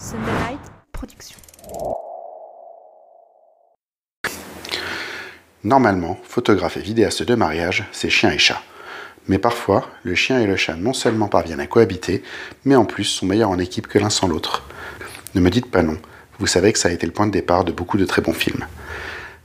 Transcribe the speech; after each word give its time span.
Sunderlight 0.00 0.60
Production. 0.92 1.36
Normalement, 5.62 6.18
photographe 6.24 6.78
et 6.78 6.80
vidéaste 6.80 7.22
de 7.22 7.34
mariage, 7.34 7.84
c'est 7.92 8.08
chien 8.08 8.30
et 8.30 8.38
chat. 8.38 8.62
Mais 9.28 9.36
parfois, 9.36 9.90
le 10.02 10.14
chien 10.14 10.40
et 10.40 10.46
le 10.46 10.56
chat 10.56 10.76
non 10.76 10.94
seulement 10.94 11.28
parviennent 11.28 11.60
à 11.60 11.66
cohabiter, 11.66 12.22
mais 12.64 12.76
en 12.76 12.86
plus 12.86 13.04
sont 13.04 13.26
meilleurs 13.26 13.50
en 13.50 13.58
équipe 13.58 13.88
que 13.88 13.98
l'un 13.98 14.08
sans 14.08 14.26
l'autre. 14.26 14.66
Ne 15.34 15.42
me 15.42 15.50
dites 15.50 15.70
pas 15.70 15.82
non, 15.82 15.98
vous 16.38 16.46
savez 16.46 16.72
que 16.72 16.78
ça 16.78 16.88
a 16.88 16.92
été 16.92 17.04
le 17.04 17.12
point 17.12 17.26
de 17.26 17.32
départ 17.32 17.64
de 17.64 17.72
beaucoup 17.72 17.98
de 17.98 18.06
très 18.06 18.22
bons 18.22 18.32
films. 18.32 18.66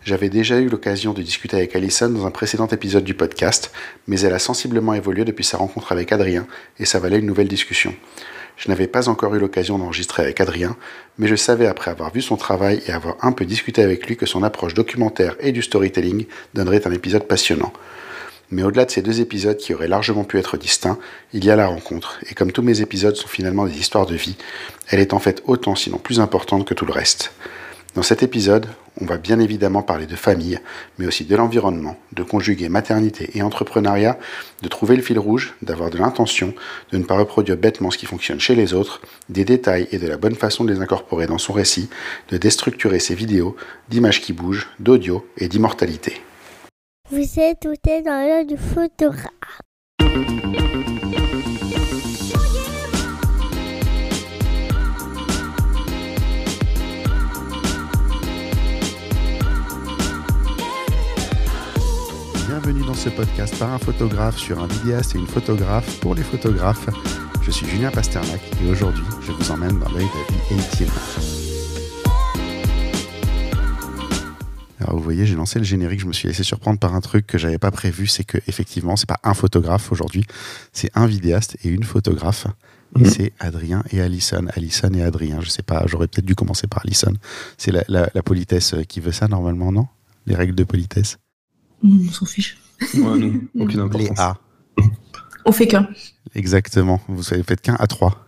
J'avais 0.06 0.30
déjà 0.30 0.60
eu 0.60 0.70
l'occasion 0.70 1.12
de 1.12 1.22
discuter 1.22 1.58
avec 1.58 1.76
Alison 1.76 2.08
dans 2.08 2.26
un 2.26 2.32
précédent 2.32 2.68
épisode 2.68 3.04
du 3.04 3.14
podcast, 3.14 3.74
mais 4.08 4.22
elle 4.22 4.34
a 4.34 4.40
sensiblement 4.40 4.94
évolué 4.94 5.26
depuis 5.26 5.44
sa 5.44 5.58
rencontre 5.58 5.92
avec 5.92 6.14
Adrien, 6.14 6.48
et 6.80 6.86
ça 6.86 7.00
valait 7.00 7.20
une 7.20 7.26
nouvelle 7.26 7.50
discussion. 7.50 7.94
Je 8.58 8.70
n'avais 8.70 8.88
pas 8.88 9.10
encore 9.10 9.36
eu 9.36 9.40
l'occasion 9.40 9.78
d'enregistrer 9.78 10.24
avec 10.24 10.40
Adrien, 10.40 10.76
mais 11.18 11.28
je 11.28 11.36
savais 11.36 11.68
après 11.68 11.92
avoir 11.92 12.12
vu 12.12 12.22
son 12.22 12.38
travail 12.38 12.82
et 12.88 12.92
avoir 12.92 13.18
un 13.22 13.32
peu 13.32 13.46
discuté 13.46 13.82
avec 13.82 14.08
lui 14.08 14.18
que 14.18 14.26
son 14.26 14.44
approche 14.44 14.74
documentaire 14.74 15.36
et 15.40 15.52
du 15.52 15.62
storytelling 15.62 16.26
donnerait 16.54 16.88
un 16.88 16.92
épisode 16.92 17.28
passionnant. 17.28 17.74
Mais 18.52 18.64
au-delà 18.64 18.86
de 18.86 18.92
ces 18.92 19.02
deux 19.02 19.22
épisodes 19.22 19.58
qui 19.58 19.74
auraient 19.74 19.88
largement 19.88 20.24
pu 20.24 20.38
être 20.38 20.58
distincts, 20.58 21.00
il 21.34 21.44
y 21.44 21.50
a 21.50 21.56
la 21.56 21.68
rencontre, 21.68 22.20
et 22.30 22.36
comme 22.36 22.52
tous 22.52 22.62
mes 22.62 22.82
épisodes 22.82 23.16
sont 23.16 23.28
finalement 23.28 23.66
des 23.66 23.78
histoires 23.78 24.06
de 24.06 24.16
vie, 24.16 24.38
elle 24.90 25.00
est 25.00 25.14
en 25.14 25.20
fait 25.20 25.42
autant 25.46 25.76
sinon 25.76 25.98
plus 25.98 26.20
importante 26.20 26.66
que 26.66 26.74
tout 26.74 26.86
le 26.86 26.94
reste. 26.94 27.34
Dans 27.96 28.04
cet 28.04 28.24
épisode, 28.24 28.68
on 29.00 29.06
va 29.06 29.16
bien 29.16 29.40
évidemment 29.40 29.82
parler 29.82 30.06
de 30.06 30.18
famille, 30.18 30.60
mais 30.98 31.08
aussi 31.08 31.24
de 31.24 31.34
l'environnement, 31.34 31.96
de 32.12 32.24
conjuguer 32.24 32.68
maternité 32.68 33.30
et 33.36 33.42
entrepreneuriat, 33.42 34.20
de 34.62 34.68
trouver 34.68 34.98
le 34.98 35.02
fil 35.02 35.18
rouge, 35.18 35.54
d'avoir 35.62 35.90
de 35.92 35.98
l'intention, 35.98 36.54
de 36.92 36.98
ne 36.98 37.06
pas 37.06 37.16
reproduire 37.18 37.56
bêtement 37.56 37.92
ce 37.92 37.98
qui 37.98 38.06
fonctionne 38.06 38.42
chez 38.42 38.54
les 38.54 38.74
autres, 38.74 39.02
des 39.30 39.46
détails 39.46 39.88
et 39.94 39.98
de 39.98 40.08
la 40.08 40.18
bonne 40.18 40.36
façon 40.36 40.66
de 40.66 40.74
les 40.74 40.82
incorporer 40.82 41.26
dans 41.26 41.38
son 41.38 41.54
récit, 41.54 41.90
de 42.30 42.38
déstructurer 42.38 43.00
ses 43.00 43.16
vidéos, 43.16 43.56
d'images 43.88 44.20
qui 44.20 44.34
bougent, 44.34 44.68
d'audio 44.80 45.26
et 45.38 45.48
d'immortalité. 45.48 46.22
Vous 47.12 47.40
êtes 47.40 47.62
tout 47.62 47.76
dans 47.86 48.28
l'heure 48.28 48.46
du 48.46 48.58
photographe. 48.58 49.62
Bienvenue 62.66 62.88
dans 62.88 62.96
ce 62.96 63.10
podcast 63.10 63.60
par 63.60 63.72
un 63.72 63.78
photographe 63.78 64.40
sur 64.40 64.60
un 64.60 64.66
vidéaste 64.66 65.14
et 65.14 65.20
une 65.20 65.28
photographe 65.28 66.00
pour 66.00 66.16
les 66.16 66.24
photographes. 66.24 66.90
Je 67.44 67.52
suis 67.52 67.68
Julien 67.68 67.92
Pasternak 67.92 68.42
et 68.64 68.68
aujourd'hui 68.72 69.04
je 69.22 69.32
vous 69.34 69.52
emmène 69.52 69.78
dans 69.78 69.90
l'œil 69.92 70.08
de 70.08 70.56
vie 70.56 70.64
intime. 70.64 70.88
Alors 74.80 74.98
vous 74.98 75.04
voyez, 75.04 75.28
j'ai 75.28 75.36
lancé 75.36 75.60
le 75.60 75.66
générique, 75.66 76.00
je 76.00 76.08
me 76.08 76.14
suis 76.14 76.28
laissé 76.28 76.42
surprendre 76.42 76.80
par 76.80 76.96
un 76.96 77.02
truc 77.02 77.28
que 77.28 77.38
j'avais 77.38 77.60
pas 77.60 77.70
prévu, 77.70 78.08
c'est 78.08 78.24
que 78.24 78.40
effectivement, 78.48 78.96
c'est 78.96 79.08
pas 79.08 79.20
un 79.24 79.36
photographe 79.36 79.92
aujourd'hui, 79.92 80.26
c'est 80.74 80.90
un 80.96 81.06
vidéaste 81.06 81.58
et 81.64 81.70
une 81.70 81.84
photographe. 81.84 82.48
Et 82.96 83.02
Mhm. 83.02 83.06
c'est 83.06 83.34
Adrien 83.40 83.84
et 83.92 84.02
Alison. 84.02 84.48
Alison 84.56 84.92
et 84.96 85.04
Adrien, 85.04 85.40
je 85.40 85.50
sais 85.50 85.62
pas, 85.64 85.84
j'aurais 85.86 86.08
peut-être 86.08 86.26
dû 86.26 86.34
commencer 86.34 86.66
par 86.66 86.82
Alison. 86.84 87.14
C'est 87.60 87.72
la, 87.72 87.84
la- 87.90 88.10
la 88.16 88.24
politesse 88.24 88.74
qui 88.88 89.02
veut 89.02 89.12
ça 89.12 89.28
normalement, 89.28 89.72
non? 89.72 89.88
Les 90.26 90.34
règles 90.34 90.56
de 90.56 90.64
politesse? 90.64 91.20
On 91.86 92.12
s'en 92.12 92.26
fiche. 92.26 92.58
Ouais, 92.96 93.02
non, 93.02 93.42
aucune 93.60 93.90
Les. 93.94 94.10
A. 94.18 94.38
On 95.46 95.52
fait 95.52 95.68
qu'un. 95.68 95.88
Exactement. 96.34 97.00
Vous 97.08 97.24
savez, 97.24 97.44
faites 97.44 97.62
qu'un 97.62 97.76
à 97.76 97.88
trois. 97.88 98.25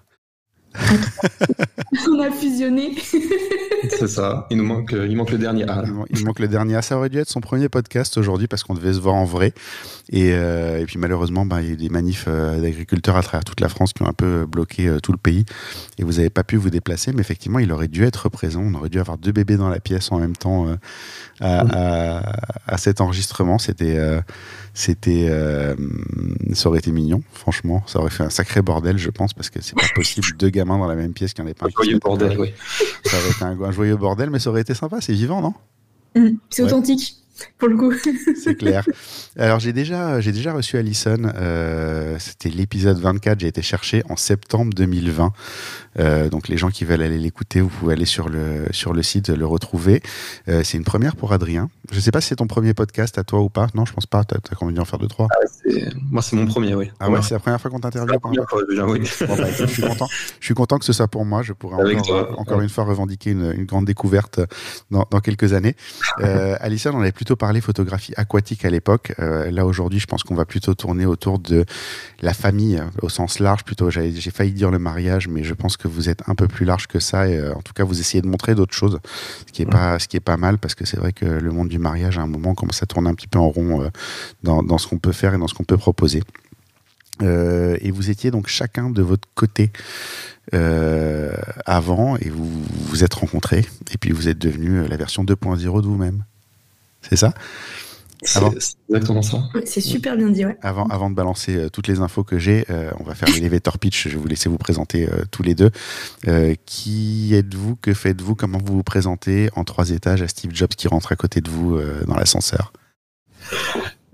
On 2.10 2.20
a 2.22 2.32
fusionné. 2.32 2.96
C'est 3.90 4.08
ça. 4.08 4.48
Il 4.50 4.58
nous 4.58 4.66
manque, 4.66 4.94
euh, 4.94 5.08
il 5.08 5.16
manque 5.16 5.32
le 5.32 5.38
dernier 5.38 5.64
A. 5.70 5.84
Il, 5.86 5.94
man- 5.94 6.06
il 6.10 6.26
manque 6.26 6.40
le 6.40 6.48
dernier. 6.48 6.76
Ah, 6.76 6.82
ça 6.82 6.98
aurait 6.98 7.10
dû 7.10 7.18
être 7.20 7.30
son 7.30 7.42
premier 7.42 7.70
podcast 7.70 8.18
aujourd'hui 8.18 8.48
parce 8.48 8.64
qu'on 8.64 8.74
devait 8.74 8.94
se 8.94 9.00
voir 9.00 9.16
en 9.16 9.26
vrai. 9.26 9.54
Et, 10.10 10.32
euh, 10.34 10.80
et 10.80 10.86
puis 10.86 10.98
malheureusement, 11.00 11.46
ben, 11.46 11.62
il 11.62 11.68
y 11.68 11.70
a 11.70 11.74
eu 11.74 11.78
des 11.78 11.90
manifs 11.90 12.26
euh, 12.28 12.60
d'agriculteurs 12.62 13.16
à 13.18 13.24
travers 13.24 13.44
toute 13.46 13.60
la 13.62 13.70
France 13.70 13.94
qui 13.94 14.04
ont 14.04 14.08
un 14.08 14.14
peu 14.14 14.46
bloqué 14.46 14.98
tout 15.02 15.12
le 15.12 15.18
pays. 15.18 15.46
Et 15.98 16.04
vous 16.04 16.14
n'avez 16.14 16.30
pas 16.30 16.44
pu 16.44 16.58
vous 16.58 16.70
déplacer. 16.70 17.12
Mais 17.14 17.22
effectivement, 17.22 17.60
il 17.60 17.72
aurait 17.72 17.88
dû 17.88 18.04
être 18.04 18.30
présent. 18.30 18.62
On 18.64 18.74
aurait 18.74 18.90
dû 18.90 19.00
avoir 19.00 19.18
deux 19.18 19.32
bébés 19.32 19.58
dans 19.58 19.70
la 19.70 19.80
pièce 19.80 20.12
en 20.12 20.20
même 20.20 20.36
temps 20.36 20.68
euh, 20.68 20.76
à, 21.40 22.18
à- 22.20 22.36
à 22.68 22.78
cet 22.78 23.02
enregistrement. 23.02 23.58
C'était. 23.58 23.98
euh, 23.98 24.20
c'était, 24.80 25.26
euh, 25.28 25.76
ça 26.54 26.70
aurait 26.70 26.78
été 26.78 26.92
mignon, 26.92 27.24
franchement. 27.34 27.82
Ça 27.88 28.00
aurait 28.00 28.12
fait 28.12 28.22
un 28.22 28.30
sacré 28.30 28.62
bordel, 28.62 29.00
je 29.00 29.10
pense, 29.10 29.34
parce 29.34 29.50
que 29.50 29.60
c'est 29.60 29.74
pas 29.74 29.88
possible 29.96 30.28
deux 30.38 30.50
gamins 30.52 30.78
dans 30.78 30.86
la 30.86 30.94
même 30.94 31.14
pièce 31.14 31.34
qui 31.34 31.42
en 31.42 31.48
ait 31.48 31.56
pas 31.56 31.66
un 31.66 31.70
Joyeux 31.70 31.98
bordel, 31.98 32.40
oui. 32.40 32.54
Ça 33.04 33.18
aurait 33.18 33.32
été 33.32 33.44
un, 33.44 33.60
un 33.60 33.72
joyeux 33.72 33.96
bordel, 33.98 34.30
mais 34.30 34.38
ça 34.38 34.52
aurait 34.52 34.62
été 34.62 34.76
sympa. 34.76 35.02
C'est 35.02 35.14
vivant, 35.14 35.42
non? 35.42 35.56
Mm, 36.16 36.38
C'est 36.52 36.62
Ouais. 36.62 36.68
authentique, 36.72 37.16
pour 37.58 37.68
le 37.68 37.78
coup. 37.78 37.94
C'est 38.44 38.56
clair. 38.56 38.86
Alors 39.38 39.60
j'ai 39.60 39.74
déjà, 39.74 40.20
j'ai 40.22 40.32
déjà 40.32 40.54
reçu 40.54 40.78
Alison. 40.78 41.18
euh, 41.36 42.18
C'était 42.20 42.50
l'épisode 42.50 43.00
24. 43.00 43.40
J'ai 43.40 43.48
été 43.48 43.62
chercher 43.62 44.04
en 44.10 44.16
septembre 44.16 44.74
2020. 44.76 45.32
Euh, 46.00 46.30
donc 46.30 46.48
les 46.48 46.58
gens 46.58 46.70
qui 46.70 46.86
veulent 46.86 47.02
aller 47.02 47.18
l'écouter, 47.18 47.60
vous 47.62 47.70
pouvez 47.70 47.94
aller 47.94 48.06
sur 48.06 48.30
le 48.30 48.66
sur 48.72 48.94
le 48.94 49.02
site 49.02 49.30
le 49.30 49.46
retrouver. 49.46 50.02
Euh, 50.48 50.62
c'est 50.64 50.78
une 50.78 50.84
première 50.84 51.16
pour 51.16 51.34
Adrien. 51.34 51.70
Je 51.92 52.00
sais 52.00 52.12
pas 52.12 52.22
si 52.22 52.28
c'est 52.30 52.36
ton 52.36 52.48
premier 52.48 52.74
podcast 52.74 53.18
à 53.18 53.24
toi 53.24 53.40
ou 53.42 53.50
pas. 53.50 53.68
Non, 53.74 53.86
je 53.86 53.94
pense 53.94 54.06
pas. 54.06 54.24
T'as 54.24 54.38
as 54.52 54.56
convenu 54.56 54.80
en 54.80 54.86
faire 54.86 55.00
deux 55.00 55.08
trois. 55.08 55.28
C'est- 55.64 55.88
Moi, 56.12 56.22
c'est 56.22 56.36
mon 56.36 56.46
premier, 56.46 56.76
oui. 56.76 56.92
Ah 57.00 57.10
ouais, 57.10 57.22
c'est 57.22 57.34
la 57.34 57.40
première 57.40 57.60
fois 57.60 57.72
qu'on 57.72 57.80
t'interviewe. 57.80 58.18
oui. 58.24 59.10
Bon, 59.28 59.36
bah, 59.36 59.48
je 59.58 59.66
suis 59.66 59.82
content. 59.82 60.08
Je 60.40 60.46
suis 60.46 60.54
content 60.54 60.78
que 60.78 60.86
ce 60.86 60.94
soit 60.94 61.08
pour 61.08 61.26
moi. 61.26 61.42
Je 61.42 61.54
pourrais 61.54 61.82
Avec 61.82 61.98
encore, 62.00 62.46
toi. 62.46 62.64
une 62.64 62.70
fois 62.70 62.84
revendiquer 62.84 63.32
une, 63.32 63.52
une 63.56 63.66
grande 63.66 63.86
découverte 63.86 64.40
dans, 64.92 65.06
dans 65.10 65.20
quelques 65.20 65.54
années. 65.54 65.76
Euh, 66.22 66.56
Alison, 66.60 66.92
on 66.94 67.02
avait 67.02 67.12
plutôt 67.12 67.27
parlé 67.36 67.62
photographie 67.62 68.14
aquatique 68.18 68.66
à 68.66 68.70
l'époque. 68.70 69.14
Euh, 69.20 69.52
là 69.52 69.66
aujourd'hui, 69.66 70.00
je 70.00 70.08
pense 70.08 70.24
qu'on 70.24 70.36
va 70.36 70.46
plutôt 70.46 70.74
tourner 70.74 71.06
autour 71.06 71.40
de 71.40 71.66
la 72.22 72.34
famille 72.34 72.78
euh, 72.78 72.86
au 73.02 73.10
sens 73.10 73.40
large. 73.40 73.64
Plutôt, 73.64 73.90
j'ai 73.90 74.12
failli 74.32 74.52
dire 74.52 74.72
le 74.72 74.80
mariage, 74.80 75.28
mais 75.28 75.44
je 75.44 75.54
pense 75.54 75.78
que 75.78 75.88
vous 75.88 76.10
êtes 76.10 76.22
un 76.28 76.36
peu 76.36 76.48
plus 76.48 76.66
large 76.66 76.88
que 76.88 77.00
ça. 77.00 77.28
Et 77.28 77.38
euh, 77.38 77.54
en 77.54 77.62
tout 77.62 77.74
cas, 77.74 77.84
vous 77.84 78.00
essayez 78.00 78.22
de 78.22 78.28
montrer 78.28 78.56
d'autres 78.56 78.76
choses, 78.76 79.00
ce 79.46 79.52
qui 79.52 79.62
est 79.62 79.66
pas, 79.66 80.00
ce 80.00 80.08
qui 80.08 80.18
est 80.18 80.22
pas 80.22 80.38
mal 80.38 80.58
parce 80.58 80.76
que 80.76 80.86
c'est 80.86 80.98
vrai 80.98 81.14
que 81.14 81.26
le 81.26 81.52
monde 81.52 81.70
du 81.70 81.80
mariage 81.80 82.18
à 82.18 82.22
un 82.22 82.28
moment 82.28 82.56
commence 82.56 82.82
à 82.84 82.86
tourner 82.86 83.10
un 83.10 83.16
petit 83.16 83.28
peu 83.28 83.40
en 83.40 83.50
rond 83.50 83.82
euh, 83.82 83.90
dans, 84.44 84.64
dans 84.64 84.78
ce 84.78 84.88
qu'on 84.88 85.00
peut 85.00 85.12
faire 85.12 85.34
et 85.34 85.38
dans 85.38 85.48
ce 85.48 85.54
qu'on 85.54 85.64
peut 85.64 85.78
proposer. 85.78 86.24
Euh, 87.24 87.78
et 87.82 87.92
vous 87.92 88.10
étiez 88.10 88.32
donc 88.32 88.48
chacun 88.48 88.90
de 88.90 89.02
votre 89.02 89.28
côté 89.34 89.72
euh, 90.54 91.36
avant 91.66 92.16
et 92.18 92.30
vous 92.30 92.48
vous 92.90 93.04
êtes 93.04 93.14
rencontrés 93.16 93.66
et 93.92 93.98
puis 93.98 94.12
vous 94.12 94.30
êtes 94.30 94.38
devenu 94.38 94.88
la 94.88 94.98
version 94.98 95.24
2.0 95.24 95.82
de 95.82 95.88
vous-même. 95.88 96.24
C'est 97.02 97.16
ça 97.16 97.34
C'est 98.24 98.38
Avant. 98.40 98.52
c'est 98.60 98.76
exactement 98.90 99.22
ça. 99.22 99.44
C'est 99.66 99.82
super 99.82 100.18
bien 100.18 100.30
dit, 100.30 100.46
ouais. 100.46 100.58
avant, 100.62 100.86
avant 100.88 101.10
de 101.10 101.16
balancer 101.16 101.56
euh, 101.56 101.70
toutes 101.70 101.88
les 101.88 102.00
infos 102.00 102.24
que 102.24 102.40
j'ai, 102.40 102.66
euh, 102.70 102.92
on 103.00 103.04
va 103.04 103.14
faire 103.16 103.30
l'elevator 103.30 103.78
pitch. 103.78 104.06
Je 104.06 104.10
vais 104.10 104.18
vous 104.18 104.28
laisser 104.28 104.50
vous 104.50 104.58
présenter 104.58 105.08
euh, 105.08 105.24
tous 105.32 105.44
les 105.44 105.56
deux. 105.56 105.70
Euh, 106.28 106.56
qui 106.66 107.34
êtes-vous? 107.36 107.76
Que 107.76 107.94
faites-vous? 107.94 108.36
Comment 108.36 108.58
vous 108.64 108.74
vous 108.76 108.84
présentez? 108.84 109.50
En 109.56 109.64
trois 109.64 109.92
étages 109.92 110.22
à 110.22 110.28
Steve 110.28 110.52
Jobs 110.54 110.70
qui 110.70 110.88
rentre 110.88 111.12
à 111.12 111.16
côté 111.16 111.42
de 111.42 111.50
vous 111.50 111.76
euh, 111.76 112.04
dans 112.08 112.16
l'ascenseur 112.16 112.74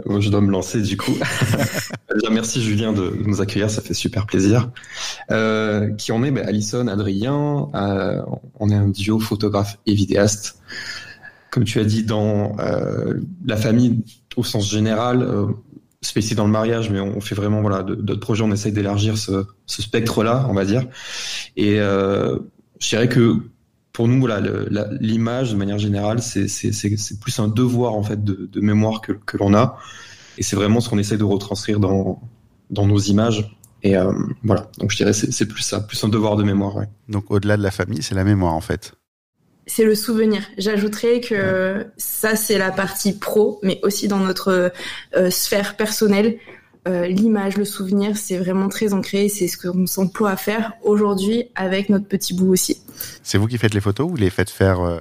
Moi, 0.05 0.19
je 0.19 0.29
dois 0.29 0.41
me 0.41 0.51
lancer 0.51 0.81
du 0.81 0.97
coup. 0.97 1.13
Déjà, 2.13 2.29
merci 2.29 2.61
Julien 2.61 2.91
de, 2.93 3.09
de 3.09 3.23
nous 3.25 3.41
accueillir, 3.41 3.69
ça 3.69 3.81
fait 3.81 3.93
super 3.93 4.25
plaisir. 4.25 4.69
Euh, 5.31 5.91
qui 5.93 6.11
on 6.11 6.23
est? 6.23 6.31
Ben, 6.31 6.45
Alison, 6.45 6.87
Adrien. 6.87 7.69
euh, 7.73 8.21
on 8.59 8.69
est 8.69 8.75
un 8.75 8.89
duo 8.89 9.19
photographe 9.19 9.77
et 9.85 9.93
vidéaste. 9.93 10.57
Comme 11.53 11.65
tu 11.65 11.79
as 11.79 11.83
dit, 11.83 12.03
dans 12.03 12.57
euh, 12.57 13.13
la 13.45 13.57
famille 13.57 14.03
au 14.35 14.43
sens 14.43 14.67
général, 14.67 15.21
euh, 15.21 15.45
spécifié 16.01 16.35
dans 16.35 16.47
le 16.47 16.51
mariage, 16.51 16.89
mais 16.89 16.99
on 16.99 17.21
fait 17.21 17.35
vraiment 17.35 17.61
voilà 17.61 17.83
d'autres 17.83 18.19
projets, 18.19 18.41
on 18.41 18.51
essaye 18.51 18.71
d'élargir 18.71 19.19
ce, 19.19 19.45
spectre-là, 19.67 20.47
on 20.49 20.53
va 20.55 20.65
dire. 20.65 20.87
Et 21.55 21.79
euh, 21.79 22.39
je 22.79 22.89
dirais 22.89 23.07
que 23.07 23.37
pour 23.91 24.07
nous, 24.07 24.19
voilà, 24.19 24.41
l'image 24.99 25.51
de 25.51 25.57
manière 25.57 25.77
générale, 25.77 26.23
c'est 26.23 27.19
plus 27.19 27.39
un 27.39 27.49
devoir 27.49 27.93
en 27.93 28.01
fait 28.01 28.23
de, 28.23 28.59
mémoire 28.59 29.01
que, 29.01 29.37
l'on 29.37 29.53
a, 29.53 29.77
et 30.39 30.43
c'est 30.43 30.55
vraiment 30.55 30.79
ce 30.79 30.89
qu'on 30.89 30.97
essaie 30.97 31.17
de 31.17 31.23
retranscrire 31.23 31.79
dans 31.79 32.19
nos 32.71 32.99
images. 32.99 33.55
Et 33.83 33.97
euh, 33.97 34.11
voilà, 34.43 34.69
donc 34.79 34.91
je 34.91 34.97
dirais 34.97 35.11
c'est 35.11 35.31
c'est 35.31 35.45
plus 35.45 35.61
ça, 35.61 35.81
plus 35.81 36.01
un 36.03 36.07
devoir 36.07 36.37
de 36.37 36.43
mémoire. 36.43 36.85
Donc 37.09 37.29
au-delà 37.29 37.57
de 37.57 37.61
la 37.61 37.71
famille, 37.71 38.01
c'est 38.01 38.15
la 38.15 38.23
mémoire 38.23 38.53
en 38.53 38.61
fait. 38.61 38.93
C'est 39.65 39.85
le 39.85 39.95
souvenir. 39.95 40.43
J'ajouterais 40.57 41.21
que 41.21 41.85
ça, 41.97 42.35
c'est 42.35 42.57
la 42.57 42.71
partie 42.71 43.13
pro, 43.13 43.59
mais 43.63 43.79
aussi 43.83 44.07
dans 44.07 44.19
notre 44.19 44.73
euh, 45.15 45.29
sphère 45.29 45.77
personnelle. 45.77 46.37
Euh, 46.87 47.07
L'image, 47.07 47.55
le 47.55 47.63
souvenir, 47.63 48.17
c'est 48.17 48.37
vraiment 48.37 48.67
très 48.67 48.93
ancré. 48.93 49.29
C'est 49.29 49.47
ce 49.47 49.57
qu'on 49.57 49.87
s'emploie 49.87 50.31
à 50.31 50.35
faire 50.35 50.73
aujourd'hui 50.83 51.45
avec 51.55 51.89
notre 51.89 52.07
petit 52.07 52.33
bout 52.33 52.51
aussi. 52.51 52.81
C'est 53.23 53.37
vous 53.37 53.47
qui 53.47 53.57
faites 53.57 53.73
les 53.73 53.81
photos 53.81 54.11
ou 54.11 54.15
les 54.17 54.29
faites 54.29 54.49
faire 54.49 54.81
euh, 54.81 54.99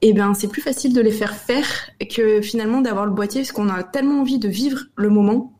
Eh 0.00 0.12
ben, 0.12 0.32
c'est 0.34 0.48
plus 0.48 0.62
facile 0.62 0.94
de 0.94 1.00
les 1.00 1.10
faire 1.10 1.34
faire 1.34 1.66
que 2.14 2.40
finalement 2.40 2.80
d'avoir 2.82 3.06
le 3.06 3.12
boîtier, 3.12 3.40
parce 3.40 3.52
qu'on 3.52 3.68
a 3.68 3.82
tellement 3.82 4.20
envie 4.20 4.38
de 4.38 4.48
vivre 4.48 4.78
le 4.94 5.08
moment 5.08 5.52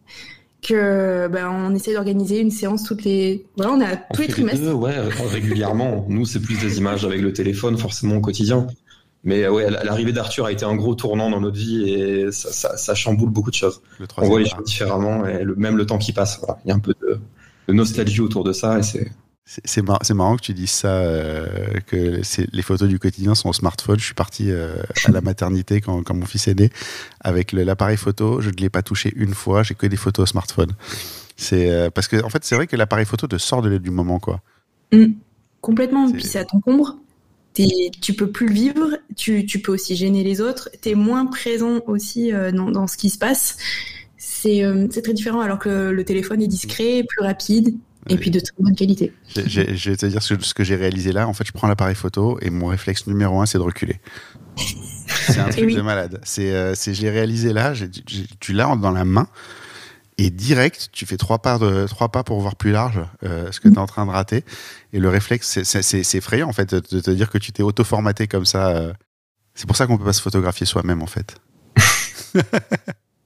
que 0.62 1.28
ben, 1.28 1.50
on 1.50 1.74
essaie 1.74 1.92
d'organiser 1.92 2.38
une 2.38 2.50
séance 2.50 2.84
toutes 2.84 3.04
les 3.04 3.44
voilà 3.56 3.72
on 3.72 3.80
a 3.80 3.96
tous 3.96 4.22
les 4.22 4.28
trimestres. 4.28 4.74
ouais 4.74 4.94
régulièrement. 5.30 6.06
Nous 6.08 6.24
c'est 6.24 6.40
plus 6.40 6.58
des 6.58 6.78
images 6.78 7.04
avec 7.04 7.20
le 7.20 7.32
téléphone 7.32 7.76
forcément 7.76 8.16
au 8.16 8.20
quotidien. 8.20 8.66
Mais 9.24 9.46
ouais 9.48 9.70
l'arrivée 9.70 10.12
d'Arthur 10.12 10.46
a 10.46 10.52
été 10.52 10.64
un 10.64 10.74
gros 10.74 10.94
tournant 10.94 11.30
dans 11.30 11.40
notre 11.40 11.56
vie 11.56 11.90
et 11.90 12.32
ça, 12.32 12.76
ça, 12.76 12.94
chamboule 12.94 13.30
beaucoup 13.30 13.50
de 13.50 13.56
choses. 13.56 13.82
On 14.16 14.26
voit 14.26 14.40
les 14.40 14.48
choses 14.48 14.64
différemment 14.64 15.26
et 15.26 15.44
le, 15.44 15.54
même 15.56 15.76
le 15.76 15.86
temps 15.86 15.98
qui 15.98 16.12
passe 16.12 16.40
il 16.64 16.68
y 16.68 16.72
a 16.72 16.74
un 16.74 16.80
peu 16.80 16.94
de, 17.02 17.18
de 17.68 17.72
nostalgie 17.72 18.20
autour 18.20 18.44
de 18.44 18.52
ça 18.52 18.78
et 18.78 18.82
c'est 18.82 19.10
c'est 19.44 19.82
marrant, 19.82 20.36
que 20.36 20.42
tu 20.42 20.54
dises 20.54 20.70
ça, 20.70 20.88
euh, 20.88 21.80
que 21.86 22.20
les 22.52 22.62
photos 22.62 22.88
du 22.88 22.98
quotidien 22.98 23.34
sont 23.34 23.48
au 23.48 23.52
smartphone. 23.52 23.98
Je 23.98 24.04
suis 24.04 24.14
parti 24.14 24.50
euh, 24.50 24.76
à 25.04 25.10
la 25.10 25.20
maternité 25.20 25.80
quand, 25.80 26.14
mon 26.14 26.26
fils 26.26 26.46
est 26.48 26.58
né 26.58 26.70
avec 27.20 27.52
l'appareil 27.52 27.96
photo. 27.96 28.40
Je 28.40 28.50
ne 28.50 28.56
l'ai 28.56 28.70
pas 28.70 28.82
touché 28.82 29.12
une 29.16 29.34
fois. 29.34 29.62
J'ai 29.62 29.74
que 29.74 29.86
des 29.86 29.96
photos 29.96 30.24
au 30.24 30.26
smartphone. 30.26 30.72
C'est 31.36 31.70
euh, 31.70 31.90
parce 31.90 32.06
que 32.06 32.22
en 32.22 32.28
fait, 32.28 32.44
c'est 32.44 32.54
vrai 32.54 32.66
que 32.66 32.76
l'appareil 32.76 33.04
photo 33.04 33.26
te 33.26 33.36
sort 33.36 33.62
de 33.62 33.78
du 33.78 33.90
moment, 33.90 34.20
quoi. 34.20 34.40
Mmh. 34.92 35.06
complètement. 35.60 36.10
Puis 36.10 36.22
ça 36.22 36.44
t'encombre. 36.44 36.98
Tu 37.54 38.14
peux 38.14 38.30
plus 38.30 38.46
le 38.46 38.54
vivre. 38.54 38.98
Tu, 39.16 39.44
peux 39.62 39.72
aussi 39.72 39.96
gêner 39.96 40.22
les 40.22 40.40
autres. 40.40 40.70
Tu 40.80 40.90
es 40.90 40.94
moins 40.94 41.26
présent 41.26 41.80
aussi 41.86 42.30
dans, 42.30 42.70
dans, 42.70 42.86
ce 42.86 42.96
qui 42.96 43.10
se 43.10 43.18
passe. 43.18 43.58
C'est 44.16 45.02
très 45.02 45.12
différent 45.12 45.40
alors 45.40 45.58
que 45.58 45.90
le 45.90 46.04
téléphone 46.04 46.40
est 46.40 46.46
discret, 46.46 47.04
plus 47.06 47.26
rapide. 47.26 47.76
Et 48.08 48.16
puis 48.16 48.30
de 48.30 48.40
très 48.40 48.54
bonne 48.58 48.74
qualité. 48.74 49.12
Je 49.34 49.90
vais 49.90 49.96
te 49.96 50.06
dire 50.06 50.22
ce 50.22 50.54
que, 50.54 50.64
j'ai 50.64 50.76
réalisé 50.76 51.12
là. 51.12 51.28
En 51.28 51.32
fait, 51.32 51.46
je 51.46 51.52
prends 51.52 51.68
l'appareil 51.68 51.94
photo 51.94 52.38
et 52.42 52.50
mon 52.50 52.66
réflexe 52.66 53.06
numéro 53.06 53.40
un, 53.40 53.46
c'est 53.46 53.58
de 53.58 53.62
reculer. 53.62 54.00
C'est 55.06 55.38
un 55.38 55.48
truc 55.50 55.72
de 55.72 55.80
malade. 55.80 56.20
C'est, 56.24 56.52
euh, 56.52 56.74
je 56.74 57.00
l'ai 57.02 57.10
réalisé 57.10 57.52
là. 57.52 57.72
tu 58.40 58.52
l'as 58.52 58.74
dans 58.76 58.90
la 58.90 59.04
main 59.04 59.28
et 60.18 60.30
direct, 60.30 60.90
tu 60.92 61.06
fais 61.06 61.16
trois 61.16 61.38
pas, 61.38 61.58
de, 61.58 61.86
trois 61.86 62.10
pas 62.10 62.22
pour 62.22 62.40
voir 62.40 62.56
plus 62.56 62.70
large 62.70 63.00
euh, 63.24 63.50
ce 63.50 63.60
que 63.60 63.68
tu 63.68 63.74
es 63.74 63.78
en 63.78 63.86
train 63.86 64.06
de 64.06 64.10
rater. 64.10 64.44
Et 64.92 64.98
le 64.98 65.08
réflexe, 65.08 65.62
c'est 65.62 66.14
effrayant 66.14 66.48
en 66.48 66.52
fait 66.52 66.74
de, 66.74 67.00
te 67.00 67.10
dire 67.10 67.30
que 67.30 67.38
tu 67.38 67.52
t'es 67.52 67.62
auto-formaté 67.62 68.26
comme 68.26 68.44
ça. 68.44 68.68
Euh. 68.68 68.92
C'est 69.54 69.66
pour 69.66 69.76
ça 69.76 69.86
qu'on 69.86 69.98
peut 69.98 70.04
pas 70.04 70.12
se 70.12 70.22
photographier 70.22 70.66
soi-même 70.66 71.02
en 71.02 71.06
fait. 71.06 71.36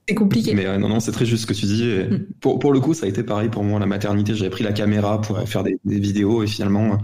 c'est 0.07 0.15
compliqué. 0.15 0.53
Mais 0.53 0.65
euh, 0.65 0.77
non, 0.77 0.89
non, 0.89 0.99
c'est 0.99 1.11
très 1.11 1.25
juste 1.25 1.43
ce 1.43 1.47
que 1.47 1.53
tu 1.53 1.65
dis. 1.65 1.83
Mm. 1.85 2.25
Pour, 2.39 2.59
pour, 2.59 2.71
le 2.71 2.79
coup, 2.79 2.93
ça 2.93 3.05
a 3.05 3.09
été 3.09 3.23
pareil 3.23 3.49
pour 3.49 3.63
moi, 3.63 3.79
la 3.79 3.85
maternité. 3.85 4.35
J'avais 4.35 4.49
pris 4.49 4.63
la 4.63 4.73
caméra 4.73 5.21
pour 5.21 5.39
faire 5.47 5.63
des, 5.63 5.79
vidéos 5.85 6.43
et 6.43 6.47
finalement, 6.47 6.93
euh, 6.93 6.97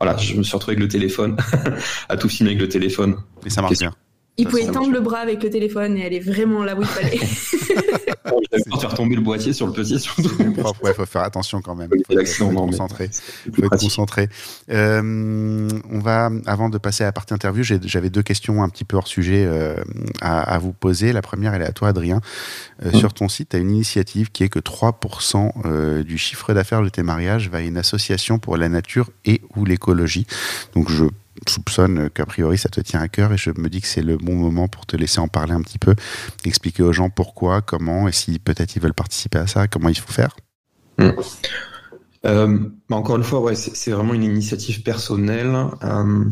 voilà, 0.00 0.16
je 0.18 0.36
me 0.36 0.42
suis 0.42 0.54
retrouvé 0.54 0.72
avec 0.72 0.82
le 0.82 0.88
téléphone, 0.88 1.36
à 2.08 2.16
tout 2.16 2.28
filmer 2.28 2.50
avec 2.50 2.60
le 2.60 2.68
téléphone. 2.68 3.16
Et 3.44 3.50
ça 3.50 3.62
marche 3.62 3.78
bien. 3.78 3.92
Il 4.36 4.48
pouvait 4.48 4.66
tendre 4.66 4.90
le 4.90 5.00
bras 5.00 5.18
avec 5.18 5.42
le 5.42 5.50
téléphone 5.50 5.96
et 5.96 6.04
aller 6.04 6.18
vraiment 6.18 6.64
là 6.64 6.74
où 6.74 6.80
il 6.80 6.86
fallait. 6.86 7.18
J'avais 7.18 8.16
peur 8.24 8.40
de 8.40 8.80
faire 8.80 8.94
tomber 8.94 9.14
le 9.14 9.20
boîtier 9.20 9.52
sur 9.52 9.66
le 9.66 9.72
petit 9.72 10.00
surtout. 10.00 10.28
Il 10.40 10.94
faut 10.94 11.06
faire 11.06 11.22
attention 11.22 11.60
quand 11.60 11.76
même. 11.76 11.88
Il 11.92 12.04
faut 12.04 12.18
être 12.18 12.54
concentré. 12.54 13.10
faut 13.54 13.64
être 13.64 13.78
concentré. 13.78 14.28
Euh, 14.70 15.68
on 15.88 15.98
va, 16.00 16.30
avant 16.46 16.68
de 16.68 16.78
passer 16.78 17.04
à 17.04 17.06
la 17.06 17.12
partie 17.12 17.32
interview, 17.32 17.62
j'avais 17.62 18.10
deux 18.10 18.22
questions 18.22 18.64
un 18.64 18.68
petit 18.68 18.84
peu 18.84 18.96
hors 18.96 19.06
sujet 19.06 19.44
euh, 19.46 19.76
à, 20.20 20.58
vous 20.58 20.72
poser. 20.72 21.12
La 21.12 21.22
première, 21.22 21.54
elle 21.54 21.62
est 21.62 21.66
à 21.66 21.72
toi, 21.72 21.88
Adrien. 21.88 22.20
Euh, 22.84 22.92
sur 22.92 23.14
ton 23.14 23.28
site, 23.28 23.50
tu 23.50 23.56
as 23.56 23.60
une 23.60 23.70
initiative 23.70 24.32
qui 24.32 24.42
est 24.42 24.48
que 24.48 24.58
3% 24.58 26.02
du 26.02 26.18
chiffre 26.18 26.52
d'affaires 26.54 26.82
de 26.82 26.88
tes 26.88 27.04
mariages 27.04 27.50
va 27.50 27.58
à 27.58 27.60
une 27.60 27.76
association 27.76 28.40
pour 28.40 28.56
la 28.56 28.68
nature 28.68 29.10
et 29.24 29.42
ou 29.54 29.64
l'écologie. 29.64 30.26
Donc 30.74 30.90
je 30.90 31.04
soupçonne 31.48 32.10
qu'a 32.10 32.26
priori 32.26 32.58
ça 32.58 32.68
te 32.68 32.80
tient 32.80 33.00
à 33.00 33.08
cœur 33.08 33.32
et 33.32 33.36
je 33.36 33.50
me 33.50 33.68
dis 33.68 33.80
que 33.80 33.86
c'est 33.86 34.02
le 34.02 34.16
bon 34.16 34.34
moment 34.34 34.68
pour 34.68 34.86
te 34.86 34.96
laisser 34.96 35.20
en 35.20 35.28
parler 35.28 35.52
un 35.52 35.62
petit 35.62 35.78
peu, 35.78 35.94
expliquer 36.44 36.82
aux 36.82 36.92
gens 36.92 37.10
pourquoi, 37.10 37.62
comment 37.62 38.08
et 38.08 38.12
si 38.12 38.38
peut-être 38.38 38.76
ils 38.76 38.82
veulent 38.82 38.94
participer 38.94 39.38
à 39.38 39.46
ça, 39.46 39.66
comment 39.66 39.88
il 39.88 39.98
faut 39.98 40.12
faire. 40.12 40.36
Euh, 42.26 42.58
bah, 42.88 42.96
encore 42.96 43.16
une 43.16 43.22
fois, 43.22 43.40
ouais, 43.40 43.54
c'est 43.54 43.90
vraiment 43.90 44.14
une 44.14 44.22
initiative 44.22 44.82
personnelle. 44.82 45.54
Euh, 45.82 46.24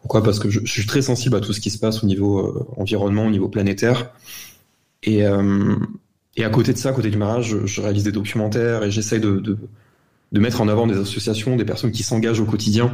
pourquoi? 0.00 0.22
Parce 0.22 0.38
que 0.38 0.48
je, 0.48 0.64
suis 0.64 0.86
très 0.86 1.02
sensible 1.02 1.36
à 1.36 1.40
tout 1.40 1.52
ce 1.52 1.60
qui 1.60 1.70
se 1.70 1.78
passe 1.78 2.02
au 2.02 2.06
niveau 2.06 2.40
euh, 2.40 2.66
environnement, 2.76 3.26
au 3.26 3.30
niveau 3.30 3.48
planétaire. 3.48 4.12
Et, 5.02 5.22
et 6.36 6.44
à 6.44 6.48
côté 6.48 6.72
de 6.72 6.78
ça, 6.78 6.88
à 6.88 6.92
côté 6.92 7.10
du 7.10 7.16
mariage, 7.16 7.54
je, 7.64 7.80
réalise 7.80 8.02
des 8.02 8.12
documentaires 8.12 8.82
et 8.82 8.90
j'essaye 8.90 9.20
de, 9.20 9.36
de, 9.36 9.56
de, 10.32 10.40
mettre 10.40 10.60
en 10.60 10.68
avant 10.68 10.88
des 10.88 10.98
associations, 10.98 11.54
des 11.54 11.64
personnes 11.64 11.92
qui 11.92 12.02
s'engagent 12.02 12.40
au 12.40 12.44
quotidien 12.44 12.92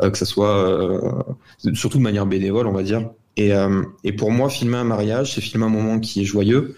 que 0.00 0.18
ce 0.18 0.24
soit 0.24 0.56
euh, 0.56 1.22
surtout 1.74 1.98
de 1.98 2.02
manière 2.02 2.26
bénévole, 2.26 2.66
on 2.66 2.72
va 2.72 2.82
dire. 2.82 3.10
Et, 3.36 3.54
euh, 3.54 3.82
et 4.04 4.12
pour 4.12 4.30
moi, 4.30 4.48
filmer 4.48 4.76
un 4.76 4.84
mariage, 4.84 5.34
c'est 5.34 5.40
filmer 5.40 5.66
un 5.66 5.70
moment 5.70 5.98
qui 5.98 6.22
est 6.22 6.24
joyeux, 6.24 6.76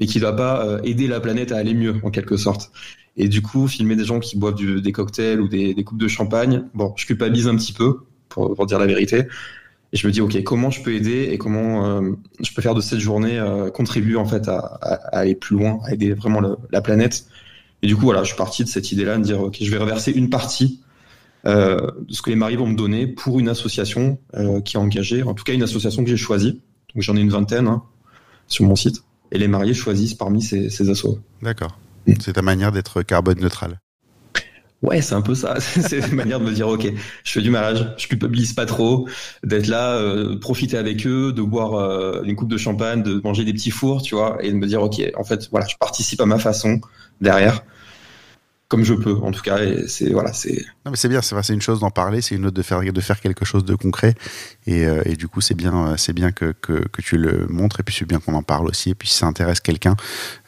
et 0.00 0.06
qui 0.06 0.18
va 0.18 0.32
pas 0.32 0.80
aider 0.82 1.06
la 1.06 1.20
planète 1.20 1.52
à 1.52 1.58
aller 1.58 1.74
mieux, 1.74 1.96
en 2.02 2.10
quelque 2.10 2.36
sorte. 2.36 2.72
Et 3.16 3.28
du 3.28 3.42
coup, 3.42 3.68
filmer 3.68 3.94
des 3.94 4.04
gens 4.04 4.20
qui 4.20 4.36
boivent 4.36 4.56
des 4.56 4.92
cocktails 4.92 5.40
ou 5.40 5.48
des, 5.48 5.74
des, 5.74 5.84
coupes 5.84 6.00
de 6.00 6.08
champagne, 6.08 6.64
bon, 6.74 6.92
je 6.96 7.06
culpabilise 7.06 7.46
un 7.46 7.56
petit 7.56 7.72
peu, 7.72 7.98
pour, 8.28 8.54
pour, 8.54 8.66
dire 8.66 8.78
la 8.78 8.86
vérité. 8.86 9.26
Et 9.92 9.96
je 9.96 10.06
me 10.06 10.12
dis, 10.12 10.20
ok, 10.20 10.42
comment 10.42 10.70
je 10.70 10.82
peux 10.82 10.94
aider 10.94 11.28
et 11.30 11.38
comment 11.38 12.02
je 12.40 12.52
peux 12.54 12.62
faire 12.62 12.74
de 12.74 12.80
cette 12.80 12.98
journée 12.98 13.38
contribuer 13.74 14.16
en 14.16 14.24
fait 14.24 14.48
à, 14.48 14.58
à, 14.58 15.18
aller 15.18 15.34
plus 15.34 15.56
loin, 15.56 15.78
à 15.84 15.92
aider 15.92 16.14
vraiment 16.14 16.40
la 16.70 16.80
planète. 16.80 17.26
Et 17.82 17.86
du 17.86 17.94
coup, 17.94 18.02
voilà, 18.02 18.22
je 18.22 18.28
suis 18.28 18.36
parti 18.36 18.64
de 18.64 18.68
cette 18.68 18.90
idée-là, 18.90 19.18
de 19.18 19.22
dire, 19.22 19.40
ok, 19.40 19.58
je 19.60 19.70
vais 19.70 19.76
reverser 19.76 20.12
une 20.12 20.30
partie 20.30 20.80
euh, 21.46 21.90
de 22.08 22.12
ce 22.12 22.22
que 22.22 22.30
les 22.30 22.36
mariés 22.36 22.56
vont 22.56 22.66
me 22.66 22.76
donner 22.76 23.06
pour 23.06 23.40
une 23.40 23.48
association 23.48 24.18
euh, 24.34 24.60
qui 24.60 24.76
est 24.76 24.80
engagée, 24.80 25.22
en 25.22 25.34
tout 25.34 25.44
cas 25.44 25.52
une 25.52 25.62
association 25.62 26.04
que 26.04 26.10
j'ai 26.10 26.16
choisie. 26.16 26.62
Donc 26.94 27.02
j'en 27.02 27.16
ai 27.16 27.20
une 27.20 27.30
vingtaine 27.30 27.68
hein, 27.68 27.82
sur 28.46 28.64
mon 28.64 28.76
site. 28.76 29.02
Et 29.30 29.38
les 29.38 29.48
mariés 29.48 29.74
choisissent 29.74 30.14
parmi 30.14 30.42
ces, 30.42 30.68
ces 30.68 30.90
assos. 30.90 31.18
D'accord. 31.40 31.78
Mm. 32.06 32.14
C'est 32.20 32.34
ta 32.34 32.42
manière 32.42 32.70
d'être 32.70 33.02
carbone 33.02 33.40
neutral. 33.40 33.80
Ouais, 34.82 35.00
c'est 35.00 35.14
un 35.14 35.22
peu 35.22 35.34
ça. 35.34 35.56
c'est 35.60 35.98
une 35.98 36.14
manière 36.14 36.40
de 36.40 36.44
me 36.44 36.52
dire, 36.52 36.68
ok, 36.68 36.92
je 37.24 37.32
fais 37.32 37.40
du 37.40 37.50
mariage, 37.50 37.86
je 37.96 38.08
culpabilise 38.08 38.52
pas 38.52 38.66
trop, 38.66 39.08
d'être 39.44 39.68
là, 39.68 39.94
euh, 39.94 40.38
profiter 40.38 40.76
avec 40.76 41.06
eux, 41.06 41.32
de 41.32 41.42
boire 41.42 41.74
euh, 41.74 42.22
une 42.24 42.34
coupe 42.34 42.50
de 42.50 42.56
champagne, 42.56 43.02
de 43.02 43.20
manger 43.22 43.44
des 43.44 43.52
petits 43.52 43.70
fours, 43.70 44.02
tu 44.02 44.16
vois, 44.16 44.38
et 44.40 44.50
de 44.50 44.56
me 44.56 44.66
dire, 44.66 44.82
ok, 44.82 45.00
en 45.16 45.24
fait, 45.24 45.48
voilà, 45.50 45.66
je 45.66 45.76
participe 45.78 46.20
à 46.20 46.26
ma 46.26 46.38
façon 46.38 46.80
derrière 47.20 47.62
comme 48.72 48.84
je 48.84 48.94
peux 48.94 49.16
en 49.16 49.32
tout 49.32 49.42
cas 49.42 49.58
c'est 49.86 50.10
voilà 50.14 50.32
c'est 50.32 50.64
non 50.86 50.92
mais 50.92 50.96
c'est 50.96 51.10
bien 51.10 51.20
c'est 51.20 51.52
une 51.52 51.60
chose 51.60 51.80
d'en 51.80 51.90
parler 51.90 52.22
c'est 52.22 52.36
une 52.36 52.46
autre 52.46 52.56
de 52.56 52.62
faire 52.62 52.80
de 52.80 53.00
faire 53.02 53.20
quelque 53.20 53.44
chose 53.44 53.66
de 53.66 53.74
concret 53.74 54.14
et, 54.66 54.86
euh, 54.86 55.02
du 55.14 55.28
coup 55.28 55.42
c'est 55.42 55.52
bien 55.54 55.88
euh, 55.88 55.96
c'est 55.98 56.14
bien 56.14 56.32
que, 56.32 56.54
que, 56.58 56.88
que, 56.88 57.02
tu 57.02 57.18
le 57.18 57.46
montres 57.48 57.80
et 57.80 57.82
puis 57.82 57.94
c'est 57.94 58.06
bien 58.06 58.18
qu'on 58.18 58.32
en 58.32 58.42
parle 58.42 58.66
aussi 58.68 58.88
et 58.88 58.94
puis 58.94 59.08
si 59.08 59.18
ça 59.18 59.26
intéresse 59.26 59.60
quelqu'un 59.60 59.94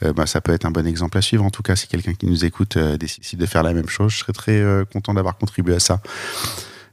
euh, 0.02 0.14
bah, 0.14 0.24
ça 0.24 0.40
peut 0.40 0.52
être 0.52 0.64
un 0.64 0.70
bon 0.70 0.86
exemple 0.86 1.18
à 1.18 1.20
suivre 1.20 1.44
en 1.44 1.50
tout 1.50 1.60
cas 1.60 1.76
si 1.76 1.86
quelqu'un 1.86 2.14
qui 2.14 2.24
nous 2.24 2.46
écoute 2.46 2.78
décide 2.78 3.38
de 3.38 3.44
faire 3.44 3.62
la 3.62 3.74
même 3.74 3.90
chose 3.90 4.12
je 4.12 4.20
serais 4.20 4.32
très 4.32 4.64
content 4.90 5.12
d'avoir 5.12 5.36
contribué 5.36 5.74
à 5.74 5.80
ça 5.80 6.00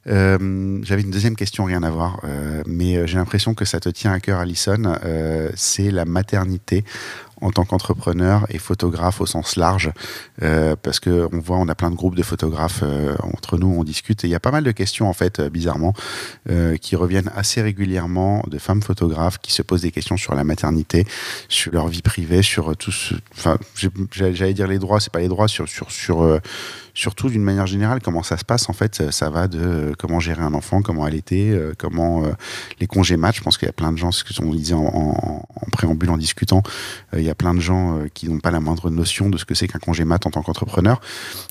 j'avais 0.06 1.04
une 1.04 1.12
deuxième 1.12 1.36
question, 1.36 1.64
rien 1.64 1.84
à 1.84 1.92
voir, 1.92 2.22
mais 2.66 3.06
j'ai 3.06 3.20
l'impression 3.20 3.54
que 3.54 3.66
ça 3.66 3.80
te 3.80 3.88
tient 3.88 4.12
à 4.12 4.20
cœur, 4.20 4.40
Alison. 4.40 4.96
c'est 5.54 5.92
la 5.92 6.06
maternité 6.06 6.84
en 7.42 7.52
tant 7.52 7.66
qu'entrepreneur 7.66 8.46
et 8.50 8.60
photographe 8.60 9.20
au 9.20 9.26
sens 9.26 9.56
large, 9.56 9.92
euh, 10.44 10.76
parce 10.82 11.00
que 11.00 11.28
on 11.34 11.40
voit, 11.40 11.58
on 11.58 11.68
a 11.68 11.76
plein 11.76 11.90
de 11.90 11.96
groupes 11.96 12.16
de 12.16 12.24
photographes 12.24 12.82
euh, 12.84 13.16
entre 13.22 13.58
nous, 13.58 13.68
on 13.68 13.84
discute, 13.84 14.24
et 14.24 14.28
il 14.28 14.32
y 14.32 14.36
a 14.36 14.40
pas 14.40 14.52
mal 14.52 14.64
de 14.64 14.72
questions 14.72 15.10
en 15.10 15.14
fait, 15.14 15.40
euh, 15.40 15.50
bizarrement, 15.50 15.94
qui 16.82 16.96
reviennent 16.96 17.32
assez 17.36 17.62
régulièrement 17.62 18.44
de 18.48 18.58
femmes 18.58 18.84
photographes 18.84 19.40
qui 19.40 19.52
se 19.52 19.62
posent 19.62 19.82
des 19.82 19.92
questions 19.92 20.18
sur 20.18 20.36
la 20.36 20.44
maternité, 20.44 21.06
sur 21.50 21.72
leur 21.72 21.88
vie 21.88 22.02
privée, 22.02 22.42
sur 22.42 22.76
tout 22.78 22.92
enfin, 23.38 23.58
j'allais 24.12 24.54
dire 24.54 24.68
les 24.68 24.80
droits, 24.80 25.00
c'est 25.00 25.12
pas 25.12 25.20
les 25.20 25.28
droits, 25.28 25.48
sur 25.48 25.68
sur 25.68 25.92
sur 25.92 26.40
surtout 26.94 27.30
d'une 27.30 27.44
manière 27.44 27.68
générale, 27.68 28.02
comment 28.02 28.24
ça 28.24 28.38
se 28.38 28.46
passe 28.46 28.70
en 28.70 28.74
fait, 28.74 29.12
ça 29.12 29.30
va 29.30 29.48
de 29.48 29.94
comment 29.98 30.20
gérer 30.20 30.42
un 30.42 30.54
enfant, 30.54 30.82
comment 30.82 31.06
allaiter, 31.06 31.58
comment 31.78 32.24
les 32.80 32.88
congés 32.88 33.18
match. 33.18 33.38
Je 33.38 33.44
pense 33.44 33.58
qu'il 33.58 33.66
y 33.66 33.70
a 33.70 33.74
plein 33.74 33.92
de 33.92 33.98
gens, 33.98 34.12
ce 34.12 34.24
que 34.24 34.34
on 34.42 34.54
disait 34.54 34.74
en, 34.74 35.46
préambule, 35.72 36.10
en 36.10 36.18
discutant, 36.18 36.64
plein 37.36 37.54
de 37.54 37.60
gens 37.60 38.00
qui 38.14 38.30
n'ont 38.30 38.40
pas 38.40 38.52
la 38.52 38.60
moindre 38.60 38.90
notion 38.90 39.30
de 39.30 39.38
ce 39.38 39.46
que 39.46 39.54
c'est 39.54 39.68
qu'un 39.68 39.80
congé 39.80 40.06
mat 40.06 40.26
en 40.26 40.32
tant 40.32 40.42
qu'entrepreneur. 40.42 41.02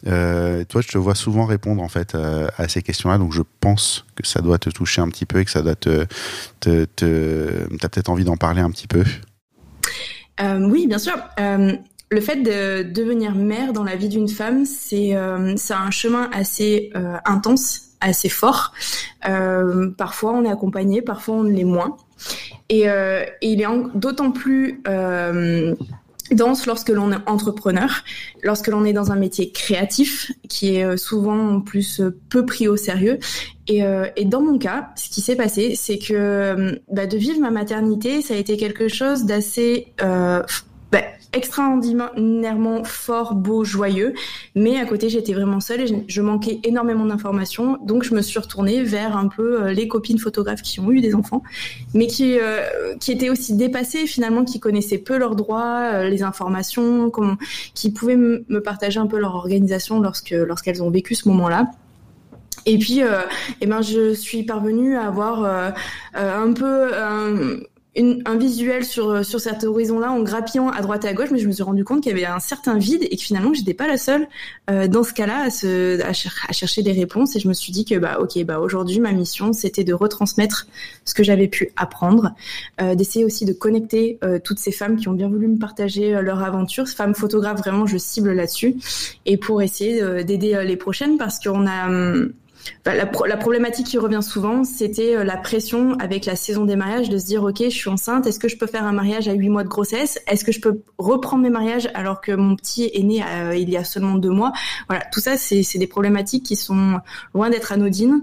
toi, 0.04 0.80
je 0.80 0.88
te 0.88 0.99
vois 0.99 1.14
souvent 1.14 1.44
répondre 1.46 1.82
en 1.82 1.88
fait 1.88 2.14
à 2.14 2.68
ces 2.68 2.82
questions-là, 2.82 3.18
donc 3.18 3.32
je 3.32 3.42
pense 3.60 4.04
que 4.16 4.26
ça 4.26 4.40
doit 4.40 4.58
te 4.58 4.70
toucher 4.70 5.00
un 5.00 5.08
petit 5.08 5.26
peu 5.26 5.40
et 5.40 5.44
que 5.44 5.50
ça 5.50 5.62
doit 5.62 5.75
te, 5.75 6.06
te, 6.60 6.84
te 6.84 7.76
t'as 7.78 7.88
peut-être 7.88 8.10
envie 8.10 8.25
d'en 8.25 8.37
parler 8.37 8.60
un 8.60 8.70
petit 8.70 8.88
peu. 8.88 9.04
oui, 10.40 10.87
bien 10.87 10.99
sûr 10.99 11.14
le 12.10 12.20
fait 12.20 12.37
de 12.37 12.82
devenir 12.82 13.34
mère 13.34 13.72
dans 13.72 13.84
la 13.84 13.94
vie 13.94 14.08
d'une 14.08 14.28
femme, 14.28 14.64
c'est 14.64 15.14
euh, 15.14 15.54
un 15.70 15.90
chemin 15.90 16.28
assez 16.32 16.90
euh, 16.96 17.16
intense, 17.25 17.82
assez 18.00 18.28
fort. 18.28 18.72
Euh, 19.28 19.90
parfois 19.96 20.32
on 20.32 20.44
est 20.44 20.50
accompagné, 20.50 21.02
parfois 21.02 21.37
on 21.37 21.42
l'est 21.44 21.64
moins. 21.64 21.96
Et, 22.69 22.89
euh, 22.89 23.25
et, 23.43 23.53
il 23.53 23.61
est 23.61 23.67
d'autant 23.95 24.31
plus 24.31 24.81
euh, 24.87 25.75
dense 26.31 26.67
lorsque 26.67 26.91
l'on 26.91 27.12
est 27.12 27.17
entrepreneur, 27.27 27.91
lorsque 28.43 28.69
l'on 28.69 28.85
est 28.85 28.93
dans 28.93 29.11
un 29.11 29.17
métier 29.17 29.50
créatif 29.50 30.31
qui 30.49 30.77
est 30.77 30.97
souvent 30.97 31.57
en 31.57 31.61
plus 31.61 32.00
peu 32.29 32.47
pris 32.47 32.69
au 32.69 32.77
sérieux. 32.77 33.19
Et, 33.67 33.83
et 34.17 34.25
dans 34.25 34.41
mon 34.41 34.59
cas, 34.59 34.91
ce 34.97 35.11
qui 35.11 35.21
s'est 35.21 35.37
passé, 35.37 35.75
c'est 35.75 35.99
que 35.99 36.81
bah, 36.93 37.07
de 37.07 37.17
vivre 37.17 37.41
ma 37.41 37.50
maternité, 37.50 38.23
ça 38.23 38.35
a 38.35 38.37
été 38.37 38.57
quelque 38.57 38.89
chose 38.89 39.25
d'assez 39.25 39.93
bah, 40.92 41.02
extraordinairement 41.32 42.82
fort, 42.82 43.35
beau, 43.35 43.64
joyeux. 43.64 44.14
Mais 44.56 44.78
à 44.78 44.85
côté, 44.85 45.09
j'étais 45.09 45.32
vraiment 45.32 45.61
seule 45.61 45.80
et 45.82 46.04
je 46.09 46.23
manquais 46.23 46.59
énormément 46.64 47.06
d'informations. 47.06 47.78
Donc, 47.85 48.02
je 48.02 48.14
me 48.14 48.23
suis 48.23 48.38
retournée 48.38 48.82
vers 48.82 49.16
un 49.16 49.28
peu 49.28 49.62
euh, 49.62 49.73
les 49.73 49.87
copines 49.87 50.18
photographes 50.18 50.62
qui 50.62 50.80
ont 50.80 50.90
eu 50.90 51.00
des 51.00 51.14
enfants, 51.14 51.42
mais 51.94 52.09
qui, 52.09 52.38
euh, 52.38 52.97
qui 52.99 53.12
étaient 53.12 53.30
aussi 53.30 53.54
dépassées 53.54 54.06
finalement, 54.06 54.44
qui 54.44 54.59
connaissaient 54.59 54.99
peu 54.99 55.16
leurs 55.16 55.37
droits, 55.37 55.92
euh, 55.92 56.09
les 56.09 56.23
informations, 56.23 57.12
qui 57.75 57.92
pouvaient 57.92 58.16
me 58.16 58.59
partager 58.59 58.99
un 58.99 59.06
peu 59.06 59.18
leur 59.18 59.35
organisation 59.35 60.00
lorsque 60.00 60.30
lorsqu'elles 60.30 60.82
ont 60.82 60.90
vécu 60.90 61.14
ce 61.14 61.28
moment-là. 61.28 61.70
Et 62.66 62.78
puis, 62.78 63.02
euh, 63.02 63.23
eh 63.61 63.66
ben, 63.66 63.80
je 63.80 64.12
suis 64.12 64.42
parvenue 64.42 64.97
à 64.97 65.06
avoir 65.06 65.75
un 66.14 66.52
peu 66.52 66.90
un 67.97 68.37
visuel 68.37 68.85
sur 68.85 69.11
euh, 69.11 69.23
sur 69.25 69.40
cet 69.40 69.64
horizon-là 69.64 70.12
en 70.12 70.23
grappillant 70.23 70.68
à 70.68 70.80
droite 70.80 71.04
et 71.04 71.09
à 71.09 71.12
gauche, 71.12 71.30
mais 71.32 71.38
je 71.38 71.49
me 71.49 71.52
suis 71.52 71.62
rendu 71.62 71.85
compte 71.85 72.02
qu'il 72.02 72.12
y 72.12 72.14
avait 72.14 72.25
un 72.25 72.38
certain 72.38 72.78
vide 72.78 73.06
et 73.11 73.16
que 73.16 73.23
finalement 73.23 73.52
j'étais 73.52 73.75
pas 73.75 73.88
la 73.88 73.97
seule 73.97 74.28
euh, 74.70 74.87
dans 74.87 75.02
ce 75.02 75.12
cas-là 75.12 75.42
à, 75.42 75.50
se, 75.50 76.00
à, 76.02 76.12
chercher 76.52 76.82
des 76.82 76.92
réponses. 76.92 77.35
Et 77.35 77.40
je 77.40 77.49
me 77.49 77.52
suis 77.52 77.73
dit 77.73 77.85
que 77.85 77.97
bah 77.97 78.18
ok 78.20 78.44
bah 78.44 78.61
aujourd'hui 78.61 79.00
ma 79.00 79.12
mission 79.12 79.52
c'était 79.52 79.82
de 79.82 79.92
retransmettre 79.92 80.68
ce 81.04 81.14
que 81.14 81.25
j'avais 81.25 81.49
pu 81.49 81.73
apprendre, 81.76 82.32
euh, 82.80 82.94
d'essayer 82.94 83.25
aussi 83.25 83.44
de 83.44 83.52
connecter 83.52 84.18
euh, 84.23 84.38
toutes 84.42 84.59
ces 84.59 84.73
femmes 84.73 84.97
qui 84.97 85.09
ont 85.09 85.12
bien 85.12 85.28
voulu 85.28 85.49
me 85.49 85.59
partager 85.59 86.14
euh, 86.14 86.23
leur 86.23 86.42
aventure, 86.42 86.87
femmes 86.88 87.14
photographes 87.14 87.59
vraiment 87.59 87.87
je 87.87 87.99
cible 87.99 88.32
là-dessus, 88.32 88.76
et 89.26 89.37
pour 89.37 89.62
essayer 89.62 90.25
d'aider 90.25 90.62
les 90.64 90.76
prochaines 90.76 91.18
parce 91.18 91.40
qu'on 91.40 91.66
a 91.66 91.88
hum, 91.88 92.32
la, 92.87 93.37
problématique 93.37 93.87
qui 93.87 93.99
revient 93.99 94.23
souvent, 94.23 94.64
c'était 94.64 95.17
euh, 95.17 95.25
la 95.25 95.37
pression 95.37 95.95
avec 95.99 96.26
la 96.26 96.37
saison 96.37 96.64
des 96.64 96.76
mariages 96.76 97.09
de 97.09 97.19
se 97.19 97.26
dire 97.26 97.43
ok, 97.43 97.62
je 97.64 97.69
suis 97.69 97.90
enceinte, 97.90 98.26
est-ce 98.26 98.38
que 98.38 98.49
je 98.49 98.57
peux 98.57 98.67
faire 98.67 98.85
un 98.85 98.93
mariage 98.93 99.29
à 99.29 99.33
8 99.33 99.49
mois 99.49 99.64
de 99.64 99.69
grossesse? 99.69 100.19
Est-ce 100.26 100.45
que 100.45 100.52
je 100.52 100.61
peux 100.61 100.83
reprendre 100.99 101.43
mes 101.43 101.50
mariages 101.50 101.90
alors 101.95 102.21
que 102.21 102.33
mon 102.33 102.57
petit 102.57 102.90
est 102.93 103.02
né 103.02 103.23
euh, 103.23 103.55
il 103.57 103.71
y 103.71 103.76
a 103.76 103.85
seulement 103.85 104.14
deux 104.14 104.31
mois? 104.31 104.52
Voilà, 104.88 105.05
tout 105.12 105.21
ça, 105.21 105.37
c'est 105.37 105.79
des 105.79 105.87
problématiques 105.87 106.45
qui 106.45 106.57
sont 106.57 107.00
loin 107.35 107.50
d'être 107.50 107.73
anodines. 107.73 108.23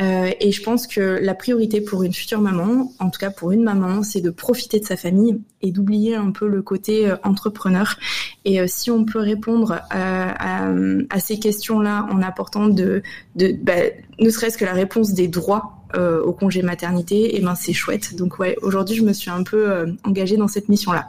Euh, 0.00 0.30
et 0.40 0.52
je 0.52 0.62
pense 0.62 0.86
que 0.86 1.18
la 1.20 1.34
priorité 1.34 1.80
pour 1.80 2.02
une 2.02 2.12
future 2.12 2.40
maman, 2.40 2.92
en 2.98 3.10
tout 3.10 3.20
cas 3.20 3.30
pour 3.30 3.52
une 3.52 3.62
maman, 3.62 4.02
c'est 4.02 4.20
de 4.20 4.30
profiter 4.30 4.80
de 4.80 4.84
sa 4.84 4.96
famille 4.96 5.40
et 5.62 5.72
d'oublier 5.72 6.14
un 6.16 6.30
peu 6.30 6.48
le 6.48 6.62
côté 6.62 7.12
entrepreneur. 7.22 7.96
Et 8.44 8.66
si 8.68 8.90
on 8.90 9.04
peut 9.04 9.18
répondre 9.18 9.80
à, 9.90 11.18
ces 11.18 11.38
questions-là 11.38 12.06
en 12.10 12.22
apportant 12.22 12.68
de, 12.68 13.02
de 13.34 13.52
bah, 13.62 13.72
ne 14.18 14.30
serait-ce 14.30 14.58
que 14.58 14.64
la 14.64 14.74
réponse 14.74 15.12
des 15.12 15.28
droits 15.28 15.76
euh, 15.96 16.20
au 16.20 16.32
congé 16.32 16.62
maternité, 16.62 17.36
et 17.36 17.38
eh 17.38 17.40
ben 17.40 17.54
c'est 17.54 17.72
chouette. 17.72 18.16
Donc 18.16 18.40
ouais, 18.40 18.56
aujourd'hui 18.60 18.96
je 18.96 19.02
me 19.02 19.12
suis 19.12 19.30
un 19.30 19.44
peu 19.44 19.70
euh, 19.70 19.86
engagée 20.02 20.36
dans 20.36 20.48
cette 20.48 20.68
mission-là. 20.68 21.08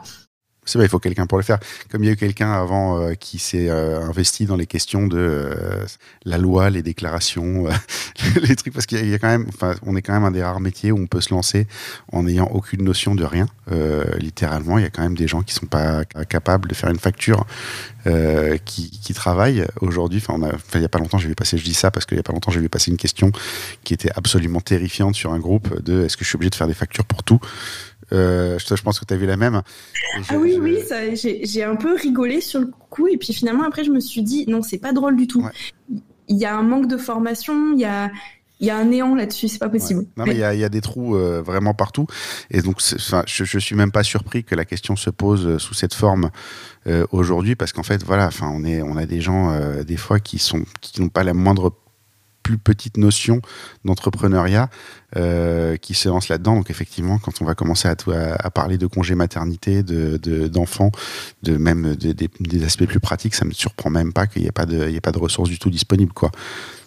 Il 0.74 0.88
faut 0.88 0.98
quelqu'un 0.98 1.26
pour 1.26 1.38
le 1.38 1.44
faire. 1.44 1.58
Comme 1.90 2.04
il 2.04 2.06
y 2.06 2.10
a 2.10 2.12
eu 2.12 2.16
quelqu'un 2.16 2.52
avant 2.52 3.00
euh, 3.00 3.14
qui 3.14 3.38
s'est 3.38 3.68
euh, 3.68 4.00
investi 4.02 4.46
dans 4.46 4.56
les 4.56 4.66
questions 4.66 5.06
de 5.06 5.18
euh, 5.18 5.84
la 6.24 6.38
loi, 6.38 6.70
les 6.70 6.82
déclarations, 6.82 7.66
les 8.42 8.56
trucs, 8.56 8.74
parce 8.74 8.86
qu'il 8.86 9.08
y, 9.08 9.14
a 9.14 9.18
quand 9.18 9.28
même, 9.28 9.46
enfin, 9.48 9.74
on 9.86 9.96
est 9.96 10.02
quand 10.02 10.12
même 10.12 10.24
un 10.24 10.30
des 10.30 10.42
rares 10.42 10.60
métiers 10.60 10.92
où 10.92 10.98
on 10.98 11.06
peut 11.06 11.20
se 11.20 11.32
lancer 11.32 11.66
en 12.12 12.24
n'ayant 12.24 12.48
aucune 12.52 12.84
notion 12.84 13.14
de 13.14 13.24
rien. 13.24 13.46
littéralement, 14.18 14.78
il 14.78 14.82
y 14.82 14.86
a 14.86 14.90
quand 14.90 15.02
même 15.02 15.16
des 15.16 15.28
gens 15.28 15.42
qui 15.42 15.54
sont 15.54 15.66
pas 15.66 16.04
capables 16.04 16.68
de 16.68 16.74
faire 16.74 16.90
une 16.90 16.98
facture 16.98 17.46
qui, 18.64 18.90
qui 18.90 19.14
travaillent 19.14 19.66
aujourd'hui. 19.80 20.22
Enfin, 20.24 20.38
il 20.74 20.80
y 20.80 20.84
a 20.84 20.88
pas 20.88 20.98
longtemps, 20.98 21.18
j'ai 21.18 21.28
vu 21.28 21.34
passer, 21.34 21.58
je 21.58 21.64
dis 21.64 21.74
ça 21.74 21.90
parce 21.90 22.06
qu'il 22.06 22.16
y 22.16 22.20
a 22.20 22.22
pas 22.22 22.32
longtemps, 22.32 22.50
j'ai 22.50 22.60
vu 22.60 22.68
passer 22.68 22.90
une 22.90 22.96
question 22.96 23.30
qui 23.84 23.94
était 23.94 24.10
absolument 24.14 24.60
terrifiante 24.60 25.14
sur 25.14 25.32
un 25.32 25.38
groupe 25.38 25.82
de 25.82 26.04
est-ce 26.04 26.16
que 26.16 26.24
je 26.24 26.28
suis 26.28 26.36
obligé 26.36 26.50
de 26.50 26.54
faire 26.54 26.68
des 26.68 26.74
factures 26.74 27.04
pour 27.04 27.22
tout? 27.22 27.40
Euh, 28.12 28.58
je, 28.58 28.82
pense 28.82 29.00
que 29.00 29.04
tu 29.04 29.14
as 29.14 29.16
vu 29.16 29.26
la 29.26 29.36
même. 29.36 29.62
ah 30.28 30.36
oui, 30.36 30.58
oui, 30.60 30.78
j'ai 31.14 31.64
un 31.64 31.76
peu 31.76 31.94
rigolé 31.94 32.40
sur 32.40 32.60
le 32.60 32.70
coup. 32.90 33.08
Et 33.08 33.16
puis 33.16 33.32
finalement, 33.32 33.64
après, 33.64 33.84
je 33.84 33.90
me 33.90 34.00
suis 34.00 34.22
dit, 34.22 34.46
non, 34.48 34.62
c'est 34.62 34.78
pas 34.78 34.92
drôle 34.92 35.16
du 35.16 35.26
tout. 35.26 35.46
Il 36.28 36.36
y 36.36 36.44
a 36.44 36.56
un 36.56 36.62
manque 36.62 36.88
de 36.88 36.96
formation, 36.96 37.72
il 37.72 37.80
y 37.80 37.84
a, 37.84 38.10
il 38.60 38.66
y 38.66 38.70
a 38.70 38.76
un 38.76 38.86
néant 38.86 39.14
là-dessus, 39.14 39.48
c'est 39.48 39.58
pas 39.58 39.68
possible. 39.68 40.04
Non, 40.16 40.24
mais 40.26 40.34
il 40.34 40.38
y, 40.38 40.42
a, 40.42 40.52
il 40.52 40.60
y, 40.60 40.64
a, 40.64 40.68
des 40.68 40.80
trous 40.80 41.14
euh, 41.14 41.40
vraiment 41.40 41.74
partout. 41.74 42.06
Et 42.50 42.60
donc, 42.60 42.80
je, 42.80 43.44
je 43.44 43.58
suis 43.58 43.76
même 43.76 43.92
pas 43.92 44.02
surpris 44.02 44.42
que 44.42 44.54
la 44.54 44.64
question 44.64 44.96
se 44.96 45.10
pose 45.10 45.46
euh, 45.46 45.58
sous 45.58 45.74
cette 45.74 45.94
forme 45.94 46.30
euh, 46.86 47.06
aujourd'hui, 47.12 47.54
parce 47.54 47.72
qu'en 47.72 47.84
fait, 47.84 48.02
voilà, 48.02 48.26
enfin, 48.26 48.50
on 48.52 48.64
est, 48.64 48.82
on 48.82 48.96
a 48.96 49.06
des 49.06 49.20
gens 49.20 49.52
euh, 49.52 49.84
des 49.84 49.96
fois 49.96 50.18
qui 50.18 50.38
sont, 50.38 50.64
qui 50.80 51.00
n'ont 51.00 51.08
pas 51.08 51.22
la 51.22 51.34
moindre 51.34 51.72
plus 52.48 52.56
petite 52.56 52.96
notion 52.96 53.42
d'entrepreneuriat 53.84 54.70
euh, 55.16 55.76
qui 55.76 55.92
se 55.92 56.08
lance 56.08 56.30
là-dedans. 56.30 56.56
Donc 56.56 56.70
effectivement, 56.70 57.18
quand 57.18 57.42
on 57.42 57.44
va 57.44 57.54
commencer 57.54 57.88
à, 57.88 57.96
à, 58.38 58.50
parler 58.50 58.78
de 58.78 58.86
congé 58.86 59.14
maternité, 59.14 59.82
de 59.82 60.16
d'enfants, 60.48 60.90
de, 61.42 61.58
même 61.58 61.94
des 61.94 62.64
aspects 62.64 62.86
plus 62.86 63.00
pratiques, 63.00 63.34
ça 63.34 63.44
me 63.44 63.52
surprend 63.52 63.90
même 63.90 64.14
pas 64.14 64.26
qu'il 64.26 64.42
n'y 64.42 64.48
ait 64.48 64.52
pas 64.52 64.64
de, 64.64 64.88
ait 64.88 65.00
pas 65.00 65.12
de 65.12 65.18
ressources 65.18 65.50
du 65.50 65.58
tout 65.58 65.68
disponibles, 65.68 66.14
quoi. 66.14 66.30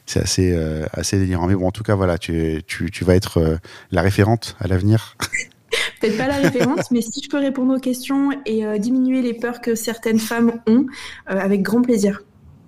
C'est 0.08 0.22
assez, 0.22 0.52
euh, 0.52 0.86
assez 0.94 1.20
délirant. 1.20 1.46
Mais 1.46 1.54
bon, 1.54 1.68
en 1.68 1.72
tout 1.72 1.84
cas, 1.84 1.94
voilà, 1.94 2.18
tu, 2.18 2.64
vas 3.02 3.16
être 3.16 3.38
euh, 3.38 3.58
la 3.92 4.02
référente 4.02 4.56
à 4.60 4.68
l'avenir. 4.68 5.16
Peut-être 6.02 6.18
pas 6.18 6.28
la 6.28 6.38
référence, 6.38 6.90
mais 6.90 7.02
si 7.02 7.22
je 7.24 7.30
peux 7.30 7.38
répondre 7.38 7.76
aux 7.76 7.80
questions 7.80 8.32
et 8.46 8.64
diminuer 8.80 9.22
les 9.22 9.34
peurs 9.34 9.62
que 9.62 9.76
certaines 9.76 10.20
femmes 10.20 10.60
ont, 10.68 10.86
avec 11.28 11.62
grand 11.62 11.82
plaisir. 11.82 12.24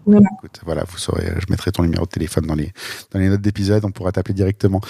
Voilà. 0.05 0.27
Écoute, 0.37 0.59
voilà, 0.65 0.83
vous 0.83 0.97
saurez, 0.97 1.25
je 1.39 1.45
mettrai 1.49 1.71
ton 1.71 1.83
numéro 1.83 2.05
de 2.05 2.09
téléphone 2.09 2.45
dans 2.45 2.55
les, 2.55 2.71
dans 3.11 3.19
les 3.19 3.29
notes 3.29 3.41
d'épisode, 3.41 3.85
on 3.85 3.91
pourra 3.91 4.11
t'appeler 4.11 4.33
directement. 4.33 4.81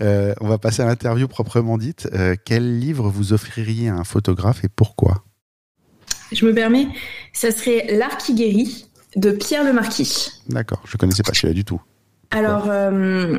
Euh, 0.00 0.34
on 0.40 0.48
va 0.48 0.58
passer 0.58 0.82
à 0.82 0.86
l'interview 0.86 1.26
proprement 1.28 1.78
dite. 1.78 2.08
Euh, 2.12 2.36
quel 2.44 2.78
livre 2.78 3.08
vous 3.08 3.32
offririez 3.32 3.88
à 3.88 3.94
un 3.94 4.04
photographe 4.04 4.64
et 4.64 4.68
pourquoi? 4.68 5.24
Je 6.32 6.44
me 6.44 6.52
permets, 6.52 6.88
ça 7.32 7.50
serait 7.50 7.96
L'art 7.96 8.18
qui 8.18 8.34
guérit 8.34 8.86
de 9.16 9.30
Pierre 9.30 9.64
Le 9.64 9.72
Marquis. 9.72 10.28
D'accord, 10.48 10.82
je 10.84 10.96
ne 10.96 10.98
connaissais 10.98 11.22
pas 11.22 11.32
celui-là 11.32 11.54
du 11.54 11.64
tout. 11.64 11.80
Alors, 12.30 12.66
euh, 12.68 13.38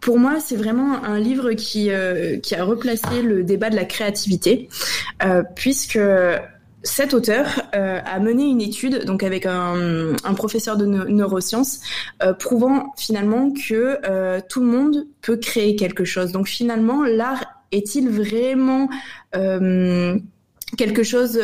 pour 0.00 0.20
moi, 0.20 0.38
c'est 0.38 0.54
vraiment 0.54 1.02
un 1.02 1.18
livre 1.18 1.52
qui, 1.54 1.90
qui 2.42 2.54
a 2.54 2.64
replacé 2.64 3.22
le 3.22 3.42
débat 3.42 3.70
de 3.70 3.76
la 3.76 3.84
créativité, 3.84 4.68
puisque 5.56 5.98
cet 6.84 7.14
auteur 7.14 7.62
euh, 7.74 7.98
a 8.04 8.20
mené 8.20 8.44
une 8.44 8.60
étude 8.60 9.04
donc 9.06 9.22
avec 9.22 9.46
un, 9.46 10.14
professeur 10.36 10.76
de 10.76 10.84
neurosciences 10.84 11.80
euh, 12.22 12.34
prouvant 12.34 12.92
finalement 12.96 13.50
que 13.52 13.98
euh, 14.06 14.40
tout 14.48 14.60
le 14.60 14.66
monde 14.66 15.06
peut 15.22 15.38
créer 15.38 15.76
quelque 15.76 16.04
chose. 16.04 16.30
Donc 16.30 16.46
finalement, 16.46 17.02
l'art 17.02 17.44
est-il 17.72 18.08
vraiment 18.08 18.88
quelque 19.32 21.02
chose 21.02 21.40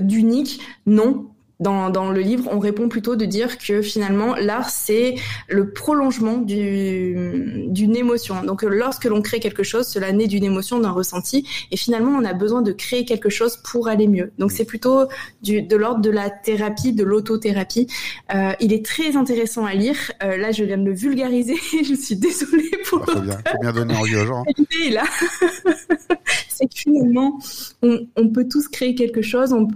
d'unique? 0.00 0.60
Non, 0.86 1.31
dans, 1.62 1.90
dans, 1.90 2.10
le 2.10 2.20
livre, 2.20 2.48
on 2.50 2.58
répond 2.58 2.88
plutôt 2.88 3.16
de 3.16 3.24
dire 3.24 3.58
que 3.58 3.82
finalement, 3.82 4.34
l'art, 4.34 4.70
c'est 4.70 5.14
le 5.48 5.70
prolongement 5.72 6.38
d'une 6.38 7.96
émotion. 7.96 8.42
Donc, 8.42 8.62
lorsque 8.62 9.04
l'on 9.04 9.22
crée 9.22 9.40
quelque 9.40 9.62
chose, 9.62 9.86
cela 9.86 10.12
naît 10.12 10.26
d'une 10.26 10.44
émotion, 10.44 10.80
d'un 10.80 10.90
ressenti. 10.90 11.46
Et 11.70 11.76
finalement, 11.76 12.10
on 12.10 12.24
a 12.24 12.32
besoin 12.32 12.62
de 12.62 12.72
créer 12.72 13.04
quelque 13.04 13.30
chose 13.30 13.58
pour 13.58 13.88
aller 13.88 14.08
mieux. 14.08 14.32
Donc, 14.38 14.50
c'est 14.50 14.64
plutôt 14.64 15.06
du, 15.42 15.62
de 15.62 15.76
l'ordre 15.76 16.00
de 16.00 16.10
la 16.10 16.30
thérapie, 16.30 16.92
de 16.92 17.04
l'autothérapie. 17.04 17.86
Euh, 18.34 18.52
il 18.60 18.72
est 18.72 18.84
très 18.84 19.16
intéressant 19.16 19.64
à 19.64 19.74
lire. 19.74 19.96
Euh, 20.22 20.36
là, 20.36 20.52
je 20.52 20.64
viens 20.64 20.78
de 20.78 20.84
le 20.84 20.94
vulgariser. 20.94 21.56
je 21.84 21.94
suis 21.94 22.16
désolée 22.16 22.70
pour... 22.86 23.04
Il 23.06 23.12
faut, 23.12 23.20
bien, 23.20 23.38
faut 23.50 23.58
bien 23.60 23.72
donner 23.72 23.94
envie 23.94 24.16
aux 24.16 24.26
gens. 24.26 24.44
là. 24.90 25.04
c'est 26.48 26.66
que 26.66 26.74
finalement, 26.76 27.38
on, 27.82 28.06
on, 28.16 28.28
peut 28.28 28.46
tous 28.48 28.68
créer 28.68 28.94
quelque 28.94 29.22
chose. 29.22 29.52
On, 29.52 29.68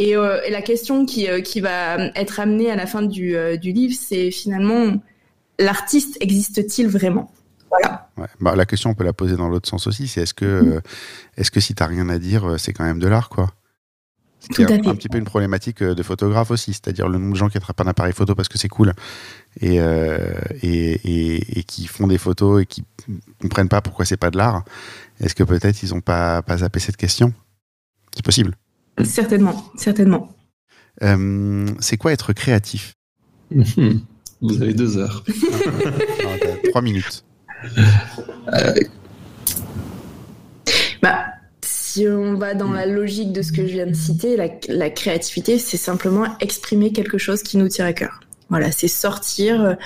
euh, 0.00 0.40
et, 0.44 0.50
la 0.50 0.62
question 0.62 1.06
qui, 1.06 1.28
euh, 1.28 1.40
qui 1.40 1.60
va 1.60 1.98
être 2.16 2.40
amenée 2.40 2.70
à 2.70 2.76
la 2.76 2.86
fin 2.86 3.02
du, 3.02 3.36
euh, 3.36 3.56
du 3.56 3.72
livre, 3.72 3.94
c'est 3.98 4.30
finalement 4.30 4.94
l'artiste 5.58 6.16
existe-t-il 6.20 6.88
vraiment? 6.88 7.32
Voilà. 7.70 8.08
Ouais. 8.16 8.26
Bah, 8.40 8.56
la 8.56 8.66
question, 8.66 8.90
on 8.90 8.94
peut 8.94 9.04
la 9.04 9.12
poser 9.12 9.36
dans 9.36 9.48
l'autre 9.48 9.68
sens 9.68 9.86
aussi. 9.86 10.08
C'est 10.08 10.22
est-ce 10.22 10.34
que, 10.34 10.62
mm. 10.62 10.80
est-ce 11.36 11.50
que 11.50 11.60
si 11.60 11.74
t'as 11.74 11.86
rien 11.86 12.08
à 12.08 12.18
dire, 12.18 12.56
c'est 12.58 12.72
quand 12.72 12.84
même 12.84 12.98
de 12.98 13.08
l'art, 13.08 13.28
quoi? 13.28 13.50
C'est 14.54 14.70
un, 14.70 14.90
un, 14.90 14.94
petit 14.94 15.08
peu 15.08 15.16
une 15.16 15.24
problématique 15.24 15.82
de 15.82 16.02
photographe 16.02 16.50
aussi, 16.50 16.74
c'est-à-dire 16.74 17.08
le 17.08 17.16
nombre 17.16 17.32
de 17.32 17.38
gens 17.38 17.48
qui 17.48 17.56
attrapent 17.56 17.80
un 17.80 17.86
appareil 17.86 18.12
photo 18.12 18.34
parce 18.34 18.48
que 18.48 18.58
c'est 18.58 18.68
cool 18.68 18.92
et, 19.62 19.76
et, 20.62 21.58
et, 21.58 21.62
qui 21.62 21.86
font 21.86 22.06
des 22.06 22.18
photos 22.18 22.60
et 22.60 22.66
qui 22.66 22.84
comprennent 23.40 23.70
pas 23.70 23.80
pourquoi 23.80 24.04
c'est 24.04 24.18
pas 24.18 24.30
de 24.30 24.36
l'art. 24.36 24.62
Est-ce 25.18 25.34
que 25.34 25.44
peut-être 25.44 25.82
ils 25.82 25.94
ont 25.94 26.02
pas, 26.02 26.42
pas 26.42 26.58
zappé 26.58 26.78
cette 26.78 26.98
question? 26.98 27.32
C'est 28.14 28.22
possible. 28.22 28.54
Certainement, 29.02 29.64
certainement. 29.76 30.34
Euh, 31.02 31.66
c'est 31.80 31.96
quoi 31.96 32.12
être 32.12 32.32
créatif? 32.32 32.94
Vous 33.50 34.62
avez 34.62 34.74
deux 34.74 34.98
heures. 34.98 35.24
trois 36.70 36.82
minutes. 36.82 37.24
Euh, 38.52 38.74
bah, 41.02 41.24
si 41.62 42.06
on 42.08 42.34
va 42.34 42.54
dans 42.54 42.72
la 42.72 42.86
logique 42.86 43.32
de 43.32 43.42
ce 43.42 43.52
que 43.52 43.66
je 43.66 43.72
viens 43.72 43.86
de 43.86 43.94
citer, 43.94 44.36
la, 44.68 44.90
créativité, 44.90 45.58
c'est 45.58 45.76
simplement 45.76 46.26
exprimer 46.40 46.92
quelque 46.92 47.18
chose 47.18 47.42
qui 47.42 47.56
nous 47.56 47.68
tient 47.68 47.86
à 47.86 47.92
cœur. 47.92 48.20
Voilà, 48.50 48.70
c'est 48.70 48.88
sortir. 48.88 49.76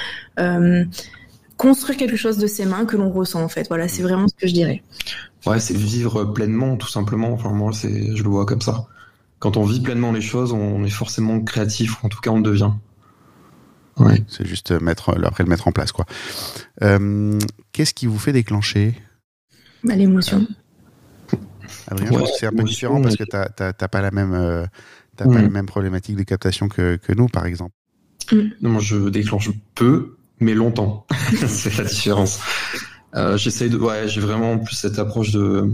Euh, 0.40 0.84
construire 1.56 1.98
quelque 1.98 2.16
chose 2.16 2.38
de 2.38 2.46
ses 2.46 2.64
mains 2.64 2.84
que 2.84 2.96
l'on 2.96 3.10
ressent 3.10 3.42
en 3.42 3.48
fait. 3.48 3.68
Voilà, 3.68 3.88
c'est 3.88 4.02
vraiment 4.02 4.26
ce 4.26 4.34
que 4.34 4.46
je 4.46 4.54
dirais. 4.54 4.82
Ouais, 5.46 5.60
c'est 5.60 5.76
vivre 5.76 6.24
pleinement, 6.24 6.76
tout 6.76 6.88
simplement. 6.88 7.32
Enfin, 7.32 7.50
moi, 7.50 7.72
c'est, 7.72 8.16
je 8.16 8.22
le 8.22 8.28
vois 8.28 8.44
comme 8.44 8.60
ça. 8.60 8.86
Quand 9.38 9.56
on 9.56 9.64
vit 9.64 9.80
pleinement 9.80 10.12
les 10.12 10.20
choses, 10.20 10.52
on 10.52 10.84
est 10.84 10.90
forcément 10.90 11.40
créatif, 11.40 12.02
ou 12.02 12.06
en 12.06 12.08
tout 12.08 12.20
cas, 12.20 12.30
on 12.30 12.36
le 12.38 12.42
devient. 12.42 12.72
Ouais. 13.98 14.22
C'est 14.28 14.46
juste 14.46 14.70
mettre, 14.80 15.18
après 15.24 15.44
le 15.44 15.50
mettre 15.50 15.68
en 15.68 15.72
place, 15.72 15.92
quoi. 15.92 16.06
Euh, 16.82 17.38
qu'est-ce 17.72 17.94
qui 17.94 18.06
vous 18.06 18.18
fait 18.18 18.32
déclencher? 18.32 18.94
Bah, 19.84 19.96
L'émotion. 19.96 20.46
Adrien, 21.88 22.24
c'est 22.38 22.46
un 22.46 22.52
peu 22.52 22.64
différent 22.64 23.00
parce 23.00 23.16
que 23.16 23.24
tu 23.24 23.36
n'as 23.36 23.72
pas 23.72 24.00
la 24.00 24.10
même, 24.10 24.34
euh, 24.34 24.66
pas 25.16 25.26
la 25.26 25.48
même 25.48 25.66
problématique 25.66 26.16
de 26.16 26.22
captation 26.22 26.68
que, 26.68 26.96
que 26.96 27.12
nous, 27.12 27.28
par 27.28 27.46
exemple. 27.46 27.74
Mm. 28.32 28.40
Non, 28.60 28.78
je 28.78 29.08
déclenche 29.08 29.50
peu, 29.74 30.16
mais 30.40 30.54
longtemps. 30.54 31.06
c'est 31.46 31.76
la 31.76 31.84
différence. 31.84 32.40
Euh, 33.14 33.36
J'essaye 33.36 33.70
de, 33.70 33.78
ouais, 33.78 34.06
j'ai 34.06 34.20
vraiment 34.20 34.58
plus 34.58 34.76
cette 34.76 34.98
approche 34.98 35.32
de 35.32 35.72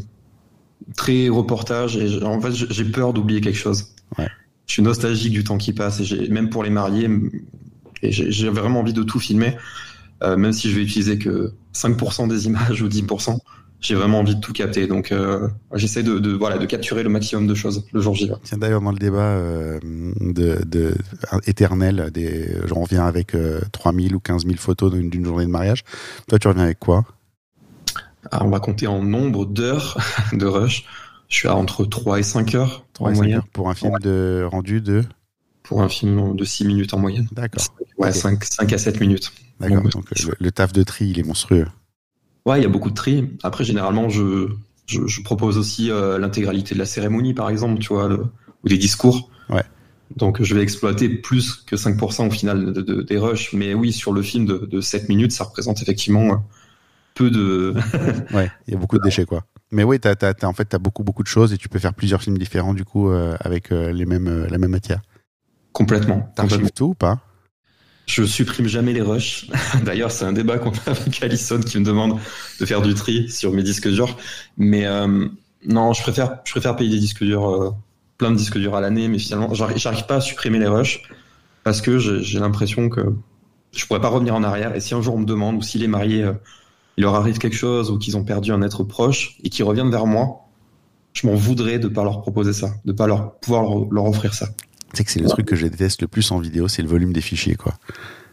très 0.97 1.29
reportage 1.29 1.97
et 1.97 2.23
en 2.23 2.41
fait 2.41 2.53
j'ai 2.53 2.85
peur 2.85 3.12
d'oublier 3.12 3.41
quelque 3.41 3.59
chose. 3.59 3.95
Ouais. 4.19 4.29
Je 4.67 4.75
suis 4.75 4.83
nostalgique 4.83 5.33
du 5.33 5.45
temps 5.45 5.59
qui 5.59 5.73
passe 5.73 6.00
et 6.00 6.29
même 6.29 6.50
pour 6.50 6.64
les 6.64 6.71
mariés 6.71 7.09
et 8.03 8.12
j'ai 8.12 8.49
vraiment 8.49 8.81
envie 8.81 8.93
de 8.93 9.03
tout 9.03 9.19
filmer, 9.19 9.57
euh, 10.23 10.37
même 10.37 10.53
si 10.53 10.71
je 10.71 10.76
vais 10.76 10.83
utiliser 10.83 11.19
que 11.19 11.53
5% 11.75 12.29
des 12.29 12.47
images 12.47 12.83
ou 12.83 12.88
10% 12.88 13.38
j'ai 13.81 13.95
vraiment 13.95 14.21
envie 14.21 14.35
de 14.35 14.41
tout 14.41 14.55
capter. 14.55 14.87
Donc, 14.87 15.12
euh, 15.12 15.47
j'essaie 15.75 16.03
de, 16.03 16.31
voilà, 16.31 16.57
de 16.57 16.64
capturer 16.64 17.03
le 17.03 17.11
maximum 17.11 17.47
de 17.47 17.55
choses 17.55 17.85
le 17.93 18.00
jour 18.00 18.14
J. 18.14 18.31
Tiens, 18.43 18.57
d'ailleurs, 18.57 18.81
dans 18.81 18.93
le 18.93 18.99
débat 18.99 19.21
euh, 19.21 19.79
de, 19.83 20.64
de, 20.64 20.95
éternel, 21.47 22.11
des, 22.11 22.49
j'en 22.64 22.81
reviens 22.81 23.05
avec 23.05 23.37
3000 23.73 24.14
ou 24.17 24.21
15 24.21 24.47
000 24.47 24.57
photos 24.57 24.91
d'une 24.91 25.26
journée 25.26 25.45
de 25.45 25.50
mariage. 25.50 25.85
Toi, 26.29 26.38
tu 26.38 26.49
reviens 26.49 26.64
avec 26.64 26.79
quoi? 26.79 27.05
On 28.33 28.49
va 28.49 28.61
compter 28.61 28.87
en 28.87 29.02
nombre 29.02 29.47
d'heures 29.47 29.99
de 30.33 30.47
rush. 30.47 30.85
Je 31.28 31.37
suis 31.37 31.49
à 31.49 31.57
entre 31.57 31.85
3 31.85 32.21
et 32.21 32.23
5 32.23 32.54
heures 32.54 32.87
en 33.00 33.12
moyenne. 33.12 33.43
Pour 33.52 33.71
un 33.71 33.75
film 33.75 33.99
de 34.00 34.47
rendu 34.50 34.81
de 34.81 35.02
Pour 35.62 35.83
un 35.83 35.88
film 35.88 36.37
de 36.37 36.45
6 36.45 36.64
minutes 36.66 36.95
en 36.95 36.99
moyenne. 36.99 37.26
D'accord. 37.33 37.64
Ouais, 37.99 38.12
5, 38.12 38.45
5 38.45 38.73
à 38.73 38.78
7 38.78 39.00
minutes. 39.00 39.33
D'accord. 39.61 39.88
Donc, 39.88 40.07
le, 40.38 40.52
taf 40.52 40.73
de 40.73 40.83
tri, 40.83 41.09
il 41.09 41.19
est 41.19 41.23
monstrueux. 41.23 41.66
Ouais, 42.45 42.61
il 42.61 42.62
y 42.62 42.66
a 42.66 42.69
beaucoup 42.69 42.90
de 42.90 42.95
tri. 42.95 43.31
Après, 43.43 43.64
généralement, 43.64 44.09
je, 44.09 44.49
je, 44.87 45.07
je 45.07 45.23
propose 45.23 45.57
aussi 45.57 45.90
euh, 45.90 46.19
l'intégralité 46.19 46.75
de 46.75 46.78
la 46.78 46.87
cérémonie, 46.87 47.35
par 47.35 47.49
exemple, 47.49 47.81
tu 47.81 47.88
vois, 47.88 48.09
ou 48.12 48.69
des 48.69 48.78
discours. 48.78 49.31
Ouais. 49.49 49.64
Donc, 50.16 50.43
je 50.43 50.54
vais 50.54 50.62
exploiter 50.62 51.09
plus 51.09 51.54
que 51.54 51.76
5% 51.76 52.26
au 52.26 52.31
final 52.31 52.73
de, 52.73 52.83
de, 52.83 53.02
des 53.02 53.16
rushs. 53.16 53.52
Mais 53.54 53.75
oui, 53.75 53.93
sur 53.93 54.12
le 54.12 54.23
film 54.23 54.45
de, 54.45 54.59
de 54.59 54.81
7 54.81 55.09
minutes, 55.09 55.33
ça 55.33 55.45
représente 55.45 55.81
effectivement 55.81 56.33
euh, 56.33 56.37
peu 57.14 57.30
de. 57.30 57.75
ouais, 58.35 58.50
il 58.66 58.75
y 58.75 58.76
a 58.76 58.80
beaucoup 58.80 58.99
de 58.99 59.04
déchets, 59.04 59.25
quoi. 59.25 59.44
Mais 59.71 59.83
oui, 59.83 59.99
t'as, 59.99 60.14
t'as, 60.14 60.47
en 60.47 60.52
fait, 60.52 60.68
tu 60.68 60.76
as 60.76 60.78
beaucoup, 60.78 61.02
beaucoup 61.02 61.23
de 61.23 61.28
choses 61.28 61.52
et 61.52 61.59
tu 61.59 61.68
peux 61.68 61.78
faire 61.78 61.94
plusieurs 61.94 62.23
films 62.23 62.38
différents, 62.38 62.75
du 62.75 62.85
coup, 62.85 63.11
euh, 63.11 63.37
avec 63.40 63.71
les 63.71 64.04
mêmes, 64.04 64.47
la 64.49 64.59
même 64.59 64.71
matière. 64.71 65.00
Complètement. 65.73 66.33
T'archives 66.37 66.71
tout 66.71 66.90
ou 66.90 66.94
pas? 66.94 67.21
Je 68.06 68.23
supprime 68.23 68.66
jamais 68.66 68.92
les 68.92 69.00
rushs. 69.00 69.49
D'ailleurs, 69.85 70.11
c'est 70.11 70.25
un 70.25 70.33
débat 70.33 70.59
qu'on 70.59 70.71
a 70.71 70.90
avec 70.90 71.23
Alison 71.23 71.61
qui 71.61 71.78
me 71.78 71.85
demande 71.85 72.18
de 72.61 72.66
faire 72.66 72.83
du 72.83 72.94
tri 72.94 73.28
sur 73.30 73.52
mes 73.52 73.62
disques 73.62 73.88
durs. 73.88 74.16
Mais 74.56 74.87
euh, 74.87 75.26
non, 75.66 75.92
je 75.92 76.02
préfère, 76.02 76.38
je 76.44 76.52
préfère 76.52 76.76
payer 76.76 76.90
des 76.90 76.99
disques 76.99 77.25
durs, 77.25 77.49
euh, 77.49 77.71
plein 78.18 78.30
de 78.30 78.37
disques 78.37 78.59
durs 78.59 78.75
à 78.75 78.80
l'année, 78.80 79.09
mais 79.09 79.18
finalement, 79.18 79.54
j'arrive 79.54 80.06
pas 80.06 80.16
à 80.16 80.21
supprimer 80.21 80.59
les 80.59 80.68
rushs 80.68 81.02
parce 81.64 81.80
que 81.80 81.99
j'ai 81.99 82.38
l'impression 82.38 82.90
que 82.90 83.00
je 83.73 83.87
pourrais 83.87 84.00
pas 84.00 84.09
revenir 84.09 84.35
en 84.35 84.42
arrière. 84.42 84.76
Et 84.76 84.80
si 84.80 84.94
un 84.94 85.00
jour 85.00 85.14
on 85.14 85.18
me 85.18 85.25
demande 85.25 85.56
ou 85.56 85.62
si 85.62 85.78
les 85.78 85.88
mariés, 85.88 86.25
euh, 86.25 86.35
il 86.97 87.03
leur 87.03 87.15
arrive 87.15 87.39
quelque 87.39 87.57
chose 87.57 87.91
ou 87.91 87.99
qu'ils 87.99 88.17
ont 88.17 88.25
perdu 88.25 88.53
un 88.53 88.63
être 88.63 88.85
proche 88.85 89.37
et 89.43 89.51
qu'ils 89.51 89.65
reviennent 89.65 89.91
vers 89.91 90.07
moi, 90.07 90.45
je 91.13 91.27
m'en 91.27 91.35
voudrais 91.35 91.79
de 91.79 91.89
pas 91.89 92.05
leur 92.05 92.21
proposer 92.21 92.53
ça, 92.53 92.75
de 92.85 92.93
pas 92.93 93.07
leur 93.07 93.39
pouvoir 93.39 93.65
leur 93.91 94.05
offrir 94.05 94.35
ça. 94.35 94.49
C'est 94.93 95.05
que 95.05 95.11
c'est 95.11 95.21
le 95.21 95.29
truc 95.29 95.47
que 95.47 95.57
je 95.57 95.67
déteste 95.67 96.03
le 96.03 96.09
plus 96.09 96.31
en 96.31 96.39
vidéo, 96.39 96.69
c'est 96.69 96.83
le 96.83 96.89
volume 96.89 97.13
des 97.13 97.21
fichiers, 97.21 97.57
quoi. 97.57 97.75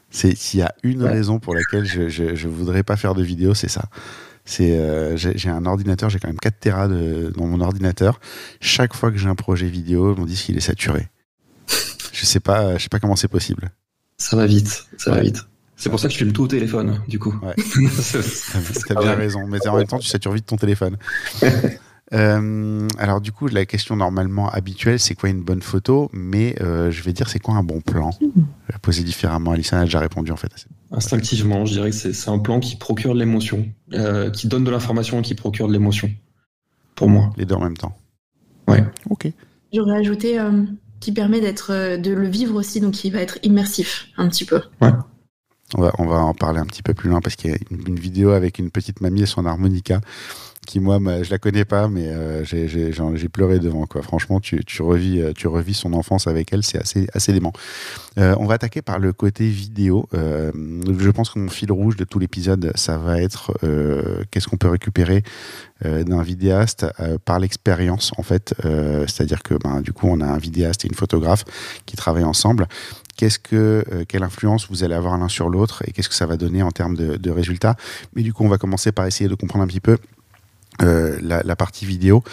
C'est 0.10 0.36
s'il 0.36 0.60
y 0.60 0.63
a 0.63 0.75
une 0.84 1.03
raison 1.03 1.39
pour 1.39 1.56
laquelle 1.56 1.86
je, 1.86 2.10
je, 2.10 2.48
voudrais 2.48 2.84
pas 2.84 2.98
faire 2.98 3.15
de 3.15 3.24
vidéo, 3.24 3.53
c'est 3.53 3.70
ça. 3.70 3.86
C'est 4.44 4.77
euh, 4.77 5.15
j'ai 5.15 5.50
un 5.50 5.65
ordinateur, 5.65 6.10
j'ai 6.10 6.20
quand 6.20 6.27
même 6.27 6.39
4 6.39 6.60
Tera 6.60 6.88
dans 6.88 7.47
mon 7.47 7.62
ordinateur. 7.62 8.19
Chaque 8.60 8.93
fois 8.93 9.12
que 9.12 9.17
j'ai 9.17 9.30
un 9.30 9.36
projet 9.36 9.67
vidéo, 9.67 10.15
on 10.17 10.26
dit 10.26 10.36
qu'il 10.36 10.58
est 10.58 10.62
saturé. 10.62 11.08
je 12.12 12.26
sais 12.26 12.41
pas, 12.41 12.78
je 12.78 12.84
sais 12.84 12.89
pas 12.89 13.00
comment 13.00 13.15
c'est 13.15 13.30
possible. 13.30 13.71
Ça 14.17 14.36
va 14.36 14.45
vite, 14.45 14.86
ça 14.97 15.12
va 15.12 15.21
vite. 15.21 15.45
C'est 15.82 15.89
pour 15.89 16.00
ça 16.00 16.10
que 16.10 16.13
je 16.13 16.20
filme 16.20 16.32
tout 16.32 16.44
au 16.44 16.48
téléphone, 16.48 17.02
du 17.08 17.17
coup. 17.17 17.34
Ouais. 17.41 17.56
T'as 18.88 19.02
bien 19.02 19.15
raison, 19.15 19.48
mais 19.48 19.67
en 19.67 19.78
même 19.78 19.88
temps, 19.88 19.98
tu 19.98 20.08
satures 20.08 20.32
vite 20.32 20.46
ton 20.46 20.58
téléphone. 20.58 20.98
Euh, 22.13 22.89
alors 22.98 23.22
du 23.22 23.32
coup, 23.32 23.48
la 23.48 23.65
question 23.65 23.96
normalement 23.96 24.50
habituelle, 24.50 25.00
c'est 25.00 25.15
quoi 25.15 25.30
une 25.30 25.44
bonne 25.44 25.62
photo? 25.62 26.10
Mais 26.12 26.58
euh, 26.60 26.91
je 26.91 27.04
vais 27.04 27.13
dire, 27.13 27.30
c'est 27.30 27.39
quoi 27.39 27.56
un 27.56 27.63
bon 27.63 27.80
plan? 27.80 28.10
Je 28.20 28.28
vais 28.28 28.80
poser 28.82 29.04
différemment. 29.04 29.52
Alissa 29.52 29.80
a 29.80 29.86
déjà 29.86 30.02
répondu 30.02 30.30
en 30.30 30.36
fait. 30.36 30.52
Instinctivement, 30.91 31.65
je 31.65 31.72
dirais 31.72 31.89
que 31.89 31.96
c'est 31.96 32.30
un 32.30 32.39
plan 32.39 32.60
qui 32.60 32.76
procure 32.76 33.13
de 33.13 33.20
l'émotion, 33.20 33.65
euh, 33.94 34.30
qui 34.30 34.50
donne 34.50 34.65
de 34.65 34.72
l'information 34.72 35.20
et 35.20 35.22
qui 35.22 35.36
procure 35.36 35.70
de 35.70 35.72
l'émotion. 35.72 36.12
Pour 36.96 37.08
moi. 37.08 37.32
Les 37.38 37.46
deux 37.46 37.56
en 37.56 37.62
même 37.62 37.78
temps. 37.78 37.96
Ouais. 38.67 38.84
Ok. 39.10 39.32
J'aurais 39.72 40.00
ajouté 40.00 40.38
qui 41.00 41.13
permet 41.13 41.39
d'être, 41.39 41.96
de 41.96 42.12
le 42.12 42.28
vivre 42.28 42.56
aussi, 42.56 42.82
donc 42.82 42.96
qui 42.96 43.10
va 43.10 43.22
être 43.22 43.38
immersif 43.44 44.10
un 44.17 44.28
petit 44.28 44.44
peu. 44.44 44.60
Ouais. 44.82 44.91
On 45.77 45.81
va, 45.81 45.93
on 45.99 46.05
va 46.05 46.17
en 46.17 46.34
parler 46.34 46.60
un 46.60 46.65
petit 46.65 46.84
peu 46.84 46.93
plus 46.93 47.10
loin 47.10 47.21
parce 47.21 47.36
qu'il 47.36 47.51
y 47.51 47.53
a 47.53 47.57
une, 47.69 47.95
vidéo 47.95 48.31
avec 48.31 48.60
une 48.60 48.71
petite 48.71 48.99
mamie 48.99 49.21
et 49.21 49.25
son 49.25 49.45
harmonica 49.45 50.01
qui 50.67 50.79
moi 50.79 50.99
je 51.23 51.31
la 51.31 51.39
connais 51.39 51.65
pas 51.65 51.88
mais 51.88 52.07
euh, 52.07 52.43
j'ai 52.43 53.29
pleuré 53.29 53.60
devant 53.60 53.88
quoi. 53.88 54.01
Franchement 54.01 54.39
tu, 54.39 54.63
tu 54.63 54.81
revis 54.81 55.19
euh, 55.19 55.31
tu 55.34 55.47
revis 55.47 55.73
son 55.73 55.93
enfance 55.93 56.27
avec 56.27 56.53
elle 56.53 56.63
c'est 56.63 56.77
assez 56.77 57.07
assez 57.13 57.34
dément. 57.34 57.53
Euh, 58.19 58.36
on 58.38 58.45
va 58.45 58.55
attaquer 58.55 58.81
par 58.81 58.99
le 58.99 59.13
côté 59.13 59.47
vidéo. 59.47 60.07
Je 60.13 61.10
pense 61.10 61.29
que 61.29 61.39
mon 61.39 61.49
fil 61.49 61.71
rouge 61.71 61.95
de 61.95 62.03
tout 62.03 62.19
l'épisode 62.19 62.71
ça 62.75 62.97
va 62.97 63.21
être 63.21 63.53
qu'est-ce 64.29 64.47
qu'on 64.47 64.57
peut 64.57 64.69
récupérer 64.69 65.23
d'un 65.84 66.21
vidéaste 66.21 66.86
par 67.25 67.39
l'expérience 67.39 68.12
en 68.17 68.23
fait. 68.23 68.53
C'est-à-dire 69.07 69.41
que 69.41 69.55
ben, 69.55 69.81
du 69.81 69.93
coup 69.93 70.07
on 70.10 70.19
a 70.21 70.25
un 70.25 70.38
vidéaste 70.38 70.86
et 70.86 70.88
une 70.89 70.95
photographe 70.95 71.45
qui 71.86 71.95
travaillent 71.95 72.23
ensemble 72.23 72.67
qu'est-ce 73.21 73.38
que, 73.38 73.86
quelle 74.07 74.23
influence 74.23 74.67
vous 74.67 74.84
allez 74.84 74.95
avoir 74.95 75.15
l'un 75.15 75.29
sur 75.29 75.47
l'autre 75.47 75.84
et 75.86 75.91
qu'est-ce 75.91 76.10
que 76.10 76.15
ça 76.15 76.25
va 76.25 76.38
donner 76.38 76.63
en 76.63 76.71
termes 76.71 76.95
de, 76.95 77.29
résultats. 77.29 77.75
Mais 78.15 78.23
du 78.23 78.34
coup, 78.34 78.43
on 78.43 78.49
va 78.49 78.57
commencer 78.57 78.91
par 78.91 79.05
essayer 79.05 79.29
de 79.29 79.36
comprendre 79.36 79.63
un 79.63 79.67
petit 79.67 79.79
peu 79.79 79.99
euh, 80.81 81.19
la, 81.21 81.55
partie 81.55 81.86
vidéo, 81.86 82.23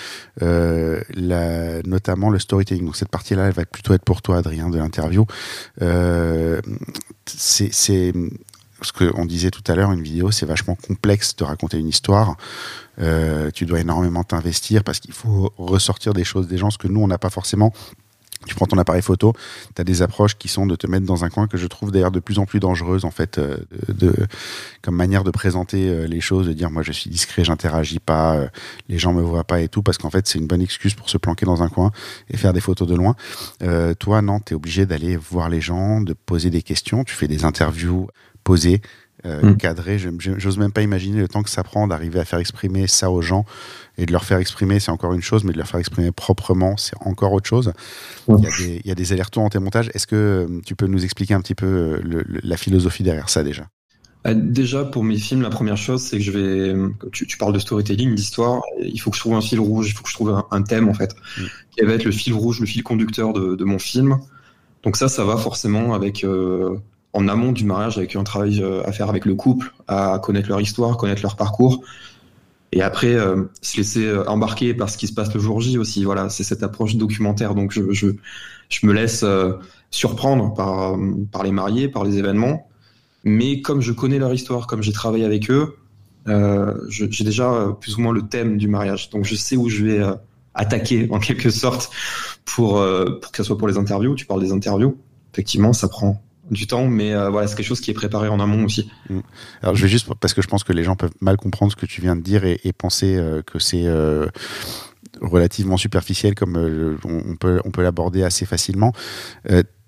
euh, 0.40 1.02
notamment 1.84 2.30
le 2.30 2.38
storytelling. 2.38 2.86
Donc 2.86 2.96
cette 2.96 3.10
partie-là, 3.10 3.48
elle 3.48 3.52
va 3.52 3.66
plutôt 3.66 3.92
être 3.92 4.02
pour 4.02 4.22
toi, 4.22 4.38
Adrien, 4.38 4.70
de 4.70 4.78
l'interview. 4.78 5.26
Euh, 5.82 6.62
c'est 7.26 7.70
ce 8.80 8.92
qu'on 8.92 9.26
disait 9.26 9.50
tout 9.50 9.64
à 9.70 9.74
l'heure, 9.74 9.92
une 9.92 10.02
vidéo, 10.02 10.30
c'est 10.30 10.46
vachement 10.46 10.74
complexe 10.74 11.36
de 11.36 11.44
raconter 11.44 11.78
une 11.78 11.88
histoire. 11.88 12.36
Euh, 12.98 13.50
tu 13.50 13.66
dois 13.66 13.80
énormément 13.80 14.24
t'investir 14.24 14.84
parce 14.84 15.00
qu'il 15.00 15.12
faut 15.12 15.52
ressortir 15.58 16.14
des 16.14 16.24
choses 16.24 16.48
des 16.48 16.56
gens, 16.56 16.70
ce 16.70 16.78
que 16.78 16.88
nous, 16.88 17.00
on 17.00 17.08
n'a 17.08 17.18
pas 17.18 17.30
forcément 17.30 17.74
tu 18.46 18.54
prends 18.54 18.66
ton 18.66 18.78
appareil 18.78 19.02
photo, 19.02 19.32
tu 19.74 19.80
as 19.80 19.84
des 19.84 20.02
approches 20.02 20.36
qui 20.36 20.48
sont 20.48 20.66
de 20.66 20.76
te 20.76 20.86
mettre 20.86 21.06
dans 21.06 21.24
un 21.24 21.28
coin 21.28 21.46
que 21.48 21.56
je 21.56 21.66
trouve 21.66 21.90
d'ailleurs 21.90 22.10
de 22.10 22.20
plus 22.20 22.38
en 22.38 22.46
plus 22.46 22.60
dangereuse 22.60 23.04
en 23.04 23.10
fait, 23.10 23.38
euh, 23.38 23.56
comme 24.82 24.96
manière 24.96 25.24
de 25.24 25.30
présenter 25.30 25.88
euh, 25.88 26.06
les 26.06 26.20
choses, 26.20 26.46
de 26.46 26.52
dire 26.52 26.70
moi 26.70 26.82
je 26.82 26.92
suis 26.92 27.10
discret, 27.10 27.44
j'interagis 27.44 27.98
pas, 27.98 28.36
euh, 28.36 28.48
les 28.88 28.98
gens 28.98 29.12
me 29.12 29.22
voient 29.22 29.44
pas 29.44 29.60
et 29.60 29.68
tout, 29.68 29.82
parce 29.82 29.98
qu'en 29.98 30.10
fait 30.10 30.26
c'est 30.26 30.38
une 30.38 30.46
bonne 30.46 30.62
excuse 30.62 30.94
pour 30.94 31.10
se 31.10 31.18
planquer 31.18 31.46
dans 31.46 31.62
un 31.62 31.68
coin 31.68 31.90
et 32.30 32.36
faire 32.36 32.52
des 32.52 32.60
photos 32.60 32.86
de 32.88 32.94
loin. 32.94 33.16
toi 33.98 34.22
non, 34.22 34.40
tu 34.40 34.52
es 34.52 34.56
obligé 34.56 34.86
d'aller 34.86 35.16
voir 35.16 35.48
les 35.48 35.60
gens, 35.60 36.00
de 36.00 36.12
poser 36.12 36.50
des 36.50 36.62
questions, 36.62 37.04
tu 37.04 37.14
fais 37.14 37.28
des 37.28 37.44
interviews 37.44 38.08
posées, 38.44 38.80
euh, 39.26 39.54
cadré. 39.54 39.98
J'ose 39.98 40.58
même 40.58 40.72
pas 40.72 40.82
imaginer 40.82 41.20
le 41.20 41.28
temps 41.28 41.42
que 41.42 41.50
ça 41.50 41.64
prend 41.64 41.88
d'arriver 41.88 42.20
à 42.20 42.24
faire 42.24 42.38
exprimer 42.38 42.86
ça 42.86 43.10
aux 43.10 43.22
gens 43.22 43.44
et 43.96 44.06
de 44.06 44.12
leur 44.12 44.24
faire 44.24 44.38
exprimer, 44.38 44.78
c'est 44.78 44.92
encore 44.92 45.12
une 45.12 45.22
chose, 45.22 45.42
mais 45.42 45.52
de 45.52 45.58
leur 45.58 45.66
faire 45.66 45.80
exprimer 45.80 46.12
proprement, 46.12 46.76
c'est 46.76 46.96
encore 47.00 47.32
autre 47.32 47.48
chose. 47.48 47.72
Il, 48.28 48.44
y 48.44 48.46
a 48.46 48.50
des, 48.50 48.80
il 48.84 48.86
y 48.86 48.92
a 48.92 48.94
des 48.94 49.12
allers-retours 49.12 49.42
en 49.42 49.48
tes 49.48 49.58
montages. 49.58 49.90
Est-ce 49.92 50.06
que 50.06 50.46
euh, 50.48 50.60
tu 50.64 50.76
peux 50.76 50.86
nous 50.86 51.04
expliquer 51.04 51.34
un 51.34 51.40
petit 51.40 51.56
peu 51.56 51.66
euh, 51.66 52.00
le, 52.04 52.24
la 52.42 52.56
philosophie 52.56 53.02
derrière 53.02 53.28
ça 53.28 53.42
déjà? 53.42 53.66
Déjà, 54.34 54.84
pour 54.84 55.04
mes 55.04 55.16
films, 55.16 55.42
la 55.42 55.48
première 55.48 55.76
chose, 55.76 56.02
c'est 56.02 56.18
que 56.18 56.22
je 56.22 56.32
vais. 56.32 56.74
Tu, 57.12 57.26
tu 57.26 57.38
parles 57.38 57.52
de 57.52 57.58
storytelling, 57.58 58.14
d'histoire. 58.14 58.60
Il 58.80 59.00
faut 59.00 59.10
que 59.10 59.16
je 59.16 59.22
trouve 59.22 59.34
un 59.34 59.40
fil 59.40 59.58
rouge, 59.58 59.88
il 59.88 59.94
faut 59.94 60.02
que 60.02 60.10
je 60.10 60.14
trouve 60.14 60.44
un, 60.50 60.62
thème, 60.62 60.88
en 60.88 60.94
fait, 60.94 61.14
mm. 61.38 61.42
qui 61.70 61.84
va 61.84 61.94
être 61.94 62.04
le 62.04 62.10
fil 62.10 62.34
rouge, 62.34 62.60
le 62.60 62.66
fil 62.66 62.82
conducteur 62.82 63.32
de, 63.32 63.54
de, 63.54 63.64
mon 63.64 63.78
film. 63.78 64.18
Donc, 64.82 64.96
ça, 64.96 65.08
ça 65.08 65.24
va 65.24 65.36
forcément 65.38 65.94
avec 65.94 66.26
en 67.12 67.28
amont 67.28 67.52
du 67.52 67.64
mariage 67.64 67.98
avec 67.98 68.16
un 68.16 68.24
travail 68.24 68.62
euh, 68.62 68.82
à 68.84 68.92
faire 68.92 69.08
avec 69.08 69.24
le 69.24 69.34
couple, 69.34 69.72
à 69.86 70.20
connaître 70.22 70.48
leur 70.48 70.60
histoire, 70.60 70.96
connaître 70.96 71.22
leur 71.22 71.36
parcours. 71.36 71.82
Et 72.72 72.82
après, 72.82 73.14
euh, 73.14 73.44
se 73.62 73.78
laisser 73.78 74.04
euh, 74.04 74.28
embarquer 74.28 74.74
par 74.74 74.90
ce 74.90 74.98
qui 74.98 75.06
se 75.06 75.14
passe 75.14 75.32
le 75.32 75.40
jour 75.40 75.60
J 75.60 75.78
aussi. 75.78 76.04
Voilà, 76.04 76.28
c'est 76.28 76.44
cette 76.44 76.62
approche 76.62 76.96
documentaire. 76.96 77.54
Donc, 77.54 77.72
je, 77.72 77.92
je, 77.92 78.08
je 78.68 78.86
me 78.86 78.92
laisse 78.92 79.24
surprendre 79.90 80.52
par, 80.52 80.96
par 81.32 81.42
les 81.44 81.52
mariés, 81.52 81.88
par 81.88 82.04
les 82.04 82.18
événements. 82.18 82.68
Mais 83.24 83.62
comme 83.62 83.80
je 83.80 83.92
connais 83.92 84.18
leur 84.18 84.32
histoire, 84.34 84.66
comme 84.66 84.82
j'ai 84.82 84.92
travaillé 84.92 85.24
avec 85.24 85.50
eux, 85.50 85.76
j'ai 86.88 87.24
déjà 87.24 87.74
plus 87.80 87.96
ou 87.96 88.02
moins 88.02 88.12
le 88.12 88.28
thème 88.28 88.58
du 88.58 88.68
mariage. 88.68 89.08
Donc 89.08 89.24
je 89.24 89.34
sais 89.34 89.56
où 89.56 89.70
je 89.70 89.84
vais 89.84 90.00
attaquer 90.54 91.08
en 91.10 91.18
quelque 91.20 91.48
sorte 91.48 91.90
pour, 92.44 92.74
pour 92.74 93.32
que 93.32 93.36
ce 93.38 93.44
soit 93.44 93.56
pour 93.56 93.66
les 93.66 93.78
interviews. 93.78 94.14
Tu 94.14 94.26
parles 94.26 94.42
des 94.42 94.52
interviews. 94.52 94.98
Effectivement, 95.32 95.72
ça 95.72 95.88
prend 95.88 96.22
du 96.50 96.66
temps, 96.66 96.86
mais 96.86 97.14
voilà, 97.28 97.46
c'est 97.46 97.56
quelque 97.56 97.66
chose 97.66 97.80
qui 97.80 97.90
est 97.90 97.94
préparé 97.94 98.28
en 98.28 98.40
amont 98.40 98.64
aussi. 98.64 98.90
Mm. 99.08 99.20
Alors 99.62 99.74
je 99.74 99.82
vais 99.82 99.88
juste 99.88 100.08
parce 100.20 100.34
que 100.34 100.42
je 100.42 100.48
pense 100.48 100.64
que 100.64 100.72
les 100.72 100.84
gens 100.84 100.96
peuvent 100.96 101.14
mal 101.20 101.36
comprendre 101.36 101.72
ce 101.72 101.76
que 101.76 101.86
tu 101.86 102.00
viens 102.00 102.16
de 102.16 102.22
dire 102.22 102.44
et, 102.44 102.72
penser 102.76 103.20
que 103.46 103.58
c'est 103.58 103.86
relativement 105.20 105.76
superficiel 105.76 106.34
comme 106.34 106.56
on, 107.04 107.36
peut 107.36 107.60
on 107.64 107.70
peut 107.70 107.82
l'aborder 107.82 108.22
assez 108.22 108.46
facilement 108.46 108.92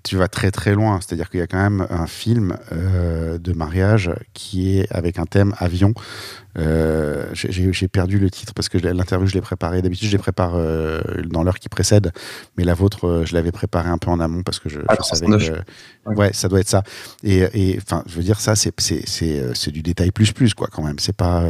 tu 0.02 0.16
vas 0.16 0.28
très 0.28 0.50
très 0.50 0.74
loin. 0.74 1.00
C'est-à-dire 1.00 1.28
qu'il 1.28 1.40
y 1.40 1.42
a 1.42 1.46
quand 1.46 1.60
même 1.60 1.86
un 1.90 2.06
film 2.06 2.56
euh, 2.72 3.38
de 3.38 3.52
mariage 3.52 4.10
qui 4.32 4.78
est 4.78 4.90
avec 4.90 5.18
un 5.18 5.26
thème 5.26 5.54
avion. 5.58 5.92
Euh, 6.58 7.26
j'ai 7.34 7.88
perdu 7.88 8.18
le 8.18 8.30
titre 8.30 8.54
parce 8.54 8.68
que 8.68 8.78
l'interview 8.78 9.26
je 9.26 9.34
l'ai 9.34 9.40
préparé. 9.40 9.82
D'habitude 9.82 10.08
je 10.08 10.12
les 10.12 10.18
prépare 10.18 10.52
euh, 10.54 11.00
dans 11.26 11.42
l'heure 11.42 11.58
qui 11.58 11.68
précède, 11.68 12.12
mais 12.56 12.64
la 12.64 12.74
vôtre 12.74 13.22
je 13.24 13.34
l'avais 13.34 13.52
préparée 13.52 13.90
un 13.90 13.98
peu 13.98 14.10
en 14.10 14.20
amont 14.20 14.42
parce 14.42 14.58
que 14.58 14.68
je, 14.68 14.80
ah, 14.88 14.96
savais 15.02 15.26
que 15.26 16.14
ouais 16.14 16.32
ça 16.32 16.48
doit 16.48 16.60
être 16.60 16.68
ça. 16.68 16.82
Et 17.22 17.78
enfin 17.80 18.02
je 18.06 18.16
veux 18.16 18.22
dire 18.22 18.40
ça 18.40 18.56
c'est 18.56 18.72
c'est 18.78 19.70
du 19.70 19.82
détail 19.82 20.10
plus 20.10 20.32
plus 20.32 20.54
quoi 20.54 20.68
quand 20.72 20.82
même. 20.82 20.98
C'est 20.98 21.16
pas 21.16 21.44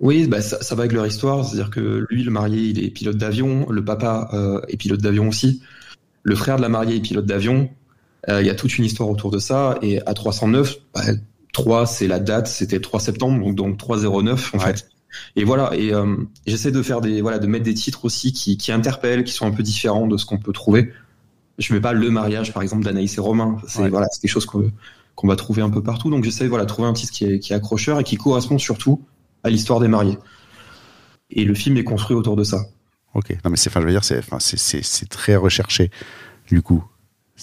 oui, 0.00 0.28
bah 0.28 0.40
ça, 0.40 0.62
ça, 0.62 0.76
va 0.76 0.82
avec 0.82 0.92
leur 0.92 1.08
histoire, 1.08 1.44
c'est-à-dire 1.44 1.70
que 1.70 2.06
lui, 2.08 2.22
le 2.22 2.30
marié, 2.30 2.62
il 2.62 2.84
est 2.84 2.90
pilote 2.90 3.16
d'avion, 3.16 3.68
le 3.68 3.84
papa 3.84 4.30
est 4.68 4.76
pilote 4.76 5.00
d'avion 5.00 5.26
aussi. 5.26 5.60
Le 6.28 6.36
frère 6.36 6.56
de 6.56 6.62
la 6.62 6.68
mariée 6.68 6.96
est 6.96 7.00
pilote 7.00 7.24
d'avion. 7.24 7.70
Euh, 8.28 8.42
il 8.42 8.46
y 8.46 8.50
a 8.50 8.54
toute 8.54 8.76
une 8.76 8.84
histoire 8.84 9.08
autour 9.08 9.30
de 9.30 9.38
ça. 9.38 9.78
Et 9.80 10.02
à 10.04 10.12
309, 10.12 10.76
3, 11.54 11.80
bah, 11.80 11.86
c'est 11.86 12.06
la 12.06 12.18
date, 12.18 12.48
c'était 12.48 12.80
3 12.80 13.00
septembre, 13.00 13.42
donc, 13.42 13.54
donc 13.54 13.78
309 13.78 14.54
en 14.54 14.58
fait. 14.58 14.90
Et 15.36 15.44
voilà, 15.44 15.70
et 15.74 15.94
euh, 15.94 16.16
j'essaie 16.46 16.70
de 16.70 16.82
faire 16.82 17.00
des 17.00 17.22
voilà, 17.22 17.38
de 17.38 17.46
mettre 17.46 17.64
des 17.64 17.72
titres 17.72 18.04
aussi 18.04 18.34
qui, 18.34 18.58
qui 18.58 18.72
interpellent, 18.72 19.24
qui 19.24 19.32
sont 19.32 19.46
un 19.46 19.52
peu 19.52 19.62
différents 19.62 20.06
de 20.06 20.18
ce 20.18 20.26
qu'on 20.26 20.36
peut 20.36 20.52
trouver. 20.52 20.92
Je 21.56 21.72
mets 21.72 21.80
pas 21.80 21.94
le 21.94 22.10
mariage, 22.10 22.52
par 22.52 22.62
exemple, 22.62 22.84
d'Anaïs 22.84 23.16
et 23.16 23.22
Romain. 23.22 23.56
C'est 23.66 23.88
voilà, 23.88 24.06
c'est 24.12 24.20
quelque 24.20 24.30
chose 24.30 24.44
qu'on 24.44 25.26
va 25.26 25.36
trouver 25.36 25.62
un 25.62 25.70
peu 25.70 25.82
partout. 25.82 26.10
Donc 26.10 26.24
j'essaie 26.24 26.46
voilà 26.46 26.66
trouver 26.66 26.88
un 26.88 26.92
titre 26.92 27.12
qui 27.12 27.24
est, 27.24 27.38
qui 27.38 27.54
est 27.54 27.56
accrocheur 27.56 28.00
et 28.00 28.04
qui 28.04 28.16
correspond 28.16 28.58
surtout 28.58 29.00
à 29.44 29.48
l'histoire 29.48 29.80
des 29.80 29.88
mariés. 29.88 30.18
Et 31.30 31.46
le 31.46 31.54
film 31.54 31.78
est 31.78 31.84
construit 31.84 32.14
autour 32.14 32.36
de 32.36 32.44
ça. 32.44 32.58
Ok, 33.14 33.30
non 33.44 33.50
mais 33.50 33.56
c'est, 33.56 33.70
enfin, 33.70 33.80
je 33.80 33.86
veux 33.86 33.92
dire, 33.92 34.04
c'est, 34.04 34.18
enfin, 34.18 34.38
c'est, 34.38 34.58
c'est, 34.58 35.08
très 35.08 35.36
recherché, 35.36 35.90
du 36.48 36.62
coup. 36.62 36.84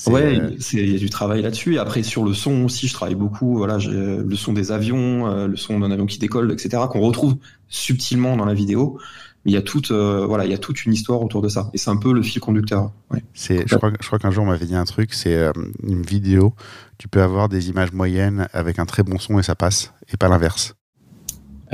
Ouais, 0.07 0.39
euh, 0.39 0.57
il 0.73 0.91
y 0.91 0.95
a 0.95 0.99
du 0.99 1.09
travail 1.09 1.41
là-dessus. 1.41 1.75
Et 1.75 1.77
après, 1.79 2.03
sur 2.03 2.25
le 2.25 2.33
son 2.33 2.65
aussi, 2.65 2.87
je 2.87 2.93
travaille 2.93 3.15
beaucoup. 3.15 3.57
Voilà, 3.57 3.79
j'ai 3.79 3.91
le 3.91 4.35
son 4.35 4.51
des 4.51 4.71
avions, 4.71 5.27
euh, 5.27 5.47
le 5.47 5.55
son 5.55 5.79
d'un 5.79 5.89
avion 5.89 6.05
qui 6.05 6.19
décolle, 6.19 6.51
etc., 6.51 6.83
qu'on 6.89 6.99
retrouve 6.99 7.37
subtilement 7.69 8.35
dans 8.35 8.45
la 8.45 8.53
vidéo. 8.53 8.99
Mais 9.45 9.51
il 9.51 9.53
y 9.53 9.57
a 9.57 9.61
toute, 9.61 9.91
euh, 9.91 10.25
voilà, 10.25 10.45
il 10.45 10.51
y 10.51 10.53
a 10.53 10.57
toute 10.57 10.85
une 10.85 10.93
histoire 10.93 11.21
autour 11.21 11.41
de 11.41 11.47
ça. 11.47 11.69
Et 11.73 11.77
c'est 11.77 11.89
un 11.89 11.97
peu 11.97 12.11
le 12.11 12.21
fil 12.23 12.41
conducteur. 12.41 12.91
Ouais. 13.09 13.23
C'est, 13.33 13.67
je 13.67 13.75
crois, 13.75 13.91
je 14.01 14.05
crois 14.05 14.19
qu'un 14.19 14.31
jour 14.31 14.43
on 14.43 14.47
m'avait 14.47 14.65
dit 14.65 14.75
un 14.75 14.85
truc, 14.85 15.13
c'est 15.13 15.49
une 15.83 16.01
vidéo. 16.01 16.53
Tu 16.97 17.07
peux 17.07 17.21
avoir 17.21 17.47
des 17.47 17.69
images 17.69 17.93
moyennes 17.93 18.49
avec 18.53 18.79
un 18.79 18.85
très 18.85 19.03
bon 19.03 19.17
son 19.17 19.39
et 19.39 19.43
ça 19.43 19.55
passe, 19.55 19.93
et 20.11 20.17
pas 20.17 20.27
l'inverse. 20.27 20.75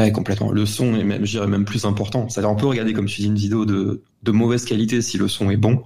Ouais, 0.02 0.12
complètement. 0.12 0.52
Le 0.52 0.66
son 0.66 0.96
est 0.96 1.04
même, 1.04 1.26
je 1.26 1.32
dirais 1.32 1.48
même 1.48 1.66
plus 1.66 1.86
important. 1.86 2.28
C'est-à-dire, 2.30 2.50
on 2.50 2.56
peut 2.56 2.68
regarder, 2.68 2.94
comme 2.94 3.06
tu 3.06 3.22
dis, 3.22 3.28
une 3.28 3.36
vidéo 3.36 3.66
de, 3.66 4.04
de 4.24 4.32
mauvaise 4.32 4.66
qualité 4.66 5.02
si 5.02 5.18
le 5.18 5.28
son 5.28 5.50
est 5.52 5.58
bon, 5.58 5.84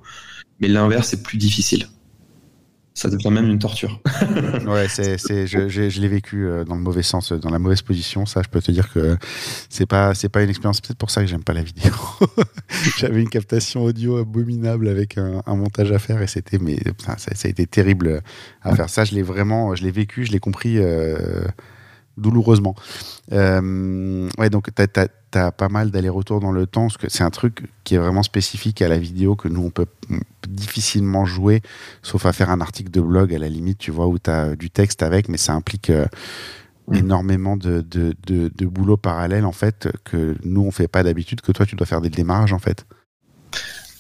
mais 0.60 0.68
l'inverse 0.68 1.14
est 1.14 1.24
plus 1.24 1.38
difficile. 1.38 1.88
Ça 2.98 3.10
devient 3.10 3.30
même 3.30 3.50
une 3.50 3.60
torture. 3.60 4.02
ouais, 4.68 4.88
c'est, 4.88 5.18
c'est, 5.18 5.48
je, 5.48 5.68
je, 5.68 6.00
l'ai 6.00 6.08
vécu 6.08 6.48
euh, 6.48 6.64
dans 6.64 6.76
le 6.76 6.82
mauvais 6.82 7.04
sens, 7.04 7.34
dans 7.34 7.50
la 7.50 7.60
mauvaise 7.60 7.82
position. 7.82 8.26
Ça, 8.26 8.42
je 8.42 8.48
peux 8.48 8.62
te 8.62 8.72
dire 8.72 8.90
que 8.94 9.18
c'est 9.70 9.86
pas, 9.86 10.14
c'est 10.14 10.30
pas 10.30 10.42
une 10.44 10.50
expérience. 10.50 10.80
Peut-être 10.80 10.98
pour 10.98 11.12
ça 11.12 11.20
que 11.20 11.28
j'aime 11.28 11.44
pas 11.44 11.52
la 11.52 11.64
vidéo. 11.64 11.92
J'avais 12.98 13.22
une 13.22 13.28
captation 13.28 13.84
audio 13.84 14.16
abominable 14.20 14.88
avec 14.88 15.18
un, 15.18 15.44
un 15.46 15.56
montage 15.58 15.92
à 15.92 16.00
faire 16.00 16.22
et 16.22 16.28
c'était, 16.28 16.58
mais 16.58 16.78
ça, 17.00 17.18
ça, 17.18 17.32
a 17.44 17.50
été 17.50 17.68
terrible 17.68 18.22
à 18.62 18.74
faire. 18.74 18.90
Ça, 18.90 19.04
je 19.04 19.14
l'ai 19.14 19.24
vraiment, 19.24 19.76
je 19.76 19.84
l'ai 19.84 19.92
vécu, 19.92 20.24
je 20.24 20.32
l'ai 20.32 20.40
compris. 20.40 20.78
Euh, 20.78 21.44
douloureusement. 22.18 22.76
Euh, 23.32 24.30
ouais, 24.38 24.50
donc 24.50 24.70
tu 24.74 24.82
as, 25.40 25.52
pas 25.52 25.70
mal 25.70 25.92
d'aller-retour 25.92 26.40
dans 26.40 26.52
le 26.52 26.66
temps, 26.66 26.84
parce 26.84 26.98
que 26.98 27.10
c'est 27.10 27.24
un 27.24 27.30
truc 27.30 27.68
qui 27.84 27.96
est 27.96 27.98
vraiment 27.98 28.24
spécifique 28.24 28.82
à 28.82 28.88
la 28.88 28.98
vidéo 28.98 29.36
que 29.36 29.48
nous, 29.48 29.62
on 29.62 29.70
peut, 29.70 29.88
difficilement 30.48 31.26
jouer, 31.26 31.62
sauf 32.04 32.26
à 32.26 32.34
faire 32.34 32.50
un 32.50 32.62
article 32.62 32.92
de 32.92 33.02
blog 33.02 33.34
à 33.34 33.40
la 33.40 33.50
limite, 33.50 33.78
tu 33.78 33.92
vois, 33.92 34.08
où 34.08 34.18
tu 34.18 34.30
as 34.30 34.56
du 34.56 34.70
texte 34.70 35.04
avec, 35.04 35.28
mais 35.28 35.38
ça 35.38 35.54
implique 35.54 35.90
euh, 35.90 36.06
énormément 36.94 37.58
de, 37.58 37.82
de, 37.82 38.16
de, 38.26 38.66
boulot 38.66 38.98
parallèle, 38.98 39.46
en 39.46 39.52
fait, 39.52 39.90
que 40.04 40.36
nous, 40.44 40.62
on 40.62 40.72
fait 40.72 40.88
pas 40.88 41.04
d'habitude, 41.04 41.42
que 41.42 41.52
toi, 41.52 41.66
tu 41.66 41.76
dois 41.76 41.88
faire 41.88 42.02
des 42.02 42.10
démarrages, 42.10 42.54
en 42.54 42.60
fait. 42.60 42.86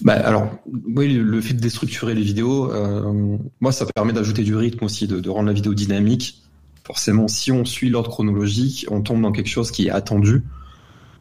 Bah 0.02 0.14
alors, 0.14 0.50
oui, 0.96 1.14
le 1.14 1.42
fait 1.42 1.54
de 1.54 1.62
déstructurer 1.62 2.14
les 2.14 2.22
vidéos, 2.22 2.72
euh, 2.72 3.38
moi, 3.62 3.72
ça 3.72 3.86
permet 3.86 4.14
d'ajouter 4.14 4.44
du 4.44 4.56
rythme 4.56 4.84
aussi, 4.84 5.08
de, 5.08 5.20
de 5.20 5.30
rendre 5.30 5.48
la 5.48 5.54
vidéo 5.54 5.74
dynamique 5.74 6.45
forcément, 6.86 7.28
si 7.28 7.52
on 7.52 7.66
suit 7.66 7.90
l'ordre 7.90 8.10
chronologique, 8.10 8.86
on 8.90 9.02
tombe 9.02 9.22
dans 9.22 9.32
quelque 9.32 9.50
chose 9.50 9.72
qui 9.72 9.88
est 9.88 9.92
attendu. 9.92 10.44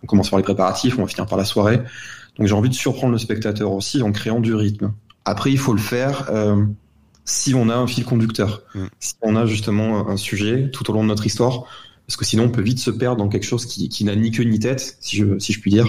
On 0.03 0.07
commence 0.07 0.29
par 0.29 0.39
les 0.39 0.43
préparatifs, 0.43 0.99
on 0.99 1.03
va 1.03 1.09
finir 1.09 1.27
par 1.27 1.39
la 1.39 1.45
soirée. 1.45 1.81
Donc 2.39 2.47
j'ai 2.47 2.55
envie 2.55 2.69
de 2.69 2.75
surprendre 2.75 3.13
le 3.13 3.19
spectateur 3.19 3.73
aussi 3.73 4.03
en 4.03 4.13
créant 4.13 4.41
du 4.41 4.55
rythme. 4.55 4.93
Après, 5.25 5.51
il 5.51 5.59
faut 5.59 5.73
le 5.73 5.81
faire 5.81 6.29
euh, 6.31 6.67
si 7.25 7.55
on 7.55 7.71
a 7.71 7.75
un 7.75 7.87
fil 7.87 8.05
conducteur, 8.05 8.63
mm. 8.75 8.85
si 9.01 9.15
on 9.23 9.37
a 9.37 9.47
justement 9.47 10.09
un 10.09 10.19
sujet 10.19 10.71
tout 10.71 10.91
au 10.91 10.95
long 10.95 11.03
de 11.03 11.09
notre 11.09 11.25
histoire, 11.25 11.65
parce 12.07 12.19
que 12.19 12.27
sinon 12.27 12.45
on 12.45 12.51
peut 12.51 12.61
vite 12.61 12.79
se 12.79 12.91
perdre 12.91 13.17
dans 13.17 13.29
quelque 13.29 13.47
chose 13.47 13.65
qui, 13.65 14.05
n'a 14.05 14.15
ni 14.15 14.31
queue 14.31 14.45
ni 14.45 14.59
tête, 14.59 14.99
si 15.01 15.17
je, 15.17 15.39
si 15.39 15.55
je 15.55 15.61
puis 15.61 15.71
dire. 15.71 15.87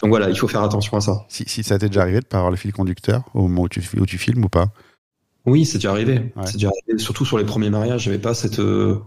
Donc 0.00 0.08
voilà, 0.08 0.30
il 0.30 0.38
faut 0.38 0.48
faire 0.48 0.62
attention 0.62 0.96
à 0.96 1.02
ça. 1.02 1.26
Si, 1.28 1.44
si 1.46 1.62
ça 1.62 1.78
t'est 1.78 1.88
déjà 1.88 2.02
arrivé 2.02 2.20
de 2.20 2.24
pas 2.24 2.38
avoir 2.38 2.50
le 2.50 2.56
fil 2.56 2.72
conducteur 2.72 3.24
au 3.34 3.42
moment 3.42 3.62
où 3.62 3.68
tu, 3.68 3.82
où 4.00 4.06
tu 4.06 4.16
filmes 4.16 4.44
ou 4.44 4.48
pas? 4.48 4.68
Oui, 5.46 5.66
c'est 5.66 5.78
déjà 5.78 5.90
arrivé. 5.90 6.32
C'est 6.46 6.54
déjà 6.54 6.68
arrivé. 6.68 6.98
Surtout 6.98 7.24
sur 7.24 7.38
les 7.38 7.44
premiers 7.44 7.70
mariages, 7.70 8.04
j'avais 8.04 8.18
pas 8.18 8.34
cette 8.34 8.60
euh, 8.60 8.98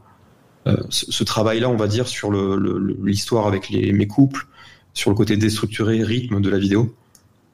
euh 0.67 0.77
ce, 0.89 1.23
travail-là, 1.23 1.69
on 1.69 1.77
va 1.77 1.87
dire, 1.87 2.07
sur 2.07 2.31
l'histoire 2.31 3.43
le, 3.43 3.47
avec 3.49 3.69
les, 3.69 3.91
mes 3.91 4.07
couples, 4.07 4.47
sur 4.93 5.09
le 5.09 5.15
côté 5.15 5.37
déstructuré, 5.37 6.03
rythme 6.03 6.39
de 6.41 6.49
la 6.49 6.59
vidéo. 6.59 6.95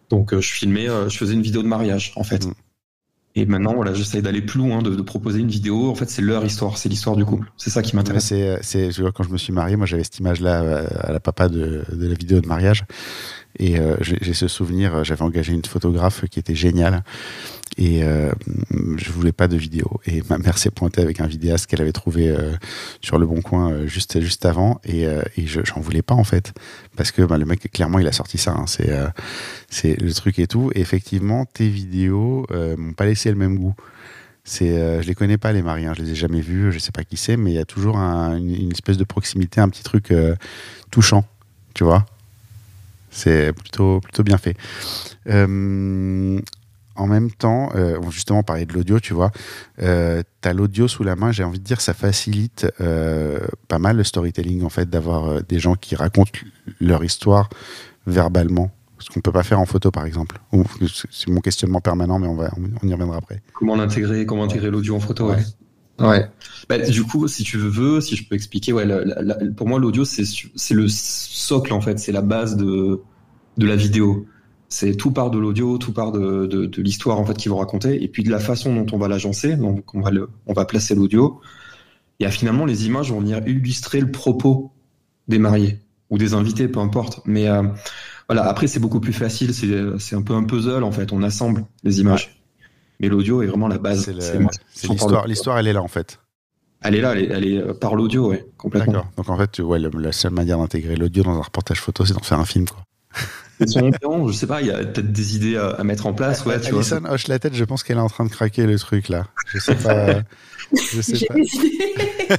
Donc, 0.10 0.34
euh, 0.34 0.42
je 0.42 0.52
filmais, 0.52 0.90
euh, 0.90 1.08
je 1.08 1.18
faisais 1.18 1.34
une 1.34 1.42
vidéo 1.42 1.64
de 1.64 1.68
mariage, 1.68 2.12
en 2.18 2.24
fait. 2.24 2.46
Mm. 2.46 2.54
Et 3.36 3.46
maintenant, 3.48 3.74
voilà, 3.74 3.94
j'essaye 3.96 4.22
d'aller 4.22 4.44
plus 4.44 4.60
loin, 4.60 4.84
de, 4.84 4.94
de, 4.94 5.02
proposer 5.02 5.40
une 5.40 5.48
vidéo. 5.48 5.90
En 5.90 5.96
fait, 5.96 6.08
c'est 6.10 6.22
leur 6.22 6.46
histoire, 6.46 6.78
c'est 6.78 6.90
l'histoire 6.90 7.16
du 7.16 7.26
couple. 7.26 7.52
C'est 7.58 7.72
ça 7.72 7.82
qui 7.82 7.96
m'intéresse. 7.96 8.26
C'est, 8.26 8.60
c'est, 8.62 8.90
quand 9.16 9.24
je 9.24 9.30
me 9.30 9.38
suis 9.38 9.54
marié, 9.54 9.76
moi, 9.76 9.88
j'avais 9.88 10.04
cette 10.04 10.20
image-là 10.20 10.86
à 11.00 11.12
la 11.12 11.20
papa 11.20 11.48
de, 11.48 11.84
de 11.92 12.08
la 12.08 12.14
vidéo 12.14 12.42
de 12.42 12.48
mariage. 12.48 12.84
Et 13.60 13.80
euh, 13.80 13.96
j'ai 14.02 14.34
ce 14.34 14.48
souvenir, 14.48 15.04
j'avais 15.04 15.22
engagé 15.22 15.54
une 15.54 15.64
photographe 15.66 16.26
qui 16.30 16.40
était 16.40 16.56
géniale 16.56 17.04
et 17.78 18.04
euh, 18.04 18.32
je 18.98 19.12
voulais 19.12 19.32
pas 19.32 19.48
de 19.48 19.58
vidéo. 19.58 20.00
Et 20.06 20.22
ma 20.30 20.38
mère 20.38 20.58
s'est 20.58 20.72
pointée 20.72 21.02
avec 21.02 21.22
un 21.22 21.28
vidéaste 21.28 21.68
qu'elle 21.68 21.82
avait 21.82 21.92
trouvé 21.92 22.30
euh, 22.30 22.54
sur 23.02 23.18
le 23.18 23.26
bon 23.26 23.42
coin 23.42 23.72
euh, 23.72 23.88
juste 23.88 24.20
juste 24.22 24.46
avant 24.46 24.80
et, 24.84 25.08
euh, 25.08 25.22
et 25.38 25.46
je 25.46 25.62
j'en 25.64 25.80
voulais 25.80 26.02
pas 26.02 26.16
en 26.16 26.24
fait 26.24 26.54
parce 26.96 27.12
que 27.12 27.22
bah, 27.22 27.38
le 27.38 27.46
mec 27.46 27.72
clairement 27.72 28.00
il 28.00 28.08
a 28.08 28.12
sorti 28.12 28.38
ça. 28.38 28.52
Hein, 28.52 28.66
c'est 29.70 30.00
le 30.00 30.14
truc 30.14 30.40
et 30.40 30.48
tout. 30.48 30.72
Et 30.76 30.82
effectivement, 30.82 31.46
tes 31.46 31.68
vidéos 31.68 32.46
m'ont 32.78 32.94
pas 32.94 33.06
laissé 33.06 33.30
le 33.30 33.36
même 33.36 33.58
goût. 33.58 33.76
C'est, 34.46 35.02
je 35.02 35.08
les 35.08 35.16
connais 35.16 35.38
pas 35.38 35.54
les 35.54 35.62
maris, 35.62 35.86
hein, 35.86 35.94
je 35.96 36.04
les 36.04 36.12
ai 36.12 36.16
jamais 36.16 36.42
vus, 36.42 36.74
je 36.74 36.78
sais 36.78 36.92
pas 36.92 37.06
qui 37.06 37.16
c'est, 37.16 37.38
mais 37.38 37.52
il 37.52 37.54
y 37.54 37.60
a 37.60 37.66
toujours 37.66 37.98
un, 37.98 38.36
une, 38.36 38.54
une, 38.54 38.72
espèce 38.74 38.98
de 38.98 39.06
proximité, 39.06 39.62
un 39.62 39.70
petit 39.70 39.84
truc 39.84 40.14
touchant, 40.92 41.24
tu 41.74 41.86
vois? 41.86 42.06
C'est 43.14 43.54
plutôt, 43.54 44.00
plutôt 44.00 44.24
bien 44.24 44.38
fait. 44.38 44.58
Euh, 45.30 46.40
en 46.96 47.08
même 47.08 47.32
temps, 47.32 47.70
euh, 47.76 48.00
justement, 48.12 48.44
parler 48.44 48.66
de 48.66 48.74
l'audio, 48.74 49.00
tu 49.00 49.14
vois, 49.14 49.32
euh, 49.82 50.22
tu 50.42 50.48
as 50.48 50.54
l'audio 50.54 50.88
sous 50.88 51.04
la 51.04 51.16
main, 51.16 51.32
j'ai 51.32 51.44
envie 51.44 51.60
de 51.60 51.64
dire, 51.64 51.82
ça 51.82 51.94
facilite 51.94 52.68
euh, 52.82 53.40
pas 53.68 53.80
mal 53.80 53.98
le 53.98 54.04
storytelling, 54.04 54.64
en 54.64 54.70
fait, 54.70 54.90
d'avoir 54.90 55.26
euh, 55.28 55.40
des 55.48 55.60
gens 55.60 55.76
qui 55.76 55.96
racontent 55.96 56.40
leur 56.80 57.04
histoire 57.04 57.50
verbalement. 58.06 58.72
Ce 59.00 59.10
qu'on 59.10 59.22
peut 59.22 59.32
pas 59.32 59.44
faire 59.44 59.60
en 59.60 59.66
photo, 59.66 59.92
par 59.92 60.06
exemple. 60.06 60.40
C'est 61.12 61.30
mon 61.30 61.42
questionnement 61.42 61.82
permanent, 61.82 62.20
mais 62.20 62.28
on, 62.28 62.36
va, 62.36 62.52
on 62.82 62.88
y 62.88 62.94
reviendra 62.94 63.18
après. 63.18 63.42
Comment 63.54 63.76
l'intégrer 63.76 64.26
Comment 64.26 64.46
intégrer 64.46 64.70
l'audio 64.72 64.96
en 64.96 65.00
photo 65.02 65.30
Ouais. 65.30 65.36
ouais. 65.36 65.44
Bah, 66.70 66.78
du 66.80 67.04
coup, 67.04 67.28
si 67.28 67.44
tu 67.44 67.58
veux, 67.58 68.02
si 68.02 68.16
je 68.16 68.28
peux 68.28 68.36
expliquer, 68.36 68.74
ouais, 68.74 68.86
pour 69.56 69.68
moi, 69.68 69.80
l'audio, 69.80 70.06
c'est 70.06 70.74
le 70.74 70.88
socle, 70.88 71.74
en 71.74 71.82
fait. 71.82 72.00
C'est 72.00 72.12
la 72.12 72.22
base 72.22 72.56
de, 72.56 73.02
de 73.58 73.66
la 73.68 73.76
vidéo. 73.76 74.26
C'est 74.70 74.96
tout 74.96 75.12
part 75.12 75.30
de 75.30 75.38
l'audio, 75.38 75.78
tout 75.78 75.94
part 75.94 76.12
de, 76.12 76.48
de, 76.48 76.66
de 76.66 76.82
l'histoire 76.82 77.20
en 77.20 77.26
fait 77.26 77.38
qu'ils 77.38 77.52
vont 77.52 77.60
raconter, 77.60 78.04
et 78.04 78.08
puis 78.08 78.24
de 78.24 78.32
la 78.32 78.40
façon 78.40 78.74
dont 78.74 78.88
on 78.92 78.98
va 78.98 79.08
l'agencer. 79.08 79.56
Donc 79.56 79.94
on 79.94 80.02
va 80.02 80.10
le, 80.10 80.30
on 80.48 80.54
va 80.54 80.66
placer 80.66 80.96
l'audio. 80.96 81.42
Et 82.20 82.28
finalement, 82.32 82.66
les 82.66 82.88
images 82.88 83.12
vont 83.12 83.20
venir 83.20 83.48
illustrer 83.48 84.00
le 84.00 84.10
propos 84.10 84.72
des 85.28 85.38
mariés 85.38 85.80
ou 86.10 86.18
des 86.18 86.34
invités, 86.34 86.68
peu 86.68 86.80
importe. 86.80 87.22
Mais 87.26 87.48
euh, 87.48 87.62
voilà, 88.28 88.46
après 88.48 88.66
c'est 88.66 88.80
beaucoup 88.80 89.00
plus 89.00 89.14
facile. 89.14 89.54
C'est 90.00 90.16
un 90.16 90.22
peu 90.24 90.34
un 90.34 90.44
puzzle 90.44 90.84
en 90.84 90.92
fait. 90.92 91.12
On 91.12 91.22
assemble 91.22 91.66
les 91.84 92.00
images. 92.00 92.43
Mais 93.00 93.10
l'audio 93.10 93.42
est 93.42 93.48
vraiment 93.48 93.68
la 93.68 93.78
base. 93.78 94.10
C'est 94.70 94.88
l'histoire. 94.88 95.28
L'histoire, 95.28 95.58
elle 95.58 95.68
est 95.68 95.74
là 95.74 95.82
en 95.82 95.88
fait. 95.88 96.20
Elle 96.86 96.96
est 96.96 97.02
là, 97.02 97.14
elle 97.14 97.20
est, 97.24 97.28
elle 97.30 97.46
est 97.46 97.74
par 97.80 97.96
l'audio, 97.96 98.30
ouais, 98.30 98.46
complètement. 98.58 98.92
D'accord. 98.94 99.12
Donc 99.16 99.30
en 99.30 99.38
fait, 99.38 99.60
ouais, 99.60 99.80
le- 99.80 99.90
la 100.00 100.12
seule 100.12 100.34
manière 100.34 100.58
d'intégrer 100.58 100.98
l'audio 100.98 101.24
dans 101.24 101.38
un 101.38 101.42
reportage 101.42 101.80
photo, 101.80 102.06
c'est 102.06 102.14
d'en 102.14 102.20
faire 102.20 102.40
un 102.40 102.46
film, 102.46 102.68
quoi. 102.68 102.84
Je 103.62 104.32
sais 104.34 104.48
pas, 104.48 104.60
il 104.62 104.68
y 104.68 104.72
a 104.72 104.80
peut-être 104.80 105.12
des 105.12 105.36
idées 105.38 105.56
à, 105.56 105.70
à 105.70 105.84
mettre 105.86 106.08
en 106.08 106.14
place, 106.14 106.46
ouais, 106.46 106.60
tu 106.60 106.72
vois. 106.72 106.80
Alison 106.82 107.06
hoche 107.10 107.28
la 107.28 107.40
tête, 107.40 107.54
je 107.56 107.64
pense 107.64 107.84
qu'elle 107.84 107.98
est 107.98 108.02
en 108.02 108.10
train 108.10 108.26
de 108.26 108.30
craquer 108.32 108.66
le 108.66 108.78
truc, 108.78 109.08
là. 109.08 109.28
Je 109.48 109.60
sais 109.60 109.76
pas. 109.76 110.24
je 110.74 111.02
sais 111.02 111.16
J'ai 111.16 111.26
pas. 111.28 111.36
des 111.36 111.56
idées. 111.56 112.13
Ça 112.28 112.38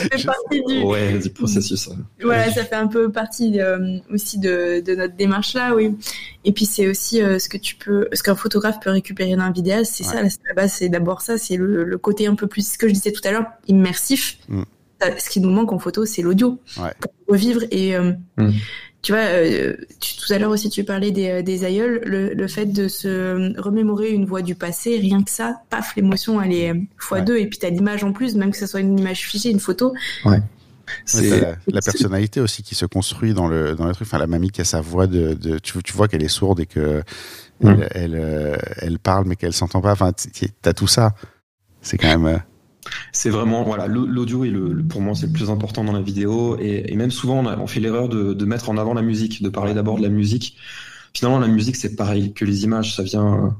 fait 0.00 0.18
Je- 0.18 0.26
partie 0.26 0.62
du. 0.66 0.82
Ouais, 0.82 1.18
du 1.18 1.30
processus. 1.30 1.86
ouais. 1.88 1.96
Voilà, 2.22 2.50
ça 2.52 2.64
fait 2.64 2.74
un 2.74 2.86
peu 2.86 3.10
partie 3.10 3.60
euh, 3.60 3.98
aussi 4.12 4.38
de, 4.38 4.80
de 4.84 4.94
notre 4.94 5.14
démarche 5.16 5.54
là, 5.54 5.74
oui. 5.74 5.96
Et 6.44 6.52
puis 6.52 6.64
c'est 6.66 6.86
aussi 6.88 7.22
euh, 7.22 7.38
ce 7.38 7.48
que 7.48 7.56
tu 7.56 7.76
peux, 7.76 8.08
ce 8.12 8.22
qu'un 8.22 8.34
photographe 8.34 8.80
peut 8.80 8.90
récupérer 8.90 9.36
d'un 9.36 9.50
vidéaste, 9.52 9.92
c'est 9.96 10.04
Ouais. 10.06 10.10
ça, 10.12 10.22
la 10.22 10.28
la 10.48 10.54
base, 10.54 10.72
c'est 10.72 10.88
d'abord 10.88 11.20
ça, 11.22 11.38
c'est 11.38 11.56
le, 11.56 11.84
le 11.84 11.98
côté 11.98 12.26
un 12.26 12.34
peu 12.34 12.46
plus, 12.46 12.72
ce 12.72 12.78
que 12.78 12.88
je 12.88 12.92
disais 12.92 13.12
tout 13.12 13.22
à 13.26 13.30
l'heure, 13.32 13.46
immersif. 13.68 14.38
Mm. 14.48 14.62
Ça, 15.00 15.18
Ce 15.18 15.30
qui 15.30 15.40
nous 15.40 15.50
manque 15.50 15.72
en 15.72 15.78
photo, 15.78 16.04
c'est 16.04 16.22
l'audio 16.22 16.58
Ouais. 16.80 16.90
pour 17.00 17.12
revivre 17.28 17.62
et 17.70 17.96
euh, 17.96 18.12
Mm. 18.38 18.50
Tu 19.02 19.12
vois, 19.12 19.20
euh, 19.22 19.76
tu- 20.00 20.16
tout 20.16 20.32
à 20.32 20.38
l'heure 20.38 20.50
aussi 20.50 20.70
tu 20.70 20.84
parlais 20.84 21.10
des, 21.10 21.28
euh, 21.28 21.42
des 21.42 21.64
aïeuls, 21.64 22.00
le, 22.04 22.34
le 22.34 22.48
fait 22.48 22.66
de 22.66 22.86
se 22.88 23.58
remémorer 23.60 24.10
une 24.10 24.24
voix 24.24 24.42
du 24.42 24.54
passé, 24.54 24.96
rien 24.98 25.22
que 25.22 25.30
ça, 25.30 25.60
paf, 25.70 25.94
l'émotion 25.96 26.40
elle 26.40 26.52
est 26.52 26.72
fois 26.96 27.18
Ouais. 27.18 27.24
deux 27.24 27.36
et 27.38 27.46
puis 27.48 27.58
t'as 27.58 27.70
l'image 27.70 28.04
en 28.04 28.12
plus, 28.12 28.34
même 28.36 28.50
que 28.52 28.56
ce 28.58 28.66
soit 28.66 28.80
une 28.80 28.98
image 28.98 29.26
figée, 29.26 29.50
une 29.50 29.60
photo. 29.60 29.92
Ouais, 30.24 30.40
C'est 31.04 31.40
la, 31.40 31.56
la 31.66 31.80
personnalité 31.80 32.40
aussi 32.40 32.62
qui 32.62 32.74
se 32.74 32.86
construit 32.86 33.34
dans 33.34 33.48
le, 33.48 33.74
dans 33.74 33.86
le 33.86 33.92
truc. 33.94 34.06
Enfin, 34.06 34.18
la 34.18 34.26
mamie 34.26 34.50
qui 34.50 34.60
a 34.60 34.64
sa 34.64 34.80
voix 34.80 35.06
de. 35.06 35.34
de- 35.34 35.58
tu, 35.58 35.82
tu 35.82 35.92
vois 35.94 36.06
qu'elle 36.08 36.22
est 36.22 36.28
sourde 36.28 36.60
et 36.60 36.66
que 36.66 37.02
Mm. 37.60 37.68
elle, 37.68 37.88
elle, 37.94 38.14
euh, 38.16 38.56
elle 38.78 38.98
parle 38.98 39.24
mais 39.26 39.36
qu'elle 39.36 39.52
s'entend 39.52 39.80
pas. 39.80 39.92
Enfin, 39.92 40.12
t'as 40.62 40.72
tout 40.72 40.88
ça. 40.88 41.14
C'est 41.80 41.96
quand 41.96 42.08
même. 42.18 42.42
C'est 43.12 43.30
vraiment, 43.30 43.62
voilà, 43.64 43.86
l'au- 43.86 44.06
l'audio 44.06 44.44
est 44.44 44.50
le, 44.50 44.72
le- 44.72 44.84
pour 44.84 45.00
moi, 45.00 45.14
c'est 45.14 45.26
le 45.26 45.32
plus 45.32 45.50
important 45.50 45.84
dans 45.84 45.92
la 45.92 46.02
vidéo. 46.02 46.56
Et, 46.60 46.92
et 46.92 46.96
même 46.96 47.10
souvent, 47.10 47.40
on, 47.40 47.46
a- 47.46 47.58
on 47.58 47.66
fait 47.66 47.80
l'erreur 47.80 48.08
de, 48.08 48.32
de 48.34 48.44
mettre 48.44 48.70
en 48.70 48.76
avant 48.78 48.94
la 48.94 49.02
musique, 49.02 49.42
de 49.42 49.48
parler 49.48 49.74
d'abord 49.74 49.96
de 49.98 50.02
la 50.02 50.08
musique. 50.08 50.56
Finalement, 51.14 51.38
la 51.38 51.48
musique, 51.48 51.76
c'est 51.76 51.94
pareil 51.96 52.32
que 52.32 52.44
les 52.44 52.64
images, 52.64 52.94
ça 52.96 53.02
vient. 53.02 53.54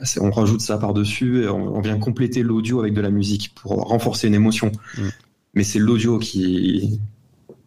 euh, 0.00 0.20
On 0.20 0.30
rajoute 0.30 0.60
ça 0.60 0.78
par-dessus 0.78 1.44
et 1.44 1.48
on, 1.48 1.76
on 1.76 1.80
vient 1.80 1.98
compléter 1.98 2.42
l'audio 2.42 2.80
avec 2.80 2.92
de 2.94 3.00
la 3.00 3.10
musique 3.10 3.54
pour 3.54 3.72
renforcer 3.76 4.26
une 4.28 4.34
émotion. 4.34 4.72
Mm. 4.98 5.02
Mais 5.54 5.64
c'est 5.64 5.78
l'audio 5.78 6.18
qui. 6.18 6.98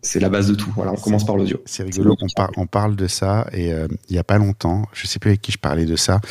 C'est 0.06 0.20
la 0.20 0.30
base 0.30 0.48
de 0.48 0.56
tout. 0.56 0.72
Voilà, 0.76 0.91
on 0.91 0.96
commence 0.96 1.26
par 1.26 1.36
l'audio. 1.36 1.62
C'est 1.65 1.84
rigolo, 1.84 2.15
on, 2.22 2.28
par- 2.36 2.52
on 2.58 2.68
parle 2.68 2.96
de 2.96 3.08
ça 3.08 3.48
et 3.52 3.74
euh, 3.74 3.88
il 4.08 4.15
y 4.15 4.20
a 4.20 4.24
pas 4.24 4.38
longtemps, 4.38 4.88
je 4.94 5.08
sais 5.08 5.18
plus 5.20 5.30
avec 5.30 5.41
qui 5.41 5.52
je 5.52 5.58
parlais 5.58 5.86
de 5.86 5.96
ça, 5.96 6.22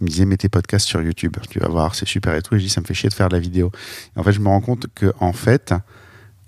il 0.00 0.04
me 0.04 0.08
disait 0.10 0.26
mets 0.26 0.36
tes 0.36 0.48
podcasts 0.50 0.86
sur 0.86 1.00
YouTube, 1.02 1.36
tu 1.48 1.58
vas 1.58 1.68
voir, 1.68 1.94
c'est 1.94 2.06
super 2.06 2.34
et 2.34 2.42
tout. 2.42 2.54
Et 2.54 2.58
je 2.58 2.64
dis 2.64 2.68
ça 2.70 2.80
me 2.82 2.86
fait 2.86 2.94
chier 2.94 3.08
de 3.08 3.14
faire 3.14 3.28
de 3.30 3.34
la 3.34 3.40
vidéo. 3.40 3.70
Et 4.14 4.20
en 4.20 4.22
fait, 4.22 4.32
je 4.32 4.40
me 4.40 4.48
rends 4.48 4.60
compte 4.60 4.86
que 4.94 5.12
en 5.18 5.32
fait, 5.32 5.72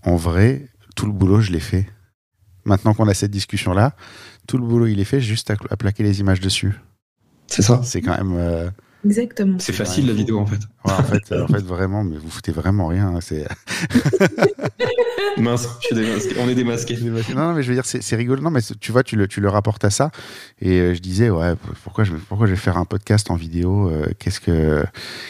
en 0.02 0.16
vrai, 0.16 0.66
tout 0.94 1.06
le 1.06 1.12
boulot 1.12 1.40
je 1.40 1.52
l'ai 1.52 1.60
fait. 1.60 1.86
Maintenant 2.66 2.92
qu'on 2.94 3.08
a 3.08 3.14
cette 3.14 3.30
discussion 3.30 3.72
là, 3.72 3.96
tout 4.46 4.58
le 4.58 4.66
boulot 4.66 4.86
il 4.86 5.00
est 5.00 5.04
fait 5.04 5.20
juste 5.20 5.50
à, 5.50 5.54
à 5.70 5.76
plaquer 5.76 6.02
les 6.02 6.20
images 6.20 6.40
dessus. 6.40 6.74
C'est 7.46 7.62
ça. 7.62 7.80
C'est 7.82 8.02
quand 8.02 8.16
même. 8.16 8.36
euh, 8.36 8.70
Exactement. 9.04 9.58
C'est 9.58 9.72
facile 9.72 10.06
la 10.06 10.12
vidéo 10.14 10.38
en 10.38 10.46
fait. 10.46 10.56
ouais, 10.84 10.92
en 10.92 11.02
fait, 11.02 11.32
en 11.42 11.46
fait 11.46 11.62
vraiment, 11.62 12.04
mais 12.04 12.16
vous 12.16 12.30
foutez 12.30 12.52
vraiment 12.52 12.86
rien. 12.86 13.08
hein, 13.14 13.20
c'est 13.20 13.46
Mince, 15.36 15.68
je 15.80 15.86
suis 15.86 15.94
démasqué. 15.96 16.34
On 16.40 16.48
est 16.48 16.54
démasqué. 16.54 16.96
Non, 17.34 17.48
non, 17.48 17.54
mais 17.54 17.62
je 17.62 17.68
veux 17.68 17.74
dire, 17.74 17.84
c'est 17.84 18.02
c'est 18.02 18.14
rigolo. 18.16 18.40
Non, 18.40 18.50
mais 18.50 18.60
tu 18.80 18.92
vois, 18.92 19.02
tu 19.02 19.16
le, 19.16 19.26
tu 19.26 19.40
le 19.40 19.48
rapportes 19.48 19.84
à 19.84 19.90
ça. 19.90 20.10
Et 20.60 20.78
euh, 20.80 20.94
je 20.94 21.00
disais, 21.00 21.28
ouais, 21.28 21.54
pourquoi 21.82 22.04
je, 22.04 22.12
pourquoi 22.12 22.46
je 22.46 22.52
vais 22.52 22.56
faire 22.58 22.76
un 22.78 22.84
podcast 22.84 23.30
en 23.30 23.34
vidéo 23.34 23.90
euh, 23.90 24.06
Qu'est-ce 24.18 24.38
que, 24.40 24.84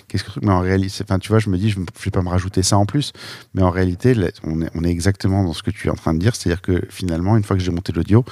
qu'est-ce 0.09 0.25
que 0.25 0.31
truc 0.31 0.45
Mais 0.45 0.53
en 0.53 0.61
réalité, 0.61 1.03
enfin, 1.03 1.19
tu 1.19 1.31
vois, 1.31 1.39
je 1.39 1.49
me 1.49 1.57
dis, 1.57 1.71
je, 1.71 1.81
ne 1.81 1.85
vais 2.05 2.11
pas 2.11 2.23
me 2.23 2.29
rajouter 2.29 2.63
ça 2.63 2.77
en 2.77 2.85
plus. 2.87 3.13
Mais 3.55 3.63
en 3.63 3.71
réalité, 3.71 4.15
là, 4.15 4.29
on 4.43 4.61
est, 4.63 4.71
on 4.75 4.85
est 4.85 4.91
exactement 4.91 5.43
dans 5.43 5.55
ce 5.55 5.63
que 5.63 5.71
tu 5.71 5.89
es 5.89 5.91
en 5.91 5.95
train 5.97 6.13
de 6.15 6.19
dire. 6.19 6.37
C'est-à-dire 6.37 6.63
que 6.63 6.83
finalement, 6.91 7.37
une 7.37 7.43
fois 7.45 7.57
que 7.57 7.63
j'ai 7.63 7.73
monté 7.73 7.93
l'audio, 7.93 8.25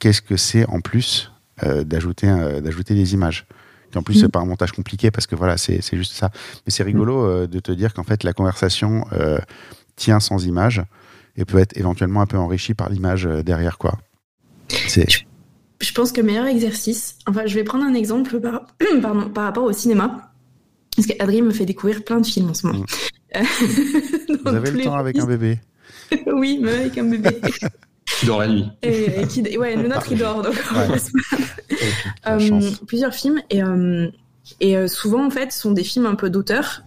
qu'est-ce 0.00 0.22
que 0.22 0.36
c'est 0.36 0.66
en 0.66 0.80
plus 0.80 1.30
euh, 1.62 1.84
d'ajouter, 1.84 2.26
un- 2.28 2.60
d'ajouter 2.60 2.94
des 2.94 3.14
images? 3.14 3.46
Et 3.96 3.98
en 3.98 4.02
plus, 4.02 4.20
c'est 4.20 4.28
pas 4.28 4.40
un 4.40 4.44
montage 4.44 4.72
compliqué 4.72 5.10
parce 5.10 5.26
que 5.26 5.34
voilà, 5.34 5.56
c'est 5.56 5.80
juste 5.92 6.12
ça. 6.12 6.30
Mais 6.66 6.70
c'est 6.70 6.82
rigolo 6.82 7.24
euh, 7.24 7.46
de 7.46 7.58
te 7.60 7.72
dire 7.72 7.94
qu'en 7.94 8.02
fait, 8.02 8.24
la 8.24 8.34
conversation 8.34 9.06
euh, 9.12 9.38
tient 9.96 10.20
sans 10.20 10.44
image 10.44 10.82
et 11.36 11.46
peut 11.46 11.58
être 11.58 11.78
éventuellement 11.78 12.20
un 12.20 12.26
peu 12.26 12.36
enrichie 12.36 12.74
par 12.74 12.90
l'image 12.90 13.26
euh, 13.26 13.42
derrière, 13.42 13.78
quoi. 13.78 13.98
C'est 14.68 15.06
Je 15.80 15.92
pense 15.92 16.12
que 16.12 16.20
le 16.20 16.26
meilleur 16.26 16.46
exercice, 16.46 17.16
enfin, 17.26 17.46
je 17.46 17.54
vais 17.54 17.64
prendre 17.64 17.84
un 17.84 17.94
exemple 17.94 18.38
par, 18.38 18.66
pardon, 19.00 19.30
par 19.30 19.44
rapport 19.44 19.64
au 19.64 19.72
cinéma. 19.72 20.30
Parce 20.94 21.08
qu'Adrien 21.08 21.42
me 21.42 21.52
fait 21.52 21.66
découvrir 21.66 22.04
plein 22.04 22.20
de 22.20 22.26
films 22.26 22.50
en 22.50 22.54
ce 22.54 22.66
moment. 22.66 22.84
Euh, 23.34 23.40
Vous 24.44 24.54
avez 24.54 24.72
le 24.72 24.82
temps 24.82 24.96
avec 24.96 25.18
un 25.18 25.26
bébé. 25.26 25.58
Oui, 26.26 26.60
mais 26.62 26.72
avec 26.72 26.98
un 26.98 27.04
bébé. 27.04 27.40
Qui 28.18 28.26
dort 28.26 28.40
la 28.40 28.48
nuit. 28.48 28.64
Et, 28.82 29.20
et 29.20 29.26
qui, 29.26 29.42
ouais, 29.58 29.76
le 29.76 29.88
nôtre 29.88 30.06
il 30.10 30.18
dort. 30.18 30.42
Donc, 30.42 30.54
Ouais. 30.74 30.98
La 32.24 32.36
Euh, 32.36 32.60
plusieurs 32.86 33.14
films 33.14 33.40
et, 33.50 33.62
euh, 33.62 34.08
et 34.60 34.76
euh, 34.76 34.88
souvent 34.88 35.26
en 35.26 35.30
fait 35.30 35.52
sont 35.52 35.72
des 35.72 35.84
films 35.84 36.06
un 36.06 36.14
peu 36.14 36.30
d'auteur. 36.30 36.82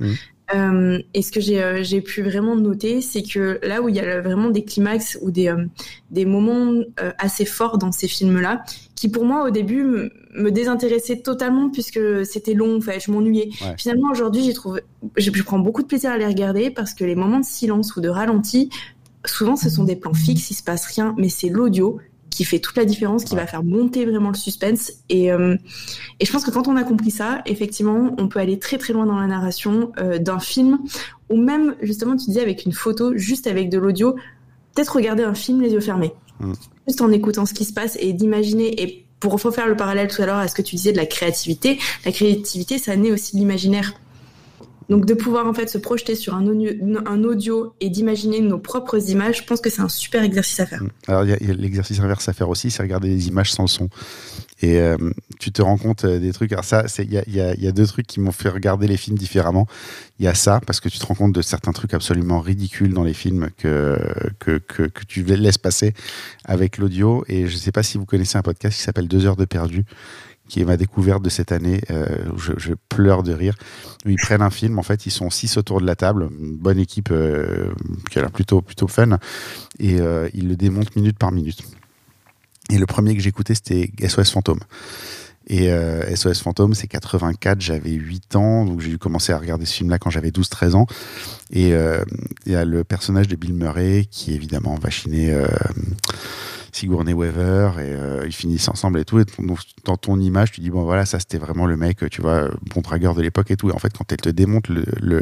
Euh, 0.56 0.98
et 1.14 1.22
ce 1.22 1.32
que 1.32 1.40
j'ai 1.40 1.62
euh, 1.62 2.02
pu 2.02 2.24
vraiment 2.24 2.56
noter, 2.56 3.02
c'est 3.02 3.22
que 3.22 3.60
là 3.62 3.84
où 3.84 3.90
il 3.90 3.96
y 3.96 4.00
a 4.00 4.20
vraiment 4.20 4.50
des 4.50 4.64
climax 4.66 5.20
ou 5.22 5.30
des 5.30 5.48
euh, 5.50 5.66
des 6.10 6.26
moments 6.26 6.82
assez 7.20 7.46
forts 7.46 7.78
dans 7.78 7.92
ces 7.92 8.08
films-là, 8.08 8.64
qui 8.96 9.10
pour 9.10 9.26
moi 9.26 9.46
au 9.46 9.52
début 9.52 9.84
me- 9.84 10.12
me 10.36 10.50
désintéressaient 10.52 11.18
totalement 11.22 11.70
puisque 11.70 12.00
c'était 12.26 12.56
long, 12.56 12.78
en 12.78 12.82
fait, 12.82 13.00
je 13.00 13.12
m'ennuyais. 13.12 13.50
Ouais. 13.62 13.76
Finalement 13.78 14.10
aujourd'hui, 14.12 14.44
j'ai 14.44 14.54
trouvé, 14.54 14.82
je, 15.18 15.30
je 15.32 15.44
prends 15.44 15.60
beaucoup 15.60 15.84
de 15.84 15.88
plaisir 15.88 16.10
à 16.10 16.18
les 16.18 16.26
regarder 16.26 16.72
parce 16.72 16.96
que 16.96 17.04
les 17.06 17.16
moments 17.16 17.40
de 17.40 17.46
silence 17.46 17.96
ou 17.96 18.02
de 18.02 18.10
ralenti, 18.10 18.72
souvent 19.30 19.56
ce 19.56 19.70
sont 19.70 19.84
des 19.84 19.96
plans 19.96 20.14
fixes, 20.14 20.52
il 20.52 20.56
se 20.56 20.64
passe 20.64 20.86
rien, 20.86 21.16
mais 21.18 21.30
c'est 21.30 21.50
l'audio 21.50 22.00
qui 22.30 22.46
fait 22.46 22.60
toute 22.60 22.78
la 22.78 22.86
différence, 22.86 23.24
qui 23.24 23.36
va 23.36 23.48
faire 23.48 23.64
monter 23.64 24.06
vraiment 24.06 24.30
le 24.30 24.36
suspense. 24.36 24.92
Et, 25.10 25.32
euh, 25.32 25.58
et 26.20 26.26
je 26.26 26.32
pense 26.32 26.46
que 26.46 26.52
quand 26.52 26.68
on 26.68 26.76
a 26.76 26.84
compris 26.84 27.12
ça, 27.12 27.42
effectivement, 27.48 28.16
on 28.18 28.28
peut 28.28 28.40
aller 28.40 28.60
très 28.60 28.78
très 28.78 28.94
loin 28.94 29.06
dans 29.06 29.20
la 29.20 29.28
narration 29.28 29.92
euh, 30.00 30.20
d'un 30.20 30.40
film, 30.40 30.80
ou 31.30 31.38
même, 31.38 31.76
justement, 31.82 32.16
tu 32.16 32.28
disais 32.28 32.42
avec 32.42 32.66
une 32.66 32.72
photo, 32.72 33.18
juste 33.18 33.48
avec 33.48 33.70
de 33.70 33.80
l'audio, 33.80 34.16
peut-être 34.76 34.96
regarder 34.96 35.24
un 35.24 35.34
film 35.34 35.62
les 35.62 35.72
yeux 35.72 35.82
fermés, 35.82 36.14
Mm. 36.40 36.54
juste 36.88 37.02
en 37.02 37.12
écoutant 37.12 37.46
ce 37.46 37.54
qui 37.54 37.66
se 37.66 37.74
passe 37.74 37.98
et 38.00 38.14
d'imaginer. 38.14 38.82
Et 38.82 39.06
pour 39.20 39.34
refaire 39.34 39.68
le 39.68 39.76
parallèle 39.76 40.08
tout 40.08 40.22
à 40.22 40.26
l'heure 40.26 40.38
à 40.38 40.48
ce 40.48 40.56
que 40.56 40.62
tu 40.62 40.76
disais 40.76 40.92
de 40.92 40.98
la 40.98 41.06
créativité, 41.06 41.80
la 42.06 42.12
créativité, 42.12 42.78
ça 42.78 42.96
naît 42.96 43.12
aussi 43.12 43.36
de 43.36 43.42
l'imaginaire. 43.42 43.94
Donc 44.90 45.06
de 45.06 45.14
pouvoir 45.14 45.46
en 45.46 45.54
fait 45.54 45.70
se 45.70 45.78
projeter 45.78 46.16
sur 46.16 46.34
un 46.34 46.48
audio, 47.24 47.74
et 47.80 47.90
d'imaginer 47.90 48.42
nos 48.42 48.58
propres 48.58 49.10
images, 49.12 49.38
je 49.38 49.44
pense 49.44 49.62
que 49.62 49.70
c'est 49.70 49.82
un 49.82 49.90
super 49.90 50.24
exercice 50.24 50.60
à 50.60 50.66
faire. 50.66 50.82
Alors, 51.08 51.24
il 51.26 51.30
y 51.30 51.52
a, 51.52 51.54
l'exercice 51.54 52.00
inverse 52.00 52.28
à 52.28 52.34
faire 52.34 52.50
aussi, 52.50 52.72
c'est 52.72 52.82
regarder 52.82 53.08
les 53.10 53.28
images 53.28 53.52
sans 53.52 53.68
son. 53.68 53.90
Et 54.62 54.80
euh, 54.80 54.98
tu 55.40 55.52
te 55.52 55.62
rends 55.62 55.78
compte 55.78 56.04
euh, 56.04 56.20
des 56.20 56.34
trucs. 56.34 56.52
Alors, 56.52 56.66
ça, 56.66 56.84
il 56.98 57.14
y 57.14 57.18
a, 57.18 57.24
y 57.28 57.68
a- 57.68 57.72
deux 57.72 57.86
trucs 57.86 58.08
qui 58.08 58.20
m'ont 58.20 58.32
fait 58.34 58.50
regarder 58.50 58.88
les 58.88 58.98
films 58.98 59.18
différemment. 59.18 59.68
Il 60.20 60.26
y 60.26 60.28
a 60.28 60.34
ça, 60.34 60.60
parce 60.66 60.80
que 60.82 60.90
tu 60.90 61.00
te 61.00 61.06
rends 61.06 61.16
compte 61.16 61.34
de 61.34 61.42
certains 61.42 61.72
trucs 61.72 61.94
absolument 61.94 62.42
ridicules 62.42 62.94
dans 62.94 63.04
les 63.04 63.14
films 63.14 63.50
que, 63.58 63.98
que, 64.40 64.58
que 64.58 64.90
tu 65.08 65.24
laisses 65.24 65.58
passer 65.60 65.94
avec 66.44 66.78
l'audio. 66.78 67.24
Et 67.30 67.48
je 67.48 67.54
ne 67.54 67.60
sais 67.60 67.72
pas 67.72 67.84
si 67.84 67.98
vous 67.98 68.06
connaissez 68.06 68.38
un 68.38 68.42
podcast 68.42 68.76
qui 68.76 68.84
s'appelle 68.84 69.08
Deux 69.08 69.26
heures 69.26 69.38
de 69.38 69.46
perdu, 69.46 69.86
qui 70.50 70.60
est 70.62 70.66
ma 70.66 70.76
découverte 70.76 71.24
de 71.24 71.30
cette 71.30 71.54
année. 71.54 71.80
euh, 71.92 72.08
je, 72.36 72.74
pleure 72.90 73.24
de 73.24 73.34
rire. 73.34 73.56
Ils 74.06 74.18
prennent 74.18 74.42
un 74.42 74.50
film, 74.50 74.80
en 74.80 74.84
fait, 74.84 75.06
ils 75.06 75.12
sont 75.12 75.30
six 75.30 75.56
autour 75.58 75.80
de 75.80 75.86
la 75.86 75.96
table, 75.96 76.28
une 76.42 76.58
bonne 76.58 76.80
équipe 76.80 77.10
euh, 77.12 77.72
qui 78.10 78.20
a 78.20 78.24
l'air 78.24 78.32
plutôt, 78.32 78.62
plutôt 78.62 78.88
fun, 78.88 79.20
et 79.80 80.02
euh, 80.02 80.28
ils 80.34 80.50
le 80.50 80.58
démontent 80.58 80.96
minute 80.96 81.18
par 81.18 81.32
minute. 81.32 81.62
Et 82.70 82.78
le 82.78 82.86
premier 82.86 83.16
que 83.16 83.22
j'écoutais, 83.22 83.56
c'était 83.56 83.92
SOS 84.08 84.32
Fantôme. 84.32 84.60
Et 85.50 85.72
euh, 85.72 86.16
SOS 86.16 86.42
Fantôme, 86.42 86.76
c'est 86.76 86.88
84, 86.88 87.60
j'avais 87.60 87.92
8 87.92 88.36
ans, 88.36 88.66
donc 88.66 88.82
j'ai 88.82 88.96
commencé 89.00 89.34
à 89.34 89.38
regarder 89.40 89.66
ce 89.66 89.74
film-là 89.74 89.98
quand 89.98 90.12
j'avais 90.12 90.30
12-13 90.30 90.76
ans. 90.76 90.86
Et 91.52 91.74
euh, 91.74 92.04
il 92.46 92.52
y 92.52 92.56
a 92.56 92.66
le 92.66 92.84
personnage 92.84 93.28
de 93.28 93.36
Bill 93.36 93.56
Murray 93.56 94.06
qui 94.10 94.36
évidemment 94.36 94.76
va 94.76 94.92
chiner 94.92 95.34
euh, 95.34 95.48
Sigourney 96.72 97.14
Weaver 97.14 97.72
et 97.78 97.94
euh, 97.94 98.24
ils 98.26 98.34
finissent 98.34 98.68
ensemble 98.68 99.00
et 99.00 99.06
tout. 99.06 99.20
Et 99.20 99.26
dans 99.86 99.98
ton 99.98 100.20
image, 100.20 100.52
tu 100.52 100.62
dis 100.62 100.70
bon 100.70 100.84
voilà, 100.84 101.06
ça 101.06 101.20
c'était 101.20 101.38
vraiment 101.38 101.66
le 101.66 101.78
mec, 101.78 102.10
tu 102.10 102.22
vois, 102.22 102.50
bon 102.74 102.82
dragueur 102.82 103.16
de 103.16 103.22
l'époque 103.22 103.52
et 103.52 103.58
tout. 103.58 103.70
Et 103.70 103.74
en 103.74 103.80
fait, 103.80 103.96
quand 103.98 104.12
elle 104.12 104.22
te 104.22 104.30
démonte 104.30 104.68
le, 104.70 105.22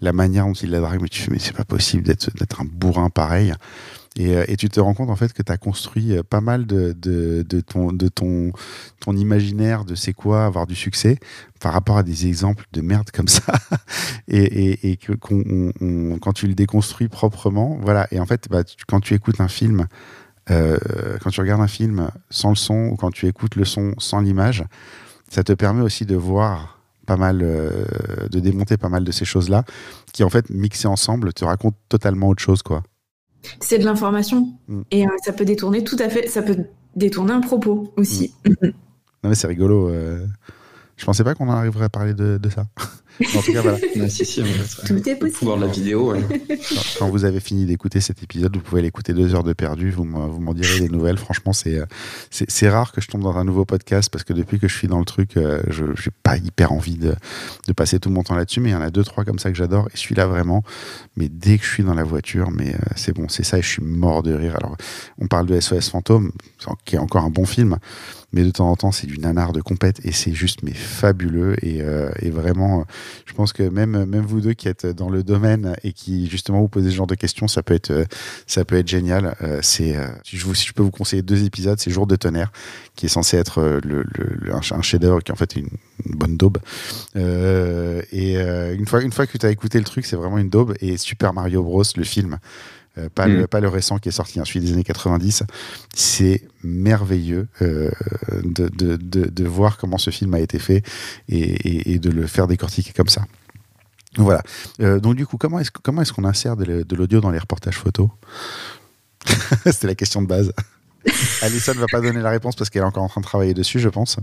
la 0.00 0.12
manière 0.12 0.46
dont 0.46 0.52
il 0.52 0.70
la 0.70 0.80
drague, 0.80 1.08
tu 1.08 1.22
fais 1.22 1.30
mais 1.30 1.38
c'est 1.38 1.56
pas 1.56 1.64
possible 1.64 2.02
d'être 2.02 2.60
un 2.60 2.64
bourrin 2.64 3.10
pareil. 3.10 3.54
Et, 4.16 4.34
euh, 4.36 4.44
et 4.48 4.56
tu 4.56 4.68
te 4.68 4.80
rends 4.80 4.94
compte 4.94 5.08
en 5.08 5.16
fait 5.16 5.32
que 5.32 5.42
tu 5.42 5.52
as 5.52 5.56
construit 5.56 6.16
euh, 6.16 6.22
pas 6.24 6.40
mal 6.40 6.66
de, 6.66 6.92
ton, 7.60 7.92
de 7.92 8.08
ton, 8.08 8.52
ton 8.98 9.16
imaginaire 9.16 9.84
de 9.84 9.94
c'est 9.94 10.12
quoi 10.12 10.46
avoir 10.46 10.66
du 10.66 10.74
succès 10.74 11.18
par 11.60 11.72
rapport 11.72 11.96
à 11.96 12.02
des 12.02 12.26
exemples 12.26 12.66
de 12.72 12.80
merde 12.80 13.10
comme 13.12 13.28
ça. 13.28 13.52
et, 14.28 14.98
quand 15.06 16.32
tu 16.32 16.48
le 16.48 16.54
déconstruis 16.54 17.08
proprement, 17.08 17.78
voilà. 17.80 18.08
Et 18.10 18.18
en 18.18 18.26
fait, 18.26 18.48
bah, 18.50 18.62
quand 18.88 19.00
tu 19.00 19.14
écoutes 19.14 19.40
un 19.40 19.48
film, 19.48 19.86
euh, 20.50 20.78
quand 21.22 21.30
tu 21.30 21.40
regardes 21.40 21.60
un 21.60 21.68
film 21.68 22.10
sans 22.30 22.50
le 22.50 22.56
son 22.56 22.88
ou 22.92 22.96
quand 22.96 23.10
tu 23.10 23.26
écoutes 23.26 23.56
le 23.56 23.64
son 23.64 23.94
sans 23.98 24.20
l'image, 24.20 24.64
ça 25.28 25.44
te 25.44 25.52
permet 25.52 25.82
aussi 25.82 26.06
de 26.06 26.16
voir 26.16 26.80
pas 27.06 27.16
mal, 27.16 27.38
de 27.38 28.38
démonter 28.38 28.76
pas 28.76 28.88
mal 28.88 29.02
de 29.02 29.10
ces 29.10 29.24
choses-là, 29.24 29.64
qui 30.12 30.22
en 30.22 30.30
fait 30.30 30.48
mixées 30.48 30.86
ensemble 30.86 31.32
te 31.32 31.44
racontent 31.44 31.78
totalement 31.88 32.28
autre 32.28 32.42
chose, 32.42 32.62
quoi. 32.62 32.84
C'est 33.58 33.78
de 33.78 33.84
l'information 33.84 34.52
mm. 34.68 34.82
et 34.92 35.06
ça 35.24 35.32
peut 35.32 35.44
détourner 35.44 35.82
tout 35.82 35.96
à 35.98 36.08
fait, 36.08 36.28
ça 36.28 36.42
peut 36.42 36.66
détourner 36.94 37.32
un 37.32 37.40
propos 37.40 37.92
aussi. 37.96 38.32
Mm. 38.46 38.66
non 39.24 39.30
mais 39.30 39.34
c'est 39.34 39.48
rigolo. 39.48 39.90
Je 40.96 41.04
pensais 41.04 41.24
pas 41.24 41.34
qu'on 41.34 41.50
arriverait 41.50 41.86
à 41.86 41.88
parler 41.88 42.14
de, 42.14 42.38
de 42.38 42.48
ça. 42.50 42.66
En 43.36 43.42
tout 43.42 43.52
cas, 43.52 43.60
voilà. 43.60 43.78
si, 44.08 44.24
si, 44.24 44.42
Tout 44.86 45.08
est 45.08 45.16
possible. 45.16 45.38
Pouvoir 45.38 45.56
de 45.58 45.66
la 45.66 45.68
vidéo. 45.68 46.14
Quand, 46.98 47.08
vous 47.08 47.24
avez 47.24 47.40
fini 47.40 47.66
d'écouter 47.66 48.00
cet 48.00 48.22
épisode, 48.22 48.54
vous 48.56 48.62
pouvez 48.62 48.82
l'écouter 48.82 49.12
deux 49.12 49.34
heures 49.34 49.44
de 49.44 49.52
perdu. 49.52 49.90
Vous 49.90 50.04
m'en 50.04 50.54
direz 50.54 50.80
des 50.80 50.88
nouvelles. 50.88 51.18
Franchement, 51.18 51.52
c'est 51.52 51.80
c'est 52.30 52.68
rare 52.68 52.92
que 52.92 53.00
je 53.00 53.08
tombe 53.08 53.22
dans 53.22 53.36
un 53.36 53.44
nouveau 53.44 53.64
podcast 53.64 54.10
parce 54.10 54.24
que 54.24 54.32
depuis 54.32 54.58
que 54.58 54.68
je 54.68 54.76
suis 54.76 54.88
dans 54.88 54.98
le 54.98 55.04
truc, 55.04 55.36
euh, 55.36 55.60
je 55.68 55.84
n'ai 55.84 55.94
pas 56.22 56.36
hyper 56.36 56.72
envie 56.72 56.96
de, 56.96 57.14
de, 57.66 57.72
passer 57.72 57.98
tout 58.00 58.10
mon 58.10 58.22
temps 58.22 58.34
là-dessus. 58.34 58.60
Mais 58.60 58.70
il 58.70 58.72
y 58.72 58.76
en 58.76 58.82
a 58.82 58.90
deux, 58.90 59.04
trois 59.04 59.24
comme 59.24 59.38
ça 59.38 59.50
que 59.50 59.56
j'adore. 59.56 59.88
Et 59.92 59.96
celui-là 59.96 60.26
vraiment. 60.26 60.62
Mais 61.16 61.28
dès 61.28 61.58
que 61.58 61.64
je 61.64 61.70
suis 61.70 61.84
dans 61.84 61.94
la 61.94 62.04
voiture, 62.04 62.50
mais 62.50 62.74
euh, 62.74 62.78
c'est 62.96 63.12
bon, 63.12 63.28
c'est 63.28 63.44
ça. 63.44 63.58
Et 63.58 63.62
je 63.62 63.68
suis 63.68 63.82
mort 63.82 64.22
de 64.22 64.32
rire. 64.32 64.56
Alors, 64.56 64.76
on 65.18 65.26
parle 65.26 65.46
de 65.46 65.58
SOS 65.58 65.90
Fantôme, 65.90 66.32
qui 66.84 66.96
est 66.96 66.98
encore 66.98 67.24
un 67.24 67.30
bon 67.30 67.44
film 67.44 67.78
mais 68.32 68.42
de 68.42 68.50
temps 68.50 68.70
en 68.70 68.76
temps 68.76 68.92
c'est 68.92 69.06
du 69.06 69.18
nanar 69.18 69.52
de 69.52 69.60
compète 69.60 70.00
et 70.04 70.12
c'est 70.12 70.32
juste 70.32 70.62
mais 70.62 70.72
fabuleux 70.72 71.56
et, 71.64 71.82
euh, 71.82 72.10
vraiment 72.30 72.84
je 73.26 73.32
pense 73.32 73.52
que 73.52 73.64
même 73.64 74.04
même 74.04 74.24
vous 74.24 74.40
deux 74.40 74.52
qui 74.52 74.68
êtes 74.68 74.86
dans 74.86 75.08
le 75.08 75.22
domaine 75.22 75.74
et 75.82 75.92
qui 75.92 76.28
justement 76.28 76.60
vous 76.60 76.68
posez 76.68 76.90
ce 76.90 76.94
genre 76.94 77.06
de 77.06 77.14
questions 77.14 77.48
ça 77.48 77.62
peut 77.62 77.74
être 77.74 78.06
ça 78.46 78.64
peut 78.64 78.76
être 78.76 78.88
génial. 78.88 79.36
Euh, 79.42 79.58
c'est 79.62 79.96
euh, 79.96 80.06
si 80.24 80.36
je 80.36 80.72
peux 80.72 80.82
vous 80.82 80.90
conseiller 80.90 81.22
deux 81.22 81.44
épisodes 81.44 81.78
c'est 81.78 81.90
Jour 81.90 82.06
de 82.06 82.16
tonnerre 82.16 82.52
qui 82.94 83.06
est 83.06 83.08
censé 83.08 83.36
être 83.36 83.80
le, 83.84 84.04
un 84.52 84.82
chef-d'œuvre 84.82 85.20
qui 85.22 85.32
en 85.32 85.36
fait 85.36 85.56
une, 85.56 85.68
bonne 86.04 86.36
daube. 86.36 86.58
Et 87.16 88.36
une 88.36 88.86
fois 88.86 89.02
une 89.02 89.12
fois 89.12 89.26
que 89.26 89.38
tu 89.38 89.46
as 89.46 89.50
écouté 89.50 89.78
le 89.78 89.84
truc 89.84 90.06
c'est 90.06 90.16
vraiment 90.16 90.38
une 90.38 90.50
daube 90.50 90.74
et 90.80 90.96
Super 90.96 91.32
Mario 91.32 91.62
Bros 91.62 91.82
le 91.96 92.04
film 92.04 92.38
euh, 92.98 93.08
pas, 93.08 93.26
le, 93.26 93.42
mm. 93.42 93.46
pas 93.46 93.60
le 93.60 93.68
récent 93.68 93.98
qui 93.98 94.08
est 94.08 94.12
sorti, 94.12 94.40
hein, 94.40 94.44
celui 94.44 94.60
des 94.60 94.72
années 94.72 94.84
90. 94.84 95.44
C'est 95.94 96.42
merveilleux 96.62 97.48
euh, 97.62 97.90
de, 98.42 98.68
de, 98.68 98.96
de, 98.96 99.44
voir 99.44 99.76
comment 99.76 99.98
ce 99.98 100.10
film 100.10 100.34
a 100.34 100.40
été 100.40 100.58
fait 100.58 100.82
et, 101.28 101.92
et, 101.92 101.98
de 101.98 102.10
le 102.10 102.26
faire 102.26 102.46
décortiquer 102.46 102.92
comme 102.92 103.08
ça. 103.08 103.24
Voilà. 104.16 104.42
Euh, 104.80 104.98
donc 104.98 105.14
du 105.14 105.26
coup, 105.26 105.36
comment 105.36 105.60
est-ce 105.60 105.70
comment 105.70 106.02
est-ce 106.02 106.12
qu'on 106.12 106.24
insère 106.24 106.56
de 106.56 106.96
l'audio 106.96 107.20
dans 107.20 107.30
les 107.30 107.38
reportages 107.38 107.76
photos 107.76 108.08
C'était 109.66 109.86
la 109.86 109.94
question 109.94 110.20
de 110.22 110.26
base. 110.26 110.52
Alison 111.42 111.74
ne 111.74 111.80
va 111.80 111.86
pas 111.90 112.00
donner 112.00 112.20
la 112.20 112.30
réponse 112.30 112.56
parce 112.56 112.70
qu'elle 112.70 112.82
est 112.82 112.86
encore 112.86 113.04
en 113.04 113.08
train 113.08 113.20
de 113.20 113.26
travailler 113.26 113.54
dessus, 113.54 113.78
je 113.78 113.88
pense. 113.88 114.18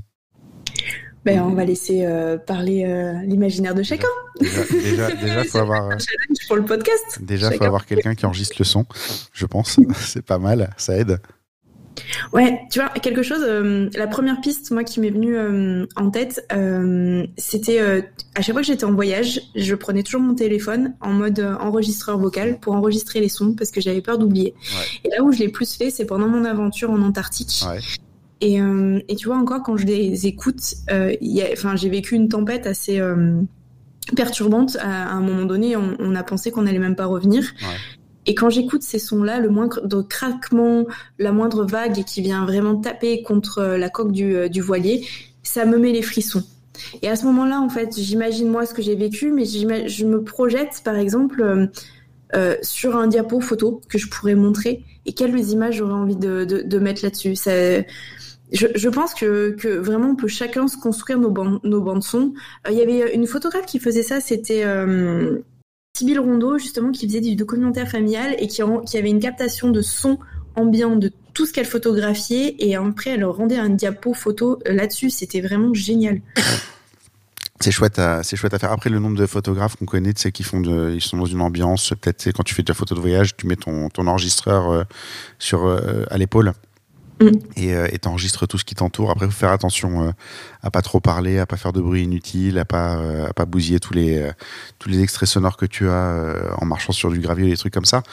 Ben, 1.28 1.42
on 1.42 1.54
va 1.56 1.66
laisser 1.66 2.06
euh, 2.06 2.38
parler 2.38 2.86
euh, 2.86 3.12
l'imaginaire 3.26 3.76
de 3.76 3.84
chacun. 3.84 4.08
Déjà, 4.40 5.12
déjà, 5.12 5.44
faut 5.52 5.58
avoir. 5.58 5.84
Un 5.88 5.98
challenge 5.98 6.48
pour 6.48 6.56
le 6.56 6.64
podcast. 6.64 7.20
Déjà, 7.20 7.52
il 7.52 7.58
faut 7.58 7.66
avoir 7.66 7.86
quelqu'un 7.86 8.16
qui 8.16 8.26
enregistre 8.26 8.56
le 8.60 8.64
son, 8.64 8.86
je 9.34 9.46
pense. 9.46 9.78
C'est 9.98 10.22
pas 10.22 10.38
mal, 10.38 10.74
ça 10.78 10.96
aide. 10.98 11.20
Ouais, 12.32 12.62
tu 12.72 12.80
vois, 12.80 12.88
quelque 12.92 13.24
chose, 13.24 13.42
euh, 13.42 13.90
la 13.96 14.08
première 14.08 14.40
piste, 14.40 14.72
moi, 14.72 14.86
qui 14.86 15.02
m'est 15.02 15.10
venue 15.10 15.38
en 15.98 16.12
tête, 16.12 16.48
c'était 17.38 17.82
à 18.36 18.42
chaque 18.42 18.54
fois 18.54 18.62
que 18.62 18.68
j'étais 18.68 18.86
en 18.86 18.94
voyage, 18.94 19.42
je 19.54 19.76
prenais 19.76 20.04
toujours 20.04 20.22
mon 20.22 20.34
téléphone 20.34 20.96
en 21.02 21.12
mode 21.12 21.42
enregistreur 21.60 22.18
vocal 22.20 22.58
pour 22.62 22.72
enregistrer 22.74 23.20
les 23.20 23.28
sons 23.28 23.54
parce 23.54 23.72
que 23.72 23.82
j'avais 23.82 24.02
peur 24.02 24.18
d'oublier. 24.18 24.54
Et 25.04 25.10
là 25.10 25.24
où 25.24 25.34
je 25.34 25.40
l'ai 25.40 25.50
plus 25.50 25.76
fait, 25.76 25.90
c'est 25.90 26.06
pendant 26.06 26.30
mon 26.30 26.46
aventure 26.46 26.90
en 26.90 27.02
Antarctique. 27.02 27.66
Ouais. 27.68 27.80
Et, 28.42 28.62
euh, 28.62 29.00
et, 29.08 29.16
tu 29.16 29.28
vois, 29.28 29.38
encore 29.38 29.64
quand 29.64 29.78
je 29.78 29.86
les 29.86 30.28
écoute, 30.28 30.62
euh, 30.92 31.14
enfin, 31.54 31.76
j'ai 31.76 31.90
vécu 31.90 32.16
une 32.16 32.30
tempête 32.30 32.68
assez 32.68 33.00
euh, 33.00 33.42
perturbante. 34.16 34.78
À, 34.80 35.10
un 35.10 35.22
moment 35.22 35.46
donné, 35.46 35.76
on, 35.76 35.96
on 36.00 36.16
a 36.16 36.24
pensé 36.24 36.52
qu'on 36.52 36.64
n'allait 36.64 36.80
même 36.80 36.96
pas 36.96 37.06
revenir. 37.06 37.42
Ouais. 37.42 37.76
Et 38.28 38.36
quand 38.36 38.50
j'écoute 38.50 38.84
ces 38.84 39.00
sons-là, 39.00 39.40
le 39.40 39.50
moindre 39.50 40.02
craquement, 40.02 40.86
la 41.18 41.32
moindre 41.32 41.66
vague 41.66 42.04
qui 42.04 42.22
vient 42.22 42.46
vraiment 42.46 42.76
taper 42.76 43.24
contre 43.24 43.64
la 43.64 43.90
coque 43.90 44.12
du, 44.12 44.50
du 44.50 44.62
voilier, 44.62 45.08
ça 45.44 45.66
me 45.66 45.78
met 45.78 45.94
les 45.94 46.02
frissons. 46.02 46.44
Et 47.02 47.08
à 47.08 47.16
ce 47.16 47.26
moment-là, 47.26 47.62
en 47.62 47.70
fait, 47.70 47.98
j'imagine 47.98 48.50
moi 48.50 48.66
ce 48.66 48.74
que 48.74 48.82
j'ai 48.82 48.96
vécu, 48.96 49.32
mais 49.32 49.46
je 49.46 50.06
me 50.06 50.24
projette, 50.24 50.82
par 50.84 50.96
exemple, 50.96 51.70
euh, 52.36 52.58
sur 52.62 52.98
un 52.98 53.08
diapo 53.08 53.40
photo 53.40 53.80
que 53.88 53.98
je 53.98 54.10
pourrais 54.10 54.36
montrer 54.36 54.84
et 55.06 55.14
quelles 55.14 55.34
images 55.50 55.76
j'aurais 55.76 55.94
envie 55.94 56.18
de, 56.18 56.44
de, 56.44 56.62
de 56.62 56.80
mettre 56.80 57.06
là-dessus. 57.06 57.36
Je, 58.54 58.88
pense 58.88 59.14
que, 59.14 59.78
vraiment 59.78 60.12
on 60.12 60.16
peut 60.16 60.28
chacun 60.28 60.68
se 60.68 60.78
construire 60.78 61.20
nos, 61.20 61.32
bandes, 61.32 61.60
nos 61.64 61.82
bandes 61.82 62.04
son. 62.04 62.34
Euh, 62.66 62.72
il 62.72 62.78
y 62.78 62.82
avait 62.82 63.14
une 63.14 63.28
photographe 63.28 63.66
qui 63.66 63.80
faisait 63.80 64.04
ça, 64.04 64.22
c'était 64.22 64.64
euh, 64.64 65.40
Sybille 65.98 66.20
Rondeau 66.20 66.58
justement 66.58 66.92
qui 66.92 67.08
faisait 67.08 67.20
du 67.20 67.36
documentaire 67.36 67.90
familial 67.90 68.36
et 68.40 68.48
qui, 68.48 68.62
avait 68.62 69.10
une 69.10 69.20
captation 69.20 69.70
de 69.70 69.82
son 69.82 70.18
ambiant 70.56 70.96
de 70.96 71.12
tout 71.34 71.46
ce 71.46 71.52
qu'elle 71.52 71.66
photographiait 71.66 72.56
et 72.60 72.76
après 72.76 73.12
elle 73.12 73.26
rendait 73.26 73.58
un 73.58 73.70
diapo 73.70 74.14
photo 74.14 74.60
euh, 74.66 74.74
là-dessus. 74.74 75.10
C'était 75.10 75.42
vraiment 75.42 75.74
génial. 75.74 76.22
C'est 77.60 77.72
chouette, 77.72 78.00
c'est 78.22 78.36
chouette 78.36 78.54
à 78.54 78.60
faire. 78.60 78.72
Après, 78.72 78.92
le 78.92 79.00
nombre 79.00 79.18
de 79.18 79.26
photographes 79.26 79.78
qu'on 79.78 79.88
connaît, 79.88 80.14
tu 80.14 80.22
sais, 80.22 80.32
qui 80.32 80.44
font 80.44 80.62
de, 80.62 80.92
ils 80.94 81.02
sont 81.02 81.18
dans 81.18 81.26
une 81.26 81.42
ambiance. 81.42 81.92
Peut-être, 82.00 82.32
quand 82.32 82.44
tu 82.44 82.54
fais 82.54 82.62
de 82.62 82.68
la 82.68 82.76
photo 82.76 82.94
de 82.94 83.00
voyage, 83.00 83.36
tu 83.36 83.48
mets 83.48 83.56
ton, 83.56 83.90
enregistreur 83.98 84.70
euh, 84.70 84.84
sur 85.40 85.66
à 85.68 86.18
l'épaule 86.20 86.54
Mm. 87.22 87.30
Et 87.56 87.74
euh, 87.74 87.88
t'enregistres 88.02 88.48
tout 88.48 88.58
ce 88.58 88.66
qui 88.66 88.76
t'entoure. 88.76 89.10
Après, 89.12 89.26
faut 89.26 89.32
faire 89.32 89.52
attention 89.52 90.08
euh, 90.08 90.12
à 90.62 90.70
pas 90.70 90.82
trop 90.82 91.00
parler, 91.00 91.40
à 91.40 91.46
pas 91.46 91.58
faire 91.58 91.74
de 91.74 91.82
bruit 91.82 92.04
inutile, 92.04 92.60
à 92.60 92.66
pas 92.66 92.98
euh, 92.98 93.28
à 93.28 93.34
pas 93.34 93.46
bousiller 93.46 93.80
tous 93.80 93.94
les 93.94 94.20
euh, 94.20 94.32
tous 94.80 94.90
les 94.90 95.02
extraits 95.02 95.28
sonores 95.28 95.58
que 95.58 95.66
tu 95.66 95.90
as 95.90 96.54
en 96.60 96.66
marchant 96.66 96.94
sur 96.94 97.12
du 97.12 97.20
gravier, 97.20 97.50
des 97.50 97.58
trucs 97.58 97.74
comme 97.74 97.86
ça. 97.86 98.04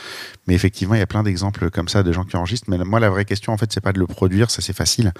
Mais 0.46 0.54
effectivement, 0.54 0.94
il 0.94 0.98
y 0.98 1.02
a 1.02 1.06
plein 1.06 1.22
d'exemples 1.22 1.70
comme 1.70 1.88
ça 1.88 2.02
de 2.02 2.12
gens 2.12 2.24
qui 2.24 2.36
enregistrent. 2.36 2.70
Mais 2.70 2.78
moi, 2.78 3.00
la 3.00 3.10
vraie 3.10 3.24
question, 3.24 3.52
en 3.52 3.56
fait, 3.56 3.72
c'est 3.72 3.80
pas 3.82 3.92
de 3.92 3.98
le 3.98 4.06
produire, 4.06 4.50
ça 4.50 4.62
c'est 4.62 4.76
facile. 4.76 5.12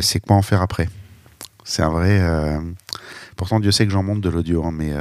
c'est 0.00 0.20
quoi 0.20 0.36
en 0.36 0.42
faire 0.42 0.62
après? 0.62 0.88
C'est 1.64 1.82
un 1.82 1.90
vrai. 1.90 2.20
Pourtant, 3.36 3.58
Dieu 3.58 3.72
sait 3.72 3.86
que 3.86 3.92
j'en 3.92 4.02
monte 4.02 4.20
de 4.20 4.28
l'audio, 4.28 4.64
hein, 4.64 4.70
mais 4.72 4.92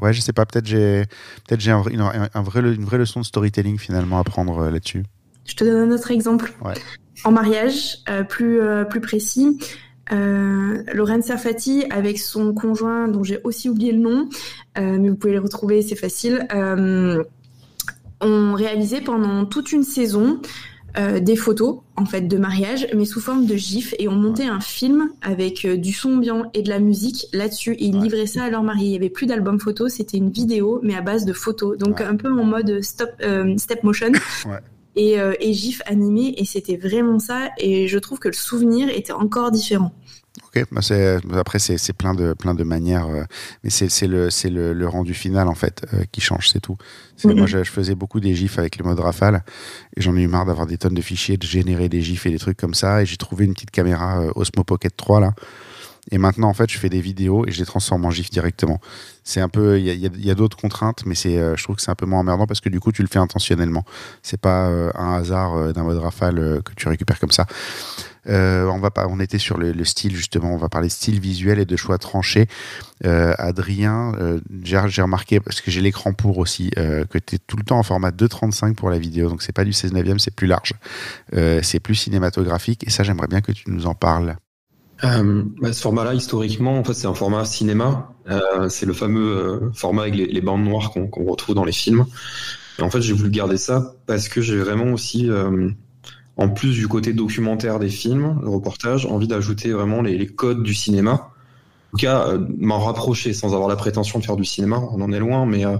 ouais, 0.00 0.12
je 0.12 0.20
sais 0.20 0.32
pas. 0.32 0.46
Peut-être 0.46 0.66
j'ai 0.66 1.04
peut-être 1.46 1.60
j'ai 1.60 1.70
un, 1.70 1.82
une, 1.84 2.00
un 2.00 2.42
vrai, 2.42 2.60
une 2.60 2.84
vraie 2.84 2.98
leçon 2.98 3.20
de 3.20 3.24
storytelling 3.26 3.78
finalement 3.78 4.18
à 4.18 4.24
prendre 4.24 4.68
là-dessus. 4.68 5.04
Je 5.46 5.54
te 5.54 5.64
donne 5.64 5.90
un 5.90 5.94
autre 5.94 6.10
exemple. 6.10 6.52
Ouais 6.62 6.74
en 7.24 7.32
mariage, 7.32 7.98
euh, 8.08 8.22
plus, 8.22 8.60
euh, 8.60 8.84
plus 8.84 9.00
précis. 9.00 9.58
Euh, 10.12 10.82
Lorraine 10.92 11.22
Serfati 11.22 11.84
avec 11.90 12.18
son 12.18 12.52
conjoint 12.52 13.06
dont 13.08 13.22
j'ai 13.22 13.38
aussi 13.44 13.68
oublié 13.68 13.92
le 13.92 14.00
nom, 14.00 14.28
mais 14.76 15.08
vous 15.08 15.14
pouvez 15.14 15.34
les 15.34 15.38
retrouver, 15.38 15.82
c'est 15.82 15.94
facile, 15.94 16.48
ont 18.20 18.54
réalisé 18.54 19.00
pendant 19.00 19.44
toute 19.44 19.70
une 19.70 19.84
saison 19.84 20.40
des 20.96 21.36
photos 21.36 21.78
en 21.94 22.06
fait 22.06 22.22
de 22.22 22.36
mariage, 22.38 22.88
mais 22.96 23.04
sous 23.04 23.20
forme 23.20 23.46
de 23.46 23.54
gif, 23.54 23.94
et 24.00 24.08
ont 24.08 24.16
monté 24.16 24.46
un 24.46 24.58
film 24.58 25.10
avec 25.22 25.64
du 25.64 25.92
son 25.92 26.14
ambiant 26.14 26.50
et 26.54 26.62
de 26.62 26.70
la 26.70 26.80
musique 26.80 27.28
là-dessus. 27.32 27.74
Et 27.74 27.84
ils 27.84 28.00
livraient 28.00 28.26
ça 28.26 28.42
à 28.44 28.50
leur 28.50 28.64
mari. 28.64 28.86
Il 28.86 28.90
y 28.90 28.96
avait 28.96 29.10
plus 29.10 29.26
d'album 29.26 29.60
photo, 29.60 29.88
c'était 29.88 30.16
une 30.16 30.30
vidéo, 30.30 30.80
mais 30.82 30.96
à 30.96 31.02
base 31.02 31.24
de 31.24 31.32
photos, 31.32 31.78
donc 31.78 32.00
un 32.00 32.16
peu 32.16 32.32
en 32.32 32.44
mode 32.44 32.80
stop 32.82 33.10
step 33.58 33.84
motion. 33.84 34.10
Et, 34.96 35.20
euh, 35.20 35.34
et 35.40 35.52
GIF 35.52 35.82
animé 35.86 36.34
et 36.36 36.44
c'était 36.44 36.76
vraiment 36.76 37.18
ça 37.18 37.50
et 37.58 37.88
je 37.88 37.98
trouve 37.98 38.18
que 38.18 38.28
le 38.28 38.34
souvenir 38.34 38.88
était 38.88 39.12
encore 39.12 39.50
différent. 39.50 39.92
Ok, 40.46 40.64
bah 40.70 40.80
c'est, 40.80 41.18
après 41.34 41.58
c'est, 41.58 41.92
plein 41.92 42.14
de 42.14 42.34
plein 42.34 42.54
de 42.54 42.62
manières, 42.62 43.08
euh, 43.08 43.24
mais 43.64 43.70
c'est, 43.70 44.06
le 44.06 44.30
c'est 44.30 44.48
le, 44.48 44.72
le, 44.72 44.88
rendu 44.88 45.12
final 45.12 45.48
en 45.48 45.54
fait 45.54 45.84
euh, 45.92 46.04
qui 46.12 46.20
change, 46.20 46.48
c'est 46.48 46.60
tout. 46.60 46.76
Moi 47.24 47.34
mhm. 47.34 47.46
je, 47.46 47.64
je, 47.64 47.70
faisais 47.70 47.96
beaucoup 47.96 48.20
des 48.20 48.34
gifs 48.34 48.58
avec 48.58 48.78
le 48.78 48.84
mode 48.84 49.00
rafale 49.00 49.42
et 49.96 50.00
j'en 50.00 50.16
ai 50.16 50.22
eu 50.22 50.28
marre 50.28 50.46
d'avoir 50.46 50.66
des 50.66 50.78
tonnes 50.78 50.94
de 50.94 51.02
fichiers, 51.02 51.36
de 51.36 51.46
générer 51.46 51.88
des 51.88 52.00
gifs 52.00 52.26
et 52.26 52.30
des 52.30 52.38
trucs 52.38 52.56
comme 52.56 52.74
ça 52.74 53.02
et 53.02 53.06
j'ai 53.06 53.16
trouvé 53.16 53.44
une 53.44 53.54
petite 53.54 53.72
caméra 53.72 54.24
Osmo 54.36 54.62
Pocket 54.64 54.96
3 54.96 55.20
là 55.20 55.34
et 56.10 56.18
maintenant, 56.18 56.48
en 56.48 56.54
fait, 56.54 56.70
je 56.70 56.78
fais 56.78 56.88
des 56.88 57.00
vidéos 57.00 57.46
et 57.46 57.50
je 57.50 57.58
les 57.58 57.66
transforme 57.66 58.04
en 58.04 58.10
GIF 58.10 58.30
directement. 58.30 58.80
C'est 59.22 59.40
un 59.40 59.48
peu, 59.48 59.78
il 59.78 59.86
y 59.86 60.30
a, 60.30 60.34
d'autres 60.34 60.56
contraintes, 60.56 61.04
mais 61.04 61.14
c'est, 61.14 61.36
euh, 61.36 61.56
je 61.56 61.62
trouve 61.62 61.76
que 61.76 61.82
c'est 61.82 61.90
un 61.90 61.94
peu 61.96 62.06
moins 62.06 62.20
emmerdant 62.20 62.46
parce 62.46 62.60
que 62.60 62.68
du 62.68 62.80
coup, 62.80 62.90
tu 62.90 63.02
le 63.02 63.08
fais 63.08 63.18
intentionnellement. 63.18 63.84
C'est 64.22 64.40
pas 64.40 64.68
euh, 64.68 64.90
un 64.94 65.14
hasard 65.14 65.54
euh, 65.54 65.72
d'un 65.72 65.82
mode 65.82 65.98
rafale 65.98 66.62
que 66.64 66.72
tu 66.74 66.88
récupères 66.88 67.20
comme 67.20 67.30
ça. 67.30 67.46
on 68.26 68.78
va 68.80 68.90
pas, 68.90 69.06
on 69.08 69.20
était 69.20 69.38
sur 69.38 69.58
le, 69.58 69.84
style 69.84 70.16
justement. 70.16 70.52
On 70.54 70.56
va 70.56 70.68
parler 70.68 70.88
style 70.88 71.20
visuel 71.20 71.58
et 71.58 71.66
de 71.66 71.76
choix 71.76 71.98
tranchés. 71.98 72.48
Adrien, 73.04 74.12
j'ai 74.64 75.02
remarqué 75.02 75.38
parce 75.38 75.60
que 75.60 75.70
j'ai 75.70 75.80
l'écran 75.80 76.12
pour 76.12 76.38
aussi 76.38 76.70
que 76.70 77.18
tu 77.18 77.36
es 77.36 77.38
tout 77.38 77.56
le 77.56 77.62
temps 77.62 77.78
en 77.78 77.82
format 77.82 78.10
2.35 78.10 78.74
pour 78.74 78.90
la 78.90 78.98
vidéo, 78.98 79.28
donc 79.28 79.42
c'est 79.42 79.52
pas 79.52 79.64
du 79.64 79.72
16 79.72 79.92
neuvième, 79.92 80.18
c'est 80.18 80.34
plus 80.34 80.46
large, 80.46 80.74
c'est 81.32 81.80
plus 81.80 81.94
cinématographique 81.94 82.86
et 82.86 82.90
ça 82.90 83.04
j'aimerais 83.04 83.28
bien 83.28 83.40
que 83.40 83.52
tu 83.52 83.70
nous 83.70 83.86
en 83.86 83.94
parles. 83.94 84.36
Euh, 85.04 85.44
bah, 85.60 85.72
ce 85.72 85.80
format-là, 85.80 86.14
historiquement, 86.14 86.78
en 86.78 86.84
fait, 86.84 86.94
c'est 86.94 87.06
un 87.06 87.14
format 87.14 87.44
cinéma. 87.44 88.12
Euh, 88.28 88.68
c'est 88.68 88.86
le 88.86 88.92
fameux 88.92 89.36
euh, 89.36 89.72
format 89.72 90.02
avec 90.02 90.14
les, 90.14 90.26
les 90.26 90.40
bandes 90.40 90.64
noires 90.64 90.90
qu'on 90.92 91.24
retrouve 91.24 91.54
dans 91.54 91.64
les 91.64 91.72
films. 91.72 92.06
Et 92.80 92.82
en 92.82 92.90
fait, 92.90 93.02
j'ai 93.02 93.12
voulu 93.12 93.30
garder 93.30 93.58
ça 93.58 93.94
parce 94.06 94.28
que 94.28 94.40
j'ai 94.40 94.56
vraiment 94.56 94.92
aussi, 94.92 95.28
euh, 95.28 95.68
en 96.38 96.48
plus 96.48 96.72
du 96.72 96.88
côté 96.88 97.12
documentaire 97.12 97.78
des 97.78 97.90
films, 97.90 98.38
le 98.42 98.48
reportage, 98.48 99.04
envie 99.04 99.28
d'ajouter 99.28 99.70
vraiment 99.72 100.00
les, 100.00 100.16
les, 100.16 100.26
codes 100.26 100.62
du 100.62 100.72
cinéma. 100.72 101.30
tout 101.90 101.98
cas, 101.98 102.28
euh, 102.28 102.46
m'en 102.58 102.78
rapprocher 102.78 103.34
sans 103.34 103.54
avoir 103.54 103.68
la 103.68 103.76
prétention 103.76 104.18
de 104.18 104.24
faire 104.24 104.36
du 104.36 104.46
cinéma, 104.46 104.78
on 104.92 105.02
en 105.02 105.12
est 105.12 105.18
loin, 105.18 105.44
mais 105.44 105.66
euh, 105.66 105.76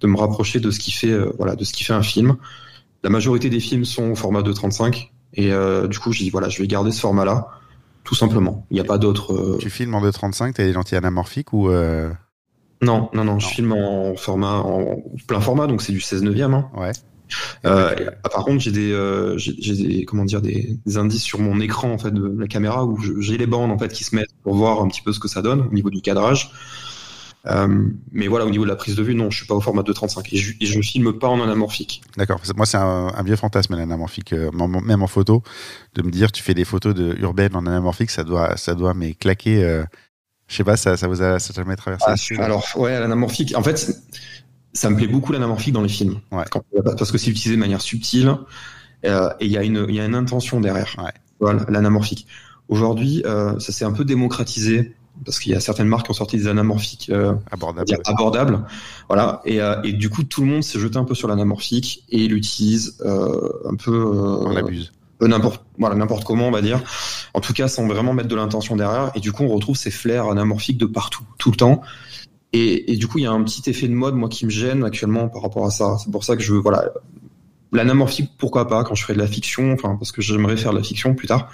de 0.00 0.06
me 0.06 0.18
rapprocher 0.18 0.60
de 0.60 0.70
ce 0.70 0.78
qui 0.78 0.90
fait, 0.90 1.16
voilà, 1.38 1.56
de 1.56 1.64
ce 1.64 1.72
qui 1.72 1.82
fait 1.82 1.94
un 1.94 2.02
film. 2.02 2.36
La 3.02 3.10
majorité 3.10 3.48
des 3.48 3.60
films 3.60 3.86
sont 3.86 4.10
au 4.10 4.14
format 4.14 4.42
de 4.42 4.52
35 4.52 5.12
et 5.34 5.50
du 5.88 5.98
coup, 5.98 6.12
j'ai 6.12 6.24
dit 6.24 6.30
voilà, 6.30 6.48
je 6.48 6.60
vais 6.60 6.66
garder 6.66 6.90
ce 6.90 7.00
format-là, 7.00 7.48
tout 8.04 8.14
simplement. 8.14 8.66
Il 8.70 8.74
n'y 8.74 8.80
a 8.80 8.84
pas 8.84 8.98
d'autre. 8.98 9.56
Tu 9.58 9.70
filmes 9.70 9.94
en 9.94 10.02
2.35, 10.02 10.52
t'as 10.52 10.64
des 10.64 10.72
lentilles 10.72 10.98
anamorphiques 10.98 11.52
ou 11.52 11.70
non, 12.84 13.08
non, 13.14 13.24
non, 13.24 13.38
je 13.38 13.48
filme 13.48 13.72
en 13.72 14.14
format, 14.14 14.58
en 14.58 15.02
plein 15.26 15.40
format, 15.40 15.66
donc 15.66 15.80
c'est 15.80 15.92
du 15.92 16.00
16 16.00 16.22
neuvième. 16.22 16.54
Hein. 16.54 16.70
Ouais. 16.76 16.92
Euh, 17.64 17.94
par 18.22 18.44
contre, 18.44 18.60
j'ai 18.60 18.70
des, 18.70 18.92
euh, 18.92 19.38
j'ai 19.38 19.74
des, 19.74 20.04
comment 20.04 20.24
dire, 20.24 20.42
des, 20.42 20.78
indices 20.96 21.22
sur 21.22 21.38
mon 21.40 21.60
écran 21.60 21.90
en 21.90 21.98
fait 21.98 22.12
de 22.12 22.36
la 22.38 22.46
caméra 22.46 22.84
où 22.84 22.98
j'ai 23.20 23.38
les 23.38 23.46
bandes 23.46 23.70
en 23.70 23.78
fait 23.78 23.92
qui 23.92 24.04
se 24.04 24.14
mettent 24.14 24.34
pour 24.42 24.54
voir 24.54 24.82
un 24.82 24.88
petit 24.88 25.00
peu 25.00 25.12
ce 25.12 25.18
que 25.18 25.28
ça 25.28 25.40
donne 25.40 25.62
au 25.62 25.72
niveau 25.72 25.90
du 25.90 26.02
cadrage. 26.02 26.52
Euh, 27.46 27.88
mais 28.12 28.26
voilà, 28.26 28.46
au 28.46 28.50
niveau 28.50 28.64
de 28.64 28.70
la 28.70 28.76
prise 28.76 28.96
de 28.96 29.02
vue, 29.02 29.14
non, 29.14 29.30
je 29.30 29.38
suis 29.38 29.46
pas 29.46 29.54
au 29.54 29.60
format 29.60 29.82
de 29.82 29.92
35 29.92 30.32
et 30.32 30.36
je, 30.36 30.54
et 30.60 30.66
je 30.66 30.80
filme 30.80 31.12
pas 31.18 31.28
en 31.28 31.42
anamorphique. 31.42 32.02
D'accord. 32.16 32.40
Moi, 32.56 32.64
c'est 32.64 32.78
un, 32.78 33.12
un, 33.14 33.22
vieux 33.22 33.36
fantasme 33.36 33.76
l'anamorphique, 33.76 34.32
euh, 34.32 34.50
même 34.52 35.02
en 35.02 35.06
photo, 35.06 35.42
de 35.94 36.02
me 36.02 36.10
dire, 36.10 36.32
tu 36.32 36.42
fais 36.42 36.54
des 36.54 36.64
photos 36.64 36.94
de 36.94 37.14
urbaines 37.20 37.54
en 37.54 37.66
anamorphique, 37.66 38.10
ça 38.10 38.24
doit, 38.24 38.56
ça 38.56 38.74
doit 38.74 38.94
mais 38.94 39.12
claquer. 39.14 39.62
Euh, 39.62 39.84
je 40.46 40.56
sais 40.56 40.64
pas, 40.64 40.76
ça, 40.76 40.96
ça 40.96 41.06
vous 41.06 41.22
a, 41.22 41.38
ça 41.38 41.52
jamais 41.54 41.76
traversé 41.76 42.34
ah, 42.38 42.42
Alors, 42.42 42.66
ouais, 42.76 42.98
l'anamorphique. 42.98 43.54
En 43.56 43.62
fait, 43.62 43.94
ça 44.72 44.88
me 44.88 44.96
plaît 44.96 45.06
beaucoup 45.06 45.32
l'anamorphique 45.32 45.74
dans 45.74 45.82
les 45.82 45.88
films. 45.88 46.20
parce 46.30 47.12
que 47.12 47.18
c'est 47.18 47.30
utilisé 47.30 47.56
de 47.56 47.60
manière 47.60 47.82
subtile 47.82 48.34
euh, 49.04 49.30
et 49.40 49.46
il 49.46 49.52
y, 49.52 49.58
a 49.58 49.62
une, 49.62 49.86
y 49.90 50.00
a 50.00 50.06
une 50.06 50.14
intention 50.14 50.60
derrière. 50.60 50.96
Voilà, 51.40 51.66
l'anamorphique. 51.68 52.26
Aujourd'hui, 52.68 53.22
ça 53.24 53.72
s'est 53.72 53.84
un 53.84 53.92
peu 53.92 54.06
démocratisé 54.06 54.94
parce 55.24 55.38
qu'il 55.38 55.52
y 55.52 55.54
a 55.54 55.60
certaines 55.60 55.88
marques 55.88 56.06
qui 56.06 56.10
ont 56.10 56.14
sorti 56.14 56.36
des 56.36 56.46
anamorphiques 56.46 57.10
euh, 57.10 57.34
abordables. 57.50 57.98
abordables. 58.04 58.64
Voilà, 59.08 59.40
et, 59.44 59.60
euh, 59.60 59.80
et, 59.82 59.92
du 59.92 60.10
coup, 60.10 60.24
tout 60.24 60.40
le 60.40 60.48
monde 60.48 60.62
s'est 60.62 60.78
jeté 60.78 60.96
un 60.96 61.04
peu 61.04 61.14
sur 61.14 61.28
l'anamorphique 61.28 62.04
et 62.10 62.26
l'utilise 62.26 62.98
euh, 63.04 63.50
un 63.68 63.76
peu. 63.76 64.04
on 64.04 64.56
abuse. 64.56 64.92
N'importe 65.20 65.64
voilà 65.78 65.94
n'importe 65.94 66.24
comment 66.24 66.48
on 66.48 66.50
va 66.50 66.60
dire 66.60 66.82
en 67.32 67.40
tout 67.40 67.54
cas 67.54 67.66
sans 67.66 67.86
vraiment 67.86 68.12
mettre 68.12 68.28
de 68.28 68.34
l'intention 68.36 68.76
derrière 68.76 69.10
et 69.14 69.20
du 69.20 69.32
coup 69.32 69.44
on 69.44 69.48
retrouve 69.48 69.74
ces 69.74 69.90
flares 69.90 70.28
anamorphiques 70.28 70.76
de 70.76 70.84
partout 70.84 71.22
tout 71.38 71.50
le 71.50 71.56
temps 71.56 71.80
et, 72.56 72.96
du 72.96 73.08
coup, 73.08 73.18
il 73.18 73.24
y 73.24 73.26
a 73.26 73.32
un 73.32 73.42
petit 73.42 73.68
effet 73.68 73.88
de 73.88 73.94
mode, 73.94 74.14
moi, 74.14 74.28
qui 74.28 74.44
me 74.44 74.50
gêne 74.50 74.84
actuellement 74.84 75.28
par 75.28 75.42
rapport 75.42 75.66
à 75.66 75.72
ça. 75.72 75.96
C'est 75.98 76.12
pour 76.12 76.22
ça 76.22 76.36
que 76.36 76.42
je, 76.42 76.54
voilà, 76.54 76.88
l'anamorphique, 77.72 78.30
pourquoi 78.38 78.68
pas, 78.68 78.84
quand 78.84 78.94
je 78.94 79.02
ferai 79.02 79.14
de 79.14 79.18
la 79.18 79.26
fiction, 79.26 79.72
enfin, 79.72 79.96
parce 79.96 80.12
que 80.12 80.22
j'aimerais 80.22 80.56
faire 80.56 80.70
de 80.70 80.76
la 80.76 80.84
fiction 80.84 81.16
plus 81.16 81.26
tard. 81.26 81.50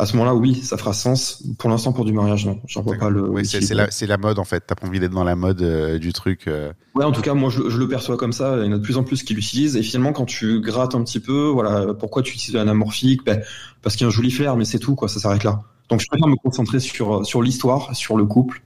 À 0.00 0.06
ce 0.06 0.16
moment-là, 0.16 0.34
oui, 0.34 0.54
ça 0.54 0.78
fera 0.78 0.94
sens. 0.94 1.42
Pour 1.58 1.68
l'instant, 1.68 1.92
pour 1.92 2.06
du 2.06 2.12
mariage, 2.12 2.46
non. 2.46 2.58
J'en 2.66 2.80
vois 2.80 2.96
pas 2.96 3.10
le. 3.10 3.28
Oui, 3.28 3.44
c'est 3.44 3.74
la, 3.74 3.88
la, 4.00 4.16
mode, 4.16 4.38
en 4.38 4.44
fait. 4.44 4.64
T'as 4.66 4.74
pas 4.74 4.86
envie 4.86 4.98
d'être 4.98 5.12
dans 5.12 5.24
la 5.24 5.36
mode 5.36 5.60
euh, 5.60 5.98
du 5.98 6.14
truc. 6.14 6.48
Euh. 6.48 6.72
Ouais, 6.94 7.04
en 7.04 7.12
tout 7.12 7.20
cas, 7.20 7.34
moi, 7.34 7.50
je, 7.50 7.60
le 7.60 7.86
perçois 7.86 8.16
comme 8.16 8.32
ça. 8.32 8.56
Il 8.58 8.64
y 8.64 8.68
en 8.68 8.72
a 8.72 8.78
de 8.78 8.82
plus 8.82 8.96
en 8.96 9.04
plus 9.04 9.22
qui 9.22 9.34
l'utilisent. 9.34 9.76
Et 9.76 9.82
finalement, 9.82 10.12
quand 10.12 10.24
tu 10.24 10.60
grattes 10.62 10.94
un 10.94 11.04
petit 11.04 11.20
peu, 11.20 11.48
voilà, 11.48 11.92
pourquoi 11.92 12.22
tu 12.22 12.34
utilises 12.34 12.54
l'anamorphique? 12.54 13.26
Ben, 13.26 13.42
Parce 13.82 13.94
qu'il 13.94 14.04
y 14.04 14.06
a 14.06 14.08
un 14.08 14.10
joli 14.10 14.30
flair, 14.30 14.56
mais 14.56 14.64
c'est 14.64 14.78
tout, 14.78 14.94
quoi. 14.94 15.06
Ça 15.08 15.20
s'arrête 15.20 15.44
là. 15.44 15.60
Donc, 15.90 16.00
je 16.00 16.06
préfère 16.06 16.28
me 16.28 16.36
concentrer 16.36 16.80
sur, 16.80 17.26
sur 17.26 17.42
l'histoire, 17.42 17.94
sur 17.94 18.16
le 18.16 18.24
couple, 18.24 18.62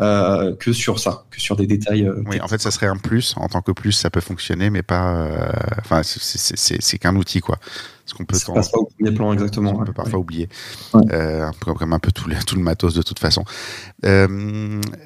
euh, 0.00 0.56
que 0.56 0.72
sur 0.72 0.98
ça, 0.98 1.24
que 1.30 1.40
sur 1.40 1.54
des 1.54 1.66
détails. 1.66 2.06
Euh, 2.06 2.22
oui, 2.26 2.40
en 2.40 2.48
fait, 2.48 2.60
ça 2.60 2.70
serait 2.70 2.86
un 2.86 2.96
plus. 2.96 3.34
En 3.36 3.48
tant 3.48 3.60
que 3.60 3.72
plus, 3.72 3.92
ça 3.92 4.10
peut 4.10 4.20
fonctionner, 4.20 4.70
mais 4.70 4.82
pas. 4.82 5.14
Euh, 5.14 5.52
enfin, 5.78 6.00
c'est 6.02 6.98
qu'un 6.98 7.14
outil, 7.14 7.40
quoi. 7.40 7.58
Ce 8.04 8.14
qu'on 8.14 8.24
peut. 8.24 8.36
Ça 8.36 8.52
passe 8.52 8.70
pas 8.70 8.78
au 8.78 8.86
premier 8.86 9.12
plan, 9.12 9.32
exactement. 9.32 9.74
On 9.78 9.84
peut 9.84 9.92
parfois 9.92 10.18
oublier. 10.18 10.48
un 10.94 11.52
peu 11.60 11.72
comme 11.74 11.92
un 11.92 11.98
peu 11.98 12.12
tout 12.12 12.28
le, 12.28 12.36
tout 12.44 12.56
le 12.56 12.62
matos 12.62 12.94
de 12.94 13.02
toute 13.02 13.18
façon. 13.18 13.44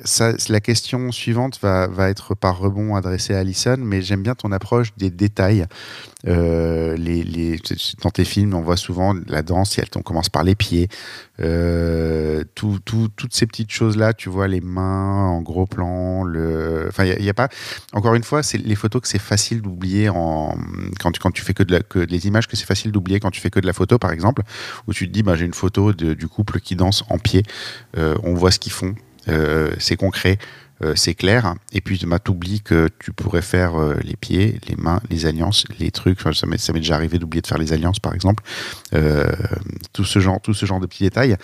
ça, 0.04 0.32
la 0.48 0.60
question 0.60 1.12
suivante 1.12 1.58
va, 1.60 1.86
va 1.86 2.08
être 2.08 2.34
par 2.34 2.58
rebond 2.58 2.94
adressée 2.96 3.34
à 3.34 3.40
Alison, 3.40 3.76
mais 3.78 4.02
j'aime 4.02 4.22
bien 4.22 4.34
ton 4.34 4.52
approche 4.52 4.94
des 4.96 5.10
détails. 5.10 5.66
Euh, 6.26 6.96
les, 6.96 7.22
les, 7.22 7.60
dans 8.02 8.10
tes 8.10 8.24
films, 8.24 8.54
on 8.54 8.60
voit 8.60 8.76
souvent 8.76 9.14
la 9.26 9.42
danse, 9.42 9.78
on 9.94 10.02
commence 10.02 10.28
par 10.28 10.42
les 10.42 10.54
pieds. 10.54 10.88
Euh, 11.40 12.42
tout, 12.54 12.78
tout, 12.84 13.08
toutes 13.14 13.34
ces 13.34 13.46
petites 13.46 13.70
choses-là, 13.70 14.12
tu 14.12 14.28
vois 14.28 14.48
les 14.48 14.60
mains 14.60 15.26
en 15.26 15.40
gros 15.42 15.66
plan. 15.66 16.24
Le... 16.24 16.86
Enfin, 16.88 17.04
il 17.04 17.22
n'y 17.22 17.28
a, 17.28 17.34
pas. 17.34 17.48
Encore 17.92 18.14
une 18.14 18.24
fois, 18.24 18.42
c'est 18.42 18.58
les 18.58 18.74
photos 18.74 19.02
que 19.02 19.08
c'est 19.08 19.20
facile 19.20 19.62
d'oublier 19.62 20.08
en... 20.08 20.56
quand, 20.98 21.12
tu, 21.12 21.20
quand 21.20 21.30
tu 21.30 21.42
fais 21.42 21.54
que, 21.54 21.62
de 21.62 21.72
la, 21.72 21.80
que 21.80 21.98
les 21.98 22.26
images 22.26 22.48
que 22.48 22.56
c'est 22.56 22.66
facile 22.66 22.92
d'oublier 22.96 23.20
quand 23.20 23.30
tu 23.30 23.40
fais 23.40 23.50
que 23.50 23.60
de 23.60 23.66
la 23.66 23.72
photo, 23.72 23.98
par 23.98 24.10
exemple, 24.10 24.42
où 24.86 24.92
tu 24.94 25.06
te 25.06 25.12
dis, 25.12 25.22
bah, 25.22 25.36
j'ai 25.36 25.44
une 25.44 25.54
photo 25.54 25.92
du 25.92 26.28
couple 26.28 26.60
qui 26.60 26.76
danse 26.76 27.04
en 27.10 27.18
pied. 27.18 27.42
Euh, 27.98 28.14
on 28.22 28.34
voit 28.34 28.50
ce 28.50 28.58
qu'ils 28.58 28.72
font. 28.72 28.94
Euh, 29.28 29.72
c'est 29.78 29.96
concret. 29.96 30.38
Euh, 30.82 30.94
c'est 30.94 31.14
clair. 31.14 31.54
Et 31.72 31.80
puis, 31.80 31.98
tu 31.98 32.06
t'oublies 32.22 32.60
que 32.60 32.88
tu 32.98 33.12
pourrais 33.12 33.42
faire 33.42 33.72
les 34.02 34.16
pieds, 34.16 34.60
les 34.68 34.76
mains, 34.76 35.00
les 35.10 35.26
alliances, 35.26 35.64
les 35.78 35.90
trucs. 35.90 36.20
ça 36.20 36.46
m'est, 36.46 36.72
déjà 36.74 36.94
arrivé 36.94 37.18
d'oublier 37.18 37.42
de 37.42 37.46
faire 37.46 37.58
les 37.58 37.72
alliances, 37.72 38.00
par 38.00 38.14
exemple. 38.14 38.42
Tout 39.92 40.04
ce 40.04 40.18
genre, 40.18 40.40
tout 40.40 40.54
ce 40.54 40.66
genre 40.66 40.80
de 40.80 40.86
petits 40.86 41.04
détails. 41.04 41.36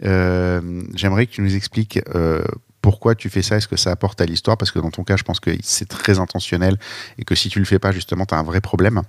j'aimerais 0.00 1.26
que 1.26 1.32
tu 1.32 1.42
nous 1.42 1.54
expliques 1.54 2.00
pourquoi 2.86 3.16
tu 3.16 3.30
fais 3.30 3.42
ça 3.42 3.56
Est-ce 3.56 3.66
que 3.66 3.76
ça 3.76 3.90
apporte 3.90 4.20
à 4.20 4.26
l'histoire 4.26 4.56
Parce 4.56 4.70
que 4.70 4.78
dans 4.78 4.92
ton 4.92 5.02
cas, 5.02 5.16
je 5.16 5.24
pense 5.24 5.40
que 5.40 5.50
c'est 5.60 5.88
très 5.88 6.20
intentionnel 6.20 6.78
et 7.18 7.24
que 7.24 7.34
si 7.34 7.48
tu 7.48 7.58
le 7.58 7.64
fais 7.64 7.80
pas, 7.80 7.90
justement, 7.90 8.26
tu 8.26 8.34
as 8.36 8.38
un 8.38 8.44
vrai 8.44 8.60
problème 8.60 9.02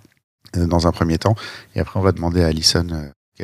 dans 0.53 0.88
un 0.88 0.91
premier 0.91 1.17
temps. 1.17 1.35
Et 1.75 1.79
après, 1.79 1.99
on 1.99 2.03
va 2.03 2.11
demander 2.11 2.41
à 2.41 2.47
Alison 2.47 2.88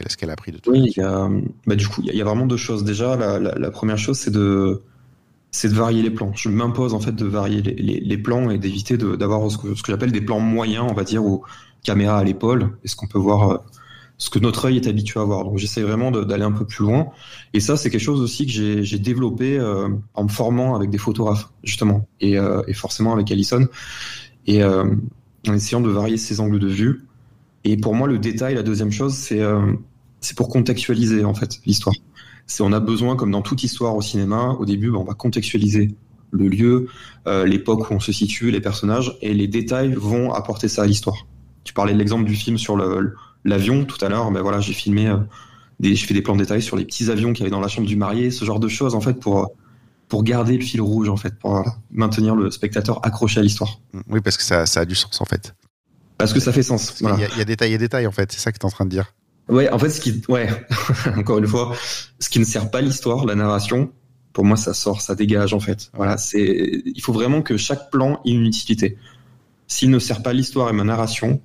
ce 0.07 0.17
qu'elle 0.17 0.29
a 0.29 0.33
appris 0.33 0.51
de 0.51 0.57
tout. 0.57 0.71
Oui, 0.71 0.93
bah, 0.97 1.75
du 1.75 1.87
coup, 1.87 2.01
il 2.03 2.15
y, 2.15 2.21
a 2.21 2.25
vraiment 2.25 2.45
deux 2.45 2.57
choses. 2.57 2.83
Déjà, 2.83 3.15
la 3.39 3.71
première 3.71 3.97
chose, 3.97 4.17
c'est 4.17 4.31
de 4.31 4.81
varier 5.63 6.01
les 6.01 6.11
plans. 6.11 6.31
Je 6.35 6.49
m'impose 6.49 6.93
en 6.93 6.99
fait 6.99 7.15
de 7.15 7.25
varier 7.25 7.61
les, 7.61 8.17
plans 8.17 8.49
et 8.49 8.57
d'éviter 8.57 8.97
d'avoir 8.97 9.49
ce 9.51 9.57
que, 9.57 9.73
j'appelle 9.87 10.11
des 10.11 10.21
plans 10.21 10.39
moyens, 10.39 10.85
on 10.89 10.93
va 10.93 11.03
dire, 11.03 11.23
ou 11.23 11.43
caméra 11.83 12.17
à 12.17 12.23
l'épaule, 12.23 12.77
et 12.83 12.87
ce 12.87 12.95
qu'on 12.95 13.07
peut 13.07 13.19
voir, 13.19 13.51
euh, 13.51 13.57
ce 14.17 14.29
que 14.29 14.39
notre 14.39 14.65
œil 14.65 14.77
est 14.77 14.87
habitué 14.87 15.19
à 15.19 15.23
voir. 15.23 15.43
Donc 15.43 15.57
j'essaie 15.57 15.81
vraiment 15.81 16.11
d'aller 16.11 16.43
un 16.43 16.51
peu 16.51 16.65
plus 16.65 16.85
loin. 16.85 17.07
Et 17.53 17.59
ça, 17.59 17.75
c'est 17.75 17.89
quelque 17.89 18.01
chose 18.01 18.21
aussi 18.21 18.47
que 18.47 18.83
j'ai 18.83 18.99
développé 18.99 19.57
euh, 19.59 19.89
en 20.13 20.23
me 20.23 20.29
formant 20.29 20.75
avec 20.75 20.89
des 20.89 20.97
photographes, 20.97 21.49
justement, 21.63 22.07
et, 22.21 22.39
euh, 22.39 22.61
forcément 22.73 23.13
avec 23.13 23.31
Allison, 23.31 23.67
et 24.47 24.61
en 25.47 25.53
essayant 25.53 25.81
de 25.81 25.89
varier 25.89 26.17
ses 26.17 26.39
angles 26.39 26.59
de 26.59 26.67
vue. 26.67 27.05
Et 27.63 27.77
pour 27.77 27.95
moi, 27.95 28.07
le 28.07 28.17
détail, 28.17 28.55
la 28.55 28.63
deuxième 28.63 28.91
chose, 28.91 29.13
c'est 29.13 29.41
c'est 30.19 30.37
pour 30.37 30.49
contextualiser 30.49 31.25
en 31.25 31.33
fait 31.33 31.59
l'histoire 31.65 31.95
c'est 32.45 32.63
on 32.63 32.71
a 32.71 32.79
besoin, 32.79 33.15
comme 33.15 33.31
dans 33.31 33.41
toute 33.41 33.63
histoire 33.63 33.95
au 33.95 34.01
cinéma, 34.01 34.55
au 34.59 34.65
début, 34.65 34.91
ben, 34.91 34.97
on 34.97 35.03
va 35.03 35.13
contextualiser 35.13 35.95
le 36.31 36.47
lieu, 36.47 36.87
euh, 37.27 37.45
l'époque 37.45 37.89
où 37.89 37.93
on 37.93 37.99
se 37.99 38.11
situe, 38.11 38.51
les 38.51 38.61
personnages, 38.61 39.17
et 39.21 39.33
les 39.33 39.47
détails 39.47 39.93
vont 39.93 40.33
apporter 40.33 40.67
ça 40.67 40.83
à 40.83 40.85
l'histoire. 40.85 41.27
Tu 41.63 41.73
parlais 41.73 41.93
de 41.93 41.99
l'exemple 41.99 42.25
du 42.25 42.35
film 42.35 42.57
sur 42.57 42.75
l'avion 43.45 43.85
tout 43.85 44.03
à 44.03 44.09
l'heure. 44.09 44.29
Ben 44.31 44.41
voilà, 44.41 44.59
j'ai 44.59 44.73
filmé, 44.73 45.07
euh, 45.07 45.17
des, 45.79 45.95
fait 45.95 46.13
des 46.13 46.21
plans 46.21 46.35
de 46.35 46.41
détails 46.41 46.61
sur 46.61 46.75
les 46.75 46.85
petits 46.85 47.09
avions 47.09 47.33
qu'il 47.33 47.41
y 47.41 47.43
avait 47.43 47.51
dans 47.51 47.61
la 47.61 47.67
chambre 47.67 47.87
du 47.87 47.95
marié, 47.95 48.31
ce 48.31 48.45
genre 48.45 48.59
de 48.59 48.67
choses 48.67 48.95
en 48.95 49.01
fait 49.01 49.19
pour 49.19 49.51
pour 50.13 50.23
garder 50.23 50.55
le 50.55 50.63
fil 50.63 50.79
rouge 50.79 51.09
en 51.09 51.17
fait, 51.17 51.39
pour 51.39 51.65
maintenir 51.89 52.35
le 52.35 52.51
spectateur 52.51 53.03
accroché 53.03 53.39
à 53.39 53.41
l'histoire. 53.41 53.81
Oui, 54.07 54.21
parce 54.21 54.37
que 54.37 54.43
ça, 54.43 54.67
ça 54.67 54.81
a 54.81 54.85
du 54.85 54.93
sens 54.93 55.19
en 55.19 55.25
fait. 55.25 55.55
Parce 56.19 56.33
que 56.33 56.39
ça 56.39 56.53
fait 56.53 56.61
sens. 56.61 57.01
Il 57.01 57.07
y, 57.07 57.41
a 57.41 57.45
détails 57.45 57.73
et 57.73 57.79
détails 57.79 58.05
en 58.05 58.11
fait, 58.11 58.31
c'est 58.31 58.39
ça 58.39 58.51
que 58.51 58.59
tu 58.59 58.61
es 58.61 58.65
en 58.67 58.69
train 58.69 58.85
de 58.85 58.91
dire. 58.91 59.15
Ouais, 59.49 59.71
en 59.71 59.79
fait, 59.79 59.89
ce 59.89 59.99
qui, 59.99 60.21
ouais, 60.29 60.47
encore 61.17 61.39
une 61.39 61.47
fois, 61.47 61.75
ce 62.19 62.29
qui 62.29 62.37
ne 62.37 62.43
sert 62.43 62.69
pas 62.69 62.81
l'histoire, 62.81 63.25
la 63.25 63.33
narration, 63.33 63.91
pour 64.33 64.45
moi, 64.45 64.55
ça 64.55 64.75
sort, 64.75 65.01
ça 65.01 65.15
dégage, 65.15 65.55
en 65.55 65.59
fait. 65.59 65.89
Voilà, 65.95 66.17
c'est, 66.17 66.83
il 66.85 67.01
faut 67.01 67.11
vraiment 67.11 67.41
que 67.41 67.57
chaque 67.57 67.89
plan 67.89 68.21
ait 68.23 68.33
une 68.33 68.45
utilité. 68.45 68.99
S'il 69.65 69.89
ne 69.89 69.97
sert 69.97 70.21
pas 70.21 70.33
l'histoire 70.33 70.69
et 70.69 70.73
ma 70.73 70.83
narration, 70.83 71.41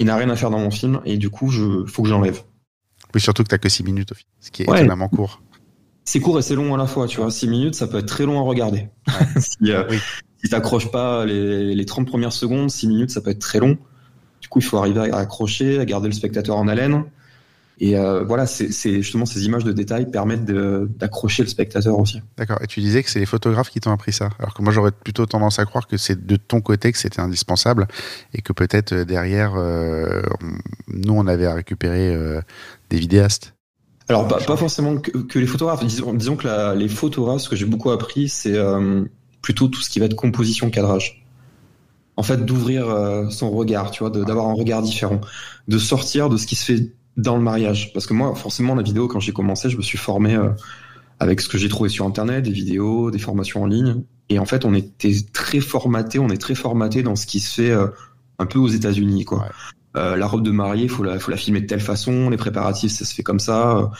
il 0.00 0.06
n'a 0.06 0.16
rien 0.16 0.30
à 0.30 0.34
faire 0.34 0.50
dans 0.50 0.58
mon 0.58 0.72
film, 0.72 1.00
et 1.04 1.16
du 1.16 1.30
coup, 1.30 1.48
je, 1.48 1.86
faut 1.86 2.02
que 2.02 2.08
j'enlève. 2.08 2.42
Oui, 3.14 3.20
surtout 3.20 3.44
que 3.44 3.48
t'as 3.50 3.58
que 3.58 3.68
6 3.68 3.84
minutes, 3.84 4.14
ce 4.40 4.50
qui 4.50 4.62
est 4.62 4.64
étonnamment 4.64 5.08
court. 5.08 5.40
C'est 6.04 6.20
court 6.20 6.38
et 6.38 6.42
c'est 6.42 6.54
long 6.54 6.74
à 6.74 6.78
la 6.78 6.86
fois, 6.86 7.06
tu 7.06 7.20
vois. 7.20 7.30
6 7.30 7.48
minutes, 7.48 7.74
ça 7.74 7.86
peut 7.86 7.98
être 7.98 8.06
très 8.06 8.26
long 8.26 8.38
à 8.38 8.42
regarder. 8.42 8.88
si, 9.38 9.72
euh, 9.72 9.84
si 10.42 10.50
t'accroches 10.50 10.90
pas 10.90 11.24
les, 11.24 11.74
les 11.74 11.84
30 11.84 12.06
premières 12.06 12.32
secondes, 12.32 12.70
6 12.70 12.88
minutes, 12.88 13.10
ça 13.10 13.20
peut 13.20 13.30
être 13.30 13.38
très 13.38 13.60
long. 13.60 13.78
Du 14.40 14.48
coup, 14.48 14.58
il 14.58 14.64
faut 14.64 14.78
arriver 14.78 15.10
à 15.10 15.16
accrocher, 15.16 15.78
à 15.78 15.84
garder 15.84 16.08
le 16.08 16.14
spectateur 16.14 16.56
en 16.56 16.68
haleine. 16.68 17.04
Et 17.82 17.96
euh, 17.96 18.22
voilà, 18.24 18.44
c'est 18.46 18.68
justement 18.70 19.24
ces 19.24 19.46
images 19.46 19.64
de 19.64 19.72
détails 19.72 20.10
permettent 20.10 20.44
d'accrocher 20.44 21.42
le 21.42 21.48
spectateur 21.48 21.98
aussi. 21.98 22.20
D'accord. 22.36 22.58
Et 22.62 22.66
tu 22.66 22.80
disais 22.80 23.02
que 23.02 23.08
c'est 23.08 23.20
les 23.20 23.26
photographes 23.26 23.70
qui 23.70 23.80
t'ont 23.80 23.90
appris 23.90 24.12
ça. 24.12 24.28
Alors 24.38 24.52
que 24.52 24.60
moi, 24.60 24.70
j'aurais 24.70 24.92
plutôt 24.92 25.24
tendance 25.24 25.58
à 25.58 25.64
croire 25.64 25.86
que 25.86 25.96
c'est 25.96 26.26
de 26.26 26.36
ton 26.36 26.60
côté 26.60 26.92
que 26.92 26.98
c'était 26.98 27.20
indispensable 27.20 27.88
et 28.34 28.42
que 28.42 28.52
peut-être 28.52 28.92
euh, 28.92 29.04
derrière, 29.06 29.54
euh, 29.56 30.20
nous, 30.88 31.14
on 31.14 31.26
avait 31.26 31.46
à 31.46 31.54
récupérer 31.54 32.14
des 32.90 32.98
vidéastes. 32.98 33.54
Alors, 34.10 34.26
pas, 34.26 34.56
forcément 34.56 34.96
que, 34.98 35.38
les 35.38 35.46
photographes. 35.46 35.84
Disons, 35.86 36.12
disons 36.12 36.36
que 36.36 36.76
les 36.76 36.88
photographes, 36.88 37.42
ce 37.42 37.48
que 37.48 37.56
j'ai 37.56 37.64
beaucoup 37.64 37.90
appris, 37.90 38.28
c'est 38.28 38.58
plutôt 39.40 39.68
tout 39.68 39.80
ce 39.80 39.88
qui 39.88 40.00
va 40.00 40.06
être 40.06 40.16
composition, 40.16 40.68
cadrage. 40.68 41.24
En 42.16 42.22
fait, 42.22 42.44
d'ouvrir 42.44 42.86
son 43.30 43.50
regard, 43.52 43.92
tu 43.92 44.02
vois, 44.02 44.10
d'avoir 44.10 44.48
un 44.48 44.54
regard 44.54 44.82
différent, 44.82 45.20
de 45.68 45.78
sortir 45.78 46.28
de 46.28 46.36
ce 46.36 46.46
qui 46.46 46.56
se 46.56 46.64
fait 46.64 46.92
dans 47.16 47.36
le 47.36 47.42
mariage. 47.42 47.92
Parce 47.92 48.06
que 48.06 48.14
moi, 48.14 48.34
forcément, 48.34 48.74
la 48.74 48.82
vidéo, 48.82 49.08
quand 49.08 49.20
j'ai 49.20 49.32
commencé, 49.32 49.70
je 49.70 49.76
me 49.76 49.82
suis 49.82 49.98
formé 49.98 50.34
euh, 50.34 50.50
avec 51.18 51.40
ce 51.40 51.48
que 51.48 51.58
j'ai 51.58 51.68
trouvé 51.68 51.88
sur 51.88 52.06
internet, 52.06 52.44
des 52.44 52.50
vidéos, 52.50 53.10
des 53.10 53.18
formations 53.18 53.62
en 53.62 53.66
ligne. 53.66 54.02
Et 54.28 54.38
en 54.38 54.46
fait, 54.46 54.64
on 54.64 54.74
était 54.74 55.14
très 55.32 55.60
formaté, 55.60 56.18
on 56.18 56.28
est 56.28 56.40
très 56.40 56.54
formaté 56.54 57.02
dans 57.02 57.16
ce 57.16 57.26
qui 57.26 57.40
se 57.40 57.60
fait 57.60 57.72
un 58.38 58.46
peu 58.46 58.58
aux 58.58 58.68
États-Unis, 58.68 59.24
quoi. 59.24 59.48
La 59.94 60.26
robe 60.26 60.42
de 60.42 60.50
mariée, 60.50 60.88
faut 60.88 61.02
la, 61.02 61.18
faut 61.18 61.30
la 61.30 61.36
filmer 61.36 61.60
de 61.60 61.66
telle 61.66 61.80
façon, 61.80 62.30
les 62.30 62.36
préparatifs, 62.36 62.92
ça 62.92 63.04
se 63.04 63.14
fait 63.14 63.22
comme 63.22 63.40
ça. 63.40 63.90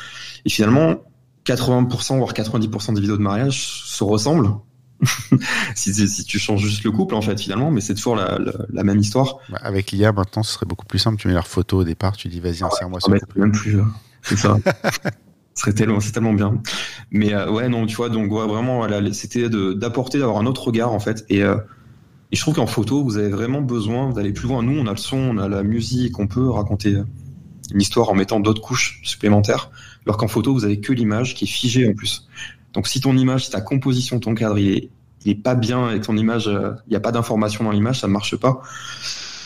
Et 0.45 0.51
finalement, 0.51 1.03
80% 1.47 2.19
voire 2.19 2.33
90% 2.33 2.95
des 2.95 3.01
vidéos 3.01 3.17
de 3.17 3.23
mariage 3.23 3.83
se 3.85 4.05
ressemblent. 4.05 4.51
si, 5.75 5.95
si, 5.95 6.25
tu 6.25 6.39
changes 6.39 6.61
juste 6.61 6.85
le 6.85 6.91
couple 6.91 7.15
en 7.15 7.23
fait 7.23 7.41
finalement, 7.41 7.71
mais 7.71 7.81
c'est 7.81 7.95
toujours 7.95 8.17
la, 8.17 8.39
la, 8.71 8.85
même 8.85 8.99
histoire. 8.99 9.39
Bah, 9.49 9.59
avec 9.63 9.93
l'IA 9.93 10.13
maintenant, 10.13 10.43
ce 10.43 10.53
serait 10.53 10.67
beaucoup 10.67 10.85
plus 10.85 10.99
simple. 10.99 11.19
Tu 11.19 11.27
mets 11.29 11.35
leur 11.35 11.47
photo 11.47 11.79
au 11.79 11.85
départ, 11.85 12.17
tu 12.17 12.29
dis 12.29 12.39
vas-y, 12.39 12.63
insère-moi 12.63 13.01
ça. 13.01 13.11
Même 13.35 13.53
plus, 13.53 13.81
c'est 14.23 14.37
ça. 14.37 14.59
serait 15.61 15.73
tellement, 15.73 16.01
c'est 16.01 16.13
tellement 16.13 16.33
bien. 16.33 16.61
Mais 17.11 17.33
euh, 17.35 17.51
ouais, 17.51 17.69
non, 17.69 17.87
tu 17.87 17.97
vois, 17.97 18.09
donc 18.09 18.31
ouais, 18.31 18.47
vraiment, 18.47 18.79
voilà, 18.79 19.01
c'était 19.13 19.49
d'apporter, 19.49 20.19
d'avoir 20.19 20.39
un 20.39 20.47
autre 20.47 20.65
regard 20.65 20.93
en 20.93 21.01
fait. 21.01 21.25
Et, 21.29 21.43
euh, 21.43 21.57
et 22.33 22.37
je 22.37 22.41
trouve 22.41 22.55
qu'en 22.55 22.67
photo, 22.67 23.03
vous 23.03 23.17
avez 23.17 23.29
vraiment 23.29 23.61
besoin 23.61 24.11
d'aller 24.13 24.33
plus 24.33 24.49
loin. 24.49 24.63
Nous, 24.63 24.79
on 24.79 24.87
a 24.87 24.93
le 24.93 24.97
son, 24.97 25.17
on 25.17 25.39
a 25.39 25.49
la 25.49 25.63
musique, 25.63 26.19
on 26.19 26.27
peut 26.27 26.49
raconter 26.49 26.97
une 27.73 27.81
histoire 27.81 28.09
en 28.09 28.15
mettant 28.15 28.41
d'autres 28.41 28.63
couches 28.63 29.01
supplémentaires 29.03 29.71
alors 30.07 30.17
qu'en 30.17 30.29
photo, 30.29 30.53
vous 30.53 30.65
avez 30.65 30.81
que 30.81 30.93
l'image 30.93 31.35
qui 31.35 31.45
est 31.45 31.49
figée 31.49 31.89
en 31.89 31.95
plus. 31.95 32.29
Donc 32.73 32.87
si 32.87 33.01
ton 33.01 33.17
image, 33.17 33.47
si 33.47 33.51
ta 33.51 33.61
composition, 33.61 34.19
ton 34.21 34.35
cadre, 34.35 34.59
il 34.59 34.91
est, 35.27 35.35
pas 35.35 35.55
bien 35.55 35.87
avec 35.87 36.03
ton 36.03 36.17
image, 36.17 36.49
euh, 36.49 36.73
il 36.87 36.91
n'y 36.91 36.97
a 36.97 37.01
pas 37.01 37.13
d'information 37.13 37.65
dans 37.65 37.71
l'image, 37.71 38.01
ça 38.01 38.07
ne 38.07 38.13
marche 38.13 38.37
pas. 38.37 38.63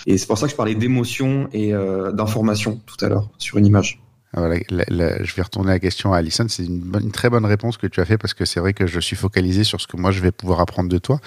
Et 0.07 0.19
c'est 0.19 0.27
pour 0.27 0.39
ça 0.39 0.47
que 0.47 0.53
je 0.53 0.57
parlais 0.57 0.75
d'émotion 0.75 1.49
et 1.53 1.75
euh, 1.75 2.13
d'information 2.13 2.81
tout 2.87 3.03
à 3.05 3.09
l'heure 3.09 3.31
sur 3.39 3.59
une 3.59 3.67
image. 3.67 4.04
Voilà, 4.37 4.57
je 4.69 5.35
vais 5.35 5.43
retourner 5.43 5.71
la 5.71 5.79
question 5.79 6.13
à 6.13 6.19
Alison. 6.19 6.47
C'est 6.49 6.65
une, 6.65 7.13
très 7.13 7.31
bonne 7.31 7.45
réponse 7.45 7.77
que 7.77 7.87
tu 7.87 8.01
as 8.01 8.05
fait 8.05 8.19
parce 8.19 8.35
que 8.35 8.45
c'est 8.45 8.59
vrai 8.59 8.73
que 8.73 8.87
je 8.87 8.99
suis 8.99 9.17
focalisé 9.17 9.63
sur 9.63 9.81
ce 9.81 9.87
que 9.87 9.97
moi 9.97 10.11
je 10.11 10.21
vais 10.21 10.33
pouvoir 10.33 10.61
apprendre 10.61 10.89
de 10.89 10.99
toi. 10.99 11.21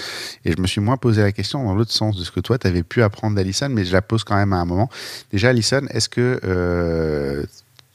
Et 0.44 0.52
je 0.52 0.62
me 0.62 0.68
suis 0.68 0.82
moins 0.82 0.98
posé 0.98 1.22
la 1.22 1.32
question 1.32 1.64
dans 1.64 1.74
l'autre 1.74 1.92
sens 1.92 2.18
de 2.18 2.24
ce 2.24 2.32
que 2.32 2.42
toi 2.42 2.58
tu 2.58 2.68
avais 2.68 2.84
pu 2.84 3.02
apprendre 3.04 3.36
d'Alison, 3.36 3.70
mais 3.70 3.86
je 3.86 3.94
la 3.94 4.02
pose 4.02 4.24
quand 4.24 4.36
même 4.36 4.52
à 4.52 4.58
un 4.58 4.66
moment. 4.66 4.90
Déjà, 5.32 5.50
Alison, 5.50 5.82
est-ce 5.90 6.10
que 6.10 6.40
euh, 6.44 7.46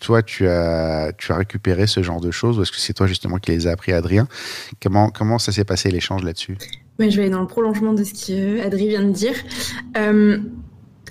toi, 0.03 0.23
tu 0.23 0.49
as, 0.49 1.13
récupéré 1.31 1.87
ce 1.87 2.03
genre 2.03 2.21
de 2.21 2.31
choses 2.31 2.59
ou 2.59 2.63
est-ce 2.63 2.73
que 2.73 2.79
c'est 2.79 2.93
toi 2.93 3.07
justement 3.07 3.39
qui 3.39 3.53
les 3.53 3.67
as 3.67 3.71
appris 3.71 3.93
à 3.93 3.99
Adrien? 3.99 4.27
Comment, 4.83 5.39
ça 5.39 5.53
s'est 5.53 5.65
passé 5.65 5.91
l'échange 5.91 6.25
là-dessus? 6.25 6.59
Je 6.99 7.07
vais 7.07 7.23
aller 7.23 7.31
dans 7.31 7.41
le 7.41 7.47
prolongement 7.47 7.95
de 7.95 8.03
ce 8.05 8.13
qu'Adrien 8.13 8.89
vient 8.89 9.05
de 9.05 9.13
dire. 9.13 9.35
Euh, 9.97 10.39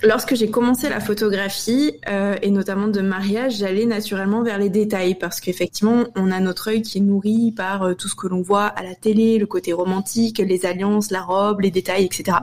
lorsque 0.02 0.34
j'ai 0.34 0.50
commencé 0.50 0.88
la 0.88 1.00
photographie 1.00 1.98
euh, 2.08 2.36
et 2.42 2.50
notamment 2.50 2.88
de 2.88 3.00
mariage, 3.00 3.56
j'allais 3.58 3.86
naturellement 3.86 4.42
vers 4.42 4.58
les 4.58 4.68
détails 4.68 5.14
parce 5.14 5.40
qu'effectivement, 5.40 6.04
on 6.16 6.30
a 6.30 6.40
notre 6.40 6.68
œil 6.68 6.82
qui 6.82 6.98
est 6.98 7.02
nourri 7.02 7.52
par 7.52 7.82
euh, 7.82 7.94
tout 7.94 8.08
ce 8.08 8.14
que 8.14 8.26
l'on 8.26 8.42
voit 8.42 8.66
à 8.66 8.82
la 8.82 8.94
télé, 8.94 9.38
le 9.38 9.46
côté 9.46 9.72
romantique, 9.72 10.38
les 10.38 10.66
alliances, 10.66 11.10
la 11.10 11.22
robe, 11.22 11.60
les 11.60 11.70
détails, 11.70 12.04
etc. 12.04 12.38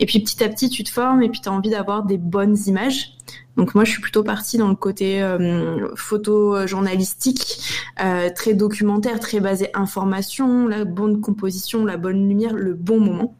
Et 0.00 0.06
puis 0.06 0.20
petit 0.20 0.42
à 0.42 0.48
petit, 0.48 0.68
tu 0.68 0.84
te 0.84 0.90
formes 0.90 1.22
et 1.22 1.28
puis 1.28 1.40
tu 1.40 1.48
as 1.48 1.52
envie 1.52 1.70
d'avoir 1.70 2.04
des 2.04 2.18
bonnes 2.18 2.56
images. 2.66 3.12
Donc 3.56 3.74
moi, 3.74 3.84
je 3.84 3.90
suis 3.90 4.00
plutôt 4.00 4.22
partie 4.22 4.56
dans 4.56 4.68
le 4.68 4.74
côté 4.74 5.22
euh, 5.22 5.94
photo 5.94 6.66
journalistique, 6.66 7.58
euh, 8.02 8.30
très 8.34 8.54
documentaire, 8.54 9.20
très 9.20 9.40
basé 9.40 9.68
information, 9.74 10.66
la 10.66 10.84
bonne 10.84 11.20
composition, 11.20 11.84
la 11.84 11.98
bonne 11.98 12.28
lumière, 12.28 12.54
le 12.54 12.72
bon 12.72 12.98
moment. 12.98 13.36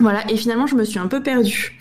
Voilà. 0.00 0.30
Et 0.30 0.36
finalement, 0.36 0.66
je 0.66 0.74
me 0.74 0.84
suis 0.84 0.98
un 0.98 1.06
peu 1.06 1.22
perdue. 1.22 1.78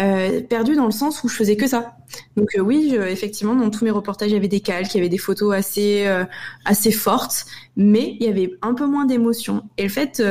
Euh, 0.00 0.40
perdue 0.40 0.74
dans 0.74 0.86
le 0.86 0.92
sens 0.92 1.22
où 1.22 1.28
je 1.28 1.36
faisais 1.36 1.56
que 1.56 1.66
ça. 1.66 1.96
Donc 2.36 2.48
euh, 2.56 2.60
oui, 2.60 2.96
effectivement, 3.08 3.54
dans 3.54 3.70
tous 3.70 3.84
mes 3.84 3.90
reportages, 3.90 4.30
il 4.30 4.34
y 4.34 4.36
avait 4.36 4.48
des 4.48 4.60
calques, 4.60 4.94
il 4.94 4.98
y 4.98 5.00
avait 5.00 5.08
des 5.08 5.18
photos 5.18 5.54
assez 5.54 6.06
euh, 6.06 6.24
assez 6.64 6.90
fortes, 6.90 7.46
mais 7.76 8.16
il 8.18 8.26
y 8.26 8.28
avait 8.28 8.52
un 8.62 8.74
peu 8.74 8.86
moins 8.86 9.04
d'émotion. 9.04 9.62
Et 9.78 9.84
le 9.84 9.88
fait, 9.88 10.22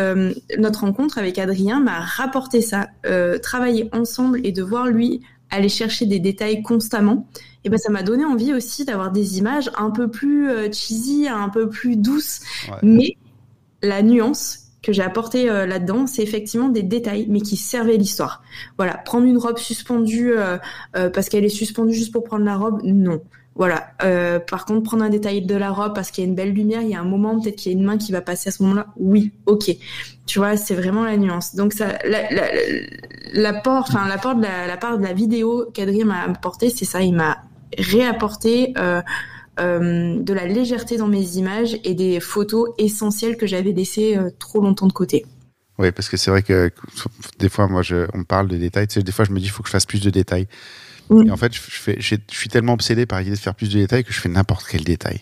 notre 0.58 0.82
rencontre 0.82 1.18
avec 1.18 1.38
Adrien 1.40 1.80
m'a 1.80 2.00
rapporté 2.00 2.62
ça. 2.62 2.88
travailler 3.42 3.90
ensemble 3.94 4.42
et 4.44 4.52
de 4.52 4.64
voir 4.64 4.88
lui 4.88 5.22
aller 5.50 5.70
chercher 5.70 6.08
des 6.08 6.20
détails 6.20 6.64
constamment, 6.64 7.28
et 7.64 7.70
ben 7.70 7.78
ça 7.78 7.92
m'a 7.92 8.02
donné 8.02 8.26
envie 8.26 8.54
aussi 8.54 8.86
d'avoir 8.86 9.12
des 9.12 9.38
images 9.38 9.70
un 9.78 9.92
peu 9.92 10.10
plus 10.10 10.50
cheesy, 10.74 11.28
un 11.28 11.50
peu 11.50 11.70
plus 11.70 11.96
douces, 11.96 12.40
mais 12.82 13.18
la 13.84 14.02
nuance 14.02 14.63
que 14.84 14.92
j'ai 14.92 15.02
apporté 15.02 15.50
euh, 15.50 15.66
là-dedans, 15.66 16.06
c'est 16.06 16.22
effectivement 16.22 16.70
des 16.70 16.84
détails, 16.84 17.26
mais 17.30 17.42
qui 17.42 17.56
servaient 17.56 17.98
l'histoire. 17.98 18.44
Voilà, 18.78 18.96
prendre 18.96 19.26
une 19.26 19.38
robe 19.38 19.58
suspendue 19.58 20.34
euh, 20.34 20.58
euh, 20.96 21.10
parce 21.10 21.30
qu'elle 21.30 21.46
est 21.46 21.50
suspendue 21.50 21.94
juste 21.94 22.12
pour 22.12 22.24
prendre 22.24 22.46
la 22.46 22.58
robe, 22.58 22.82
non. 22.84 23.22
Voilà. 23.56 23.92
par 24.48 24.66
contre, 24.66 24.82
prendre 24.82 25.04
un 25.04 25.10
détail 25.10 25.46
de 25.46 25.56
la 25.56 25.70
robe 25.70 25.94
parce 25.94 26.10
qu'il 26.10 26.24
y 26.24 26.26
a 26.26 26.28
une 26.28 26.34
belle 26.34 26.54
lumière, 26.54 26.82
il 26.82 26.90
y 26.90 26.96
a 26.96 27.00
un 27.00 27.06
moment, 27.06 27.40
peut-être 27.40 27.56
qu'il 27.56 27.72
y 27.72 27.76
a 27.76 27.78
une 27.78 27.86
main 27.86 28.00
qui 28.00 28.12
va 28.12 28.22
passer 28.22 28.50
à 28.50 28.52
ce 28.52 28.64
moment-là. 28.64 28.88
Oui, 28.98 29.32
ok. 29.46 29.70
Tu 30.26 30.40
vois, 30.40 30.58
c'est 30.58 30.74
vraiment 30.74 31.04
la 31.04 31.18
nuance. 31.18 31.54
Donc 31.54 31.74
ça, 31.74 32.00
l'apport, 33.34 33.86
enfin 33.88 34.08
l'apport 34.08 34.34
de 34.34 34.42
la, 34.42 34.66
la, 34.66 34.76
part 34.76 34.98
de 34.98 35.04
la 35.04 35.14
vidéo 35.14 35.70
qu'Adrien 35.72 36.06
m'a 36.06 36.24
apporté, 36.24 36.72
c'est 36.72 36.86
ça. 36.86 37.04
Il 37.04 37.14
m'a 37.14 37.38
réapporté 37.78 38.74
euh, 39.60 40.20
de 40.20 40.34
la 40.34 40.46
légèreté 40.46 40.98
dans 40.98 41.08
mes 41.08 41.38
images 41.38 41.78
et 41.84 41.94
des 41.94 42.20
photos 42.20 42.70
essentielles 42.78 43.38
que 43.38 43.46
j'avais 43.46 43.72
laissées 43.72 44.18
euh, 44.18 44.30
trop 44.40 44.62
longtemps 44.62 44.88
de 44.88 44.94
côté. 44.94 45.26
Oui, 45.78 45.92
parce 45.92 46.10
que 46.10 46.18
c'est 46.18 46.32
vrai 46.32 46.44
que 46.44 46.72
des 47.40 47.50
fois, 47.50 47.68
moi, 47.68 47.82
je, 47.82 48.08
on 48.14 48.24
parle 48.24 48.48
de 48.48 48.58
détails. 48.58 48.88
Tu 48.88 48.96
sais, 48.96 49.04
des 49.04 49.12
fois, 49.12 49.26
je 49.26 49.32
me 49.32 49.40
dis, 49.40 49.46
il 49.46 49.50
faut 49.50 49.64
que 49.64 49.70
je 49.70 49.74
fasse 49.74 49.86
plus 49.86 50.02
de 50.02 50.10
détails. 50.10 50.48
Et 51.12 51.32
en 51.32 51.38
fait, 51.38 51.54
je, 51.54 51.60
fais, 51.60 51.98
je, 52.00 52.16
suis 52.30 52.50
tellement 52.50 52.74
obsédé 52.74 53.06
par 53.06 53.20
l'idée 53.20 53.32
de 53.32 53.38
faire 53.38 53.56
plus 53.56 53.70
de 53.70 53.78
détails 53.78 54.04
que 54.04 54.14
je 54.14 54.20
fais 54.20 54.30
n'importe 54.30 54.66
quel 54.70 54.84
détail. 54.84 55.22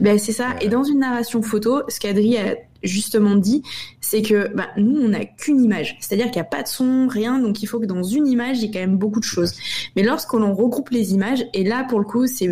Ben, 0.00 0.18
c'est 0.18 0.32
ça. 0.32 0.56
Et 0.60 0.68
dans 0.68 0.84
une 0.84 0.98
narration 0.98 1.42
photo, 1.42 1.82
ce 1.88 1.98
qu'Adri 2.00 2.36
a 2.36 2.56
justement 2.82 3.34
dit, 3.36 3.62
c'est 4.00 4.22
que 4.22 4.54
ben, 4.54 4.66
nous, 4.76 5.00
on 5.00 5.08
n'a 5.08 5.24
qu'une 5.24 5.62
image. 5.62 5.96
C'est-à-dire 6.00 6.26
qu'il 6.26 6.36
n'y 6.36 6.46
a 6.46 6.50
pas 6.50 6.62
de 6.62 6.68
son, 6.68 7.08
rien. 7.08 7.38
Donc, 7.38 7.62
il 7.62 7.66
faut 7.66 7.80
que 7.80 7.86
dans 7.86 8.02
une 8.02 8.26
image, 8.26 8.58
il 8.58 8.64
y 8.64 8.66
ait 8.66 8.70
quand 8.70 8.80
même 8.80 8.98
beaucoup 8.98 9.20
de 9.20 9.24
choses. 9.24 9.52
Mais 9.96 10.02
lorsque 10.02 10.32
l'on 10.34 10.54
regroupe 10.54 10.90
les 10.90 11.14
images, 11.14 11.44
et 11.54 11.64
là, 11.64 11.84
pour 11.84 11.98
le 11.98 12.04
coup, 12.04 12.26
c'est 12.26 12.48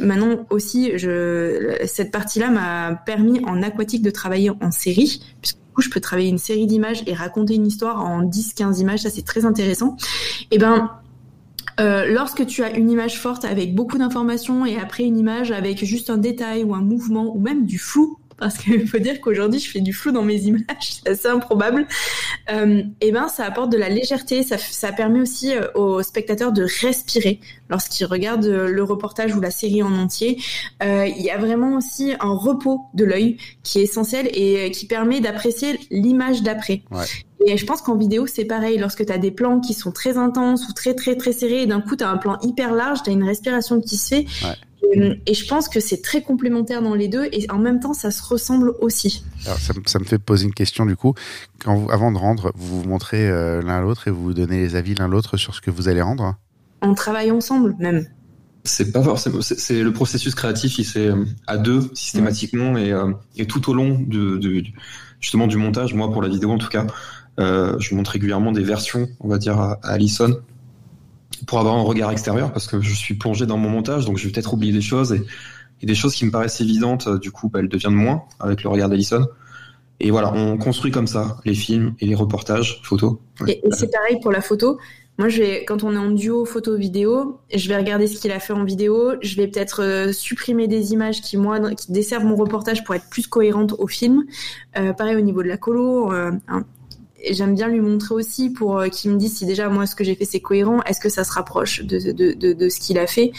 maintenant 0.00 0.46
aussi, 0.50 0.98
je, 0.98 1.76
cette 1.86 2.10
partie-là 2.10 2.50
m'a 2.50 2.96
permis 3.06 3.40
en 3.46 3.62
aquatique 3.62 4.02
de 4.02 4.10
travailler 4.10 4.50
en 4.50 4.70
série, 4.70 5.22
puisque 5.40 5.56
du 5.56 5.74
coup, 5.74 5.82
je 5.82 5.90
peux 5.90 6.00
travailler 6.00 6.28
une 6.28 6.38
série 6.38 6.66
d'images 6.66 7.02
et 7.06 7.14
raconter 7.14 7.54
une 7.54 7.66
histoire 7.66 8.04
en 8.04 8.24
10-15 8.24 8.80
images. 8.80 9.00
Ça, 9.00 9.10
c'est 9.10 9.24
très 9.24 9.44
intéressant. 9.44 9.96
Et 10.50 10.58
ben, 10.58 10.90
euh, 11.80 12.06
lorsque 12.06 12.46
tu 12.46 12.62
as 12.62 12.76
une 12.76 12.90
image 12.90 13.18
forte 13.18 13.44
avec 13.44 13.74
beaucoup 13.74 13.98
d'informations 13.98 14.64
et 14.64 14.78
après 14.78 15.04
une 15.04 15.18
image 15.18 15.50
avec 15.50 15.84
juste 15.84 16.10
un 16.10 16.18
détail 16.18 16.62
ou 16.62 16.74
un 16.74 16.82
mouvement 16.82 17.34
ou 17.34 17.40
même 17.40 17.66
du 17.66 17.78
flou, 17.78 18.18
parce 18.36 18.58
qu'il 18.58 18.86
faut 18.88 18.98
dire 18.98 19.20
qu'aujourd'hui 19.20 19.60
je 19.60 19.70
fais 19.70 19.80
du 19.80 19.92
flou 19.92 20.12
dans 20.12 20.22
mes 20.22 20.42
images, 20.42 20.64
c'est 20.80 21.08
assez 21.08 21.28
improbable. 21.28 21.86
Euh, 22.50 22.82
et 23.00 23.12
ben 23.12 23.28
ça 23.28 23.44
apporte 23.44 23.70
de 23.70 23.76
la 23.76 23.88
légèreté, 23.88 24.42
ça, 24.42 24.58
ça 24.58 24.92
permet 24.92 25.20
aussi 25.20 25.54
euh, 25.54 25.70
aux 25.74 26.02
spectateurs 26.02 26.52
de 26.52 26.66
respirer 26.80 27.40
lorsqu'ils 27.70 28.06
regardent 28.06 28.44
euh, 28.46 28.68
le 28.68 28.82
reportage 28.82 29.34
ou 29.34 29.40
la 29.40 29.50
série 29.50 29.82
en 29.82 29.92
entier. 29.94 30.40
Euh, 30.82 31.06
il 31.06 31.22
y 31.22 31.30
a 31.30 31.38
vraiment 31.38 31.76
aussi 31.76 32.12
un 32.20 32.34
repos 32.34 32.82
de 32.94 33.04
l'œil 33.04 33.38
qui 33.62 33.80
est 33.80 33.82
essentiel 33.82 34.28
et 34.32 34.70
qui 34.70 34.86
permet 34.86 35.20
d'apprécier 35.20 35.78
l'image 35.90 36.42
d'après. 36.42 36.82
Ouais. 36.90 37.04
Et 37.46 37.56
je 37.56 37.66
pense 37.66 37.82
qu'en 37.82 37.96
vidéo, 37.96 38.26
c'est 38.26 38.44
pareil. 38.44 38.78
Lorsque 38.78 39.04
tu 39.04 39.12
as 39.12 39.18
des 39.18 39.30
plans 39.30 39.60
qui 39.60 39.74
sont 39.74 39.92
très 39.92 40.16
intenses 40.16 40.66
ou 40.68 40.72
très, 40.72 40.94
très, 40.94 41.16
très 41.16 41.32
serrés, 41.32 41.62
et 41.62 41.66
d'un 41.66 41.80
coup, 41.80 41.96
tu 41.96 42.04
as 42.04 42.08
un 42.08 42.16
plan 42.16 42.38
hyper 42.42 42.72
large, 42.72 43.02
tu 43.02 43.10
as 43.10 43.12
une 43.12 43.24
respiration 43.24 43.80
qui 43.80 43.96
se 43.96 44.08
fait. 44.08 44.26
Et, 44.92 45.34
je 45.34 45.46
pense 45.46 45.68
que 45.68 45.80
c'est 45.80 46.02
très 46.02 46.22
complémentaire 46.22 46.82
dans 46.82 46.94
les 46.94 47.08
deux 47.08 47.24
et 47.32 47.50
en 47.50 47.58
même 47.58 47.80
temps, 47.80 47.94
ça 47.94 48.10
se 48.10 48.22
ressemble 48.22 48.72
aussi. 48.80 49.24
Alors, 49.46 49.58
ça, 49.58 49.98
me 49.98 50.04
fait 50.04 50.18
poser 50.18 50.44
une 50.44 50.54
question 50.54 50.86
du 50.86 50.96
coup. 50.96 51.14
Quand 51.64 51.76
vous, 51.76 51.90
avant 51.90 52.12
de 52.12 52.18
rendre, 52.18 52.52
vous 52.56 52.82
vous 52.82 52.88
montrez 52.88 53.28
euh, 53.28 53.62
l'un 53.62 53.80
l'autre 53.80 54.08
et 54.08 54.10
vous 54.10 54.22
vous 54.22 54.34
donnez 54.34 54.58
les 54.58 54.76
avis 54.76 54.94
l'un 54.94 55.08
l'autre 55.08 55.36
sur 55.36 55.54
ce 55.54 55.60
que 55.60 55.70
vous 55.70 55.88
allez 55.88 56.02
rendre 56.02 56.36
On 56.82 56.94
travaille 56.94 57.30
ensemble 57.30 57.74
même. 57.78 58.06
C'est 58.66 58.92
pas 58.92 59.02
forcément. 59.02 59.40
C'est 59.42 59.82
le 59.82 59.92
processus 59.92 60.34
créatif, 60.34 60.78
il 60.78 60.84
c'est 60.84 61.08
euh, 61.08 61.24
à 61.46 61.58
deux 61.58 61.90
systématiquement 61.92 62.78
et, 62.78 62.92
euh, 62.92 63.12
et, 63.36 63.46
tout 63.46 63.70
au 63.70 63.74
long 63.74 63.98
de, 64.00 64.38
de, 64.38 64.62
justement 65.20 65.46
du 65.46 65.58
montage. 65.58 65.92
Moi, 65.92 66.10
pour 66.10 66.22
la 66.22 66.28
vidéo 66.28 66.50
en 66.50 66.56
tout 66.56 66.70
cas, 66.70 66.86
euh, 67.40 67.78
je 67.78 67.94
montre 67.94 68.12
régulièrement 68.12 68.52
des 68.52 68.62
versions, 68.62 69.08
on 69.20 69.28
va 69.28 69.36
dire, 69.36 69.58
à, 69.58 69.78
Alison 69.82 70.38
pour 71.46 71.58
avoir 71.58 71.76
un 71.76 71.82
regard 71.82 72.10
extérieur 72.10 72.52
parce 72.52 72.66
que 72.66 72.80
je 72.80 72.94
suis 72.94 73.14
plongé 73.14 73.46
dans 73.46 73.58
mon 73.58 73.70
montage, 73.70 74.04
donc 74.04 74.18
je 74.18 74.26
vais 74.26 74.32
peut-être 74.32 74.54
oublier 74.54 74.72
des 74.72 74.80
choses 74.80 75.12
et, 75.12 75.22
des 75.86 75.94
choses 75.94 76.14
qui 76.14 76.24
me 76.24 76.30
paraissent 76.30 76.62
évidentes, 76.62 77.08
du 77.20 77.30
coup, 77.30 77.50
bah, 77.50 77.58
elles 77.58 77.68
deviennent 77.68 77.92
moins 77.92 78.22
avec 78.40 78.62
le 78.62 78.70
regard 78.70 78.88
d'Alison. 78.88 79.26
Et 80.00 80.10
voilà, 80.10 80.32
on 80.32 80.56
construit 80.56 80.90
comme 80.90 81.06
ça 81.06 81.36
les 81.44 81.54
films 81.54 81.94
et 82.00 82.06
les 82.06 82.14
reportages 82.14 82.80
photos. 82.82 83.16
Et, 83.46 83.60
c'est 83.72 83.90
pareil 83.92 84.18
pour 84.20 84.32
la 84.32 84.40
photo. 84.40 84.78
Moi, 85.18 85.28
quand 85.66 85.84
on 85.84 85.92
est 85.94 85.98
en 85.98 86.10
duo 86.10 86.44
photo-vidéo, 86.44 87.38
je 87.54 87.68
vais 87.68 87.76
regarder 87.76 88.08
ce 88.08 88.18
qu'il 88.18 88.32
a 88.32 88.40
fait 88.40 88.52
en 88.52 88.64
vidéo. 88.64 89.12
Je 89.22 89.36
vais 89.36 89.46
peut-être 89.46 89.82
euh, 89.82 90.12
supprimer 90.12 90.66
des 90.66 90.92
images 90.92 91.20
qui, 91.20 91.36
moi, 91.36 91.60
qui 91.74 91.92
desservent 91.92 92.24
mon 92.24 92.34
reportage 92.34 92.82
pour 92.82 92.96
être 92.96 93.08
plus 93.10 93.28
cohérente 93.28 93.74
au 93.78 93.86
film. 93.86 94.24
Euh, 94.76 94.92
pareil 94.92 95.14
au 95.14 95.20
niveau 95.20 95.44
de 95.44 95.48
la 95.48 95.56
colo. 95.56 96.12
Euh, 96.12 96.32
j'aime 97.32 97.54
bien 97.54 97.68
lui 97.68 97.80
montrer 97.80 98.14
aussi 98.14 98.50
pour 98.50 98.78
euh, 98.78 98.88
qu'il 98.88 99.10
me 99.10 99.16
dise 99.16 99.36
si 99.36 99.46
déjà 99.46 99.68
moi 99.68 99.86
ce 99.86 99.94
que 99.94 100.04
j'ai 100.04 100.14
fait 100.14 100.24
c'est 100.24 100.40
cohérent, 100.40 100.82
est-ce 100.82 101.00
que 101.00 101.08
ça 101.08 101.24
se 101.24 101.32
rapproche 101.32 101.82
de, 101.82 102.12
de, 102.12 102.52
de, 102.52 102.68
ce 102.68 102.80
qu'il 102.80 102.98
a 102.98 103.06
fait. 103.06 103.32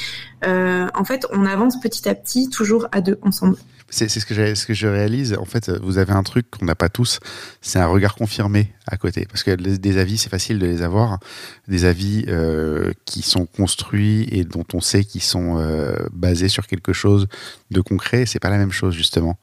Euh, 0.46 0.88
en 0.94 1.04
fait, 1.04 1.26
on 1.32 1.46
avance 1.46 1.80
petit 1.80 2.08
à 2.08 2.16
petit, 2.16 2.50
toujours 2.50 2.88
à 2.92 3.02
deux 3.02 3.20
ensemble. 3.22 3.58
c'est 3.90 4.10
ce, 4.10 4.20
ce 4.20 4.66
que 4.66 4.74
je 4.74 4.88
réalise. 4.88 5.36
En 5.40 5.46
fait, 5.46 5.70
vous 5.70 5.98
avez 5.98 6.14
un 6.14 6.24
truc 6.24 6.50
qu'on 6.50 6.66
n'a 6.66 6.76
pas 6.76 6.90
tous, 6.90 7.20
c'est 7.62 7.80
un 7.80 7.88
regard 7.88 8.16
confirmé 8.16 8.74
à 8.88 8.98
côté. 8.98 9.26
Parce 9.26 9.44
que 9.44 9.52
des 9.52 9.98
avis, 9.98 10.18
c'est 10.18 10.30
facile 10.30 10.60
de 10.60 10.66
les 10.66 10.82
avoir. 10.82 11.20
Des 11.68 11.86
avis 11.86 12.26
euh, 12.28 12.92
qui 13.06 13.22
sont 13.22 13.46
construits 13.46 14.28
et 14.32 14.44
dont 14.44 14.66
on 14.74 14.82
sait 14.82 15.04
qu'ils 15.04 15.24
sont 15.24 15.64
basés 16.12 16.50
sur 16.50 16.68
quelque 16.68 16.94
chose 16.94 17.28
de 17.72 17.82
concret, 17.82 18.26
c'est 18.26 18.40
pas 18.40 18.50
la 18.50 18.58
même 18.58 18.72
chose, 18.72 18.94
justement. 18.94 19.38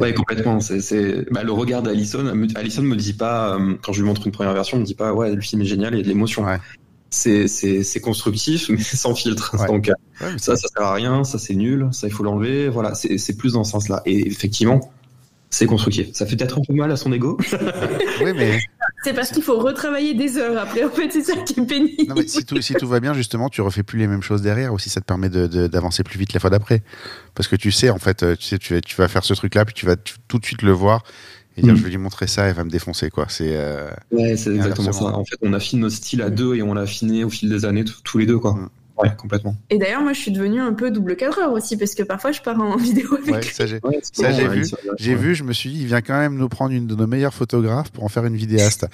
Oui, 0.00 0.14
complètement. 0.14 0.60
C'est 0.60 1.30
bah, 1.30 1.42
le 1.42 1.52
regard 1.52 1.82
d'Alison. 1.82 2.26
Alison 2.54 2.82
me 2.82 2.96
dit 2.96 3.12
pas, 3.12 3.56
euh, 3.56 3.74
quand 3.82 3.92
je 3.92 4.00
lui 4.00 4.08
montre 4.08 4.26
une 4.26 4.32
première 4.32 4.54
version, 4.54 4.78
me 4.78 4.84
dit 4.84 4.94
pas, 4.94 5.12
ouais, 5.12 5.34
le 5.34 5.40
film 5.40 5.62
est 5.62 5.66
génial, 5.66 5.94
il 5.94 5.98
y 5.98 6.00
a 6.00 6.02
de 6.02 6.08
l'émotion. 6.08 6.44
Ouais 6.44 6.58
c'est 7.10 8.00
constructif 8.00 8.68
mais 8.70 8.78
sans 8.78 9.14
filtre 9.14 9.56
donc 9.66 9.88
euh, 9.88 10.38
ça 10.38 10.56
ça 10.56 10.68
sert 10.68 10.86
à 10.86 10.94
rien 10.94 11.24
ça 11.24 11.38
c'est 11.38 11.54
nul 11.54 11.88
ça 11.92 12.06
il 12.06 12.12
faut 12.12 12.22
l'enlever 12.22 12.68
voilà 12.68 12.94
c'est 12.94 13.36
plus 13.36 13.54
dans 13.54 13.64
ce 13.64 13.72
sens 13.72 13.88
là 13.88 14.00
et 14.06 14.28
effectivement 14.28 14.92
c'est 15.50 15.66
constructif 15.66 16.08
ça 16.12 16.26
fait 16.26 16.36
peut-être 16.36 16.58
un 16.58 16.62
peu 16.66 16.72
mal 16.72 16.90
à 16.90 16.96
son 16.96 17.12
ego 17.12 17.38
oui 18.24 18.32
mais 18.34 18.60
c'est 19.04 19.12
parce 19.12 19.30
qu'il 19.30 19.42
faut 19.42 19.58
retravailler 19.58 20.14
des 20.14 20.38
heures 20.38 20.58
après 20.58 20.84
en 20.84 20.90
fait 20.90 21.10
c'est 21.10 21.22
ça 21.22 21.36
qui 21.36 21.60
est 21.60 21.64
pénible 21.64 22.08
non, 22.08 22.14
mais 22.16 22.26
si, 22.26 22.44
tout, 22.44 22.60
si 22.62 22.74
tout 22.74 22.88
va 22.88 23.00
bien 23.00 23.14
justement 23.14 23.48
tu 23.48 23.60
refais 23.60 23.82
plus 23.82 23.98
les 23.98 24.06
mêmes 24.06 24.22
choses 24.22 24.42
derrière 24.42 24.72
aussi 24.72 24.88
ça 24.88 25.00
te 25.00 25.06
permet 25.06 25.28
d'avancer 25.28 26.02
plus 26.04 26.18
vite 26.18 26.32
la 26.32 26.40
fois 26.40 26.50
d'après 26.50 26.82
parce 27.34 27.48
que 27.48 27.56
tu 27.56 27.72
sais 27.72 27.90
en 27.90 27.98
fait 27.98 28.36
tu 28.36 28.44
sais 28.44 28.58
tu, 28.58 28.80
tu 28.80 28.96
vas 28.96 29.08
faire 29.08 29.24
ce 29.24 29.34
truc 29.34 29.54
là 29.54 29.64
puis 29.64 29.74
tu 29.74 29.86
vas 29.86 29.96
tout 29.96 30.38
de 30.38 30.44
suite 30.44 30.62
le 30.62 30.72
voir 30.72 31.02
et 31.56 31.62
dire 31.62 31.74
mm. 31.74 31.76
je 31.76 31.82
vais 31.82 31.90
lui 31.90 31.98
montrer 31.98 32.26
ça, 32.26 32.44
elle 32.44 32.54
va 32.54 32.64
me 32.64 32.70
défoncer 32.70 33.10
quoi. 33.10 33.26
C'est 33.28 33.56
euh, 33.56 33.90
ouais, 34.12 34.36
c'est 34.36 34.54
exactement 34.54 34.92
ça. 34.92 35.04
En 35.04 35.24
fait, 35.24 35.36
on 35.42 35.52
affine 35.52 35.80
notre 35.80 35.96
style 35.96 36.22
à 36.22 36.30
deux 36.30 36.54
et 36.54 36.62
on 36.62 36.74
l'a 36.74 36.82
affiné 36.82 37.24
au 37.24 37.30
fil 37.30 37.48
des 37.48 37.64
années 37.64 37.84
tous 38.04 38.18
les 38.18 38.26
deux 38.26 38.38
quoi. 38.38 38.54
Mm. 38.54 38.68
Ouais, 39.02 39.10
complètement. 39.16 39.56
Et 39.70 39.78
d'ailleurs, 39.78 40.02
moi, 40.02 40.12
je 40.12 40.20
suis 40.20 40.30
devenu 40.30 40.60
un 40.60 40.72
peu 40.72 40.90
double 40.90 41.16
cadreur 41.16 41.52
aussi, 41.52 41.76
parce 41.76 41.94
que 41.94 42.02
parfois, 42.02 42.32
je 42.32 42.40
pars 42.40 42.60
en 42.60 42.76
vidéo 42.78 43.14
avec 43.14 43.34
ouais, 43.34 43.42
ça, 43.42 43.66
j'ai 43.66 44.48
vu. 44.48 44.66
J'ai 44.98 45.14
vu, 45.14 45.34
je 45.34 45.44
me 45.44 45.52
suis 45.52 45.70
dit, 45.70 45.80
il 45.82 45.86
vient 45.86 46.02
quand 46.02 46.18
même 46.18 46.36
nous 46.36 46.48
prendre 46.48 46.72
une 46.72 46.86
de 46.86 46.94
nos 46.94 47.06
meilleures 47.06 47.34
photographes 47.34 47.90
pour 47.90 48.04
en 48.04 48.08
faire 48.08 48.24
une 48.24 48.36
vidéaste. 48.36 48.86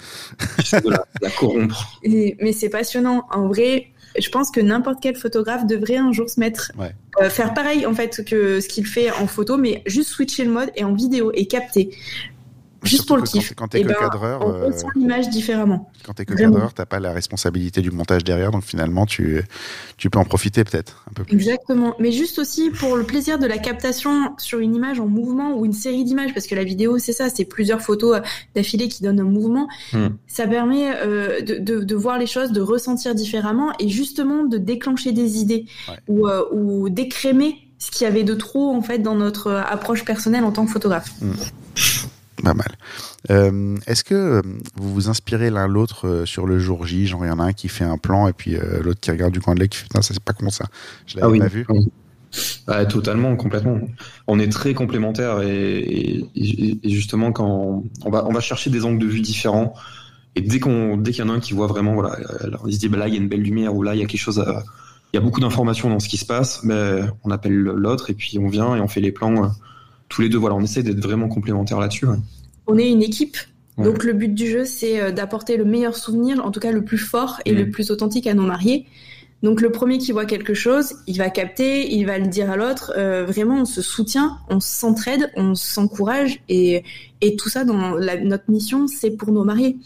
la, 0.73 1.05
la 1.21 1.31
corrompre. 1.31 2.01
mais 2.05 2.53
c'est 2.53 2.69
passionnant. 2.69 3.27
En 3.31 3.49
vrai, 3.49 3.89
je 4.19 4.29
pense 4.31 4.51
que 4.51 4.61
n'importe 4.61 4.99
quel 5.01 5.17
photographe 5.17 5.67
devrait 5.67 5.97
un 5.97 6.13
jour 6.13 6.29
se 6.29 6.41
mettre, 6.41 6.73
euh, 7.21 7.31
faire 7.31 7.55
pareil, 7.55 7.87
en 7.87 7.95
fait, 7.95 8.25
que 8.25 8.61
ce 8.61 8.69
qu'il 8.69 8.87
fait 8.87 9.11
en 9.11 9.27
photo, 9.27 9.57
mais 9.57 9.83
juste 9.87 10.11
switcher 10.11 10.45
le 10.45 10.53
mode 10.53 10.71
et 10.77 10.85
en 10.85 10.95
vidéo 10.95 11.33
et 11.35 11.47
capter 11.47 11.91
juste 12.87 13.07
pour 13.07 13.17
le 13.17 13.23
kiff. 13.23 13.55
Quand 13.55 13.69
t'es 13.69 13.83
que 13.83 13.89
ben, 13.89 13.95
cadreur, 13.95 14.41
on 14.45 14.53
euh, 14.53 14.71
l'image 14.95 15.29
différemment. 15.29 15.91
Quand 16.05 16.15
t'es 16.15 16.25
que 16.25 16.35
cadreur, 16.35 16.73
t'as 16.75 16.87
pas 16.87 17.01
la 17.01 17.13
responsabilité 17.13 17.81
du 17.81 17.91
montage 17.91 18.25
derrière, 18.25 18.51
donc 18.51 18.65
finalement 18.65 19.07
tu 19.07 19.43
tu 19.97 20.11
peux 20.11 20.19
en 20.19 20.25
profiter 20.25 20.65
peut-être 20.65 21.05
un 21.11 21.15
peu 21.15 21.25
plus. 21.25 21.35
Exactement, 21.35 21.95
mais 21.99 22.13
juste 22.13 22.39
aussi 22.39 22.71
pour 22.71 22.97
le 22.97 23.05
plaisir 23.05 23.39
de 23.39 23.47
la 23.47 23.59
captation 23.59 24.35
sur 24.39 24.59
une 24.59 24.75
image 24.75 25.01
en 25.01 25.07
mouvement 25.07 25.57
ou 25.57 25.65
une 25.65 25.73
série 25.73 26.05
d'images, 26.05 26.33
parce 26.35 26.47
que 26.47 26.55
la 26.55 26.65
vidéo 26.65 26.99
c'est 26.99 27.13
ça, 27.13 27.29
c'est 27.29 27.45
plusieurs 27.45 27.81
photos 27.81 28.17
euh, 28.17 28.21
d'affilée 28.55 28.89
qui 28.89 29.03
donnent 29.03 29.21
un 29.21 29.25
mouvement. 29.25 29.69
Hmm. 29.93 30.09
Ça 30.27 30.47
permet 30.47 30.95
euh, 30.95 31.41
de, 31.41 31.57
de, 31.57 31.81
de, 31.85 31.95
voir 31.95 32.19
les 32.19 32.27
choses, 32.27 32.53
de 32.53 32.61
ressentir 32.61 33.15
différemment 33.15 33.73
et 33.79 33.89
justement 33.89 34.45
de 34.45 34.59
déclencher 34.59 35.13
des 35.13 35.39
idées 35.39 35.67
ou, 36.09 36.29
ou 36.53 36.89
d'écrémer 36.89 37.67
ce 37.79 37.91
qu'il 37.91 38.05
y 38.05 38.09
avait 38.09 38.25
de 38.25 38.35
trop 38.35 38.75
en 38.75 38.83
fait 38.83 38.99
dans 38.99 39.15
notre 39.15 39.53
approche 39.53 40.05
personnelle 40.05 40.45
en 40.45 40.53
tant 40.53 40.65
que 40.65 40.73
photographe. 40.73 41.13
Hmm. 41.21 41.33
Pas 42.43 42.55
mal. 42.55 42.77
Euh, 43.31 43.77
est-ce 43.87 44.05
que 44.05 44.15
euh, 44.15 44.43
vous 44.77 44.93
vous 44.93 45.09
inspirez 45.09 45.51
l'un 45.51 45.67
l'autre 45.67 46.07
euh, 46.07 46.27
sur 46.27 46.47
le 46.47 46.59
jour 46.59 46.87
J? 46.87 47.07
Genre, 47.07 47.25
il 47.25 47.29
y 47.29 47.31
en 47.31 47.39
a 47.39 47.45
un 47.45 47.53
qui 47.53 47.69
fait 47.69 47.85
un 47.85 47.99
plan 47.99 48.29
et 48.29 48.33
puis 48.33 48.57
l'autre 48.83 49.01
qui 49.01 49.11
regarde 49.11 49.33
du 49.33 49.41
coin 49.41 49.55
de 49.55 49.61
l'œil 49.61 49.69
qui 49.69 49.79
fait 49.79 49.85
Putain, 49.85 50.03
ça 50.03 50.13
c'est 50.13 50.23
pas 50.23 50.33
comment 50.33 50.51
ça. 50.51 50.67
Je 51.07 51.19
l'avais 51.19 51.39
ah 51.41 51.45
pas 51.45 51.49
vu. 51.49 51.67
totalement, 52.89 53.37
complètement. 53.37 53.79
On 54.27 54.39
est 54.39 54.51
très 54.51 54.75
complémentaires 54.75 55.41
et, 55.43 56.25
justement 56.85 57.33
quand 57.33 57.85
on 58.05 58.11
va, 58.11 58.27
on 58.27 58.33
va 58.33 58.41
chercher 58.41 58.71
des 58.71 58.85
angles 58.85 58.99
de 58.99 59.07
vue 59.07 59.21
différents 59.21 59.75
et 60.35 60.43
dès 60.43 60.61
qu'on, 60.61 60.99
dès 60.99 61.13
qu'il 61.13 61.25
y 61.25 61.29
en 61.29 61.33
a 61.33 61.37
un 61.37 61.41
qui 61.41 61.55
voit 61.55 61.67
vraiment, 61.67 61.95
voilà, 61.95 62.19
alors 62.41 62.65
il 62.67 62.75
se 62.75 62.79
dit 62.79 62.89
bah 62.89 62.99
là 62.99 63.09
il 63.09 63.15
y 63.15 63.17
a 63.17 63.21
une 63.21 63.29
belle 63.29 63.43
lumière 63.43 63.75
ou 63.75 63.83
là 63.83 63.95
il 63.95 64.01
y 64.01 64.05
a 64.05 64.07
quelque 64.07 64.21
chose, 64.21 64.45
il 65.13 65.17
y 65.17 65.19
a 65.19 65.23
beaucoup 65.23 65.41
d'informations 65.41 65.89
dans 65.89 66.01
ce 66.01 66.09
qui 66.09 66.19
se 66.19 66.27
passe, 66.27 66.63
mais 66.65 67.01
on 67.25 67.31
appelle 67.31 67.55
l'autre 67.55 68.11
et 68.11 68.15
puis 68.15 68.39
on 68.39 68.49
vient 68.49 68.77
et 68.77 68.81
on 68.81 68.89
fait 68.89 69.01
les 69.01 69.13
plans 69.13 69.51
tous 70.09 70.23
les 70.23 70.29
deux. 70.29 70.39
Voilà, 70.39 70.57
on 70.57 70.63
essaie 70.63 70.83
d'être 70.83 71.01
vraiment 71.01 71.29
complémentaires 71.29 71.81
là-dessus. 71.81 72.07
On 72.67 72.79
est 72.79 72.91
une 72.91 73.03
équipe. 73.03 73.37
Donc 73.79 74.05
le 74.05 74.15
but 74.15 74.35
du 74.35 74.47
jeu, 74.47 74.65
c'est 74.65 75.01
euh, 75.01 75.13
d'apporter 75.13 75.57
le 75.57 75.65
meilleur 75.65 75.97
souvenir, 75.97 76.45
en 76.45 76.51
tout 76.51 76.61
cas 76.61 76.73
le 76.73 76.83
plus 76.83 76.99
fort 76.99 77.41
et 77.45 77.53
le 77.53 77.67
mm. 77.67 77.71
plus 77.71 77.91
authentique 77.91 78.27
à 78.27 78.35
nos 78.35 78.47
mariés. 78.47 78.87
Donc 79.43 79.61
le 79.61 79.71
premier 79.71 79.99
qui 79.99 80.13
voit 80.13 80.25
quelque 80.25 80.55
chose, 80.55 80.95
il 81.07 81.19
va 81.19 81.29
capter, 81.29 81.95
il 81.95 82.07
va 82.07 82.19
le 82.19 82.27
dire 82.27 82.51
à 82.51 82.57
l'autre. 82.57 82.95
Euh, 82.97 83.27
vraiment, 83.27 83.61
on 83.61 83.65
se 83.67 83.83
soutient, 83.83 84.39
on 84.49 84.61
s'entraide, 84.61 85.31
on 85.37 85.55
s'encourage 85.55 86.41
et, 86.49 86.85
et 87.21 87.37
tout 87.37 87.51
ça 87.51 87.65
dans 87.65 87.99
notre 87.99 88.51
mission, 88.51 88.87
c'est 88.87 89.11
pour 89.11 89.33
nos 89.33 89.45
mariés. 89.45 89.77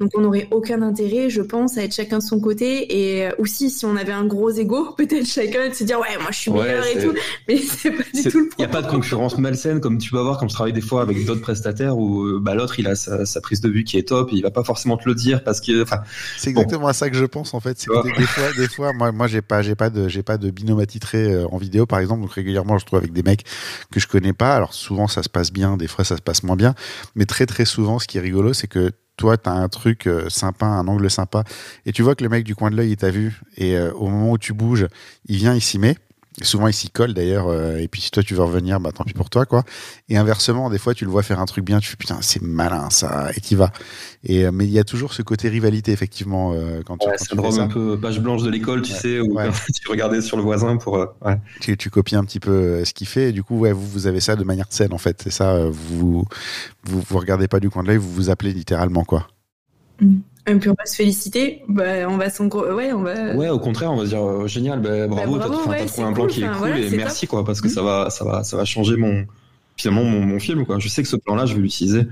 Donc 0.00 0.12
on 0.14 0.20
n'aurait 0.20 0.46
aucun 0.50 0.82
intérêt, 0.82 1.28
je 1.28 1.42
pense, 1.42 1.76
à 1.76 1.82
être 1.82 1.94
chacun 1.94 2.18
de 2.18 2.22
son 2.22 2.38
côté. 2.40 2.98
Et 2.98 3.26
euh, 3.26 3.30
aussi, 3.38 3.70
si 3.70 3.84
on 3.84 3.96
avait 3.96 4.12
un 4.12 4.24
gros 4.24 4.50
ego, 4.50 4.92
peut-être 4.96 5.26
chacun 5.26 5.68
de 5.68 5.74
se 5.74 5.84
dire 5.84 5.98
ouais, 5.98 6.16
moi 6.20 6.30
je 6.30 6.38
suis 6.38 6.50
meilleur 6.50 6.86
et 6.86 7.02
tout. 7.02 7.14
Mais 7.48 7.58
c'est 7.58 7.90
pas 7.90 8.04
du 8.14 8.22
tout 8.22 8.38
le 8.38 8.48
Il 8.58 8.60
n'y 8.60 8.64
a 8.64 8.68
pas 8.68 8.82
de 8.82 8.88
concurrence 8.88 9.38
malsaine 9.38 9.80
comme 9.80 9.98
tu 9.98 10.10
peux 10.10 10.18
avoir 10.18 10.38
quand 10.38 10.48
je 10.48 10.54
travaille 10.54 10.72
des 10.72 10.80
fois 10.80 11.02
avec 11.02 11.24
d'autres 11.24 11.40
prestataires 11.40 11.98
où 11.98 12.22
euh, 12.22 12.38
bah, 12.40 12.54
l'autre 12.54 12.78
il 12.78 12.86
a 12.86 12.94
sa, 12.94 13.40
prise 13.40 13.60
de 13.60 13.68
vue 13.68 13.84
qui 13.84 13.98
est 13.98 14.08
top 14.08 14.30
et 14.32 14.36
il 14.36 14.42
va 14.42 14.50
pas 14.50 14.64
forcément 14.64 14.96
te 14.96 15.08
le 15.08 15.14
dire 15.14 15.42
parce 15.42 15.60
que. 15.60 15.84
C'est 16.36 16.50
exactement 16.50 16.88
à 16.88 16.92
ça 16.92 17.10
que 17.10 17.16
je 17.16 17.24
pense 17.24 17.54
en 17.54 17.60
fait. 17.60 17.86
des, 18.04 18.24
fois, 18.24 18.52
des 18.56 18.68
fois, 18.68 18.92
moi, 18.92 19.12
moi 19.12 19.26
j'ai 19.26 19.42
pas, 19.42 19.62
j'ai 19.62 19.74
pas 19.74 19.90
de, 19.90 20.08
j'ai 20.08 20.22
pas 20.22 20.38
de 20.38 20.50
binôme 20.50 20.80
attitré 20.80 21.32
euh, 21.32 21.46
en 21.48 21.58
vidéo 21.58 21.86
par 21.86 21.98
exemple. 21.98 22.22
Donc 22.22 22.32
régulièrement, 22.32 22.78
je 22.78 22.86
trouve 22.86 22.98
avec 22.98 23.12
des 23.12 23.22
mecs 23.22 23.44
que 23.90 23.98
je 23.98 24.06
connais 24.06 24.32
pas. 24.32 24.54
Alors 24.54 24.74
souvent 24.74 25.08
ça 25.08 25.22
se 25.22 25.28
passe 25.28 25.52
bien, 25.52 25.76
des 25.76 25.88
fois 25.88 26.04
ça 26.04 26.16
se 26.16 26.22
passe 26.22 26.42
moins 26.42 26.56
bien. 26.56 26.74
Mais 27.16 27.24
très 27.24 27.46
très 27.46 27.64
souvent, 27.64 27.98
ce 27.98 28.06
qui 28.06 28.18
est 28.18 28.20
rigolo, 28.20 28.52
c'est 28.52 28.68
que 28.68 28.92
toi, 29.18 29.36
tu 29.36 29.50
un 29.50 29.68
truc 29.68 30.06
euh, 30.06 30.30
sympa, 30.30 30.64
un 30.64 30.88
angle 30.88 31.10
sympa, 31.10 31.44
et 31.84 31.92
tu 31.92 32.02
vois 32.02 32.14
que 32.14 32.22
le 32.22 32.30
mec 32.30 32.44
du 32.44 32.54
coin 32.54 32.70
de 32.70 32.76
l'œil, 32.76 32.92
il 32.92 32.96
t'a 32.96 33.10
vu, 33.10 33.42
et 33.58 33.76
euh, 33.76 33.92
au 33.92 34.08
moment 34.08 34.30
où 34.30 34.38
tu 34.38 34.54
bouges, 34.54 34.86
il 35.26 35.36
vient, 35.36 35.54
il 35.54 35.60
s'y 35.60 35.78
met. 35.78 35.96
Souvent, 36.42 36.68
il 36.68 36.72
s'y 36.72 36.90
colle 36.90 37.14
d'ailleurs, 37.14 37.48
euh, 37.48 37.78
et 37.78 37.88
puis 37.88 38.00
si 38.00 38.10
toi 38.10 38.22
tu 38.22 38.34
veux 38.34 38.42
revenir, 38.42 38.80
bah 38.80 38.92
tant 38.92 39.04
pis 39.04 39.12
pour 39.12 39.30
toi, 39.30 39.44
quoi. 39.46 39.64
Et 40.08 40.16
inversement, 40.16 40.70
des 40.70 40.78
fois, 40.78 40.94
tu 40.94 41.04
le 41.04 41.10
vois 41.10 41.22
faire 41.22 41.40
un 41.40 41.46
truc 41.46 41.64
bien, 41.64 41.80
tu 41.80 41.88
fais 41.88 41.96
putain, 41.96 42.18
c'est 42.20 42.42
malin 42.42 42.90
ça, 42.90 43.30
et 43.36 43.40
t'y 43.40 43.54
vas. 43.54 43.72
Et, 44.24 44.50
mais 44.50 44.64
il 44.64 44.70
y 44.70 44.78
a 44.78 44.84
toujours 44.84 45.12
ce 45.12 45.22
côté 45.22 45.48
rivalité, 45.48 45.92
effectivement, 45.92 46.52
quand 46.86 46.96
tu, 46.98 47.08
ouais, 47.08 47.16
quand 47.36 47.50
tu 47.50 47.60
un 47.60 47.68
peu 47.68 47.98
page 48.00 48.20
blanche 48.20 48.42
de 48.42 48.50
l'école, 48.50 48.82
tu 48.82 48.92
sais, 48.92 49.20
où 49.20 49.36
tu 49.82 49.88
regardais 49.88 50.20
sur 50.20 50.36
le 50.36 50.42
voisin 50.42 50.76
pour. 50.76 51.04
Tu, 51.60 51.76
tu, 51.76 51.90
copies 51.90 52.16
un 52.16 52.24
petit 52.24 52.40
peu 52.40 52.84
ce 52.84 52.92
qu'il 52.92 53.08
fait, 53.08 53.30
et 53.30 53.32
du 53.32 53.42
coup, 53.42 53.58
ouais, 53.58 53.72
vous, 53.72 53.86
vous 53.86 54.06
avez 54.06 54.20
ça 54.20 54.36
de 54.36 54.44
manière 54.44 54.66
saine, 54.70 54.92
en 54.92 54.98
fait. 54.98 55.20
C'est 55.22 55.32
ça, 55.32 55.68
vous, 55.68 56.24
vous, 56.84 57.02
vous 57.08 57.18
regardez 57.18 57.48
pas 57.48 57.60
du 57.60 57.70
coin 57.70 57.82
de 57.82 57.88
l'œil, 57.88 57.98
vous 57.98 58.12
vous 58.12 58.30
appelez 58.30 58.52
littéralement, 58.52 59.04
quoi. 59.04 59.26
Et 60.48 60.54
puis 60.54 60.70
on 60.70 60.74
va 60.78 60.86
se 60.86 60.96
féliciter, 60.96 61.62
bah, 61.68 62.08
on 62.08 62.16
va 62.16 62.30
s'en 62.30 62.48
ouais, 62.48 62.92
on 62.92 63.02
va. 63.02 63.34
Ouais, 63.34 63.48
au 63.48 63.58
contraire, 63.58 63.92
on 63.92 63.96
va 63.96 64.04
dire 64.04 64.22
euh, 64.22 64.46
génial, 64.46 64.80
bah, 64.80 65.06
bravo, 65.06 65.36
bah, 65.36 65.46
t'as 65.50 65.84
trouvé 65.86 66.06
un 66.06 66.12
plan 66.12 66.26
qui 66.26 66.42
est 66.42 66.48
cool 66.48 66.76
et 66.76 66.90
merci 66.90 67.26
quoi, 67.26 67.44
parce 67.44 67.60
que 67.60 67.68
ça 67.68 67.82
va, 67.82 68.10
ça 68.10 68.24
va, 68.24 68.42
ça 68.44 68.56
va 68.56 68.64
changer 68.64 68.96
mon 68.96 69.26
finalement 69.76 70.04
mon, 70.04 70.20
mon 70.20 70.38
film 70.38 70.64
quoi. 70.66 70.78
Je 70.78 70.88
sais 70.88 71.02
que 71.02 71.08
ce 71.08 71.16
plan-là, 71.16 71.46
je 71.46 71.54
vais 71.54 71.60
l'utiliser 71.60 72.06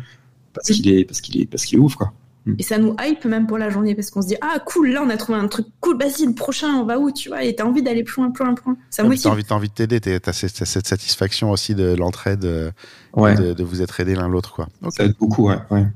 parce 0.53 0.69
qu'il 0.69 0.89
est, 0.89 1.05
parce 1.05 1.21
qu'il 1.21 1.41
est, 1.41 1.47
parce 1.47 1.65
qu'il 1.65 1.79
est 1.79 1.81
ouf 1.81 1.95
quoi. 1.97 2.13
Mm. 2.47 2.55
Et 2.59 2.63
ça 2.63 2.79
nous 2.79 2.95
hype 3.01 3.25
même 3.25 3.47
pour 3.47 3.59
la 3.59 3.71
journée 3.71 3.95
parce 3.95 4.11
qu'on 4.11 4.23
se 4.23 4.29
dit 4.29 4.37
ah 4.41 4.59
cool 4.65 4.93
là 4.93 5.03
on 5.05 5.11
a 5.11 5.17
trouvé 5.17 5.39
un 5.39 5.49
truc 5.49 5.67
cool 5.81 5.99
vas-y 5.99 6.27
le 6.27 6.35
prochain 6.35 6.69
on 6.69 6.85
va 6.85 6.99
où 6.99 7.11
tu 7.11 7.29
vois? 7.29 7.43
Et 7.43 7.55
t'as 7.55 7.65
envie 7.65 7.83
d'aller 7.83 8.05
plus 8.05 8.23
loin 8.23 8.31
plus 8.31 8.45
loin 8.45 8.55
plus 8.55 8.67
loin 8.67 8.77
ça 8.89 9.03
motive. 9.03 9.25
T'as 9.25 9.31
envie, 9.31 9.45
envie 9.51 9.69
de 9.69 9.75
t'aider 9.75 10.01
t'as 10.01 10.33
cette, 10.33 10.65
cette, 10.65 10.87
satisfaction 10.87 11.51
aussi 11.51 11.75
de 11.75 11.95
l'entraide 11.95 12.45
euh, 12.45 12.71
de, 13.17 13.53
de, 13.53 13.65
vous 13.65 13.83
être 13.83 13.99
aidé 13.99 14.15
l'un 14.15 14.29
l'autre 14.29 14.53
quoi. 14.53 14.69
Ça 14.91 15.05
aide 15.05 15.17
beaucoup 15.19 15.49
ouais. 15.49 15.59
ouais. 15.71 15.87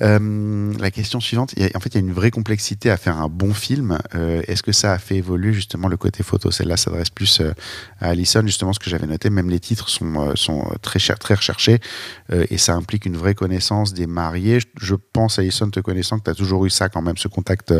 Euh, 0.00 0.72
la 0.78 0.90
question 0.90 1.20
suivante, 1.20 1.54
en 1.74 1.80
fait, 1.80 1.90
il 1.90 1.94
y 1.94 1.96
a 1.98 2.00
une 2.00 2.12
vraie 2.12 2.30
complexité 2.30 2.90
à 2.90 2.96
faire 2.96 3.16
un 3.18 3.28
bon 3.28 3.54
film. 3.54 3.98
Euh, 4.14 4.42
Est-ce 4.46 4.62
que 4.62 4.72
ça 4.72 4.92
a 4.92 4.98
fait 4.98 5.16
évoluer 5.16 5.52
justement 5.52 5.88
le 5.88 5.96
côté 5.96 6.22
photo? 6.22 6.50
Celle-là 6.50 6.76
s'adresse 6.76 7.10
plus 7.10 7.40
euh, 7.40 7.52
à 8.00 8.08
Alison, 8.08 8.42
justement, 8.44 8.72
ce 8.72 8.78
que 8.78 8.90
j'avais 8.90 9.06
noté. 9.06 9.30
Même 9.30 9.50
les 9.50 9.60
titres 9.60 9.88
sont, 9.88 10.34
très, 10.82 10.98
cher, 10.98 11.18
très 11.18 11.34
recherchés 11.34 11.80
et 12.32 12.58
ça 12.58 12.74
implique 12.74 13.06
une 13.06 13.16
vraie 13.16 13.34
connaissance 13.34 13.92
des 13.92 14.06
mariés. 14.06 14.58
Je 14.80 14.94
pense, 14.94 15.38
Alison, 15.38 15.70
te 15.70 15.80
connaissant, 15.80 16.18
que 16.18 16.24
tu 16.24 16.30
as 16.30 16.34
toujours 16.34 16.64
eu 16.66 16.70
ça 16.70 16.88
quand 16.88 17.02
même, 17.02 17.16
ce 17.16 17.28
contact 17.28 17.72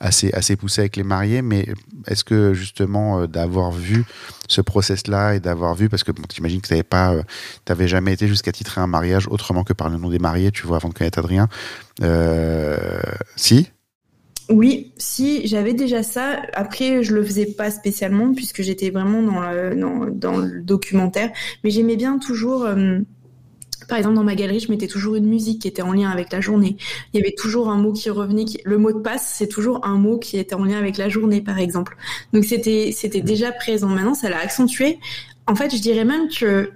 assez, 0.00 0.56
poussé 0.56 0.82
avec 0.82 0.96
les 0.96 1.02
mariés. 1.02 1.42
Mais 1.42 1.68
est-ce 2.06 2.24
que 2.24 2.54
justement, 2.54 3.26
d'avoir 3.26 3.72
vu 3.72 4.04
ce 4.48 4.60
process-là 4.60 5.34
et 5.34 5.40
d'avoir 5.40 5.74
vu, 5.74 5.88
parce 5.88 6.04
que 6.04 6.12
bon, 6.12 6.22
t'imagines 6.22 6.60
que 6.60 6.68
t'avais 6.68 6.82
pas, 6.82 7.14
t'avais 7.64 7.88
jamais 7.88 8.12
été 8.12 8.28
jusqu'à 8.28 8.52
titrer 8.52 8.80
un 8.80 8.86
mariage 8.86 9.28
autrement 9.28 9.64
que 9.64 9.72
par 9.72 9.88
le 9.88 9.98
nom 9.98 10.08
des 10.08 10.18
mariés, 10.18 10.50
tu 10.50 10.66
vois, 10.66 10.76
avant 10.76 10.88
de 10.88 10.94
connaître 10.94 11.18
Adrien. 11.18 11.47
Euh, 12.02 12.78
si 13.36 13.68
oui, 14.50 14.92
si, 14.96 15.46
j'avais 15.46 15.74
déjà 15.74 16.02
ça. 16.02 16.40
Après, 16.54 17.02
je 17.02 17.14
le 17.14 17.22
faisais 17.22 17.44
pas 17.44 17.70
spécialement 17.70 18.32
puisque 18.32 18.62
j'étais 18.62 18.88
vraiment 18.88 19.22
dans 19.22 19.40
le, 19.40 20.10
dans, 20.10 20.38
le 20.38 20.62
documentaire. 20.62 21.30
Mais 21.62 21.70
j'aimais 21.70 21.96
bien 21.96 22.18
toujours, 22.18 22.64
euh, 22.64 22.98
par 23.88 23.98
exemple, 23.98 24.14
dans 24.14 24.24
ma 24.24 24.34
galerie, 24.34 24.60
je 24.60 24.70
mettais 24.70 24.86
toujours 24.86 25.16
une 25.16 25.26
musique 25.26 25.60
qui 25.60 25.68
était 25.68 25.82
en 25.82 25.92
lien 25.92 26.08
avec 26.08 26.32
la 26.32 26.40
journée. 26.40 26.78
Il 27.12 27.20
y 27.20 27.22
avait 27.22 27.34
toujours 27.36 27.68
un 27.68 27.76
mot 27.76 27.92
qui 27.92 28.08
revenait. 28.08 28.46
Le 28.64 28.78
mot 28.78 28.90
de 28.90 29.00
passe, 29.00 29.34
c'est 29.36 29.48
toujours 29.48 29.84
un 29.84 29.98
mot 29.98 30.18
qui 30.18 30.38
était 30.38 30.54
en 30.54 30.64
lien 30.64 30.78
avec 30.78 30.96
la 30.96 31.10
journée, 31.10 31.42
par 31.42 31.58
exemple. 31.58 31.98
Donc 32.32 32.46
c'était, 32.46 32.90
c'était 32.96 33.20
déjà 33.20 33.52
présent. 33.52 33.88
Maintenant, 33.88 34.14
ça 34.14 34.30
l'a 34.30 34.38
accentué. 34.38 34.98
En 35.46 35.56
fait, 35.56 35.74
je 35.74 35.80
dirais 35.80 36.06
même 36.06 36.28
que 36.28 36.70